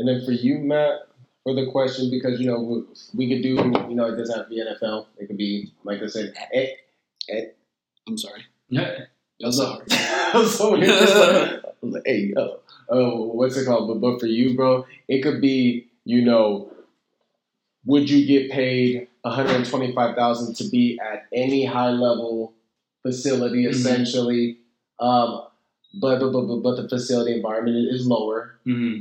And 0.00 0.08
then 0.08 0.24
for 0.24 0.32
you, 0.32 0.58
Matt, 0.58 1.00
for 1.44 1.54
the 1.54 1.70
question, 1.70 2.10
because 2.10 2.40
you 2.40 2.46
know 2.46 2.58
we, 2.60 2.82
we 3.14 3.28
could 3.28 3.42
do, 3.42 3.50
you 3.88 3.94
know, 3.94 4.06
it 4.06 4.16
doesn't 4.16 4.34
have 4.34 4.48
to 4.48 4.50
be 4.50 4.62
NFL. 4.62 5.06
It 5.18 5.26
could 5.26 5.36
be, 5.36 5.72
like 5.84 6.02
I 6.02 6.06
said, 6.06 6.32
eh, 6.54 6.68
I'm 8.08 8.16
sorry. 8.16 8.44
Yeah. 8.70 8.90
I'm 9.44 9.52
sorry. 9.52 9.84
I'm 9.90 10.46
so 10.46 10.72
weird. 10.72 10.86
Just 10.86 11.16
like, 11.16 11.32
I 11.64 11.68
was 11.82 11.92
like, 11.94 12.02
hey, 12.06 12.32
yo, 12.34 12.60
oh, 12.88 13.26
what's 13.26 13.56
it 13.58 13.66
called? 13.66 13.88
But, 13.88 14.00
but 14.00 14.20
for 14.20 14.26
you, 14.26 14.56
bro, 14.56 14.86
it 15.06 15.22
could 15.22 15.42
be, 15.42 15.88
you 16.04 16.22
know, 16.24 16.72
would 17.84 18.08
you 18.08 18.26
get 18.26 18.50
paid 18.50 19.08
125,000 19.22 20.54
to 20.56 20.68
be 20.70 20.98
at 21.00 21.26
any 21.32 21.64
high 21.66 21.90
level 21.90 22.54
facility, 23.02 23.64
Mhm. 23.64 23.70
essentially? 23.70 24.58
Um, 24.98 25.42
but, 26.00 26.20
but, 26.20 26.32
but, 26.32 26.56
but, 26.62 26.76
the 26.76 26.88
facility 26.88 27.34
environment 27.34 27.88
is 27.90 28.06
lower. 28.06 28.56
hmm 28.64 29.00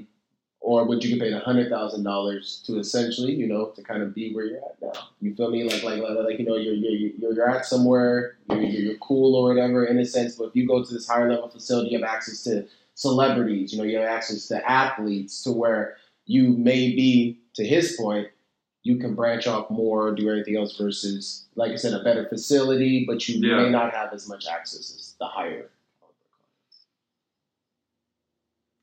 Or 0.62 0.84
would 0.86 1.04
you 1.04 1.10
get 1.16 1.22
paid 1.22 1.34
hundred 1.42 1.70
thousand 1.70 2.04
dollars 2.04 2.62
to 2.66 2.80
essentially, 2.80 3.34
you 3.34 3.48
know, 3.48 3.68
to 3.68 3.82
kind 3.82 4.04
of 4.04 4.14
be 4.14 4.34
where 4.34 4.46
you're 4.46 4.58
at 4.58 4.76
now? 4.82 5.10
You 5.22 5.34
feel 5.34 5.50
me? 5.52 5.64
Like, 5.64 5.84
like, 5.84 6.02
like, 6.02 6.18
like 6.18 6.40
you 6.40 6.46
know, 6.46 6.58
you're 6.58 6.74
you're 6.74 7.12
you're, 7.18 7.34
you're 7.34 7.50
at 7.50 7.66
somewhere, 7.66 8.38
you're, 8.50 8.60
you're 8.62 8.98
cool 8.98 9.36
or 9.36 9.54
whatever 9.54 9.86
in 9.86 9.98
a 9.98 10.06
sense. 10.06 10.36
But 10.36 10.46
if 10.50 10.56
you 10.56 10.68
go 10.68 10.84
to 10.84 10.94
this 10.94 11.08
higher 11.08 11.30
level 11.30 11.48
facility, 11.50 11.92
you 11.92 12.00
have 12.00 12.08
access 12.10 12.44
to 12.44 12.68
celebrities. 12.96 13.72
You 13.72 13.80
know, 13.80 13.86
you 13.86 13.98
have 13.98 14.10
access 14.10 14.48
to 14.50 14.70
athletes, 14.70 15.44
to 15.44 15.52
where 15.54 15.96
you 16.26 16.50
may 16.50 16.94
be, 16.94 17.40
to 17.56 17.66
his 17.66 17.96
point, 17.96 18.28
you 18.84 18.98
can 18.98 19.16
branch 19.16 19.48
off 19.48 19.70
more, 19.70 20.14
do 20.14 20.30
everything 20.30 20.58
else. 20.58 20.78
Versus, 20.78 21.46
like 21.56 21.72
I 21.72 21.76
said, 21.78 21.94
a 21.94 22.04
better 22.04 22.28
facility, 22.28 23.06
but 23.08 23.28
you 23.30 23.40
Yeah. 23.40 23.64
may 23.64 23.70
not 23.70 23.94
have 23.94 24.14
as 24.14 24.28
much 24.28 24.46
access 24.46 24.94
as 24.94 25.16
the 25.20 25.26
higher. 25.26 25.70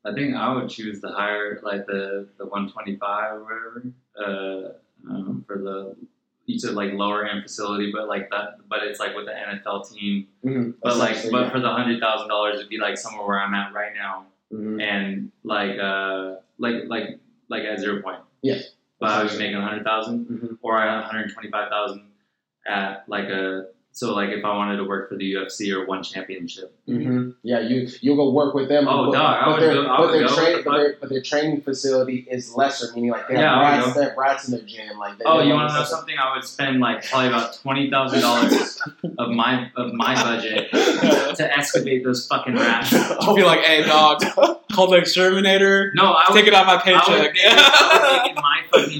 I 0.05 0.13
think 0.13 0.35
I 0.35 0.53
would 0.53 0.69
choose 0.69 1.01
the 1.01 1.11
higher, 1.11 1.59
like 1.63 1.85
the 1.85 2.27
the 2.37 2.45
125 2.45 3.33
or 3.33 3.43
whatever, 3.43 3.83
uh, 4.17 5.09
um, 5.09 5.43
for 5.47 5.57
the 5.57 5.95
you 6.47 6.57
said 6.57 6.73
like 6.73 6.93
lower 6.93 7.25
end 7.25 7.43
facility, 7.43 7.91
but 7.91 8.07
like 8.07 8.29
that, 8.31 8.57
but 8.69 8.81
it's 8.81 8.99
like 8.99 9.15
with 9.15 9.25
the 9.25 9.33
NFL 9.33 9.93
team. 9.93 10.27
Mm-hmm. 10.43 10.71
But 10.81 10.97
like, 10.97 11.17
but 11.29 11.51
for 11.51 11.59
the 11.59 11.69
hundred 11.69 11.99
thousand 11.99 12.29
dollars, 12.29 12.55
it'd 12.55 12.69
be 12.69 12.77
like 12.77 12.97
somewhere 12.97 13.27
where 13.27 13.39
I'm 13.39 13.53
at 13.53 13.73
right 13.73 13.91
now, 13.93 14.25
hmm 14.49 14.79
and 14.79 15.31
like, 15.43 15.77
uh, 15.77 16.35
like, 16.57 16.85
like, 16.87 17.19
like 17.49 17.63
at 17.63 17.79
zero 17.79 18.01
point. 18.01 18.19
Yeah. 18.41 18.59
But 18.99 19.09
I 19.09 19.23
was 19.23 19.37
making 19.37 19.57
a 19.57 19.61
hundred 19.61 19.83
thousand, 19.83 20.25
hmm 20.25 20.53
or 20.61 20.81
a 20.81 21.01
hundred 21.01 21.33
twenty 21.33 21.51
five 21.51 21.69
thousand 21.69 22.07
at 22.65 23.03
like 23.07 23.25
a. 23.25 23.67
So 23.97 24.13
like, 24.13 24.29
if 24.29 24.45
I 24.45 24.55
wanted 24.55 24.77
to 24.77 24.83
work 24.83 25.09
for 25.09 25.15
the 25.15 25.33
UFC 25.33 25.73
or 25.75 25.87
one 25.87 26.03
championship, 26.03 26.71
hmm 26.85 27.31
Yeah, 27.41 27.61
you 27.61 27.87
you'll 28.01 28.15
go 28.15 28.29
work 28.31 28.53
with 28.53 28.69
them. 28.69 28.87
Oh, 28.87 29.07
but, 29.07 29.17
dog, 29.17 29.37
I 29.41 29.45
but 29.45 29.51
would 29.53 29.61
their, 29.63 29.73
go- 29.73 29.97
but 29.97 30.11
their 30.11 30.27
train- 30.27 30.63
but 30.63 30.77
their, 30.77 30.95
but 31.01 31.09
their 31.09 31.21
training 31.23 31.61
facility 31.61 32.27
is 32.29 32.53
lesser, 32.53 32.93
meaning 32.93 33.09
like 33.09 33.27
they 33.27 33.33
have 33.33 33.41
Yeah, 33.41 33.59
rats, 33.59 33.95
they 33.95 34.03
have 34.03 34.15
rats 34.15 34.47
in 34.47 34.51
their 34.51 34.61
gym. 34.67 34.99
Like 34.99 35.17
they 35.17 35.23
Oh, 35.25 35.39
they 35.39 35.47
you 35.47 35.53
want 35.55 35.69
to 35.69 35.73
know 35.73 35.79
this- 35.79 35.89
something? 35.89 36.15
I 36.15 36.35
would 36.35 36.43
spend 36.45 36.79
like 36.79 37.05
probably 37.09 37.29
about 37.29 37.55
twenty 37.59 37.89
thousand 37.89 38.21
dollars 38.21 38.79
of 39.17 39.29
my 39.31 39.71
of 39.75 39.91
my 39.93 40.13
budget 40.13 40.69
to 40.71 41.57
excavate 41.57 42.03
those 42.03 42.27
fucking 42.27 42.53
rats. 42.53 42.93
I'll 43.21 43.35
be 43.35 43.41
like, 43.41 43.61
hey, 43.61 43.83
dog, 43.83 44.21
call 44.73 44.91
the 44.91 44.97
exterminator. 44.97 45.91
No, 45.95 46.11
I 46.11 46.27
would 46.29 46.37
Take 46.37 46.45
it 46.45 46.53
out 46.53 46.67
my 46.67 46.73
I 46.73 46.75
would 46.75 46.83
paycheck. 46.83 47.33
make 47.33 47.43
it, 47.43 47.51
I 47.51 48.21
would 48.27 48.36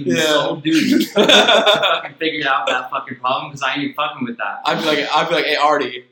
make 0.07 0.17
it 0.19 0.23
my 0.23 0.25
fucking 0.25 0.27
Yeah. 0.27 0.33
sole 0.33 0.55
duty 0.57 1.05
to 1.05 1.05
fucking 1.05 2.13
figure 2.17 2.47
out 2.49 2.67
that 2.67 2.89
fucking 2.89 3.17
problem 3.19 3.49
because 3.51 3.63
I 3.63 3.75
ain't 3.75 3.95
fucking 3.95 4.23
with 4.25 4.37
that. 4.37 4.61
I'd 4.65 4.79
be 4.79 4.85
like, 4.85 4.99
I'd 5.13 5.29
be 5.29 5.35
like, 5.35 5.45
hey, 5.45 5.55
Artie, 5.55 6.05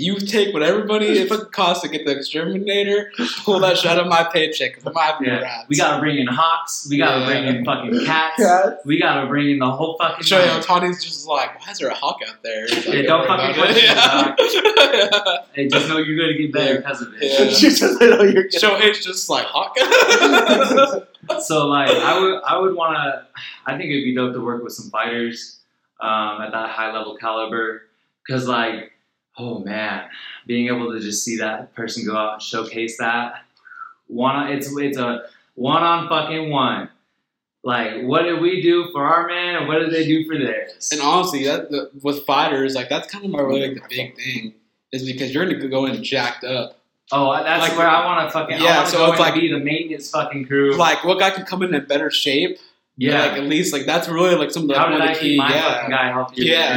you 0.00 0.18
take 0.18 0.54
whatever 0.54 0.84
money 0.84 1.06
it 1.20 1.28
fucking 1.28 1.50
costs 1.50 1.82
to 1.82 1.88
get 1.88 2.06
the 2.06 2.12
exterminator, 2.16 3.12
pull 3.44 3.60
that 3.60 3.76
shit 3.78 3.90
out 3.90 3.98
of 3.98 4.06
my 4.06 4.24
paycheck 4.32 4.74
because 4.74 4.86
I'm 4.86 4.94
having 4.94 5.26
Yeah. 5.28 5.40
rats. 5.40 5.66
We 5.68 5.76
gotta 5.76 6.00
bring 6.00 6.18
in 6.18 6.26
hawks. 6.26 6.86
We 6.88 6.96
gotta 6.98 7.20
Yeah. 7.20 7.26
bring 7.26 7.44
in 7.56 7.64
fucking 7.64 8.06
cats. 8.06 8.36
Cats. 8.36 8.76
We 8.84 8.98
gotta 8.98 9.26
bring 9.28 9.50
in 9.50 9.58
the 9.58 9.70
whole 9.70 9.96
fucking. 10.00 10.24
Show 10.24 10.38
nine. 10.44 10.56
you, 10.56 10.62
Tony's 10.62 11.04
just 11.04 11.26
like, 11.26 11.60
why 11.60 11.72
is 11.72 11.78
there 11.78 11.88
a 11.88 11.94
hawk 11.94 12.18
out 12.28 12.42
there? 12.42 12.66
He's 12.66 12.86
like, 12.86 12.96
Yeah, 12.96 13.02
don't 13.02 13.28
worry 13.28 13.54
fucking 13.54 13.62
about 13.62 13.76
it. 13.76 14.36
question 14.36 15.38
Hey, 15.54 15.68
just 15.68 15.88
know 15.88 15.98
you're 15.98 16.16
gonna 16.18 16.38
get 16.38 16.52
better 16.52 16.76
because 16.76 17.02
of 17.02 17.12
it. 17.14 17.22
Yeah. 17.22 17.44
You 17.60 17.70
just 17.76 18.00
know 18.00 18.22
you're 18.22 18.44
getting- 18.44 18.60
Show 18.60 18.76
H 18.78 19.04
just 19.04 19.28
like 19.28 19.44
hawk. 19.46 19.76
So 21.40 21.66
like 21.68 21.90
I 21.90 22.18
would 22.18 22.42
I 22.44 22.58
would 22.58 22.74
want 22.74 22.96
to 22.96 23.26
I 23.66 23.76
think 23.76 23.90
it'd 23.90 24.04
be 24.04 24.14
dope 24.14 24.32
to 24.34 24.40
work 24.40 24.62
with 24.64 24.72
some 24.72 24.90
fighters 24.90 25.58
um, 26.00 26.40
at 26.42 26.50
that 26.52 26.70
high 26.70 26.92
level 26.92 27.16
caliber 27.16 27.82
because 28.26 28.48
like 28.48 28.89
oh 29.40 29.58
man 29.60 30.04
being 30.46 30.66
able 30.68 30.92
to 30.92 31.00
just 31.00 31.24
see 31.24 31.36
that 31.38 31.74
person 31.74 32.04
go 32.06 32.16
out 32.16 32.34
and 32.34 32.42
showcase 32.42 32.96
that 32.98 33.42
one 34.06 34.34
on 34.36 34.52
it's 34.52 34.68
it's 34.76 34.98
a 34.98 35.22
one 35.54 35.82
on 35.82 36.08
fucking 36.08 36.50
one 36.50 36.88
like 37.62 38.02
what 38.04 38.22
did 38.22 38.40
we 38.40 38.62
do 38.62 38.88
for 38.92 39.04
our 39.06 39.26
man 39.26 39.56
and 39.56 39.68
what 39.68 39.78
did 39.78 39.90
they 39.92 40.04
do 40.06 40.24
for 40.26 40.38
theirs 40.38 40.88
and 40.92 41.00
honestly, 41.02 41.44
that 41.44 41.70
the, 41.70 41.90
with 42.02 42.24
fighters, 42.24 42.74
like 42.74 42.88
that's 42.88 43.10
kind 43.12 43.24
of 43.24 43.30
my 43.30 43.40
really 43.40 43.68
like 43.68 43.74
the 43.74 43.96
big 43.96 44.16
thing 44.16 44.54
is 44.92 45.04
because 45.04 45.32
you're 45.34 45.44
gonna 45.44 45.68
go 45.68 45.84
in 45.86 46.02
jacked 46.02 46.42
up. 46.44 46.78
oh 47.12 47.32
that's 47.42 47.68
like- 47.68 47.76
where 47.78 47.86
I 47.88 48.04
want 48.06 48.26
to 48.26 48.32
fucking 48.32 48.60
Yeah, 48.62 48.80
I 48.80 48.84
so 48.86 49.10
it's 49.10 49.20
like- 49.20 49.34
be 49.34 49.50
the 49.52 49.58
maintenance 49.58 50.10
fucking 50.10 50.46
crew 50.46 50.74
Like, 50.76 51.04
what 51.04 51.18
guy 51.18 51.30
can 51.30 51.44
come 51.44 51.62
in 51.62 51.74
in 51.74 51.84
better 51.86 52.10
shape? 52.10 52.58
yeah 52.96 53.20
like 53.26 53.32
at 53.32 53.44
least 53.44 53.72
like 53.72 53.86
that's 53.86 54.08
really 54.08 54.34
like 54.34 54.50
some 54.50 54.62
of 54.64 54.68
the 54.68 54.78
how 54.78 54.88
did 54.88 55.00
I 55.00 55.08
the 55.14 55.20
keep 55.20 55.22
key. 55.32 55.36
my 55.36 55.54
Yeah, 55.54 55.88
guy 55.88 56.08
healthier 56.10 56.44
than 56.44 56.52
yeah. 56.52 56.76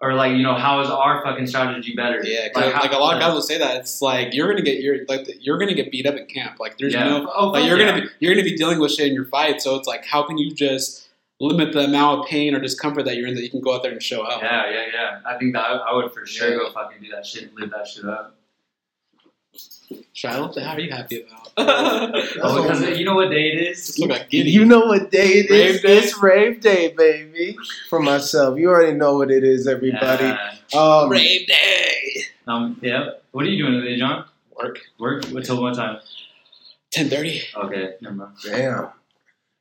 Or 0.00 0.14
like 0.14 0.36
you 0.36 0.42
know 0.42 0.54
how 0.54 0.80
is 0.80 0.88
our 0.88 1.22
fucking 1.22 1.46
strategy 1.46 1.94
better? 1.94 2.22
Yeah, 2.24 2.48
Like, 2.54 2.74
like, 2.74 2.92
a 2.92 2.96
lot 2.96 3.14
of 3.14 3.20
guys 3.20 3.34
will 3.34 3.42
say 3.42 3.58
that 3.58 3.76
it's 3.76 4.00
like 4.00 4.32
you're 4.32 4.48
gonna 4.48 4.62
get 4.62 4.80
your 4.80 5.04
like 5.08 5.28
you're 5.40 5.58
gonna 5.58 5.74
get 5.74 5.90
beat 5.90 6.06
up 6.06 6.14
in 6.14 6.26
camp. 6.26 6.58
Like 6.58 6.78
there's 6.78 6.94
yeah. 6.94 7.04
no 7.04 7.30
oh, 7.34 7.48
like 7.48 7.66
you're 7.66 7.78
yeah. 7.78 7.90
gonna 7.90 8.02
be 8.02 8.08
you're 8.18 8.34
gonna 8.34 8.44
be 8.44 8.56
dealing 8.56 8.78
with 8.78 8.92
shit 8.92 9.08
in 9.08 9.14
your 9.14 9.26
fight. 9.26 9.60
So 9.60 9.76
it's 9.76 9.86
like 9.86 10.04
how 10.04 10.22
can 10.22 10.38
you 10.38 10.54
just 10.54 11.08
limit 11.38 11.72
the 11.72 11.84
amount 11.84 12.20
of 12.20 12.26
pain 12.26 12.54
or 12.54 12.60
discomfort 12.60 13.04
that 13.06 13.16
you're 13.16 13.26
in 13.26 13.34
that 13.34 13.42
you 13.42 13.50
can 13.50 13.60
go 13.60 13.74
out 13.74 13.82
there 13.82 13.92
and 13.92 14.02
show 14.02 14.22
up? 14.22 14.40
Yeah, 14.42 14.70
yeah, 14.70 14.86
yeah. 14.92 15.20
I 15.26 15.38
think 15.38 15.52
that 15.54 15.64
I, 15.64 15.76
I 15.76 15.94
would 15.94 16.12
for 16.12 16.26
sure 16.26 16.50
Yeah. 16.50 16.56
go 16.56 16.72
fucking 16.72 17.02
do 17.02 17.10
that 17.10 17.26
shit 17.26 17.44
and 17.44 17.54
live 17.54 17.70
that 17.70 17.86
shit 17.86 18.04
up. 18.04 18.36
Shiloh, 20.12 20.42
what 20.42 20.54
the 20.54 20.60
hell 20.60 20.76
are 20.76 20.80
you 20.80 20.90
happy 20.90 21.22
about? 21.22 21.39
Oh, 21.56 22.62
because 22.62 22.98
you 22.98 23.04
know 23.04 23.14
what 23.14 23.30
day 23.30 23.52
it 23.52 23.74
Just 23.74 23.90
is? 23.90 23.98
look 23.98 24.10
like. 24.10 24.32
You 24.32 24.64
know 24.64 24.86
what 24.86 25.10
day 25.10 25.40
it 25.40 25.50
is? 25.50 25.74
Rave 25.74 25.82
day? 25.82 25.98
It's 25.98 26.22
rave 26.22 26.60
day, 26.60 26.94
baby. 26.96 27.56
For 27.88 28.00
myself, 28.00 28.58
you 28.58 28.68
already 28.70 28.96
know 28.96 29.16
what 29.16 29.30
it 29.30 29.44
is, 29.44 29.66
everybody. 29.66 30.24
Yeah. 30.24 30.56
Um, 30.78 31.10
Rave 31.10 31.46
day. 31.46 32.22
Um. 32.46 32.78
Yeah. 32.82 33.10
What 33.32 33.44
are 33.44 33.48
you 33.48 33.64
doing 33.64 33.80
today, 33.80 33.98
John? 33.98 34.24
Work. 34.56 34.78
Work 34.98 35.28
until 35.30 35.62
what 35.62 35.74
time? 35.74 36.00
Ten 36.90 37.08
thirty. 37.08 37.42
Okay, 37.56 37.94
never 38.00 38.14
mind. 38.14 38.32
Damn. 38.44 38.88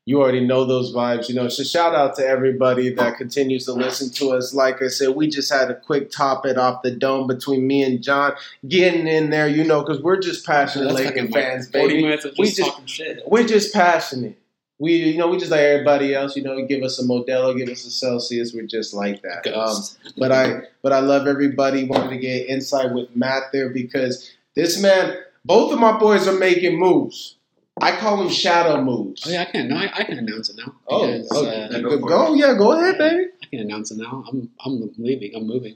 You 0.09 0.23
already 0.23 0.43
know 0.43 0.65
those 0.65 0.91
vibes, 0.91 1.29
you 1.29 1.35
know. 1.35 1.49
So 1.49 1.61
shout 1.61 1.93
out 1.93 2.15
to 2.15 2.25
everybody 2.25 2.91
that 2.95 3.17
continues 3.17 3.65
to 3.65 3.73
listen 3.73 4.09
to 4.13 4.31
us. 4.31 4.55
Like 4.55 4.81
I 4.81 4.87
said, 4.87 5.09
we 5.09 5.29
just 5.29 5.53
had 5.53 5.69
a 5.69 5.75
quick 5.75 6.09
top 6.09 6.47
it 6.47 6.57
off 6.57 6.81
the 6.81 6.89
dome 6.89 7.27
between 7.27 7.67
me 7.67 7.83
and 7.83 8.01
John, 8.01 8.33
getting 8.67 9.05
in 9.05 9.29
there, 9.29 9.47
you 9.47 9.63
know, 9.63 9.81
because 9.83 10.01
we're 10.01 10.19
just 10.19 10.47
passionate 10.47 10.95
Laker 10.95 11.27
fans, 11.27 11.67
baby. 11.69 12.11
of 12.11 12.23
We 12.39 12.45
just, 12.45 12.57
just- 12.57 12.69
talking 12.71 12.87
shit. 12.87 13.21
We're 13.27 13.45
just 13.45 13.71
passionate. 13.71 14.35
we 14.79 14.95
you 14.95 15.17
know 15.19 15.27
we 15.27 15.37
just 15.37 15.51
like 15.51 15.59
everybody 15.59 16.15
else. 16.15 16.35
You 16.35 16.41
know, 16.41 16.65
give 16.65 16.81
us 16.81 16.99
a 16.99 17.03
Modelo, 17.03 17.55
give 17.55 17.69
us 17.69 17.85
a 17.85 17.91
Celsius. 17.91 18.51
We're 18.51 18.65
just 18.65 18.95
like 18.95 19.21
that. 19.21 19.45
Um, 19.55 19.77
but 20.17 20.31
I 20.31 20.61
but 20.81 20.91
I 20.91 21.01
love 21.01 21.27
everybody. 21.27 21.83
Wanted 21.83 22.09
to 22.09 22.17
get 22.17 22.49
insight 22.49 22.93
with 22.93 23.15
Matt 23.15 23.51
there 23.53 23.69
because 23.69 24.31
this 24.55 24.81
man, 24.81 25.19
both 25.45 25.71
of 25.71 25.79
my 25.79 25.99
boys 25.99 26.27
are 26.27 26.39
making 26.39 26.79
moves. 26.79 27.35
I 27.81 27.95
call 27.97 28.17
them 28.17 28.29
shadow 28.29 28.81
moves. 28.81 29.25
Oh 29.25 29.29
yeah, 29.31 29.41
I 29.41 29.45
can. 29.45 29.67
No, 29.69 29.75
I, 29.77 29.91
I 29.93 30.03
can 30.03 30.17
announce 30.17 30.49
it 30.49 30.57
now. 30.57 30.73
Oh, 30.87 31.05
Because, 31.07 31.27
oh, 31.31 31.45
uh, 31.47 31.79
go, 31.79 31.97
go 31.99 32.33
yeah, 32.35 32.53
go 32.55 32.71
ahead, 32.73 32.97
baby. 32.97 33.25
I 33.41 33.45
can 33.47 33.59
announce 33.59 33.91
it 33.91 33.97
now. 33.97 34.23
I'm 34.29 34.49
I'm 34.65 34.91
leaving. 34.97 35.35
I'm 35.35 35.47
moving. 35.47 35.75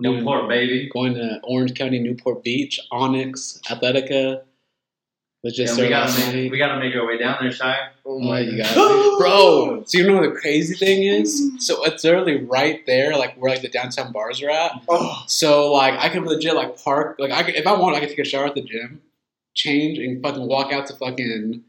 Newport, 0.00 0.48
baby. 0.48 0.88
Going 0.92 1.14
to 1.14 1.40
Orange 1.42 1.74
County, 1.74 1.98
Newport 1.98 2.44
Beach, 2.44 2.78
Onyx, 2.92 3.60
Athletica. 3.66 4.42
Let's 5.44 5.56
just 5.56 5.76
Yeah, 5.78 5.84
we 5.84 5.88
gotta 5.88 6.18
night. 6.20 6.34
make, 6.34 6.52
we 6.52 6.58
gotta 6.58 6.80
make 6.80 6.94
our 6.96 7.06
way 7.06 7.16
down 7.18 7.38
there, 7.40 7.52
Shy. 7.52 7.76
Oh 8.04 8.18
my 8.18 8.44
God. 8.44 8.74
Bro, 9.18 9.84
so 9.86 9.98
you 9.98 10.06
know 10.06 10.14
what 10.20 10.22
the 10.34 10.40
crazy 10.40 10.74
thing 10.74 11.04
is? 11.04 11.52
So 11.64 11.84
it's 11.84 12.02
literally 12.02 12.44
right 12.44 12.84
there, 12.86 13.16
like 13.16 13.36
where 13.36 13.52
like 13.52 13.62
the 13.62 13.68
downtown 13.68 14.12
bars 14.12 14.42
are 14.42 14.50
at. 14.50 14.72
Oh, 14.88 15.22
So 15.28 15.72
like 15.72 15.94
I 15.94 16.08
can 16.08 16.24
legit 16.24 16.54
like 16.54 16.82
park, 16.82 17.16
like 17.20 17.30
I 17.30 17.44
could, 17.44 17.54
if 17.54 17.66
I 17.68 17.72
want, 17.78 17.94
I 17.96 18.00
can 18.00 18.08
take 18.08 18.18
a 18.18 18.24
shower 18.24 18.46
at 18.46 18.54
the 18.56 18.62
gym, 18.62 19.00
change, 19.58 19.98
and 19.98 20.22
fucking 20.22 20.46
walk 20.46 20.72
out 20.72 20.86
to 20.86 20.94
fucking 20.94 21.64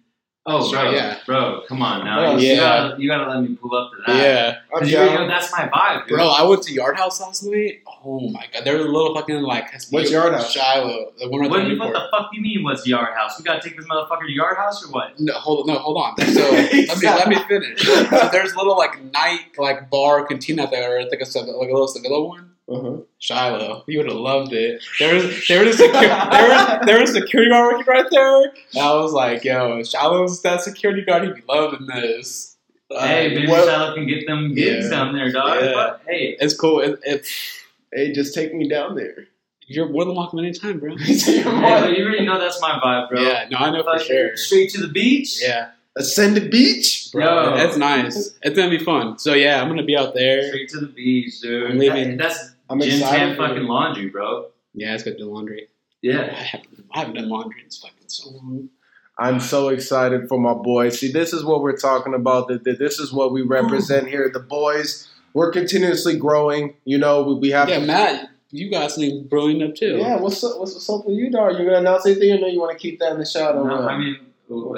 Oh, 0.51 0.67
Sure, 0.67 0.81
bro, 0.81 0.91
yeah. 0.91 1.17
bro, 1.27 1.61
come 1.67 1.81
on 1.83 2.05
now. 2.05 2.31
Oh, 2.31 2.37
you, 2.37 2.47
yeah. 2.47 2.55
gotta, 2.55 3.01
you 3.01 3.07
gotta 3.07 3.29
let 3.29 3.41
me 3.47 3.55
pull 3.55 3.75
up 3.75 3.91
to 3.91 3.97
that. 4.07 4.15
yeah. 4.23 4.55
I'm 4.73 4.79
'Cause 4.79 4.89
you 4.89 4.97
know 4.97 5.27
that's 5.27 5.51
my 5.51 5.67
vibe, 5.67 6.07
dude. 6.07 6.15
Bro, 6.15 6.27
I 6.27 6.41
went 6.43 6.63
to 6.63 6.73
Yard 6.73 6.97
House 6.97 7.19
last 7.21 7.43
night. 7.43 7.81
Oh 8.03 8.19
my 8.31 8.45
god, 8.51 8.63
there 8.63 8.77
was 8.77 8.85
a 8.85 8.89
little 8.89 9.13
fucking 9.13 9.41
like 9.41 9.65
What's 9.91 10.09
Yard 10.09 10.33
House? 10.33 10.51
Shiloh, 10.51 11.11
the 11.19 11.29
one 11.29 11.41
right 11.41 11.49
what, 11.51 11.57
there 11.57 11.65
do 11.65 11.71
in 11.73 11.77
you, 11.77 11.79
what 11.83 11.93
the 11.93 12.07
fuck 12.09 12.31
do 12.31 12.37
you 12.37 12.41
mean? 12.41 12.63
What's 12.63 12.87
yard 12.87 13.13
house? 13.15 13.37
We 13.37 13.43
gotta 13.43 13.61
take 13.61 13.75
this 13.77 13.85
motherfucker 13.85 14.25
to 14.25 14.31
yard 14.31 14.57
house 14.57 14.83
or 14.83 14.91
what? 14.91 15.19
No, 15.19 15.33
hold 15.33 15.67
no, 15.67 15.75
hold 15.77 15.97
on. 15.97 16.17
So 16.25 16.39
let 16.51 16.73
me 16.73 16.87
let 17.05 17.27
me 17.27 17.35
finish. 17.47 17.81
So 17.85 18.03
there's 18.31 18.53
a 18.53 18.57
little 18.57 18.77
like 18.77 19.03
night 19.03 19.41
like 19.57 19.89
bar 19.91 20.25
cantina 20.25 20.67
there, 20.71 20.99
I 20.99 21.09
think 21.09 21.21
a 21.21 21.25
Sev- 21.27 21.45
like 21.47 21.69
a 21.69 21.73
little 21.73 21.87
Sevilla 21.89 22.23
one. 22.25 22.51
Uh-huh. 22.71 22.97
Shiloh, 23.17 23.83
you 23.87 23.97
would 23.99 24.07
have 24.07 24.17
loved 24.17 24.53
it. 24.53 24.83
There 24.99 25.15
was 25.15 25.47
there 25.47 25.65
was 25.65 25.79
a 25.79 25.83
secu- 25.87 26.31
there 26.31 26.49
was 26.49 26.85
there 26.85 26.99
was 27.01 27.11
security 27.13 27.49
guard 27.49 27.73
working 27.77 27.91
right 27.93 28.05
there. 28.11 28.41
And 28.43 28.51
I 28.81 28.93
was 28.95 29.11
like, 29.11 29.43
yo, 29.43 29.81
Shiloh's 29.83 30.41
that 30.43 30.61
security 30.61 31.01
guard. 31.03 31.23
He'd 31.23 31.35
be 31.35 31.41
loving 31.47 31.87
this. 31.87 32.57
Uh, 32.91 33.07
hey, 33.07 33.29
baby 33.35 33.47
what- 33.47 33.65
Shiloh 33.65 33.95
can 33.95 34.07
get 34.07 34.25
them 34.27 34.53
gigs 34.53 34.85
Yeah. 34.85 34.89
down 34.91 35.15
there, 35.15 35.31
dog. 35.31 35.61
Yeah. 35.61 35.71
But, 35.73 36.01
hey, 36.07 36.37
it's 36.39 36.53
cool. 36.55 36.79
It, 36.81 36.99
it, 37.03 37.25
Hey, 37.91 38.11
just 38.11 38.35
take 38.35 38.53
me 38.53 38.69
down 38.69 38.93
there. 38.95 39.25
you're 39.65 39.89
more 39.89 40.05
than 40.05 40.15
welcome 40.15 40.37
anytime, 40.39 40.79
bro. 40.79 40.95
hey, 40.99 41.41
but 41.43 41.97
you 41.97 42.03
already 42.05 42.23
know 42.23 42.39
that's 42.39 42.61
my 42.61 42.79
vibe, 42.83 43.09
bro. 43.09 43.19
Yeah, 43.21 43.47
no, 43.49 43.57
I 43.57 43.71
know 43.71 43.81
for 43.83 43.97
sure. 43.99 44.37
Straight 44.37 44.69
to 44.71 44.81
the 44.81 44.87
beach. 44.87 45.41
Yeah, 45.41 45.71
Ascended 45.97 46.51
Beach. 46.51 47.09
bro, 47.11 47.55
Yo. 47.55 47.65
it's 47.65 47.77
nice. 47.77 48.37
It's 48.43 48.55
gonna 48.55 48.69
be 48.69 48.77
fun. 48.83 49.17
So 49.17 49.33
yeah, 49.33 49.59
I'm 49.59 49.67
gonna 49.69 49.81
be 49.83 49.97
out 49.97 50.13
there. 50.13 50.47
Straight 50.49 50.69
to 50.69 50.79
the 50.81 50.85
beach, 50.87 51.41
dude. 51.41 51.71
I'm 51.71 51.77
leaving. 51.79 52.17
That- 52.17 52.29
that's 52.29 52.51
I'm 52.69 52.79
gym 52.79 52.99
excited. 52.99 53.17
tan 53.17 53.37
fucking 53.37 53.63
laundry, 53.63 54.09
bro. 54.09 54.47
Yeah, 54.73 54.93
it's 54.93 55.03
gonna 55.03 55.17
do 55.17 55.25
laundry. 55.31 55.63
I 55.63 55.67
Yeah. 56.01 56.33
haven't, 56.33 56.85
I 56.93 56.99
haven't 56.99 57.15
done 57.15 57.29
laundry 57.29 57.61
in 57.63 57.69
fucking 57.69 58.07
so 58.07 58.29
long. 58.31 58.69
I'm 59.17 59.39
so 59.41 59.67
excited 59.69 60.29
for 60.29 60.39
my 60.39 60.53
boys. 60.53 60.99
See, 60.99 61.11
this 61.11 61.33
is 61.33 61.43
what 61.43 61.61
we're 61.61 61.75
talking 61.77 62.13
about. 62.13 62.47
That 62.47 62.63
that 62.63 62.79
this 62.79 62.99
is 62.99 63.11
what 63.11 63.31
we 63.33 63.41
represent 63.41 64.07
here. 64.07 64.29
The 64.33 64.39
boys, 64.39 65.09
we're 65.33 65.51
continuously 65.51 66.15
growing. 66.17 66.75
You 66.85 66.97
know, 66.99 67.23
we, 67.23 67.33
we 67.35 67.49
have 67.49 67.67
Yeah, 67.67 67.79
to. 67.79 67.85
Matt, 67.85 68.29
you 68.51 68.71
got 68.71 68.91
something 68.91 69.25
brewing 69.27 69.61
up 69.61 69.75
too. 69.75 69.97
Yeah, 69.97 70.17
what's 70.21 70.41
up? 70.43 70.57
What's, 70.59 70.73
what's 70.73 70.89
up 70.89 71.05
with 71.05 71.17
you, 71.17 71.29
dog? 71.29 71.59
You 71.59 71.65
gonna 71.65 71.79
announce 71.79 72.05
anything? 72.05 72.31
Or 72.31 72.39
no, 72.39 72.47
you 72.47 72.59
want 72.61 72.71
to 72.71 72.81
keep 72.81 72.99
that 72.99 73.11
in 73.11 73.19
the 73.19 73.25
shadow? 73.25 73.63
No, 73.65 73.87
I 73.87 73.97
mean, 73.97 74.17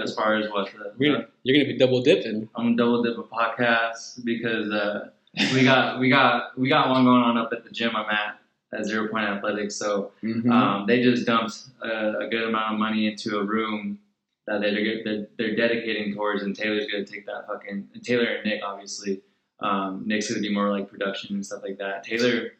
as 0.02 0.16
far 0.16 0.36
as 0.38 0.50
what 0.50 0.72
the, 0.72 0.92
We're 0.98 1.14
gonna, 1.14 1.28
you're 1.44 1.56
gonna 1.64 1.72
be 1.74 1.78
double 1.78 2.02
dipping. 2.02 2.50
I'm 2.56 2.76
gonna 2.76 2.78
double 2.78 3.04
dip 3.04 3.18
a 3.20 3.24
podcast 3.24 4.26
because 4.26 4.72
uh, 4.72 5.10
we 5.54 5.64
got 5.64 6.00
we 6.00 6.10
got 6.10 6.58
we 6.58 6.68
got 6.70 6.90
one 6.90 7.04
going 7.06 7.22
on 7.24 7.38
up 7.38 7.52
at 7.54 7.64
the 7.64 7.70
gym 7.70 7.96
I'm 7.96 8.10
at 8.10 8.40
at 8.74 8.86
Zero 8.86 9.08
Point 9.10 9.26
Athletics. 9.26 9.76
So 9.76 10.12
Mhm. 10.24 10.52
um, 10.52 10.86
they 10.88 11.02
just 11.02 11.26
dumped 11.26 11.56
a, 11.82 12.20
a 12.20 12.28
good 12.30 12.44
amount 12.44 12.74
of 12.74 12.80
money 12.80 13.08
into 13.08 13.38
a 13.40 13.44
room 13.44 14.00
that 14.48 14.62
they're 14.62 15.04
they're, 15.04 15.28
they're 15.38 15.56
dedicating 15.56 16.14
towards, 16.14 16.44
and 16.44 16.56
Taylor's 16.56 16.88
gonna 16.92 17.06
take 17.06 17.26
that 17.28 17.48
fucking 17.48 17.90
and 17.94 18.04
Taylor 18.04 18.26
and 18.26 18.46
Nick 18.46 18.62
obviously. 18.66 19.22
Um, 19.60 20.04
Nick's 20.08 20.28
gonna 20.30 20.42
be 20.42 20.54
more 20.54 20.70
like 20.72 20.90
production 20.90 21.36
and 21.36 21.46
stuff 21.46 21.62
like 21.64 21.78
that. 21.78 22.04
Taylor 22.04 22.52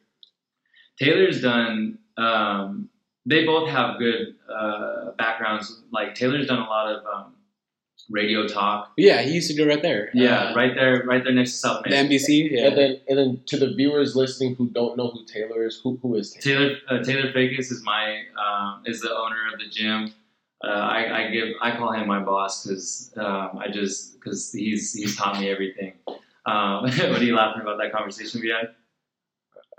Taylor's 1.00 1.42
done. 1.42 1.98
Um, 2.18 2.90
they 3.26 3.46
both 3.46 3.70
have 3.70 3.98
good 4.00 4.36
uh, 4.54 5.12
backgrounds. 5.18 5.82
Like 5.92 6.16
Taylor's 6.16 6.48
done 6.48 6.60
a 6.60 6.66
lot 6.70 6.92
of 6.94 7.06
um, 7.06 7.34
radio 8.10 8.48
talk. 8.48 8.92
Yeah, 8.98 9.22
he 9.22 9.32
used 9.32 9.50
to 9.50 9.56
do 9.56 9.64
it 9.64 9.68
right 9.68 9.82
there. 9.82 10.10
Yeah, 10.14 10.50
Uh, 10.50 10.56
right 10.56 10.76
there, 10.76 11.04
right 11.06 11.24
there 11.24 11.34
next 11.34 11.52
to 11.54 11.58
South 11.58 11.84
The 11.84 11.92
NBC. 11.92 12.52
Yeah. 12.52 12.68
And 12.68 12.78
then, 12.78 13.02
and 13.08 13.18
then 13.18 13.42
to 13.48 13.58
the 13.58 13.74
viewers 13.74 14.16
listening 14.16 14.56
who 14.56 14.70
don't 14.70 14.98
know 14.98 15.10
who 15.10 15.26
Taylor 15.26 15.66
is, 15.66 15.80
who 15.84 15.98
who 16.02 16.16
is 16.16 16.32
Taylor? 16.32 16.70
Taylor 16.70 17.00
uh, 17.00 17.04
Taylor 17.04 17.32
Fakis 17.32 17.72
is 17.72 17.82
my 17.84 18.24
um, 18.44 18.84
is 18.86 19.02
the 19.02 19.16
owner 19.16 19.54
of 19.54 19.60
the 19.60 19.68
gym. 19.70 20.14
Uh, 20.64 20.68
I, 20.68 21.26
I 21.26 21.32
give 21.32 21.50
I 21.62 21.76
call 21.76 21.92
him 21.92 22.08
my 22.08 22.20
boss 22.20 22.66
because 22.66 23.12
um, 23.18 23.58
I 23.58 23.68
just 23.70 24.14
because 24.20 24.52
he's 24.52 24.94
he's 24.94 25.16
taught 25.16 25.40
me 25.40 25.50
everything. 25.50 25.94
Um, 26.46 26.84
what 26.84 27.00
are 27.00 27.24
you 27.24 27.36
laughing 27.36 27.62
about 27.62 27.78
that 27.80 27.92
conversation 27.92 28.42
we 28.42 28.50
had? 28.50 28.76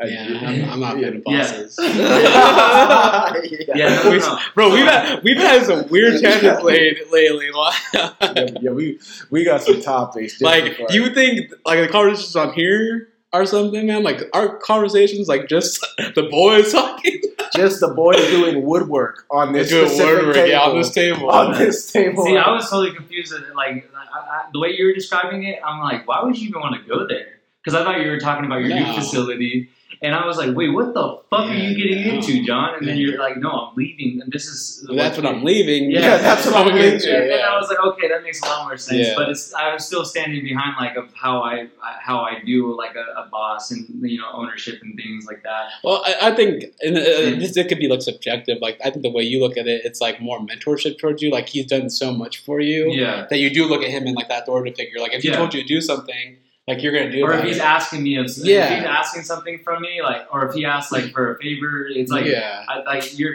Yeah, 0.04 0.40
I'm, 0.44 0.70
I'm 0.70 0.80
not 0.80 0.98
Yeah. 0.98 1.04
fan 1.10 1.16
of 1.16 1.24
bosses. 1.24 1.78
yeah. 1.82 3.32
Yeah, 3.74 4.02
no, 4.04 4.10
We- 4.10 4.18
no, 4.18 4.26
no. 4.34 4.38
Bro, 4.54 4.70
we've 4.72 4.84
had 4.86 5.22
we've 5.22 5.36
had 5.36 5.64
some 5.66 5.88
weird 5.88 6.20
tangents 6.20 6.62
lately. 6.62 7.02
lately. 7.12 7.50
yeah, 7.94 8.46
yeah, 8.60 8.70
we 8.70 8.98
we 9.30 9.44
got 9.44 9.62
some 9.62 9.80
topics. 9.80 10.40
like 10.40 10.64
before- 10.64 10.86
you 10.90 11.02
would 11.02 11.14
think 11.14 11.52
like 11.64 11.80
the 11.80 11.88
conversations 11.88 12.34
on 12.36 12.52
here 12.52 13.08
or 13.32 13.46
something, 13.46 13.86
man. 13.86 14.02
Like 14.02 14.22
our 14.32 14.56
conversations, 14.58 15.28
like 15.28 15.48
just 15.48 15.80
the 16.14 16.28
boys 16.30 16.72
talking. 16.72 17.20
just 17.54 17.80
the 17.80 17.88
boys 17.88 18.16
doing 18.28 18.62
woodwork 18.64 19.24
on 19.30 19.52
this 19.52 19.70
Good 19.70 19.88
specific 19.88 20.24
word, 20.26 20.34
table. 20.34 20.48
yeah, 20.48 20.60
on 20.62 20.76
this 20.78 20.90
table. 20.90 21.30
on 21.30 21.52
this 21.52 21.92
table. 21.92 22.24
See, 22.24 22.36
I 22.36 22.50
was 22.50 22.68
totally 22.68 22.94
confused. 22.94 23.32
at, 23.34 23.54
Like 23.54 23.90
I, 23.94 24.18
I, 24.18 24.44
the 24.52 24.58
way 24.58 24.70
you 24.76 24.86
were 24.86 24.94
describing 24.94 25.44
it, 25.44 25.60
I'm 25.64 25.80
like, 25.80 26.08
why 26.08 26.22
would 26.22 26.36
you 26.38 26.48
even 26.48 26.60
want 26.62 26.74
to 26.82 26.88
go 26.88 27.06
there? 27.06 27.26
Because 27.62 27.78
I 27.80 27.84
thought 27.84 28.00
you 28.00 28.08
were 28.10 28.18
talking 28.18 28.44
about 28.46 28.60
your 28.60 28.70
No. 28.70 28.76
new 28.86 28.94
facility, 28.94 29.68
and 30.02 30.14
I 30.14 30.26
was 30.26 30.36
like, 30.36 30.54
wait, 30.56 30.68
what 30.70 30.92
the 30.94 31.20
fuck 31.30 31.46
are 31.46 31.54
you 31.54 31.76
getting 31.76 32.06
no. 32.06 32.14
into, 32.14 32.44
John? 32.44 32.74
And 32.76 32.86
then 32.86 32.96
you're 32.96 33.18
like, 33.18 33.36
no, 33.36 33.50
I'm 33.50 33.76
leaving, 33.76 34.20
and 34.20 34.32
this 34.32 34.46
is 34.46 34.86
That's 34.94 35.16
what 35.16 35.26
I'm 35.26 35.44
leaving. 35.44 35.90
Yeah, 35.90 36.18
that's 36.18 36.44
what 36.46 36.54
I'm 36.56 36.74
leaving. 36.74 36.98
to, 37.00 37.32
And 37.32 37.42
I 37.42 37.56
was 37.58 37.68
like, 37.68 37.78
okay, 37.78 38.08
that 38.08 38.22
makes 38.22 38.40
a 38.42 38.46
lot 38.46 38.64
more 38.66 38.76
sense. 38.76 39.06
Yeah. 39.08 39.14
But 39.16 39.30
it's 39.30 39.54
I 39.54 39.72
was 39.72 39.86
still 39.86 40.04
standing 40.04 40.42
behind 40.44 40.74
like 40.78 40.96
of 40.96 41.12
how 41.14 41.42
I 41.42 41.68
how 42.00 42.20
I 42.20 42.40
do 42.44 42.76
like 42.76 42.96
a, 42.96 43.20
a 43.22 43.28
boss 43.30 43.70
and 43.70 43.86
you 44.02 44.18
know 44.18 44.28
ownership 44.32 44.80
and 44.82 44.96
things 44.96 45.26
like 45.26 45.42
that. 45.44 45.68
Well, 45.84 46.02
I, 46.04 46.30
I 46.30 46.34
think 46.34 46.64
and, 46.80 46.96
uh, 46.96 47.00
this 47.40 47.56
it 47.56 47.68
could 47.68 47.78
be 47.78 47.88
like 47.88 48.02
subjective. 48.02 48.58
Like 48.60 48.78
I 48.84 48.90
think 48.90 49.02
the 49.02 49.10
way 49.10 49.22
you 49.22 49.40
look 49.40 49.56
at 49.56 49.66
it, 49.68 49.82
it's 49.84 50.00
like 50.00 50.20
more 50.20 50.40
mentorship 50.40 50.98
towards 50.98 51.22
you. 51.22 51.30
Like 51.30 51.48
he's 51.48 51.66
done 51.66 51.88
so 51.90 52.12
much 52.12 52.38
for 52.44 52.60
you 52.60 52.90
Yeah. 52.90 53.26
that 53.30 53.38
you 53.38 53.50
do 53.50 53.66
look 53.66 53.82
at 53.82 53.90
him 53.90 54.06
in 54.06 54.14
like 54.14 54.28
that 54.28 54.42
authority 54.42 54.72
figure. 54.72 54.98
Like 55.00 55.12
if 55.12 55.22
he 55.22 55.28
Yeah. 55.28 55.36
told 55.36 55.54
you 55.54 55.62
to 55.62 55.66
do 55.66 55.80
something, 55.80 56.36
like 56.68 56.82
you're 56.82 56.92
gonna 56.92 57.10
do 57.10 57.18
it. 57.18 57.22
Or 57.22 57.32
if 57.34 57.44
he's 57.44 57.58
asking 57.58 58.02
me, 58.02 58.18
if, 58.18 58.36
Yeah. 58.38 58.72
if 58.72 58.78
he's 58.78 58.86
asking 58.86 59.22
something 59.22 59.58
from 59.64 59.82
me, 59.82 60.00
like, 60.02 60.22
or 60.32 60.46
if 60.48 60.54
he 60.54 60.64
asks 60.64 60.92
like 60.92 61.10
for 61.12 61.34
a 61.34 61.38
favor, 61.38 61.86
it's 61.88 62.10
like, 62.10 62.24
yeah, 62.26 62.64
I, 62.68 62.82
like 62.82 63.18
you're, 63.18 63.34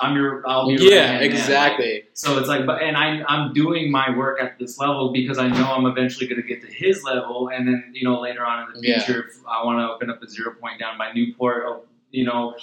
I'm 0.00 0.16
your, 0.16 0.42
I'll 0.48 0.66
be 0.66 0.72
your 0.74 0.82
yeah, 0.92 1.00
right-hand 1.02 1.20
man. 1.20 1.30
exactly. 1.30 2.04
So 2.14 2.36
it's 2.38 2.48
like, 2.48 2.66
but 2.66 2.82
and 2.82 2.96
I, 2.96 3.22
I'm 3.28 3.52
doing 3.52 3.92
my 3.92 4.10
work 4.16 4.42
at 4.42 4.58
this 4.58 4.76
level 4.76 5.12
because 5.12 5.38
I 5.38 5.46
know 5.46 5.72
I'm 5.72 5.86
eventually 5.86 6.26
going 6.26 6.42
to 6.42 6.46
get 6.48 6.60
to 6.62 6.66
his 6.66 7.04
level, 7.04 7.48
and 7.54 7.66
then 7.68 7.92
you 7.94 8.02
know 8.08 8.20
later 8.20 8.44
on 8.44 8.66
in 8.74 8.80
the 8.80 8.88
Yeah. 8.88 9.04
future, 9.04 9.28
if 9.28 9.36
I 9.48 9.64
want 9.64 9.78
to 9.78 9.88
open 9.88 10.10
up 10.10 10.20
a 10.20 10.28
zero 10.28 10.52
point 10.60 10.80
down 10.80 10.98
by 10.98 11.12
Newport. 11.12 11.62
oh, 11.66 11.82
You 12.10 12.24
know, 12.24 12.56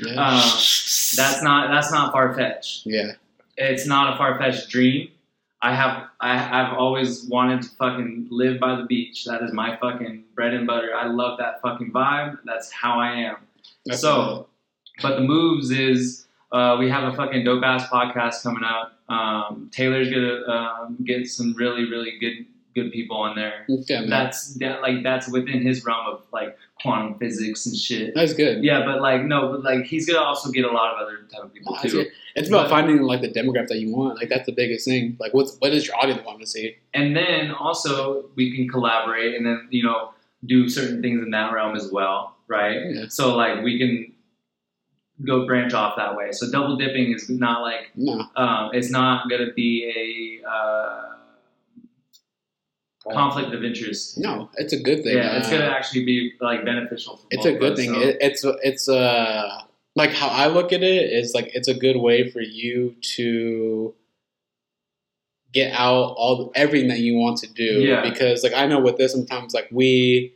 Yeah. 0.00 0.14
uh, 0.16 0.40
that's 0.40 1.42
not 1.42 1.68
that's 1.70 1.92
not 1.92 2.12
far 2.12 2.32
fetched. 2.34 2.86
yeah. 2.86 3.12
It's 3.58 3.86
not 3.86 4.14
a 4.14 4.16
far 4.16 4.38
fetched 4.38 4.70
dream. 4.70 5.10
I 5.60 5.74
have 5.74 6.04
I, 6.20 6.60
I've 6.60 6.74
always 6.74 7.24
wanted 7.24 7.62
to 7.62 7.68
fucking 7.70 8.28
live 8.30 8.60
by 8.60 8.76
the 8.76 8.84
beach. 8.84 9.24
That 9.24 9.42
is 9.42 9.52
my 9.52 9.76
fucking 9.76 10.24
bread 10.34 10.54
and 10.54 10.66
butter. 10.66 10.90
I 10.94 11.06
love 11.06 11.38
that 11.38 11.60
fucking 11.62 11.92
vibe. 11.92 12.38
That's 12.44 12.70
how 12.70 13.00
I 13.00 13.12
am. 13.12 13.36
That's 13.84 14.00
So, 14.00 14.48
but 15.02 15.16
the 15.16 15.22
moves 15.22 15.70
is 15.70 16.26
uh, 16.52 16.76
we 16.78 16.88
have 16.88 17.12
a 17.12 17.16
fucking 17.16 17.44
dope 17.44 17.64
ass 17.64 17.88
podcast 17.88 18.42
coming 18.42 18.62
out. 18.64 18.92
Um, 19.08 19.70
Taylor's 19.72 20.10
gonna 20.10 20.42
um, 20.46 20.98
get 21.04 21.26
some 21.26 21.54
really 21.54 21.90
really 21.90 22.18
good 22.20 22.46
good 22.82 22.92
people 22.92 23.16
on 23.16 23.36
there. 23.36 23.64
man. 23.68 24.08
That's 24.08 24.54
that, 24.54 24.82
like 24.82 25.02
that's 25.02 25.28
within 25.28 25.62
his 25.62 25.84
realm 25.84 26.06
of 26.06 26.22
like 26.32 26.56
quantum 26.82 27.18
physics 27.18 27.66
and 27.66 27.76
shit. 27.76 28.14
That's 28.14 28.34
good. 28.34 28.62
Yeah, 28.62 28.84
but 28.84 29.00
like 29.00 29.24
no, 29.24 29.50
but 29.52 29.62
like 29.64 29.84
he's 29.86 30.06
gonna 30.06 30.24
also 30.24 30.50
get 30.50 30.64
a 30.64 30.70
lot 30.70 30.94
of 30.94 31.00
other 31.00 31.18
type 31.32 31.44
of 31.44 31.52
people 31.54 31.76
That's 31.80 31.92
too. 31.92 32.06
It's 32.36 32.48
about 32.48 32.64
But- 32.64 32.70
finding 32.70 33.02
like 33.02 33.20
the 33.20 33.28
demographic 33.28 33.68
that 33.68 33.78
you 33.80 33.94
want. 33.94 34.16
Like 34.16 34.28
that's 34.28 34.46
the 34.46 34.52
biggest 34.52 34.84
thing. 34.86 35.16
Like 35.18 35.34
what's 35.34 35.56
what 35.58 35.70
does 35.70 35.86
your 35.86 35.96
audience 35.96 36.22
want 36.24 36.40
to 36.40 36.46
see? 36.46 36.76
and 36.94 37.16
then 37.16 37.50
also 37.52 38.26
we 38.36 38.54
can 38.56 38.68
collaborate 38.68 39.34
and 39.34 39.44
then 39.46 39.66
you 39.70 39.82
know 39.82 40.10
do 40.46 40.68
certain 40.68 41.02
things 41.02 41.20
in 41.22 41.30
that 41.32 41.52
realm 41.52 41.74
as 41.76 41.90
well, 41.90 42.36
right? 42.46 42.78
Yeah. 42.94 43.04
So 43.08 43.34
like 43.36 43.62
we 43.64 43.78
can 43.78 44.12
go 45.26 45.44
branch 45.46 45.74
off 45.74 45.96
that 45.96 46.14
way. 46.16 46.30
So 46.30 46.48
double 46.48 46.76
dipping 46.76 47.12
is 47.12 47.28
not 47.28 47.62
like 47.62 47.90
No. 47.96 48.24
um, 48.36 48.70
it's 48.72 48.88
not 48.90 49.28
gonna 49.28 49.52
be 49.52 50.40
a 50.44 50.48
uh, 50.48 51.07
conflict 53.12 53.54
of 53.54 53.64
interest. 53.64 54.18
No, 54.18 54.50
it's 54.56 54.72
a 54.72 54.78
good 54.78 55.02
thing. 55.02 55.16
Yeah, 55.16 55.36
it's 55.38 55.50
gonna 55.50 55.64
actually 55.64 56.04
be 56.04 56.32
like 56.40 56.64
beneficial. 56.64 57.16
For 57.16 57.26
it's 57.30 57.46
a 57.46 57.54
good 57.54 57.72
us, 57.72 57.78
thing. 57.78 57.94
so- 57.94 58.00
It, 58.00 58.16
it's 58.20 58.44
it's 58.62 58.88
uh 58.88 59.62
like 59.96 60.12
how 60.12 60.28
I 60.28 60.46
look 60.46 60.72
at 60.72 60.82
it 60.82 61.12
is 61.12 61.34
like 61.34 61.50
it's 61.54 61.68
a 61.68 61.74
good 61.74 61.96
way 61.96 62.30
for 62.30 62.40
you 62.40 62.94
to 63.16 63.94
get 65.52 65.72
out 65.72 66.14
all 66.16 66.52
everything 66.54 66.88
that 66.88 67.00
you 67.00 67.14
want 67.16 67.38
to 67.38 67.46
do. 67.48 67.80
Yeah. 67.80 68.02
Because 68.08 68.42
like 68.44 68.54
I 68.54 68.66
know 68.66 68.80
with 68.80 68.96
this 68.96 69.12
sometimes 69.12 69.54
like 69.54 69.68
we 69.72 70.34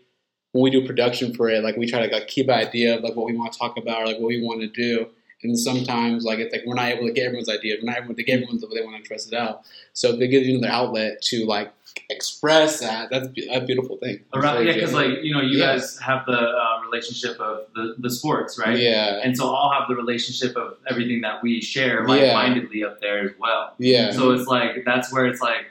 when 0.52 0.62
we 0.62 0.70
do 0.70 0.86
production 0.86 1.34
for 1.34 1.48
it, 1.48 1.62
like 1.62 1.76
we 1.76 1.86
try 1.86 2.06
to 2.06 2.12
like 2.12 2.28
keep 2.28 2.48
an 2.48 2.54
idea 2.54 2.96
of 2.96 3.02
like 3.02 3.14
what 3.14 3.26
we 3.26 3.36
want 3.36 3.52
to 3.52 3.58
talk 3.58 3.76
about 3.78 4.02
or 4.02 4.06
like 4.06 4.18
what 4.18 4.28
we 4.28 4.42
want 4.42 4.60
to 4.60 4.68
do. 4.68 5.06
And 5.44 5.58
sometimes 5.58 6.24
like 6.24 6.38
it's 6.38 6.52
like 6.54 6.62
we're 6.66 6.74
not 6.74 6.86
able 6.86 7.06
to 7.06 7.12
get 7.12 7.26
everyone's 7.26 7.48
idea, 7.48 7.76
we're 7.82 7.90
not 7.90 8.02
able 8.02 8.14
to 8.14 8.22
get 8.22 8.34
everyone's 8.34 8.62
what 8.62 8.72
they 8.74 8.84
want 8.84 9.02
to 9.02 9.06
trust 9.06 9.32
it 9.32 9.36
out. 9.36 9.62
So 9.92 10.10
if 10.10 10.18
they 10.18 10.28
give 10.28 10.44
you 10.44 10.58
another 10.58 10.72
outlet 10.72 11.20
to 11.22 11.44
like 11.46 11.72
express 12.10 12.80
that, 12.80 13.10
that's 13.10 13.28
a 13.50 13.60
beautiful 13.60 13.96
thing. 13.98 14.20
Around, 14.34 14.66
yeah, 14.66 14.72
because 14.74 14.92
like 14.92 15.22
you 15.22 15.32
know, 15.34 15.40
you 15.40 15.58
Yeah. 15.58 15.72
guys 15.72 15.98
have 15.98 16.26
the 16.26 16.32
uh, 16.38 16.80
relationship 16.84 17.38
of 17.40 17.66
the, 17.74 17.94
the 17.98 18.10
sports, 18.10 18.58
right? 18.58 18.78
Yeah. 18.78 19.20
And 19.22 19.36
so 19.36 19.54
I'll 19.54 19.70
have 19.78 19.88
the 19.88 19.94
relationship 19.96 20.56
of 20.56 20.76
everything 20.88 21.20
that 21.22 21.42
we 21.42 21.60
share 21.60 22.06
like-mindedly 22.06 22.84
up 22.84 23.00
there 23.00 23.24
as 23.24 23.32
well. 23.38 23.74
Yeah. 23.78 24.10
So 24.12 24.30
it's 24.32 24.46
like 24.46 24.84
that's 24.84 25.12
where 25.12 25.26
it's 25.26 25.40
like 25.40 25.66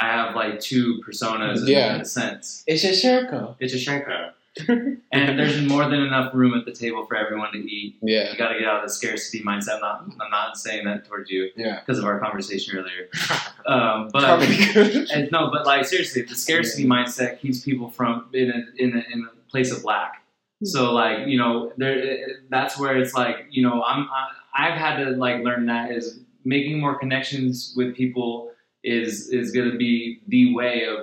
I 0.00 0.06
have 0.06 0.34
like 0.34 0.60
two 0.60 1.00
personas 1.06 1.62
in, 1.62 1.68
Yeah. 1.68 1.94
in 1.94 2.00
a 2.00 2.04
sense. 2.04 2.64
It's 2.66 2.84
a 2.84 2.94
circle. 2.94 3.56
It's 3.60 3.74
a 3.74 3.78
shaker. 3.78 4.32
and 4.68 5.38
there's 5.38 5.60
more 5.62 5.84
than 5.84 6.00
enough 6.02 6.32
room 6.34 6.54
at 6.54 6.64
the 6.64 6.72
table 6.72 7.04
for 7.06 7.16
everyone 7.16 7.52
to 7.52 7.58
eat. 7.58 7.96
Yeah. 8.02 8.30
You 8.30 8.38
got 8.38 8.48
to 8.52 8.58
get 8.58 8.68
out 8.68 8.82
of 8.82 8.88
the 8.88 8.94
scarcity 8.94 9.42
mindset. 9.42 9.76
I'm 9.76 9.80
not, 9.80 10.04
I'm 10.20 10.30
not 10.30 10.56
saying 10.56 10.84
that 10.84 11.06
towards 11.06 11.30
you 11.30 11.50
Yeah. 11.56 11.80
because 11.80 11.98
of 11.98 12.04
our 12.04 12.18
conversation 12.20 12.76
earlier. 12.78 13.08
Um, 13.66 14.10
but 14.12 14.42
and 15.14 15.30
no, 15.32 15.50
but 15.50 15.64
like 15.64 15.86
seriously, 15.86 16.20
the 16.20 16.34
scarcity 16.34 16.84
mindset 16.84 17.40
keeps 17.40 17.60
people 17.60 17.88
from 17.88 18.26
in 18.34 18.50
a, 18.50 18.82
in 18.82 18.92
a, 18.94 19.02
in 19.10 19.24
a 19.24 19.50
place 19.50 19.72
of 19.72 19.84
lack. 19.84 20.22
Hmm. 20.60 20.66
So 20.66 20.92
like 20.92 21.26
you 21.28 21.38
know, 21.38 21.72
there 21.78 21.98
eh, 21.98 22.06
eh, 22.12 22.32
that's 22.50 22.78
where 22.78 22.94
it's 22.98 23.14
like 23.14 23.46
you 23.50 23.62
know 23.62 23.82
I'm 23.82 24.06
I, 24.10 24.28
I've 24.68 24.78
had 24.78 25.02
to 25.02 25.12
like 25.12 25.42
learn 25.42 25.64
that 25.64 25.92
is 25.92 26.20
making 26.44 26.78
more 26.78 26.98
connections 26.98 27.72
with 27.74 27.96
people 27.96 28.50
is 28.82 29.30
is 29.30 29.50
going 29.50 29.70
to 29.70 29.78
be 29.78 30.20
the 30.28 30.54
way 30.54 30.84
of 30.84 30.98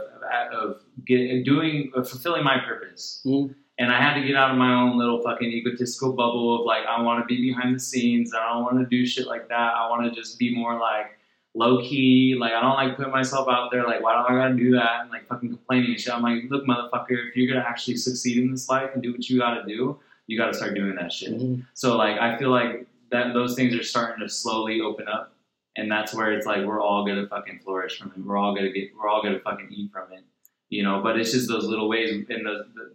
of 0.54 0.82
get, 1.06 1.44
doing 1.46 1.92
of 1.96 2.10
fulfilling 2.10 2.44
my 2.44 2.58
purpose. 2.60 3.22
Mm. 3.26 3.56
And 3.78 3.92
I 3.92 4.00
had 4.00 4.14
to 4.20 4.26
get 4.26 4.36
out 4.36 4.52
of 4.52 4.58
my 4.58 4.74
own 4.74 4.98
little 4.98 5.22
fucking 5.24 5.50
egotistical 5.50 6.14
bubble 6.14 6.60
of 6.60 6.66
like 6.66 6.86
I 6.86 7.02
want 7.02 7.24
to 7.24 7.26
be 7.26 7.42
behind 7.42 7.76
the 7.76 7.80
scenes. 7.80 8.34
I 8.34 8.48
don't 8.54 8.64
want 8.64 8.78
to 8.80 8.86
do 8.86 9.06
shit 9.06 9.26
like 9.28 9.48
that. 9.50 9.74
I 9.76 9.90
want 9.90 10.06
to 10.06 10.12
just 10.12 10.38
be 10.38 10.54
more 10.56 10.80
like 10.80 11.18
low 11.56 11.82
key. 11.82 12.36
Like 12.40 12.54
I 12.54 12.62
don't 12.62 12.76
like 12.76 12.96
putting 12.96 13.12
myself 13.12 13.48
out 13.50 13.72
there. 13.72 13.86
Like 13.86 14.02
why 14.02 14.14
do 14.14 14.34
I 14.34 14.38
gotta 14.40 14.56
do 14.56 14.72
that? 14.72 15.02
And 15.02 15.10
like 15.10 15.28
fucking 15.28 15.50
complaining 15.50 15.92
and 15.92 16.00
shit. 16.00 16.14
I'm 16.14 16.22
like, 16.22 16.44
look, 16.50 16.66
motherfucker, 16.66 17.30
if 17.30 17.36
you're 17.36 17.52
gonna 17.52 17.66
actually 17.68 17.98
succeed 17.98 18.38
in 18.38 18.52
this 18.52 18.70
life 18.70 18.92
and 18.94 19.02
do 19.02 19.12
what 19.14 19.28
you 19.30 19.40
gotta 19.40 19.64
do, 19.68 20.00
you 20.28 20.38
gotta 20.38 20.54
start 20.54 20.76
doing 20.76 20.96
that 20.96 21.12
shit. 21.12 21.32
Mhm. 21.34 21.66
So 21.74 21.98
like 21.98 22.20
I 22.20 22.38
feel 22.38 22.50
like 22.52 22.88
that 23.12 23.34
those 23.34 23.56
things 23.56 23.76
are 23.76 23.84
starting 23.84 24.20
to 24.26 24.30
slowly 24.30 24.80
open 24.82 25.08
up, 25.08 25.34
and 25.76 25.90
that's 25.92 26.14
where 26.14 26.32
it's 26.34 26.46
like 26.46 26.66
we're 26.66 26.82
all 26.82 27.06
gonna 27.06 27.28
fucking 27.28 27.60
flourish 27.64 28.00
from 28.00 28.12
it. 28.16 28.24
We're 28.26 28.38
all 28.38 28.54
gonna 28.56 28.72
get. 28.72 28.90
We're 28.96 29.08
all 29.10 29.22
gonna 29.24 29.40
fucking 29.40 29.70
eat 29.72 29.92
from 29.92 30.12
it. 30.14 30.24
You 30.70 30.84
know, 30.84 31.02
but 31.02 31.20
it's 31.20 31.32
just 31.32 31.48
those 31.50 31.66
little 31.66 31.90
ways 31.90 32.12
and 32.12 32.28
the, 32.46 32.66
the 32.76 32.92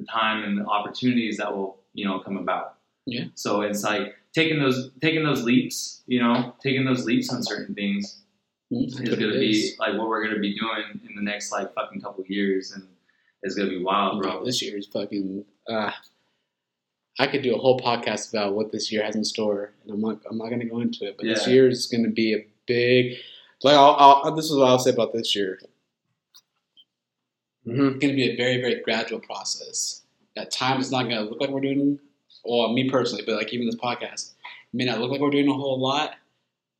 the 0.00 0.06
time 0.06 0.44
and 0.44 0.58
the 0.58 0.64
opportunities 0.66 1.36
that 1.38 1.54
will 1.54 1.78
you 1.94 2.04
know 2.06 2.20
come 2.20 2.36
about. 2.36 2.74
Yeah. 3.06 3.24
So 3.34 3.62
it's 3.62 3.82
like 3.82 4.14
taking 4.34 4.58
those 4.60 4.90
taking 5.00 5.24
those 5.24 5.42
leaps. 5.44 6.02
You 6.06 6.22
know, 6.22 6.54
taking 6.62 6.84
those 6.84 7.04
leaps 7.04 7.32
on 7.32 7.42
certain 7.42 7.74
things 7.74 8.16
Mhm. 8.72 8.86
is 8.86 8.94
gonna 9.18 9.32
be 9.32 9.72
like 9.80 9.98
what 9.98 10.08
we're 10.08 10.24
gonna 10.24 10.38
be 10.40 10.56
doing 10.58 11.00
in 11.08 11.14
the 11.16 11.22
next 11.22 11.50
like 11.52 11.72
fucking 11.74 12.00
couple 12.00 12.24
years, 12.26 12.70
and 12.72 12.86
it's 13.42 13.54
gonna 13.56 13.68
be 13.70 13.82
wild, 13.82 14.22
bro. 14.22 14.32
Bro, 14.32 14.44
this 14.44 14.62
year 14.62 14.76
is 14.78 14.86
fucking. 14.86 15.44
Uh, 15.68 15.90
I 17.18 17.26
could 17.26 17.42
do 17.42 17.54
a 17.54 17.58
whole 17.58 17.78
podcast 17.78 18.30
about 18.32 18.54
what 18.54 18.72
this 18.72 18.90
year 18.90 19.02
has 19.04 19.14
in 19.16 19.24
store, 19.24 19.72
and 19.84 19.92
I'm 19.92 20.00
not. 20.00 20.20
I'm 20.30 20.38
not 20.38 20.48
going 20.48 20.60
to 20.60 20.66
go 20.66 20.80
into 20.80 21.06
it. 21.06 21.16
But 21.18 21.26
this 21.26 21.46
year 21.46 21.68
is 21.68 21.86
going 21.86 22.04
to 22.04 22.10
be 22.10 22.34
a 22.34 22.46
big. 22.66 23.16
Like, 23.62 23.74
I'll, 23.76 24.20
I'll, 24.24 24.34
this 24.34 24.46
is 24.46 24.56
what 24.56 24.68
I'll 24.68 24.78
say 24.78 24.90
about 24.90 25.12
this 25.12 25.34
year. 25.36 25.60
Mhm. 27.66 27.72
It's 27.92 27.98
going 27.98 28.00
to 28.00 28.14
be 28.14 28.30
a 28.30 28.36
very, 28.36 28.60
very 28.60 28.80
gradual 28.82 29.20
process. 29.20 30.02
At 30.36 30.50
times, 30.50 30.84
it's 30.84 30.92
not 30.92 31.02
going 31.04 31.16
to 31.16 31.22
look 31.22 31.40
like 31.40 31.50
we're 31.50 31.60
doing. 31.60 31.98
Well, 32.44 32.72
me 32.72 32.88
personally, 32.88 33.22
but 33.26 33.36
like 33.36 33.52
even 33.52 33.66
this 33.66 33.76
podcast, 33.76 34.30
it 34.32 34.36
may 34.72 34.86
not 34.86 34.98
look 34.98 35.10
like 35.10 35.20
we're 35.20 35.28
doing 35.30 35.48
a 35.50 35.52
whole 35.52 35.78
lot, 35.78 36.14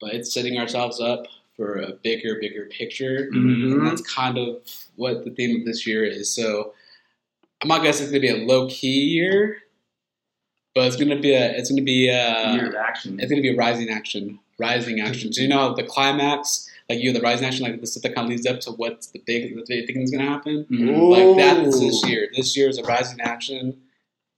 but 0.01 0.15
it's 0.15 0.33
setting 0.33 0.57
ourselves 0.59 1.01
up 1.01 1.27
for 1.55 1.77
a 1.81 1.93
bigger, 1.93 2.37
bigger 2.41 2.65
picture. 2.67 3.29
Mhm. 3.31 3.73
And 3.75 3.87
that's 3.87 4.01
kind 4.01 4.39
of 4.39 4.63
what 4.97 5.25
the 5.25 5.31
theme 5.33 5.61
of 5.61 5.67
this 5.67 5.87
year 5.87 6.03
is. 6.03 6.35
So 6.35 6.73
I'm 7.61 7.69
not 7.69 7.79
gonna 7.79 7.93
say 7.93 8.05
it's 8.05 8.11
gonna 8.13 8.21
be 8.23 8.31
a 8.31 8.47
low 8.47 8.69
key 8.71 9.03
year, 9.03 9.59
but 10.75 10.87
it's 10.87 10.97
gonna 10.97 11.19
be 11.21 11.33
a 11.35 11.51
it's 11.53 11.71
gonna 11.71 11.83
be 11.83 12.09
a 12.09 12.53
Year 12.55 12.69
of 12.69 12.75
action. 12.75 13.19
it's 13.21 13.31
gonna 13.31 13.43
be 13.43 13.51
a 13.55 13.57
rising 13.57 13.89
action, 13.91 14.39
rising 14.59 15.01
action. 15.01 15.33
So 15.33 15.43
you 15.43 15.49
know 15.49 15.75
the 15.75 15.83
climax, 15.85 16.69
like 16.89 17.01
you 17.01 17.11
have 17.13 17.21
the 17.21 17.23
rising 17.27 17.47
action, 17.47 17.65
like 17.65 17.81
the 17.81 17.87
stuff 17.87 18.03
that 18.05 18.15
kind 18.15 18.27
of 18.27 18.31
leads 18.31 18.47
up 18.47 18.61
to 18.61 18.71
what's 18.73 19.09
the 19.09 19.21
big 19.27 19.55
the 19.55 19.65
big 19.69 19.87
thing 19.87 20.03
is 20.03 20.11
gonna 20.11 20.25
happen. 20.29 20.67
Mhm. 20.71 21.09
Like 21.11 21.37
that's 21.37 21.81
this 21.81 22.07
year. 22.07 22.29
This 22.37 22.57
year 22.57 22.69
is 22.69 22.79
a 22.79 22.83
rising 22.85 23.21
action 23.21 23.77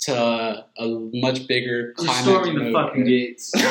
to 0.02 0.12
a, 0.16 0.64
a 0.78 1.10
much 1.14 1.46
bigger 1.46 1.94
We're 1.96 2.04
climax. 2.06 2.22
storming 2.22 2.58
the 2.58 2.72
fucking 2.72 3.04
gates. 3.04 3.52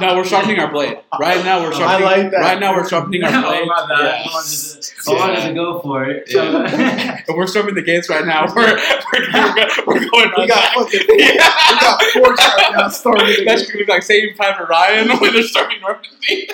No, 0.00 0.14
we're 0.16 0.24
sharpening 0.24 0.58
our 0.58 0.70
blade. 0.70 0.98
Right 1.20 1.44
now 1.44 1.62
we're 1.62 1.72
sharpening. 1.72 2.08
I 2.08 2.16
like 2.22 2.30
that. 2.32 2.40
Right 2.40 2.60
now 2.60 2.74
we're 2.74 2.88
sharpening 2.88 3.22
our 3.24 3.30
blade. 3.30 3.62
oh 3.62 3.66
my 3.66 3.86
bad. 3.88 4.26
Yeah. 4.26 4.30
I 4.30 4.34
wanted 4.34 4.82
to, 4.82 5.10
I 5.10 5.14
wanted 5.14 5.48
to 5.48 5.54
go 5.54 5.80
for 5.80 6.04
it. 6.04 6.24
Yeah. 6.28 7.22
And 7.28 7.36
we're 7.36 7.46
storming 7.46 7.74
the 7.76 7.82
gates 7.82 8.08
right 8.10 8.26
now. 8.26 8.52
We're 8.54 8.76
we're, 8.76 9.68
we're 9.86 10.10
going. 10.10 10.32
we 10.36 10.46
got 10.48 10.74
fucking 10.74 11.00
we 11.08 11.36
got 11.38 12.02
forks 12.12 12.44
right 12.44 12.72
now 12.76 12.88
starting. 12.88 13.44
That's 13.44 13.70
gonna 13.70 13.84
be 13.84 13.90
like 13.90 14.02
Saving 14.02 14.34
Private 14.34 14.68
Ryan 14.68 15.08
when 15.18 15.32
they're 15.32 15.42
starting 15.44 15.80
Normandy. 15.80 16.48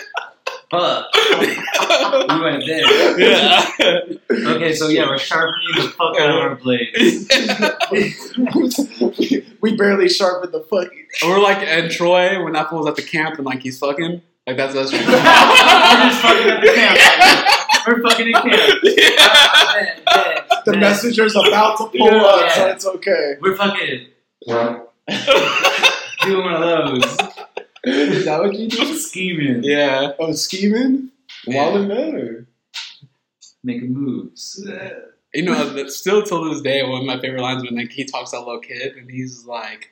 Fuck. 0.73 1.14
we 1.41 2.41
went 2.41 2.64
there. 2.66 3.20
yeah. 3.20 3.62
Okay, 4.31 4.73
so 4.75 4.89
yeah, 4.89 5.07
we're 5.07 5.18
sharpening 5.18 5.68
the 5.77 5.83
fuck 5.91 6.18
out 6.18 6.31
of 6.31 6.37
our 6.37 6.55
blades. 6.57 7.29
we 9.61 9.77
barely 9.77 10.09
sharpened 10.09 10.53
the 10.55 10.61
fucking. 10.61 11.07
We're 11.23 11.41
like 11.41 11.59
and 11.59 11.91
Troy 11.91 12.43
when 12.43 12.55
that 12.55 12.70
fool's 12.70 12.87
at 12.89 12.97
the 12.97 13.03
camp 13.03 13.37
and 13.37 13.45
like 13.45 13.61
he's 13.61 13.79
fucking. 13.79 14.23
Like 14.47 14.57
that's 14.57 14.75
us. 14.75 14.91
We're 14.93 14.99
just 15.01 16.23
fucking 16.23 16.51
at 16.51 16.61
the 16.62 16.73
camp. 16.75 16.99
We're 17.87 18.03
fucking 18.03 18.27
in 18.29 18.33
camp. 18.33 18.81
yeah. 18.83 19.75
Bet, 19.75 20.05
bet, 20.07 20.49
The 20.64 20.73
bet. 20.73 20.81
messenger's 20.81 21.37
about 21.37 21.77
to 21.79 21.85
pull 21.97 22.11
Yeah. 22.11 22.23
up, 22.25 22.51
so 22.51 22.66
it's 22.68 22.87
okay. 22.87 23.37
We're 23.43 23.57
fucking 23.57 24.07
doing 26.25 26.45
one 26.45 26.55
of 26.55 26.61
those. 26.62 27.16
Is 27.85 28.24
that 28.26 28.41
what 28.41 28.55
you 28.55 28.68
do? 28.70 28.95
Scheming. 28.99 29.62
yeah. 29.64 30.12
Oh, 30.18 30.33
scheming? 30.33 31.11
Yeah. 31.47 31.57
While 31.57 31.83
it 31.83 31.87
matter. 31.87 32.47
Making 33.64 33.95
moves. 33.95 34.64
You 35.35 35.43
know, 35.45 35.70
that 35.74 35.91
still 35.91 36.22
till 36.22 36.49
this 36.51 36.61
day, 36.61 36.83
one 36.83 37.01
of 37.01 37.07
my 37.07 37.18
favorite 37.20 37.43
lines 37.43 37.62
when 37.62 37.76
like 37.76 37.91
he 37.91 38.05
talks 38.05 38.30
to 38.30 38.37
that 38.37 38.45
little 38.45 38.61
kid 38.61 38.97
and 38.97 39.11
he's 39.11 39.45
like, 39.47 39.91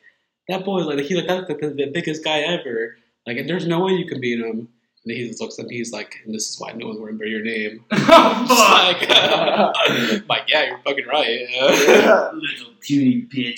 "That 0.49 0.65
boy's 0.65 0.85
like 0.87 0.99
he's 1.01 1.17
like 1.17 1.27
that's 1.29 1.47
the, 1.49 1.55
the, 1.55 1.69
the 1.87 1.91
biggest 1.93 2.23
guy 2.23 2.41
ever. 2.41 2.97
Like, 3.27 3.39
and 3.39 3.49
there's 3.49 3.67
no 3.67 3.85
way 3.85 3.93
you 3.93 4.07
can 4.07 4.21
beat 4.21 4.39
him." 4.41 4.69
And 5.07 5.17
he 5.17 5.27
just 5.29 5.41
looks 5.41 5.59
at 5.59 5.65
me, 5.67 5.77
he's 5.79 5.93
like, 5.93 6.17
"And 6.27 6.35
this 6.35 6.51
is 6.51 6.61
why 6.61 6.73
no 6.73 6.89
one's 6.89 6.99
worrying 6.99 7.17
about 7.17 7.29
your 7.29 7.43
name." 7.43 7.85
oh, 7.91 8.47
fuck. 8.49 9.09
like, 10.19 10.29
like, 10.29 10.43
yeah, 10.51 10.67
you're 10.67 10.79
fucking 10.85 11.07
right. 11.07 11.47
Yeah. 11.49 12.31
Little 12.35 12.73
puny 12.81 13.27
bitch. 13.35 13.55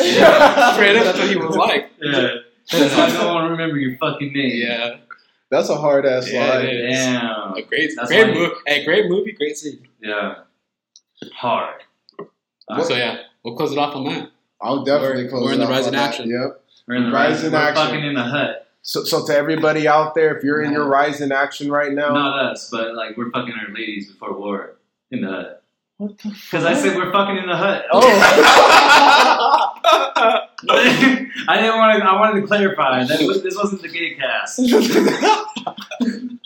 Straight 0.75 0.97
up, 0.97 1.05
that's 1.05 1.19
what 1.19 1.29
he 1.29 1.37
was 1.37 1.57
like. 1.57 1.91
Yeah. 2.01 2.35
That's 2.73 2.95
why 2.95 3.05
I 3.07 3.11
don't 3.13 3.35
want 3.35 3.47
to 3.47 3.51
remember 3.51 3.77
your 3.77 3.97
fucking 3.99 4.33
name. 4.33 4.53
Yeah, 4.67 4.97
That's 5.51 5.69
a 5.69 5.77
hard 5.77 6.07
ass 6.07 6.31
Yeah, 6.31 6.49
line. 6.49 6.67
it 6.67 6.75
is. 6.91 6.97
Damn. 6.97 7.53
a 7.55 7.63
great, 7.63 7.91
That's 7.97 8.09
great 8.09 8.29
why- 8.29 8.35
movie. 8.35 8.55
Hey, 8.67 8.85
great 8.85 9.09
movie, 9.09 9.33
great 9.33 9.57
scene. 9.57 9.87
Yeah. 10.01 10.37
Hard. 11.35 11.83
So 12.19 12.95
yeah, 12.97 13.19
we'll 13.45 13.57
close 13.57 13.73
it 13.73 13.79
off 13.79 13.95
on 13.97 14.05
that. 14.05 14.31
I'll 14.61 14.85
definitely 14.85 15.25
We're- 15.25 15.29
close 15.31 15.45
we're 15.45 15.51
it 15.51 15.55
in 15.55 15.61
the 15.61 15.65
off 15.67 15.71
rise 15.71 15.83
on 15.87 15.89
in 15.89 15.95
that. 16.01 16.09
action. 16.11 16.31
Yep. 16.31 16.61
We're 16.89 16.95
in 16.97 17.05
the 17.07 17.13
Rise 17.13 17.31
rise. 17.37 17.45
in 17.45 17.53
We're 17.53 17.59
action. 17.59 17.85
fucking 17.87 18.05
in 18.05 18.15
the 18.15 18.23
hut. 18.23 18.69
So, 18.83 19.05
so 19.05 19.25
to 19.27 19.33
everybody 19.37 19.87
out 19.87 20.15
there, 20.17 20.37
if 20.37 20.43
you're 20.43 20.63
in 20.63 20.73
your 20.73 20.87
rise 20.87 21.21
in 21.21 21.31
action 21.31 21.71
right 21.71 21.93
now, 21.93 22.13
Not 22.13 22.51
us, 22.53 22.69
but 22.71 22.95
like 22.95 23.17
we're 23.17 23.31
fucking 23.31 23.53
our 23.55 23.73
ladies 23.73 24.11
before 24.11 24.33
war 24.37 24.75
in 25.13 25.21
the 25.21 25.29
hut. 25.31 25.63
what 25.99 26.19
the 26.19 26.31
Because 26.31 26.65
I 26.65 26.75
said 26.75 26.97
we're 26.97 27.13
fucking 27.13 27.37
in 27.37 27.47
the 27.47 27.57
hut. 27.57 27.85
Oh. 27.93 28.03
I 31.49 31.57
didn't 31.61 31.79
want 31.79 31.99
to. 31.99 32.05
I 32.05 32.21
wanted 32.21 32.41
to 32.41 32.47
clarify 32.47 33.05
that 33.05 33.21
was, 33.23 33.43
this 33.43 33.57
wasn't 33.57 33.83
the 33.83 33.89
gay 33.89 34.15
cast. 34.15 34.59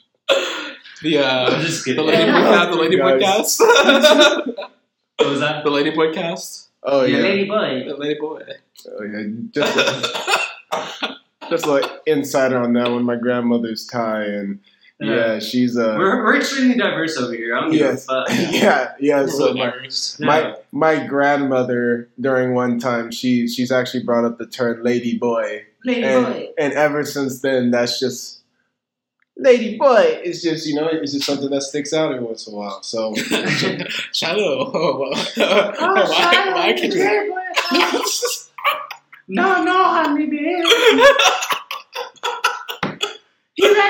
The 1.03 1.19
uh, 1.19 1.51
I'm 1.51 1.61
just 1.61 1.85
the 1.85 1.93
kidding. 1.95 2.07
lady 2.07 2.31
podcast, 2.33 2.71
the 2.71 2.77
lady 2.77 2.97
Guys. 2.97 3.59
podcast, 3.59 4.47
What 5.19 5.29
was 5.31 5.41
that? 5.41 5.63
the 5.63 5.71
lady 5.71 5.91
podcast, 5.93 6.69
oh 6.83 7.05
yeah. 7.05 7.19
lady 7.19 7.45
boy. 7.45 7.85
the 7.87 7.97
lady 7.97 8.19
boy. 8.19 8.43
Oh 8.89 9.05
yeah. 9.05 9.23
Just, 9.53 9.77
just 11.51 11.67
like 11.67 11.85
insider 12.07 12.59
on 12.59 12.73
that 12.73 12.91
one. 12.91 13.05
My 13.05 13.17
grandmother's 13.17 13.87
Thai, 13.87 14.23
and 14.25 14.59
Yeah, 14.99 15.39
she's 15.41 15.77
uh, 15.77 15.95
We're, 15.99 16.25
we're 16.25 16.37
extremely 16.39 16.75
diverse 16.77 17.19
over 17.19 17.35
here. 17.35 17.55
I 17.55 17.61
don't 17.61 17.71
give 17.71 17.81
Yes. 17.81 18.05
a 18.05 18.07
fuck. 18.07 18.29
yeah, 18.51 18.93
yeah. 18.99 19.27
So 19.27 19.53
my, 19.53 19.73
my 20.21 20.55
my 20.73 21.07
grandmother 21.07 22.09
during 22.19 22.55
one 22.55 22.79
time 22.79 23.11
she 23.11 23.47
she's 23.47 23.71
actually 23.71 24.05
brought 24.05 24.25
up 24.25 24.39
the 24.39 24.47
term 24.47 24.83
lady 24.83 25.19
boy, 25.19 25.65
Lady 25.85 26.03
and, 26.03 26.25
boy. 26.25 26.49
and 26.59 26.73
ever 26.73 27.05
since 27.05 27.41
then 27.43 27.71
that's 27.71 28.01
just 28.01 28.41
lady 29.37 29.77
boy. 29.77 30.19
It's 30.25 30.43
just 30.43 30.67
you 30.67 30.75
know 30.77 30.89
it's 30.91 31.13
just 31.13 31.27
something 31.27 31.51
that 31.51 31.63
sticks 31.63 31.93
out 31.93 32.13
every 32.13 32.25
once 32.25 32.47
in 32.47 32.55
a 32.55 32.57
while. 32.57 32.83
So 32.83 33.15
Shiloh. 34.13 34.73
Oh, 35.39 36.05
why, 36.09 36.53
why 36.55 36.73
can 36.73 36.91
you? 36.91 37.37
No, 39.29 39.63
no, 39.65 39.85
honey, 39.85 40.27
baby. 40.27 40.63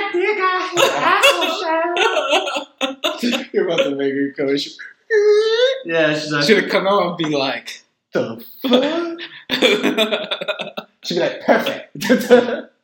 Got 0.00 0.12
dick 0.12 0.38
out 0.38 0.70
his 0.72 0.90
asshole, 3.22 3.44
you're 3.52 3.66
about 3.68 3.82
to 3.84 3.94
make 3.96 4.12
her. 4.36 4.58
She, 4.58 4.70
Yeah, 5.84 6.18
she's 6.18 6.32
like, 6.32 6.44
Should 6.44 6.62
have 6.62 6.70
come 6.70 6.86
out 6.86 7.06
and 7.08 7.16
be 7.16 7.36
like. 7.36 7.82
the 8.12 8.44
fuck? 8.62 9.18
She'd 11.04 11.14
be 11.14 11.20
like, 11.20 11.40
perfect. 11.46 11.96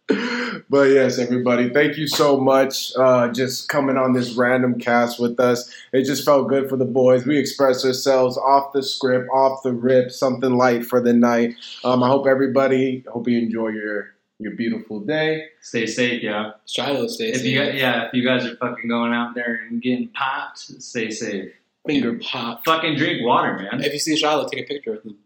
but 0.70 0.90
yes, 0.90 1.18
everybody, 1.18 1.70
thank 1.70 1.96
you 1.96 2.06
so 2.06 2.38
much. 2.38 2.92
Uh, 2.96 3.28
just 3.28 3.68
coming 3.68 3.96
on 3.96 4.12
this 4.12 4.34
random 4.34 4.78
cast 4.78 5.20
with 5.20 5.38
us. 5.40 5.70
It 5.92 6.04
just 6.04 6.24
felt 6.24 6.48
good 6.48 6.68
for 6.68 6.76
the 6.76 6.84
boys. 6.84 7.26
We 7.26 7.38
expressed 7.38 7.84
ourselves 7.84 8.36
off 8.38 8.72
the 8.72 8.82
script, 8.82 9.28
off 9.32 9.62
the 9.62 9.72
rip, 9.72 10.10
something 10.10 10.56
light 10.56 10.84
for 10.86 11.00
the 11.00 11.12
night. 11.12 11.54
Um, 11.84 12.02
I 12.02 12.08
hope 12.08 12.26
everybody, 12.26 13.04
I 13.06 13.10
hope 13.10 13.28
you 13.28 13.38
enjoy 13.38 13.68
your 13.68 14.14
your 14.42 14.54
beautiful 14.56 15.00
day. 15.00 15.44
stay 15.60 15.86
safe, 15.86 16.22
yeah. 16.22 16.52
Shiloh 16.66 17.06
stay 17.08 17.28
If 17.28 17.44
you 17.44 17.58
guys, 17.58 17.74
yeah, 17.74 18.06
if 18.06 18.14
you 18.14 18.24
guys 18.26 18.44
are 18.44 18.56
fucking 18.56 18.88
going 18.88 19.12
out 19.12 19.34
there 19.34 19.60
and 19.68 19.80
getting 19.82 20.08
popped, 20.08 20.58
stay 20.58 21.10
safe. 21.10 21.52
finger 21.86 22.18
pop. 22.22 22.64
Fucking 22.64 22.96
drink 22.96 23.24
water, 23.24 23.56
man. 23.58 23.82
If 23.82 23.92
you 23.92 23.98
see 23.98 24.16
Shiloh, 24.16 24.48
take 24.48 24.64
a 24.64 24.68
picture 24.68 24.92
with 24.92 25.04
him. 25.04 25.16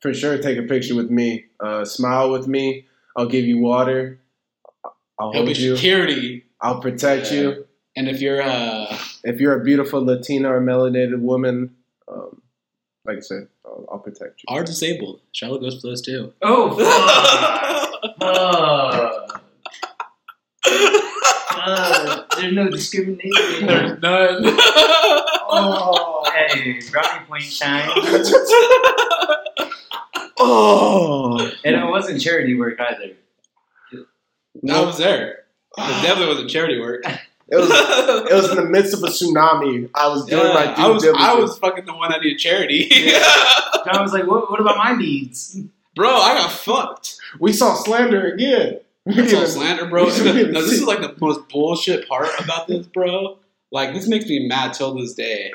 For 0.00 0.14
sure, 0.14 0.38
take 0.38 0.58
a 0.58 0.62
picture 0.62 0.94
with 0.94 1.10
me. 1.10 1.46
Uh, 1.60 1.84
smile 1.84 2.30
with 2.30 2.46
me. 2.46 2.86
I'll 3.16 3.26
give 3.28 3.44
you 3.44 3.58
water. 3.58 4.20
I'll 5.18 5.32
He'll 5.32 5.42
be 5.42 5.46
hold 5.48 5.56
you. 5.58 5.74
security. 5.76 6.44
I'll 6.60 6.80
protect 6.80 7.32
Yeah. 7.32 7.40
you. 7.40 7.64
And 7.96 8.08
if 8.08 8.20
you're 8.20 8.40
uh, 8.40 8.96
if 9.24 9.40
you're 9.40 9.60
a 9.60 9.64
beautiful 9.64 10.04
Latina 10.04 10.54
or 10.54 10.60
melanated 10.60 11.18
woman, 11.20 11.74
um, 12.06 12.40
like 13.04 13.16
I 13.16 13.20
said, 13.20 13.48
I'll, 13.64 13.86
I'll 13.90 13.98
protect 13.98 14.42
you. 14.42 14.54
are 14.54 14.62
disabled, 14.62 15.20
Shiloh 15.32 15.58
goes 15.58 15.80
for 15.80 15.88
those 15.88 16.00
too. 16.02 16.32
Oh, 16.42 16.76
There's 22.36 22.52
no 22.52 22.68
discrimination. 22.70 23.66
There's 23.66 24.00
none. 24.00 24.42
Oh, 25.50 26.30
Hey, 26.34 26.78
brownie 26.90 27.24
point 27.26 27.58
time. 27.58 27.90
oh, 30.38 31.50
And 31.64 31.74
it 31.76 31.84
wasn't 31.88 32.20
charity 32.20 32.54
work 32.54 32.78
either. 32.80 33.14
I 34.70 34.80
was 34.82 34.98
there. 34.98 35.44
It 35.78 36.02
definitely 36.02 36.26
wasn't 36.28 36.50
charity 36.50 36.80
work. 36.80 37.02
It 37.50 37.56
was 37.56 37.70
it 38.30 38.34
was 38.34 38.50
in 38.50 38.56
the 38.56 38.64
midst 38.64 38.92
of 38.94 39.02
a 39.02 39.06
tsunami. 39.06 39.88
I 39.94 40.08
was 40.08 40.26
doing 40.26 40.46
Yeah, 40.46 40.52
my 40.52 40.66
due 40.74 40.82
I 40.82 40.88
was 40.88 41.02
diligence. 41.02 41.24
I 41.28 41.34
was 41.34 41.58
fucking 41.58 41.86
the 41.86 41.94
one 41.94 42.10
that 42.10 42.20
needed 42.20 42.38
charity. 42.38 42.88
I 42.92 44.02
was 44.02 44.12
like, 44.12 44.26
what, 44.26 44.50
what 44.50 44.60
about 44.60 44.76
my 44.76 44.94
needs? 44.94 45.58
Bro, 45.98 46.10
I 46.10 46.34
got 46.34 46.52
fucked. 46.52 47.16
We 47.40 47.52
saw 47.52 47.74
slander 47.74 48.32
again. 48.32 48.78
We 49.04 49.26
saw 49.28 49.44
slander, 49.46 49.86
bro. 49.86 50.04
we 50.06 50.10
didn't 50.12 50.38
even 50.38 50.52
no, 50.52 50.62
this 50.62 50.72
is 50.72 50.84
like 50.84 51.00
the 51.00 51.14
most 51.20 51.48
bullshit 51.48 52.08
part 52.08 52.28
about 52.38 52.68
this, 52.68 52.86
bro. 52.86 53.38
Like 53.72 53.92
this 53.94 54.06
makes 54.06 54.26
me 54.26 54.46
mad 54.46 54.74
till 54.74 54.94
this 54.94 55.12
day. 55.14 55.52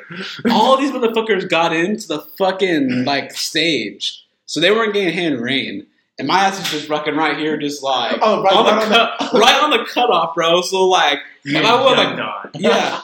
All 0.52 0.76
these 0.78 0.92
motherfuckers 0.92 1.50
got 1.50 1.74
into 1.74 2.08
the 2.08 2.20
fucking 2.38 3.06
like 3.06 3.32
stage, 3.32 4.24
so 4.46 4.60
they 4.60 4.70
weren't 4.72 4.94
getting 4.94 5.14
hand 5.14 5.40
rain, 5.40 5.88
and 6.20 6.28
my 6.28 6.40
ass 6.42 6.60
is 6.62 6.70
just 6.72 6.88
fucking 6.90 7.16
right 7.16 7.38
here, 7.38 7.58
just 7.58 7.82
like 7.82 8.18
Oh, 8.22 8.44
right, 8.44 8.54
on 8.54 8.66
the 8.66 8.72
right 8.72 8.84
on 8.84 8.90
the- 8.90 8.96
cut, 9.30 9.34
right 9.40 9.64
on 9.64 9.70
the 9.72 9.86
cutoff, 9.86 10.36
bro. 10.36 10.62
So 10.62 10.86
like, 10.88 11.20
You 11.46 11.58
If 11.58 11.66
I 11.66 11.84
would, 11.86 11.98
dunked 11.98 12.18
like- 12.18 12.56
on. 12.56 12.62
yeah, 12.62 13.02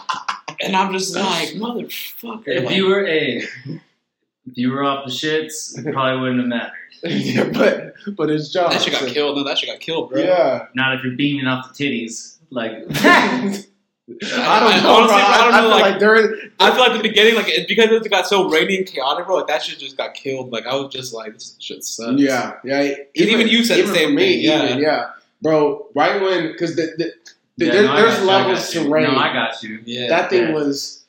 and 0.61 0.75
I'm 0.75 0.91
just 0.91 1.15
like, 1.15 1.49
motherfucker. 1.49 2.43
If 2.47 2.65
like, 2.65 2.75
you 2.75 2.87
were 2.87 3.05
a, 3.07 3.37
if 3.37 4.57
you 4.57 4.71
were 4.71 4.83
off 4.83 5.05
the 5.05 5.11
shits, 5.11 5.77
it 5.77 5.91
probably 5.93 6.21
wouldn't 6.21 6.39
have 6.41 6.49
mattered. 6.49 6.73
yeah, 7.03 7.49
but 7.53 7.93
but 8.15 8.29
it's 8.29 8.49
John. 8.51 8.71
that 8.71 8.81
shit 8.81 8.93
got 8.93 9.07
killed. 9.09 9.37
No, 9.37 9.43
that 9.43 9.57
shit 9.57 9.69
got 9.69 9.79
killed, 9.79 10.09
bro. 10.11 10.21
Yeah. 10.21 10.67
Not 10.75 10.95
if 10.95 11.03
you're 11.03 11.15
beaming 11.15 11.47
off 11.47 11.75
the 11.75 11.83
titties. 11.83 12.37
Like, 12.51 12.71
I 12.89 14.59
don't 14.59 14.73
I- 14.73 14.79
know. 14.81 14.89
honestly, 14.95 15.17
bro. 15.17 15.25
I 15.25 15.37
don't 15.37 15.53
I, 15.53 15.57
know, 15.57 15.61
feel 15.61 15.69
like- 15.69 15.81
like, 15.91 15.99
during 15.99 16.39
I 16.59 16.71
feel 16.71 16.79
like 16.79 16.93
the 16.93 17.07
beginning, 17.07 17.35
like 17.35 17.47
it's 17.47 17.67
because 17.67 17.89
it 17.91 18.09
got 18.09 18.27
so 18.27 18.49
rainy 18.49 18.77
and 18.77 18.85
chaotic, 18.87 19.25
bro. 19.27 19.35
Like 19.37 19.47
that 19.47 19.61
shit 19.63 19.79
just 19.79 19.97
got 19.97 20.13
killed. 20.15 20.51
Like 20.51 20.65
I 20.65 20.75
was 20.75 20.91
just 20.93 21.13
like, 21.13 21.33
this 21.33 21.55
shit 21.59 21.83
sucks. 21.83 22.19
yeah, 22.19 22.55
yeah. 22.63 22.95
even 23.15 23.47
you 23.47 23.63
said 23.63 23.85
the 23.87 23.93
same 23.93 24.09
for 24.09 24.15
me, 24.15 24.33
thing, 24.37 24.45
yeah. 24.45 24.65
even, 24.65 24.79
yeah, 24.79 25.09
bro. 25.41 25.87
Right 25.95 26.19
when 26.21 26.51
because 26.51 26.75
the, 26.75 26.87
the, 26.97 27.13
the, 27.57 27.65
Yeah, 27.67 27.71
there- 27.73 27.83
no, 27.83 27.91
I 27.93 28.01
there's 28.01 28.15
got 28.15 28.23
you, 28.23 28.29
I 28.29 28.37
levels 28.47 28.69
to 28.71 28.89
rain. 28.89 29.03
No, 29.03 29.15
I 29.17 29.31
got 29.33 29.63
you. 29.63 29.79
yeah, 29.85 30.07
that 30.09 30.29
thing 30.31 30.47
Yeah. 30.49 30.53
was 30.53 31.05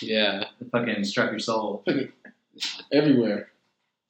yeah, 0.00 0.44
fucking 0.70 1.02
struck 1.04 1.30
your 1.30 1.40
soul. 1.40 1.84
everywhere. 2.92 3.49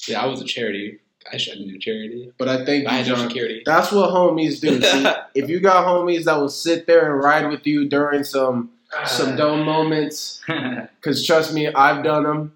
Yeah. 0.08 0.22
I 0.22 0.26
was 0.26 0.40
a 0.40 0.44
charity. 0.44 1.00
I 1.30 1.36
shouldn't 1.36 1.68
do 1.68 1.78
charity. 1.78 2.32
But 2.38 2.48
I 2.48 2.64
think 2.64 2.86
I 2.86 2.94
had 2.94 3.08
no 3.08 3.14
security. 3.16 3.62
that's 3.64 3.92
what 3.92 4.10
homies 4.10 4.60
do. 4.60 4.80
See, 4.82 5.06
if 5.34 5.48
you 5.50 5.60
got 5.60 5.86
homies 5.86 6.24
that 6.24 6.36
will 6.38 6.48
sit 6.48 6.86
there 6.86 7.12
and 7.12 7.22
ride 7.22 7.48
with 7.48 7.66
you 7.66 7.88
during 7.88 8.24
some 8.24 8.70
some 9.06 9.36
dumb 9.36 9.64
moments, 9.64 10.42
because 11.00 11.24
trust 11.26 11.52
me, 11.52 11.68
I've 11.68 12.02
done 12.02 12.24
them. 12.24 12.52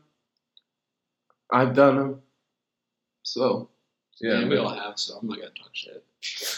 I've 1.53 1.75
done 1.75 1.97
them. 1.97 2.23
So 3.23 3.69
yeah, 4.21 4.41
yeah, 4.41 4.49
we 4.49 4.57
all 4.57 4.75
have. 4.75 4.99
So 4.99 5.19
I'm 5.21 5.29
not 5.29 5.37
gonna 5.39 5.51
talk 5.51 5.71
shit. 5.73 6.03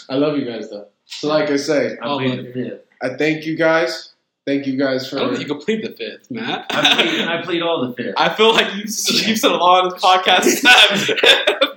I 0.09 0.15
love 0.15 0.37
you 0.39 0.45
guys 0.45 0.71
though. 0.71 0.87
So 1.07 1.29
like 1.29 1.51
I 1.51 1.57
say, 1.57 1.97
oh, 2.03 2.19
I 2.19 2.27
played 2.27 2.47
the 2.47 2.53
fifth. 2.53 2.81
I 3.03 3.17
thank 3.17 3.45
you 3.45 3.57
guys. 3.57 4.13
Thank 4.47 4.67
you 4.69 4.77
guys 4.77 5.07
I 5.07 5.11
for. 5.11 5.17
don't 5.17 5.31
think 5.31 5.41
you 5.41 5.47
complete 5.49 5.83
the 5.83 5.91
fifth, 5.91 6.31
Matt. 6.31 6.67
I 6.71 6.95
played, 6.95 7.21
I 7.29 7.43
played 7.43 7.63
all 7.63 7.85
the 7.89 7.95
fifth. 7.95 8.15
I 8.17 8.29
feel 8.33 8.53
like 8.53 8.73
you 8.77 8.83
you 8.83 8.89
said 9.37 9.51
a 9.51 9.57
lot 9.57 9.85
on 9.85 9.91
this 9.91 10.01
podcast 10.01 10.63
times. 10.63 11.11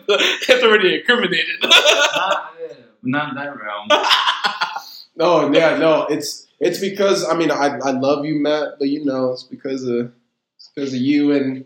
it's 0.07 0.63
already 0.63 0.99
incriminated. 0.99 1.55
not, 1.63 2.53
not 3.01 3.33
that 3.35 3.55
realm. 3.57 3.87
no, 5.15 5.51
yeah, 5.51 5.79
no, 5.79 6.05
it's 6.07 6.47
it's 6.59 6.79
because 6.79 7.27
I 7.27 7.35
mean 7.35 7.49
I 7.49 7.79
I 7.79 7.91
love 7.91 8.23
you, 8.23 8.35
Matt, 8.39 8.73
but 8.77 8.87
you 8.87 9.03
know 9.03 9.31
it's 9.31 9.43
because 9.43 9.83
of 9.85 10.11
it's 10.55 10.69
because 10.75 10.93
of 10.93 10.99
you 11.01 11.31
and 11.31 11.65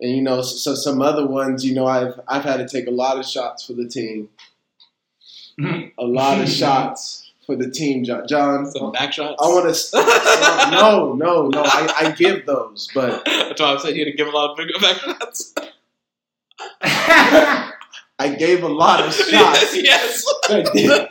and 0.00 0.16
you 0.16 0.20
know 0.20 0.42
so 0.42 0.74
some 0.74 1.00
other 1.00 1.28
ones. 1.28 1.64
You 1.64 1.76
know 1.76 1.86
I've 1.86 2.18
I've 2.26 2.42
had 2.44 2.56
to 2.56 2.66
take 2.68 2.88
a 2.88 2.92
lot 2.92 3.18
of 3.20 3.24
shots 3.24 3.64
for 3.64 3.74
the 3.74 3.86
team, 3.88 4.30
a 5.96 6.04
lot 6.04 6.40
of 6.40 6.48
shots 6.48 7.29
for 7.50 7.56
the 7.56 7.70
team, 7.70 8.04
John. 8.04 8.26
John 8.28 8.66
Some 8.70 8.92
back 8.92 9.12
shots. 9.12 9.34
I 9.42 9.46
want 9.48 9.74
to 9.74 10.70
no 10.72 11.12
no 11.14 11.48
no 11.48 11.62
I, 11.64 11.92
I 12.06 12.10
give 12.12 12.46
those, 12.46 12.88
but 12.94 13.24
That's 13.26 13.60
why 13.60 13.72
I'm 13.72 13.78
saying 13.78 13.96
you 13.96 14.04
had 14.04 14.10
to 14.12 14.16
give 14.16 14.28
a 14.28 14.30
lot 14.30 14.50
of 14.52 14.56
big 14.56 14.68
back 14.80 14.96
shots. 14.96 15.54
I 16.82 18.34
gave 18.38 18.62
a 18.62 18.68
lot 18.68 19.00
of 19.06 19.14
shots. 19.14 19.76
yes. 19.76 20.24
I 20.48 20.62
did. 20.74 21.08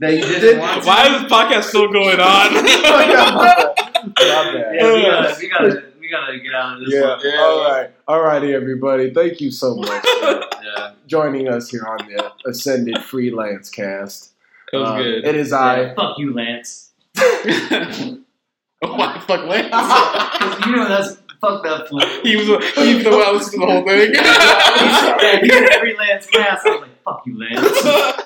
They 0.00 0.20
Did- 0.20 0.40
didn't. 0.40 0.84
Why 0.84 1.06
is 1.06 1.22
this 1.22 1.32
podcast 1.32 1.64
still 1.64 1.90
going 1.92 2.18
on? 2.20 2.54
My 2.54 2.62
bad. 2.64 3.74
Yeah, 4.20 4.92
we 4.92 5.02
gotta, 5.02 5.36
we 5.38 5.48
gotta, 5.48 5.82
we 6.00 6.08
gotta 6.10 6.38
get 6.40 6.54
out 6.54 6.74
of 6.78 6.84
this 6.84 6.94
Yeah. 6.94 7.08
one. 7.08 7.20
Yeah. 7.24 7.38
All 7.40 7.70
right. 7.70 7.90
All 8.08 8.20
righty, 8.20 8.52
everybody. 8.54 9.12
Thank 9.14 9.40
you 9.40 9.50
so 9.50 9.76
much 9.76 9.88
for 10.06 10.42
Yeah. 10.62 10.92
joining 11.06 11.48
us 11.48 11.70
here 11.70 11.86
on 11.86 11.98
the 12.08 12.32
Ascended 12.46 12.98
Freelance 13.04 13.70
Cast. 13.70 14.31
That 14.72 14.78
was 14.78 14.88
Uh, 14.90 14.96
good. 14.96 15.24
It 15.26 15.34
is 15.36 15.50
Yeah, 15.50 15.58
I. 15.58 15.94
Fuck 15.94 16.18
you, 16.18 16.32
Lance. 16.34 16.90
oh 17.18 18.96
my 18.96 19.18
fuck, 19.26 19.44
Lance. 19.46 19.68
'Cause 19.72 20.66
you 20.66 20.76
know 20.76 20.88
that's 20.88 21.16
fuck 21.40 21.62
that 21.64 21.88
fool. 21.88 22.00
he 22.22 22.36
was 22.36 22.46
he 22.74 22.94
was 22.94 23.04
the 23.04 23.10
one 23.10 23.20
that 23.20 23.34
listened 23.34 23.60
to 23.60 23.66
the 23.66 23.72
whole 23.72 23.84
thing. 23.86 24.14
yeah, 24.14 25.40
he 25.42 25.48
said 25.50 25.68
every 25.72 25.96
Lance 25.96 26.26
pass. 26.32 26.60
I 26.64 26.70
was 26.70 26.80
like, 26.82 27.02
fuck 27.04 27.22
you, 27.26 27.38
Lance. 27.38 28.22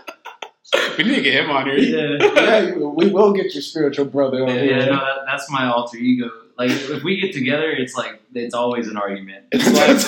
we 0.99 1.05
need 1.05 1.17
to 1.17 1.23
get 1.23 1.45
him 1.45 1.51
on 1.51 1.67
here. 1.67 1.79
Yeah. 1.79 2.33
yeah, 2.35 2.75
we 2.77 3.09
will 3.11 3.33
get 3.33 3.53
your 3.55 3.63
spiritual 3.63 4.05
brother 4.07 4.43
on 4.45 4.49
Yeah, 4.55 4.61
here. 4.61 4.77
no, 4.87 4.93
that, 4.97 5.25
that's 5.27 5.51
my 5.51 5.67
alter 5.67 5.97
ego. 5.99 6.31
Like, 6.59 6.71
if 6.71 7.03
we 7.05 7.21
get 7.21 7.35
together, 7.35 7.71
it's 7.71 7.95
like 7.97 8.21
it's 8.35 8.55
always 8.55 8.89
an 8.89 8.97
argument. 8.97 9.45
It's 9.53 9.67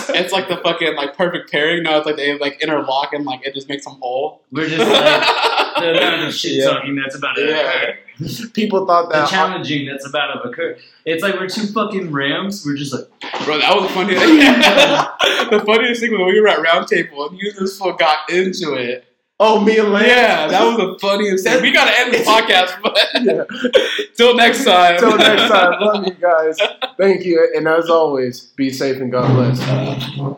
like 0.08 0.16
it's 0.16 0.32
like 0.32 0.48
the 0.48 0.56
fucking 0.56 0.96
like 0.96 1.14
perfect 1.16 1.50
pairing. 1.50 1.82
No, 1.82 1.98
it's 1.98 2.06
like 2.06 2.16
they 2.16 2.38
like 2.38 2.60
interlock 2.62 3.12
and 3.12 3.24
like 3.26 3.44
it 3.46 3.54
just 3.54 3.68
makes 3.68 3.84
them 3.84 3.96
whole. 4.00 4.42
We're 4.50 4.66
just 4.68 4.78
like 4.78 5.22
the 5.80 5.90
amount 5.98 6.28
of 6.28 6.34
shit 6.34 6.52
Yeah. 6.52 6.66
talking 6.70 6.94
that's 6.96 7.14
about 7.16 7.34
to 7.36 7.42
Yeah. 7.48 7.56
occur. 7.72 7.98
People 8.52 8.84
thought 8.86 9.10
The 9.10 9.20
that. 9.20 9.28
challenging 9.30 9.86
that's 9.86 10.06
about 10.08 10.32
to 10.42 10.48
occur. 10.48 10.76
It's 11.04 11.22
like 11.22 11.34
we're 11.38 11.48
two 11.48 11.66
fucking 11.68 12.10
rams. 12.10 12.64
We're 12.66 12.76
just 12.76 12.92
like, 12.92 13.04
Bro, 13.44 13.58
that 13.58 13.76
was 13.80 13.90
funny. 13.92 14.14
the 15.58 15.62
funniest 15.64 16.00
thing 16.00 16.10
was 16.12 16.18
when 16.20 16.28
we 16.28 16.40
were 16.40 16.48
at 16.48 16.60
round 16.60 16.88
table 16.88 17.28
and 17.28 17.38
you 17.38 17.50
and 17.56 17.64
this 17.66 17.78
fool 17.78 17.92
got 17.92 18.28
into 18.30 18.74
it. 18.74 19.04
Oh, 19.40 19.60
me 19.64 19.78
and 19.78 19.92
Lance. 19.92 20.08
Yeah, 20.08 20.48
that 20.48 20.64
was 20.64 20.76
the 20.78 20.98
funniest 21.00 21.44
thing. 21.44 21.62
We 21.62 21.70
gotta 21.70 21.96
end 21.96 22.12
the 22.12 22.18
podcast, 22.18 22.82
but 22.82 22.98
Yeah. 23.22 23.44
till 24.16 24.34
next 24.34 24.64
time. 24.64 24.98
Till 24.98 25.16
next 25.16 25.48
time, 25.48 25.80
love 25.80 26.04
you 26.04 26.14
guys. 26.14 26.56
Thank 26.98 27.24
you, 27.24 27.48
and 27.54 27.68
as 27.68 27.88
always, 27.88 28.40
be 28.56 28.68
safe 28.70 28.96
and 28.96 29.12
God 29.12 29.32
bless. 29.36 29.60
Uh, 29.62 30.34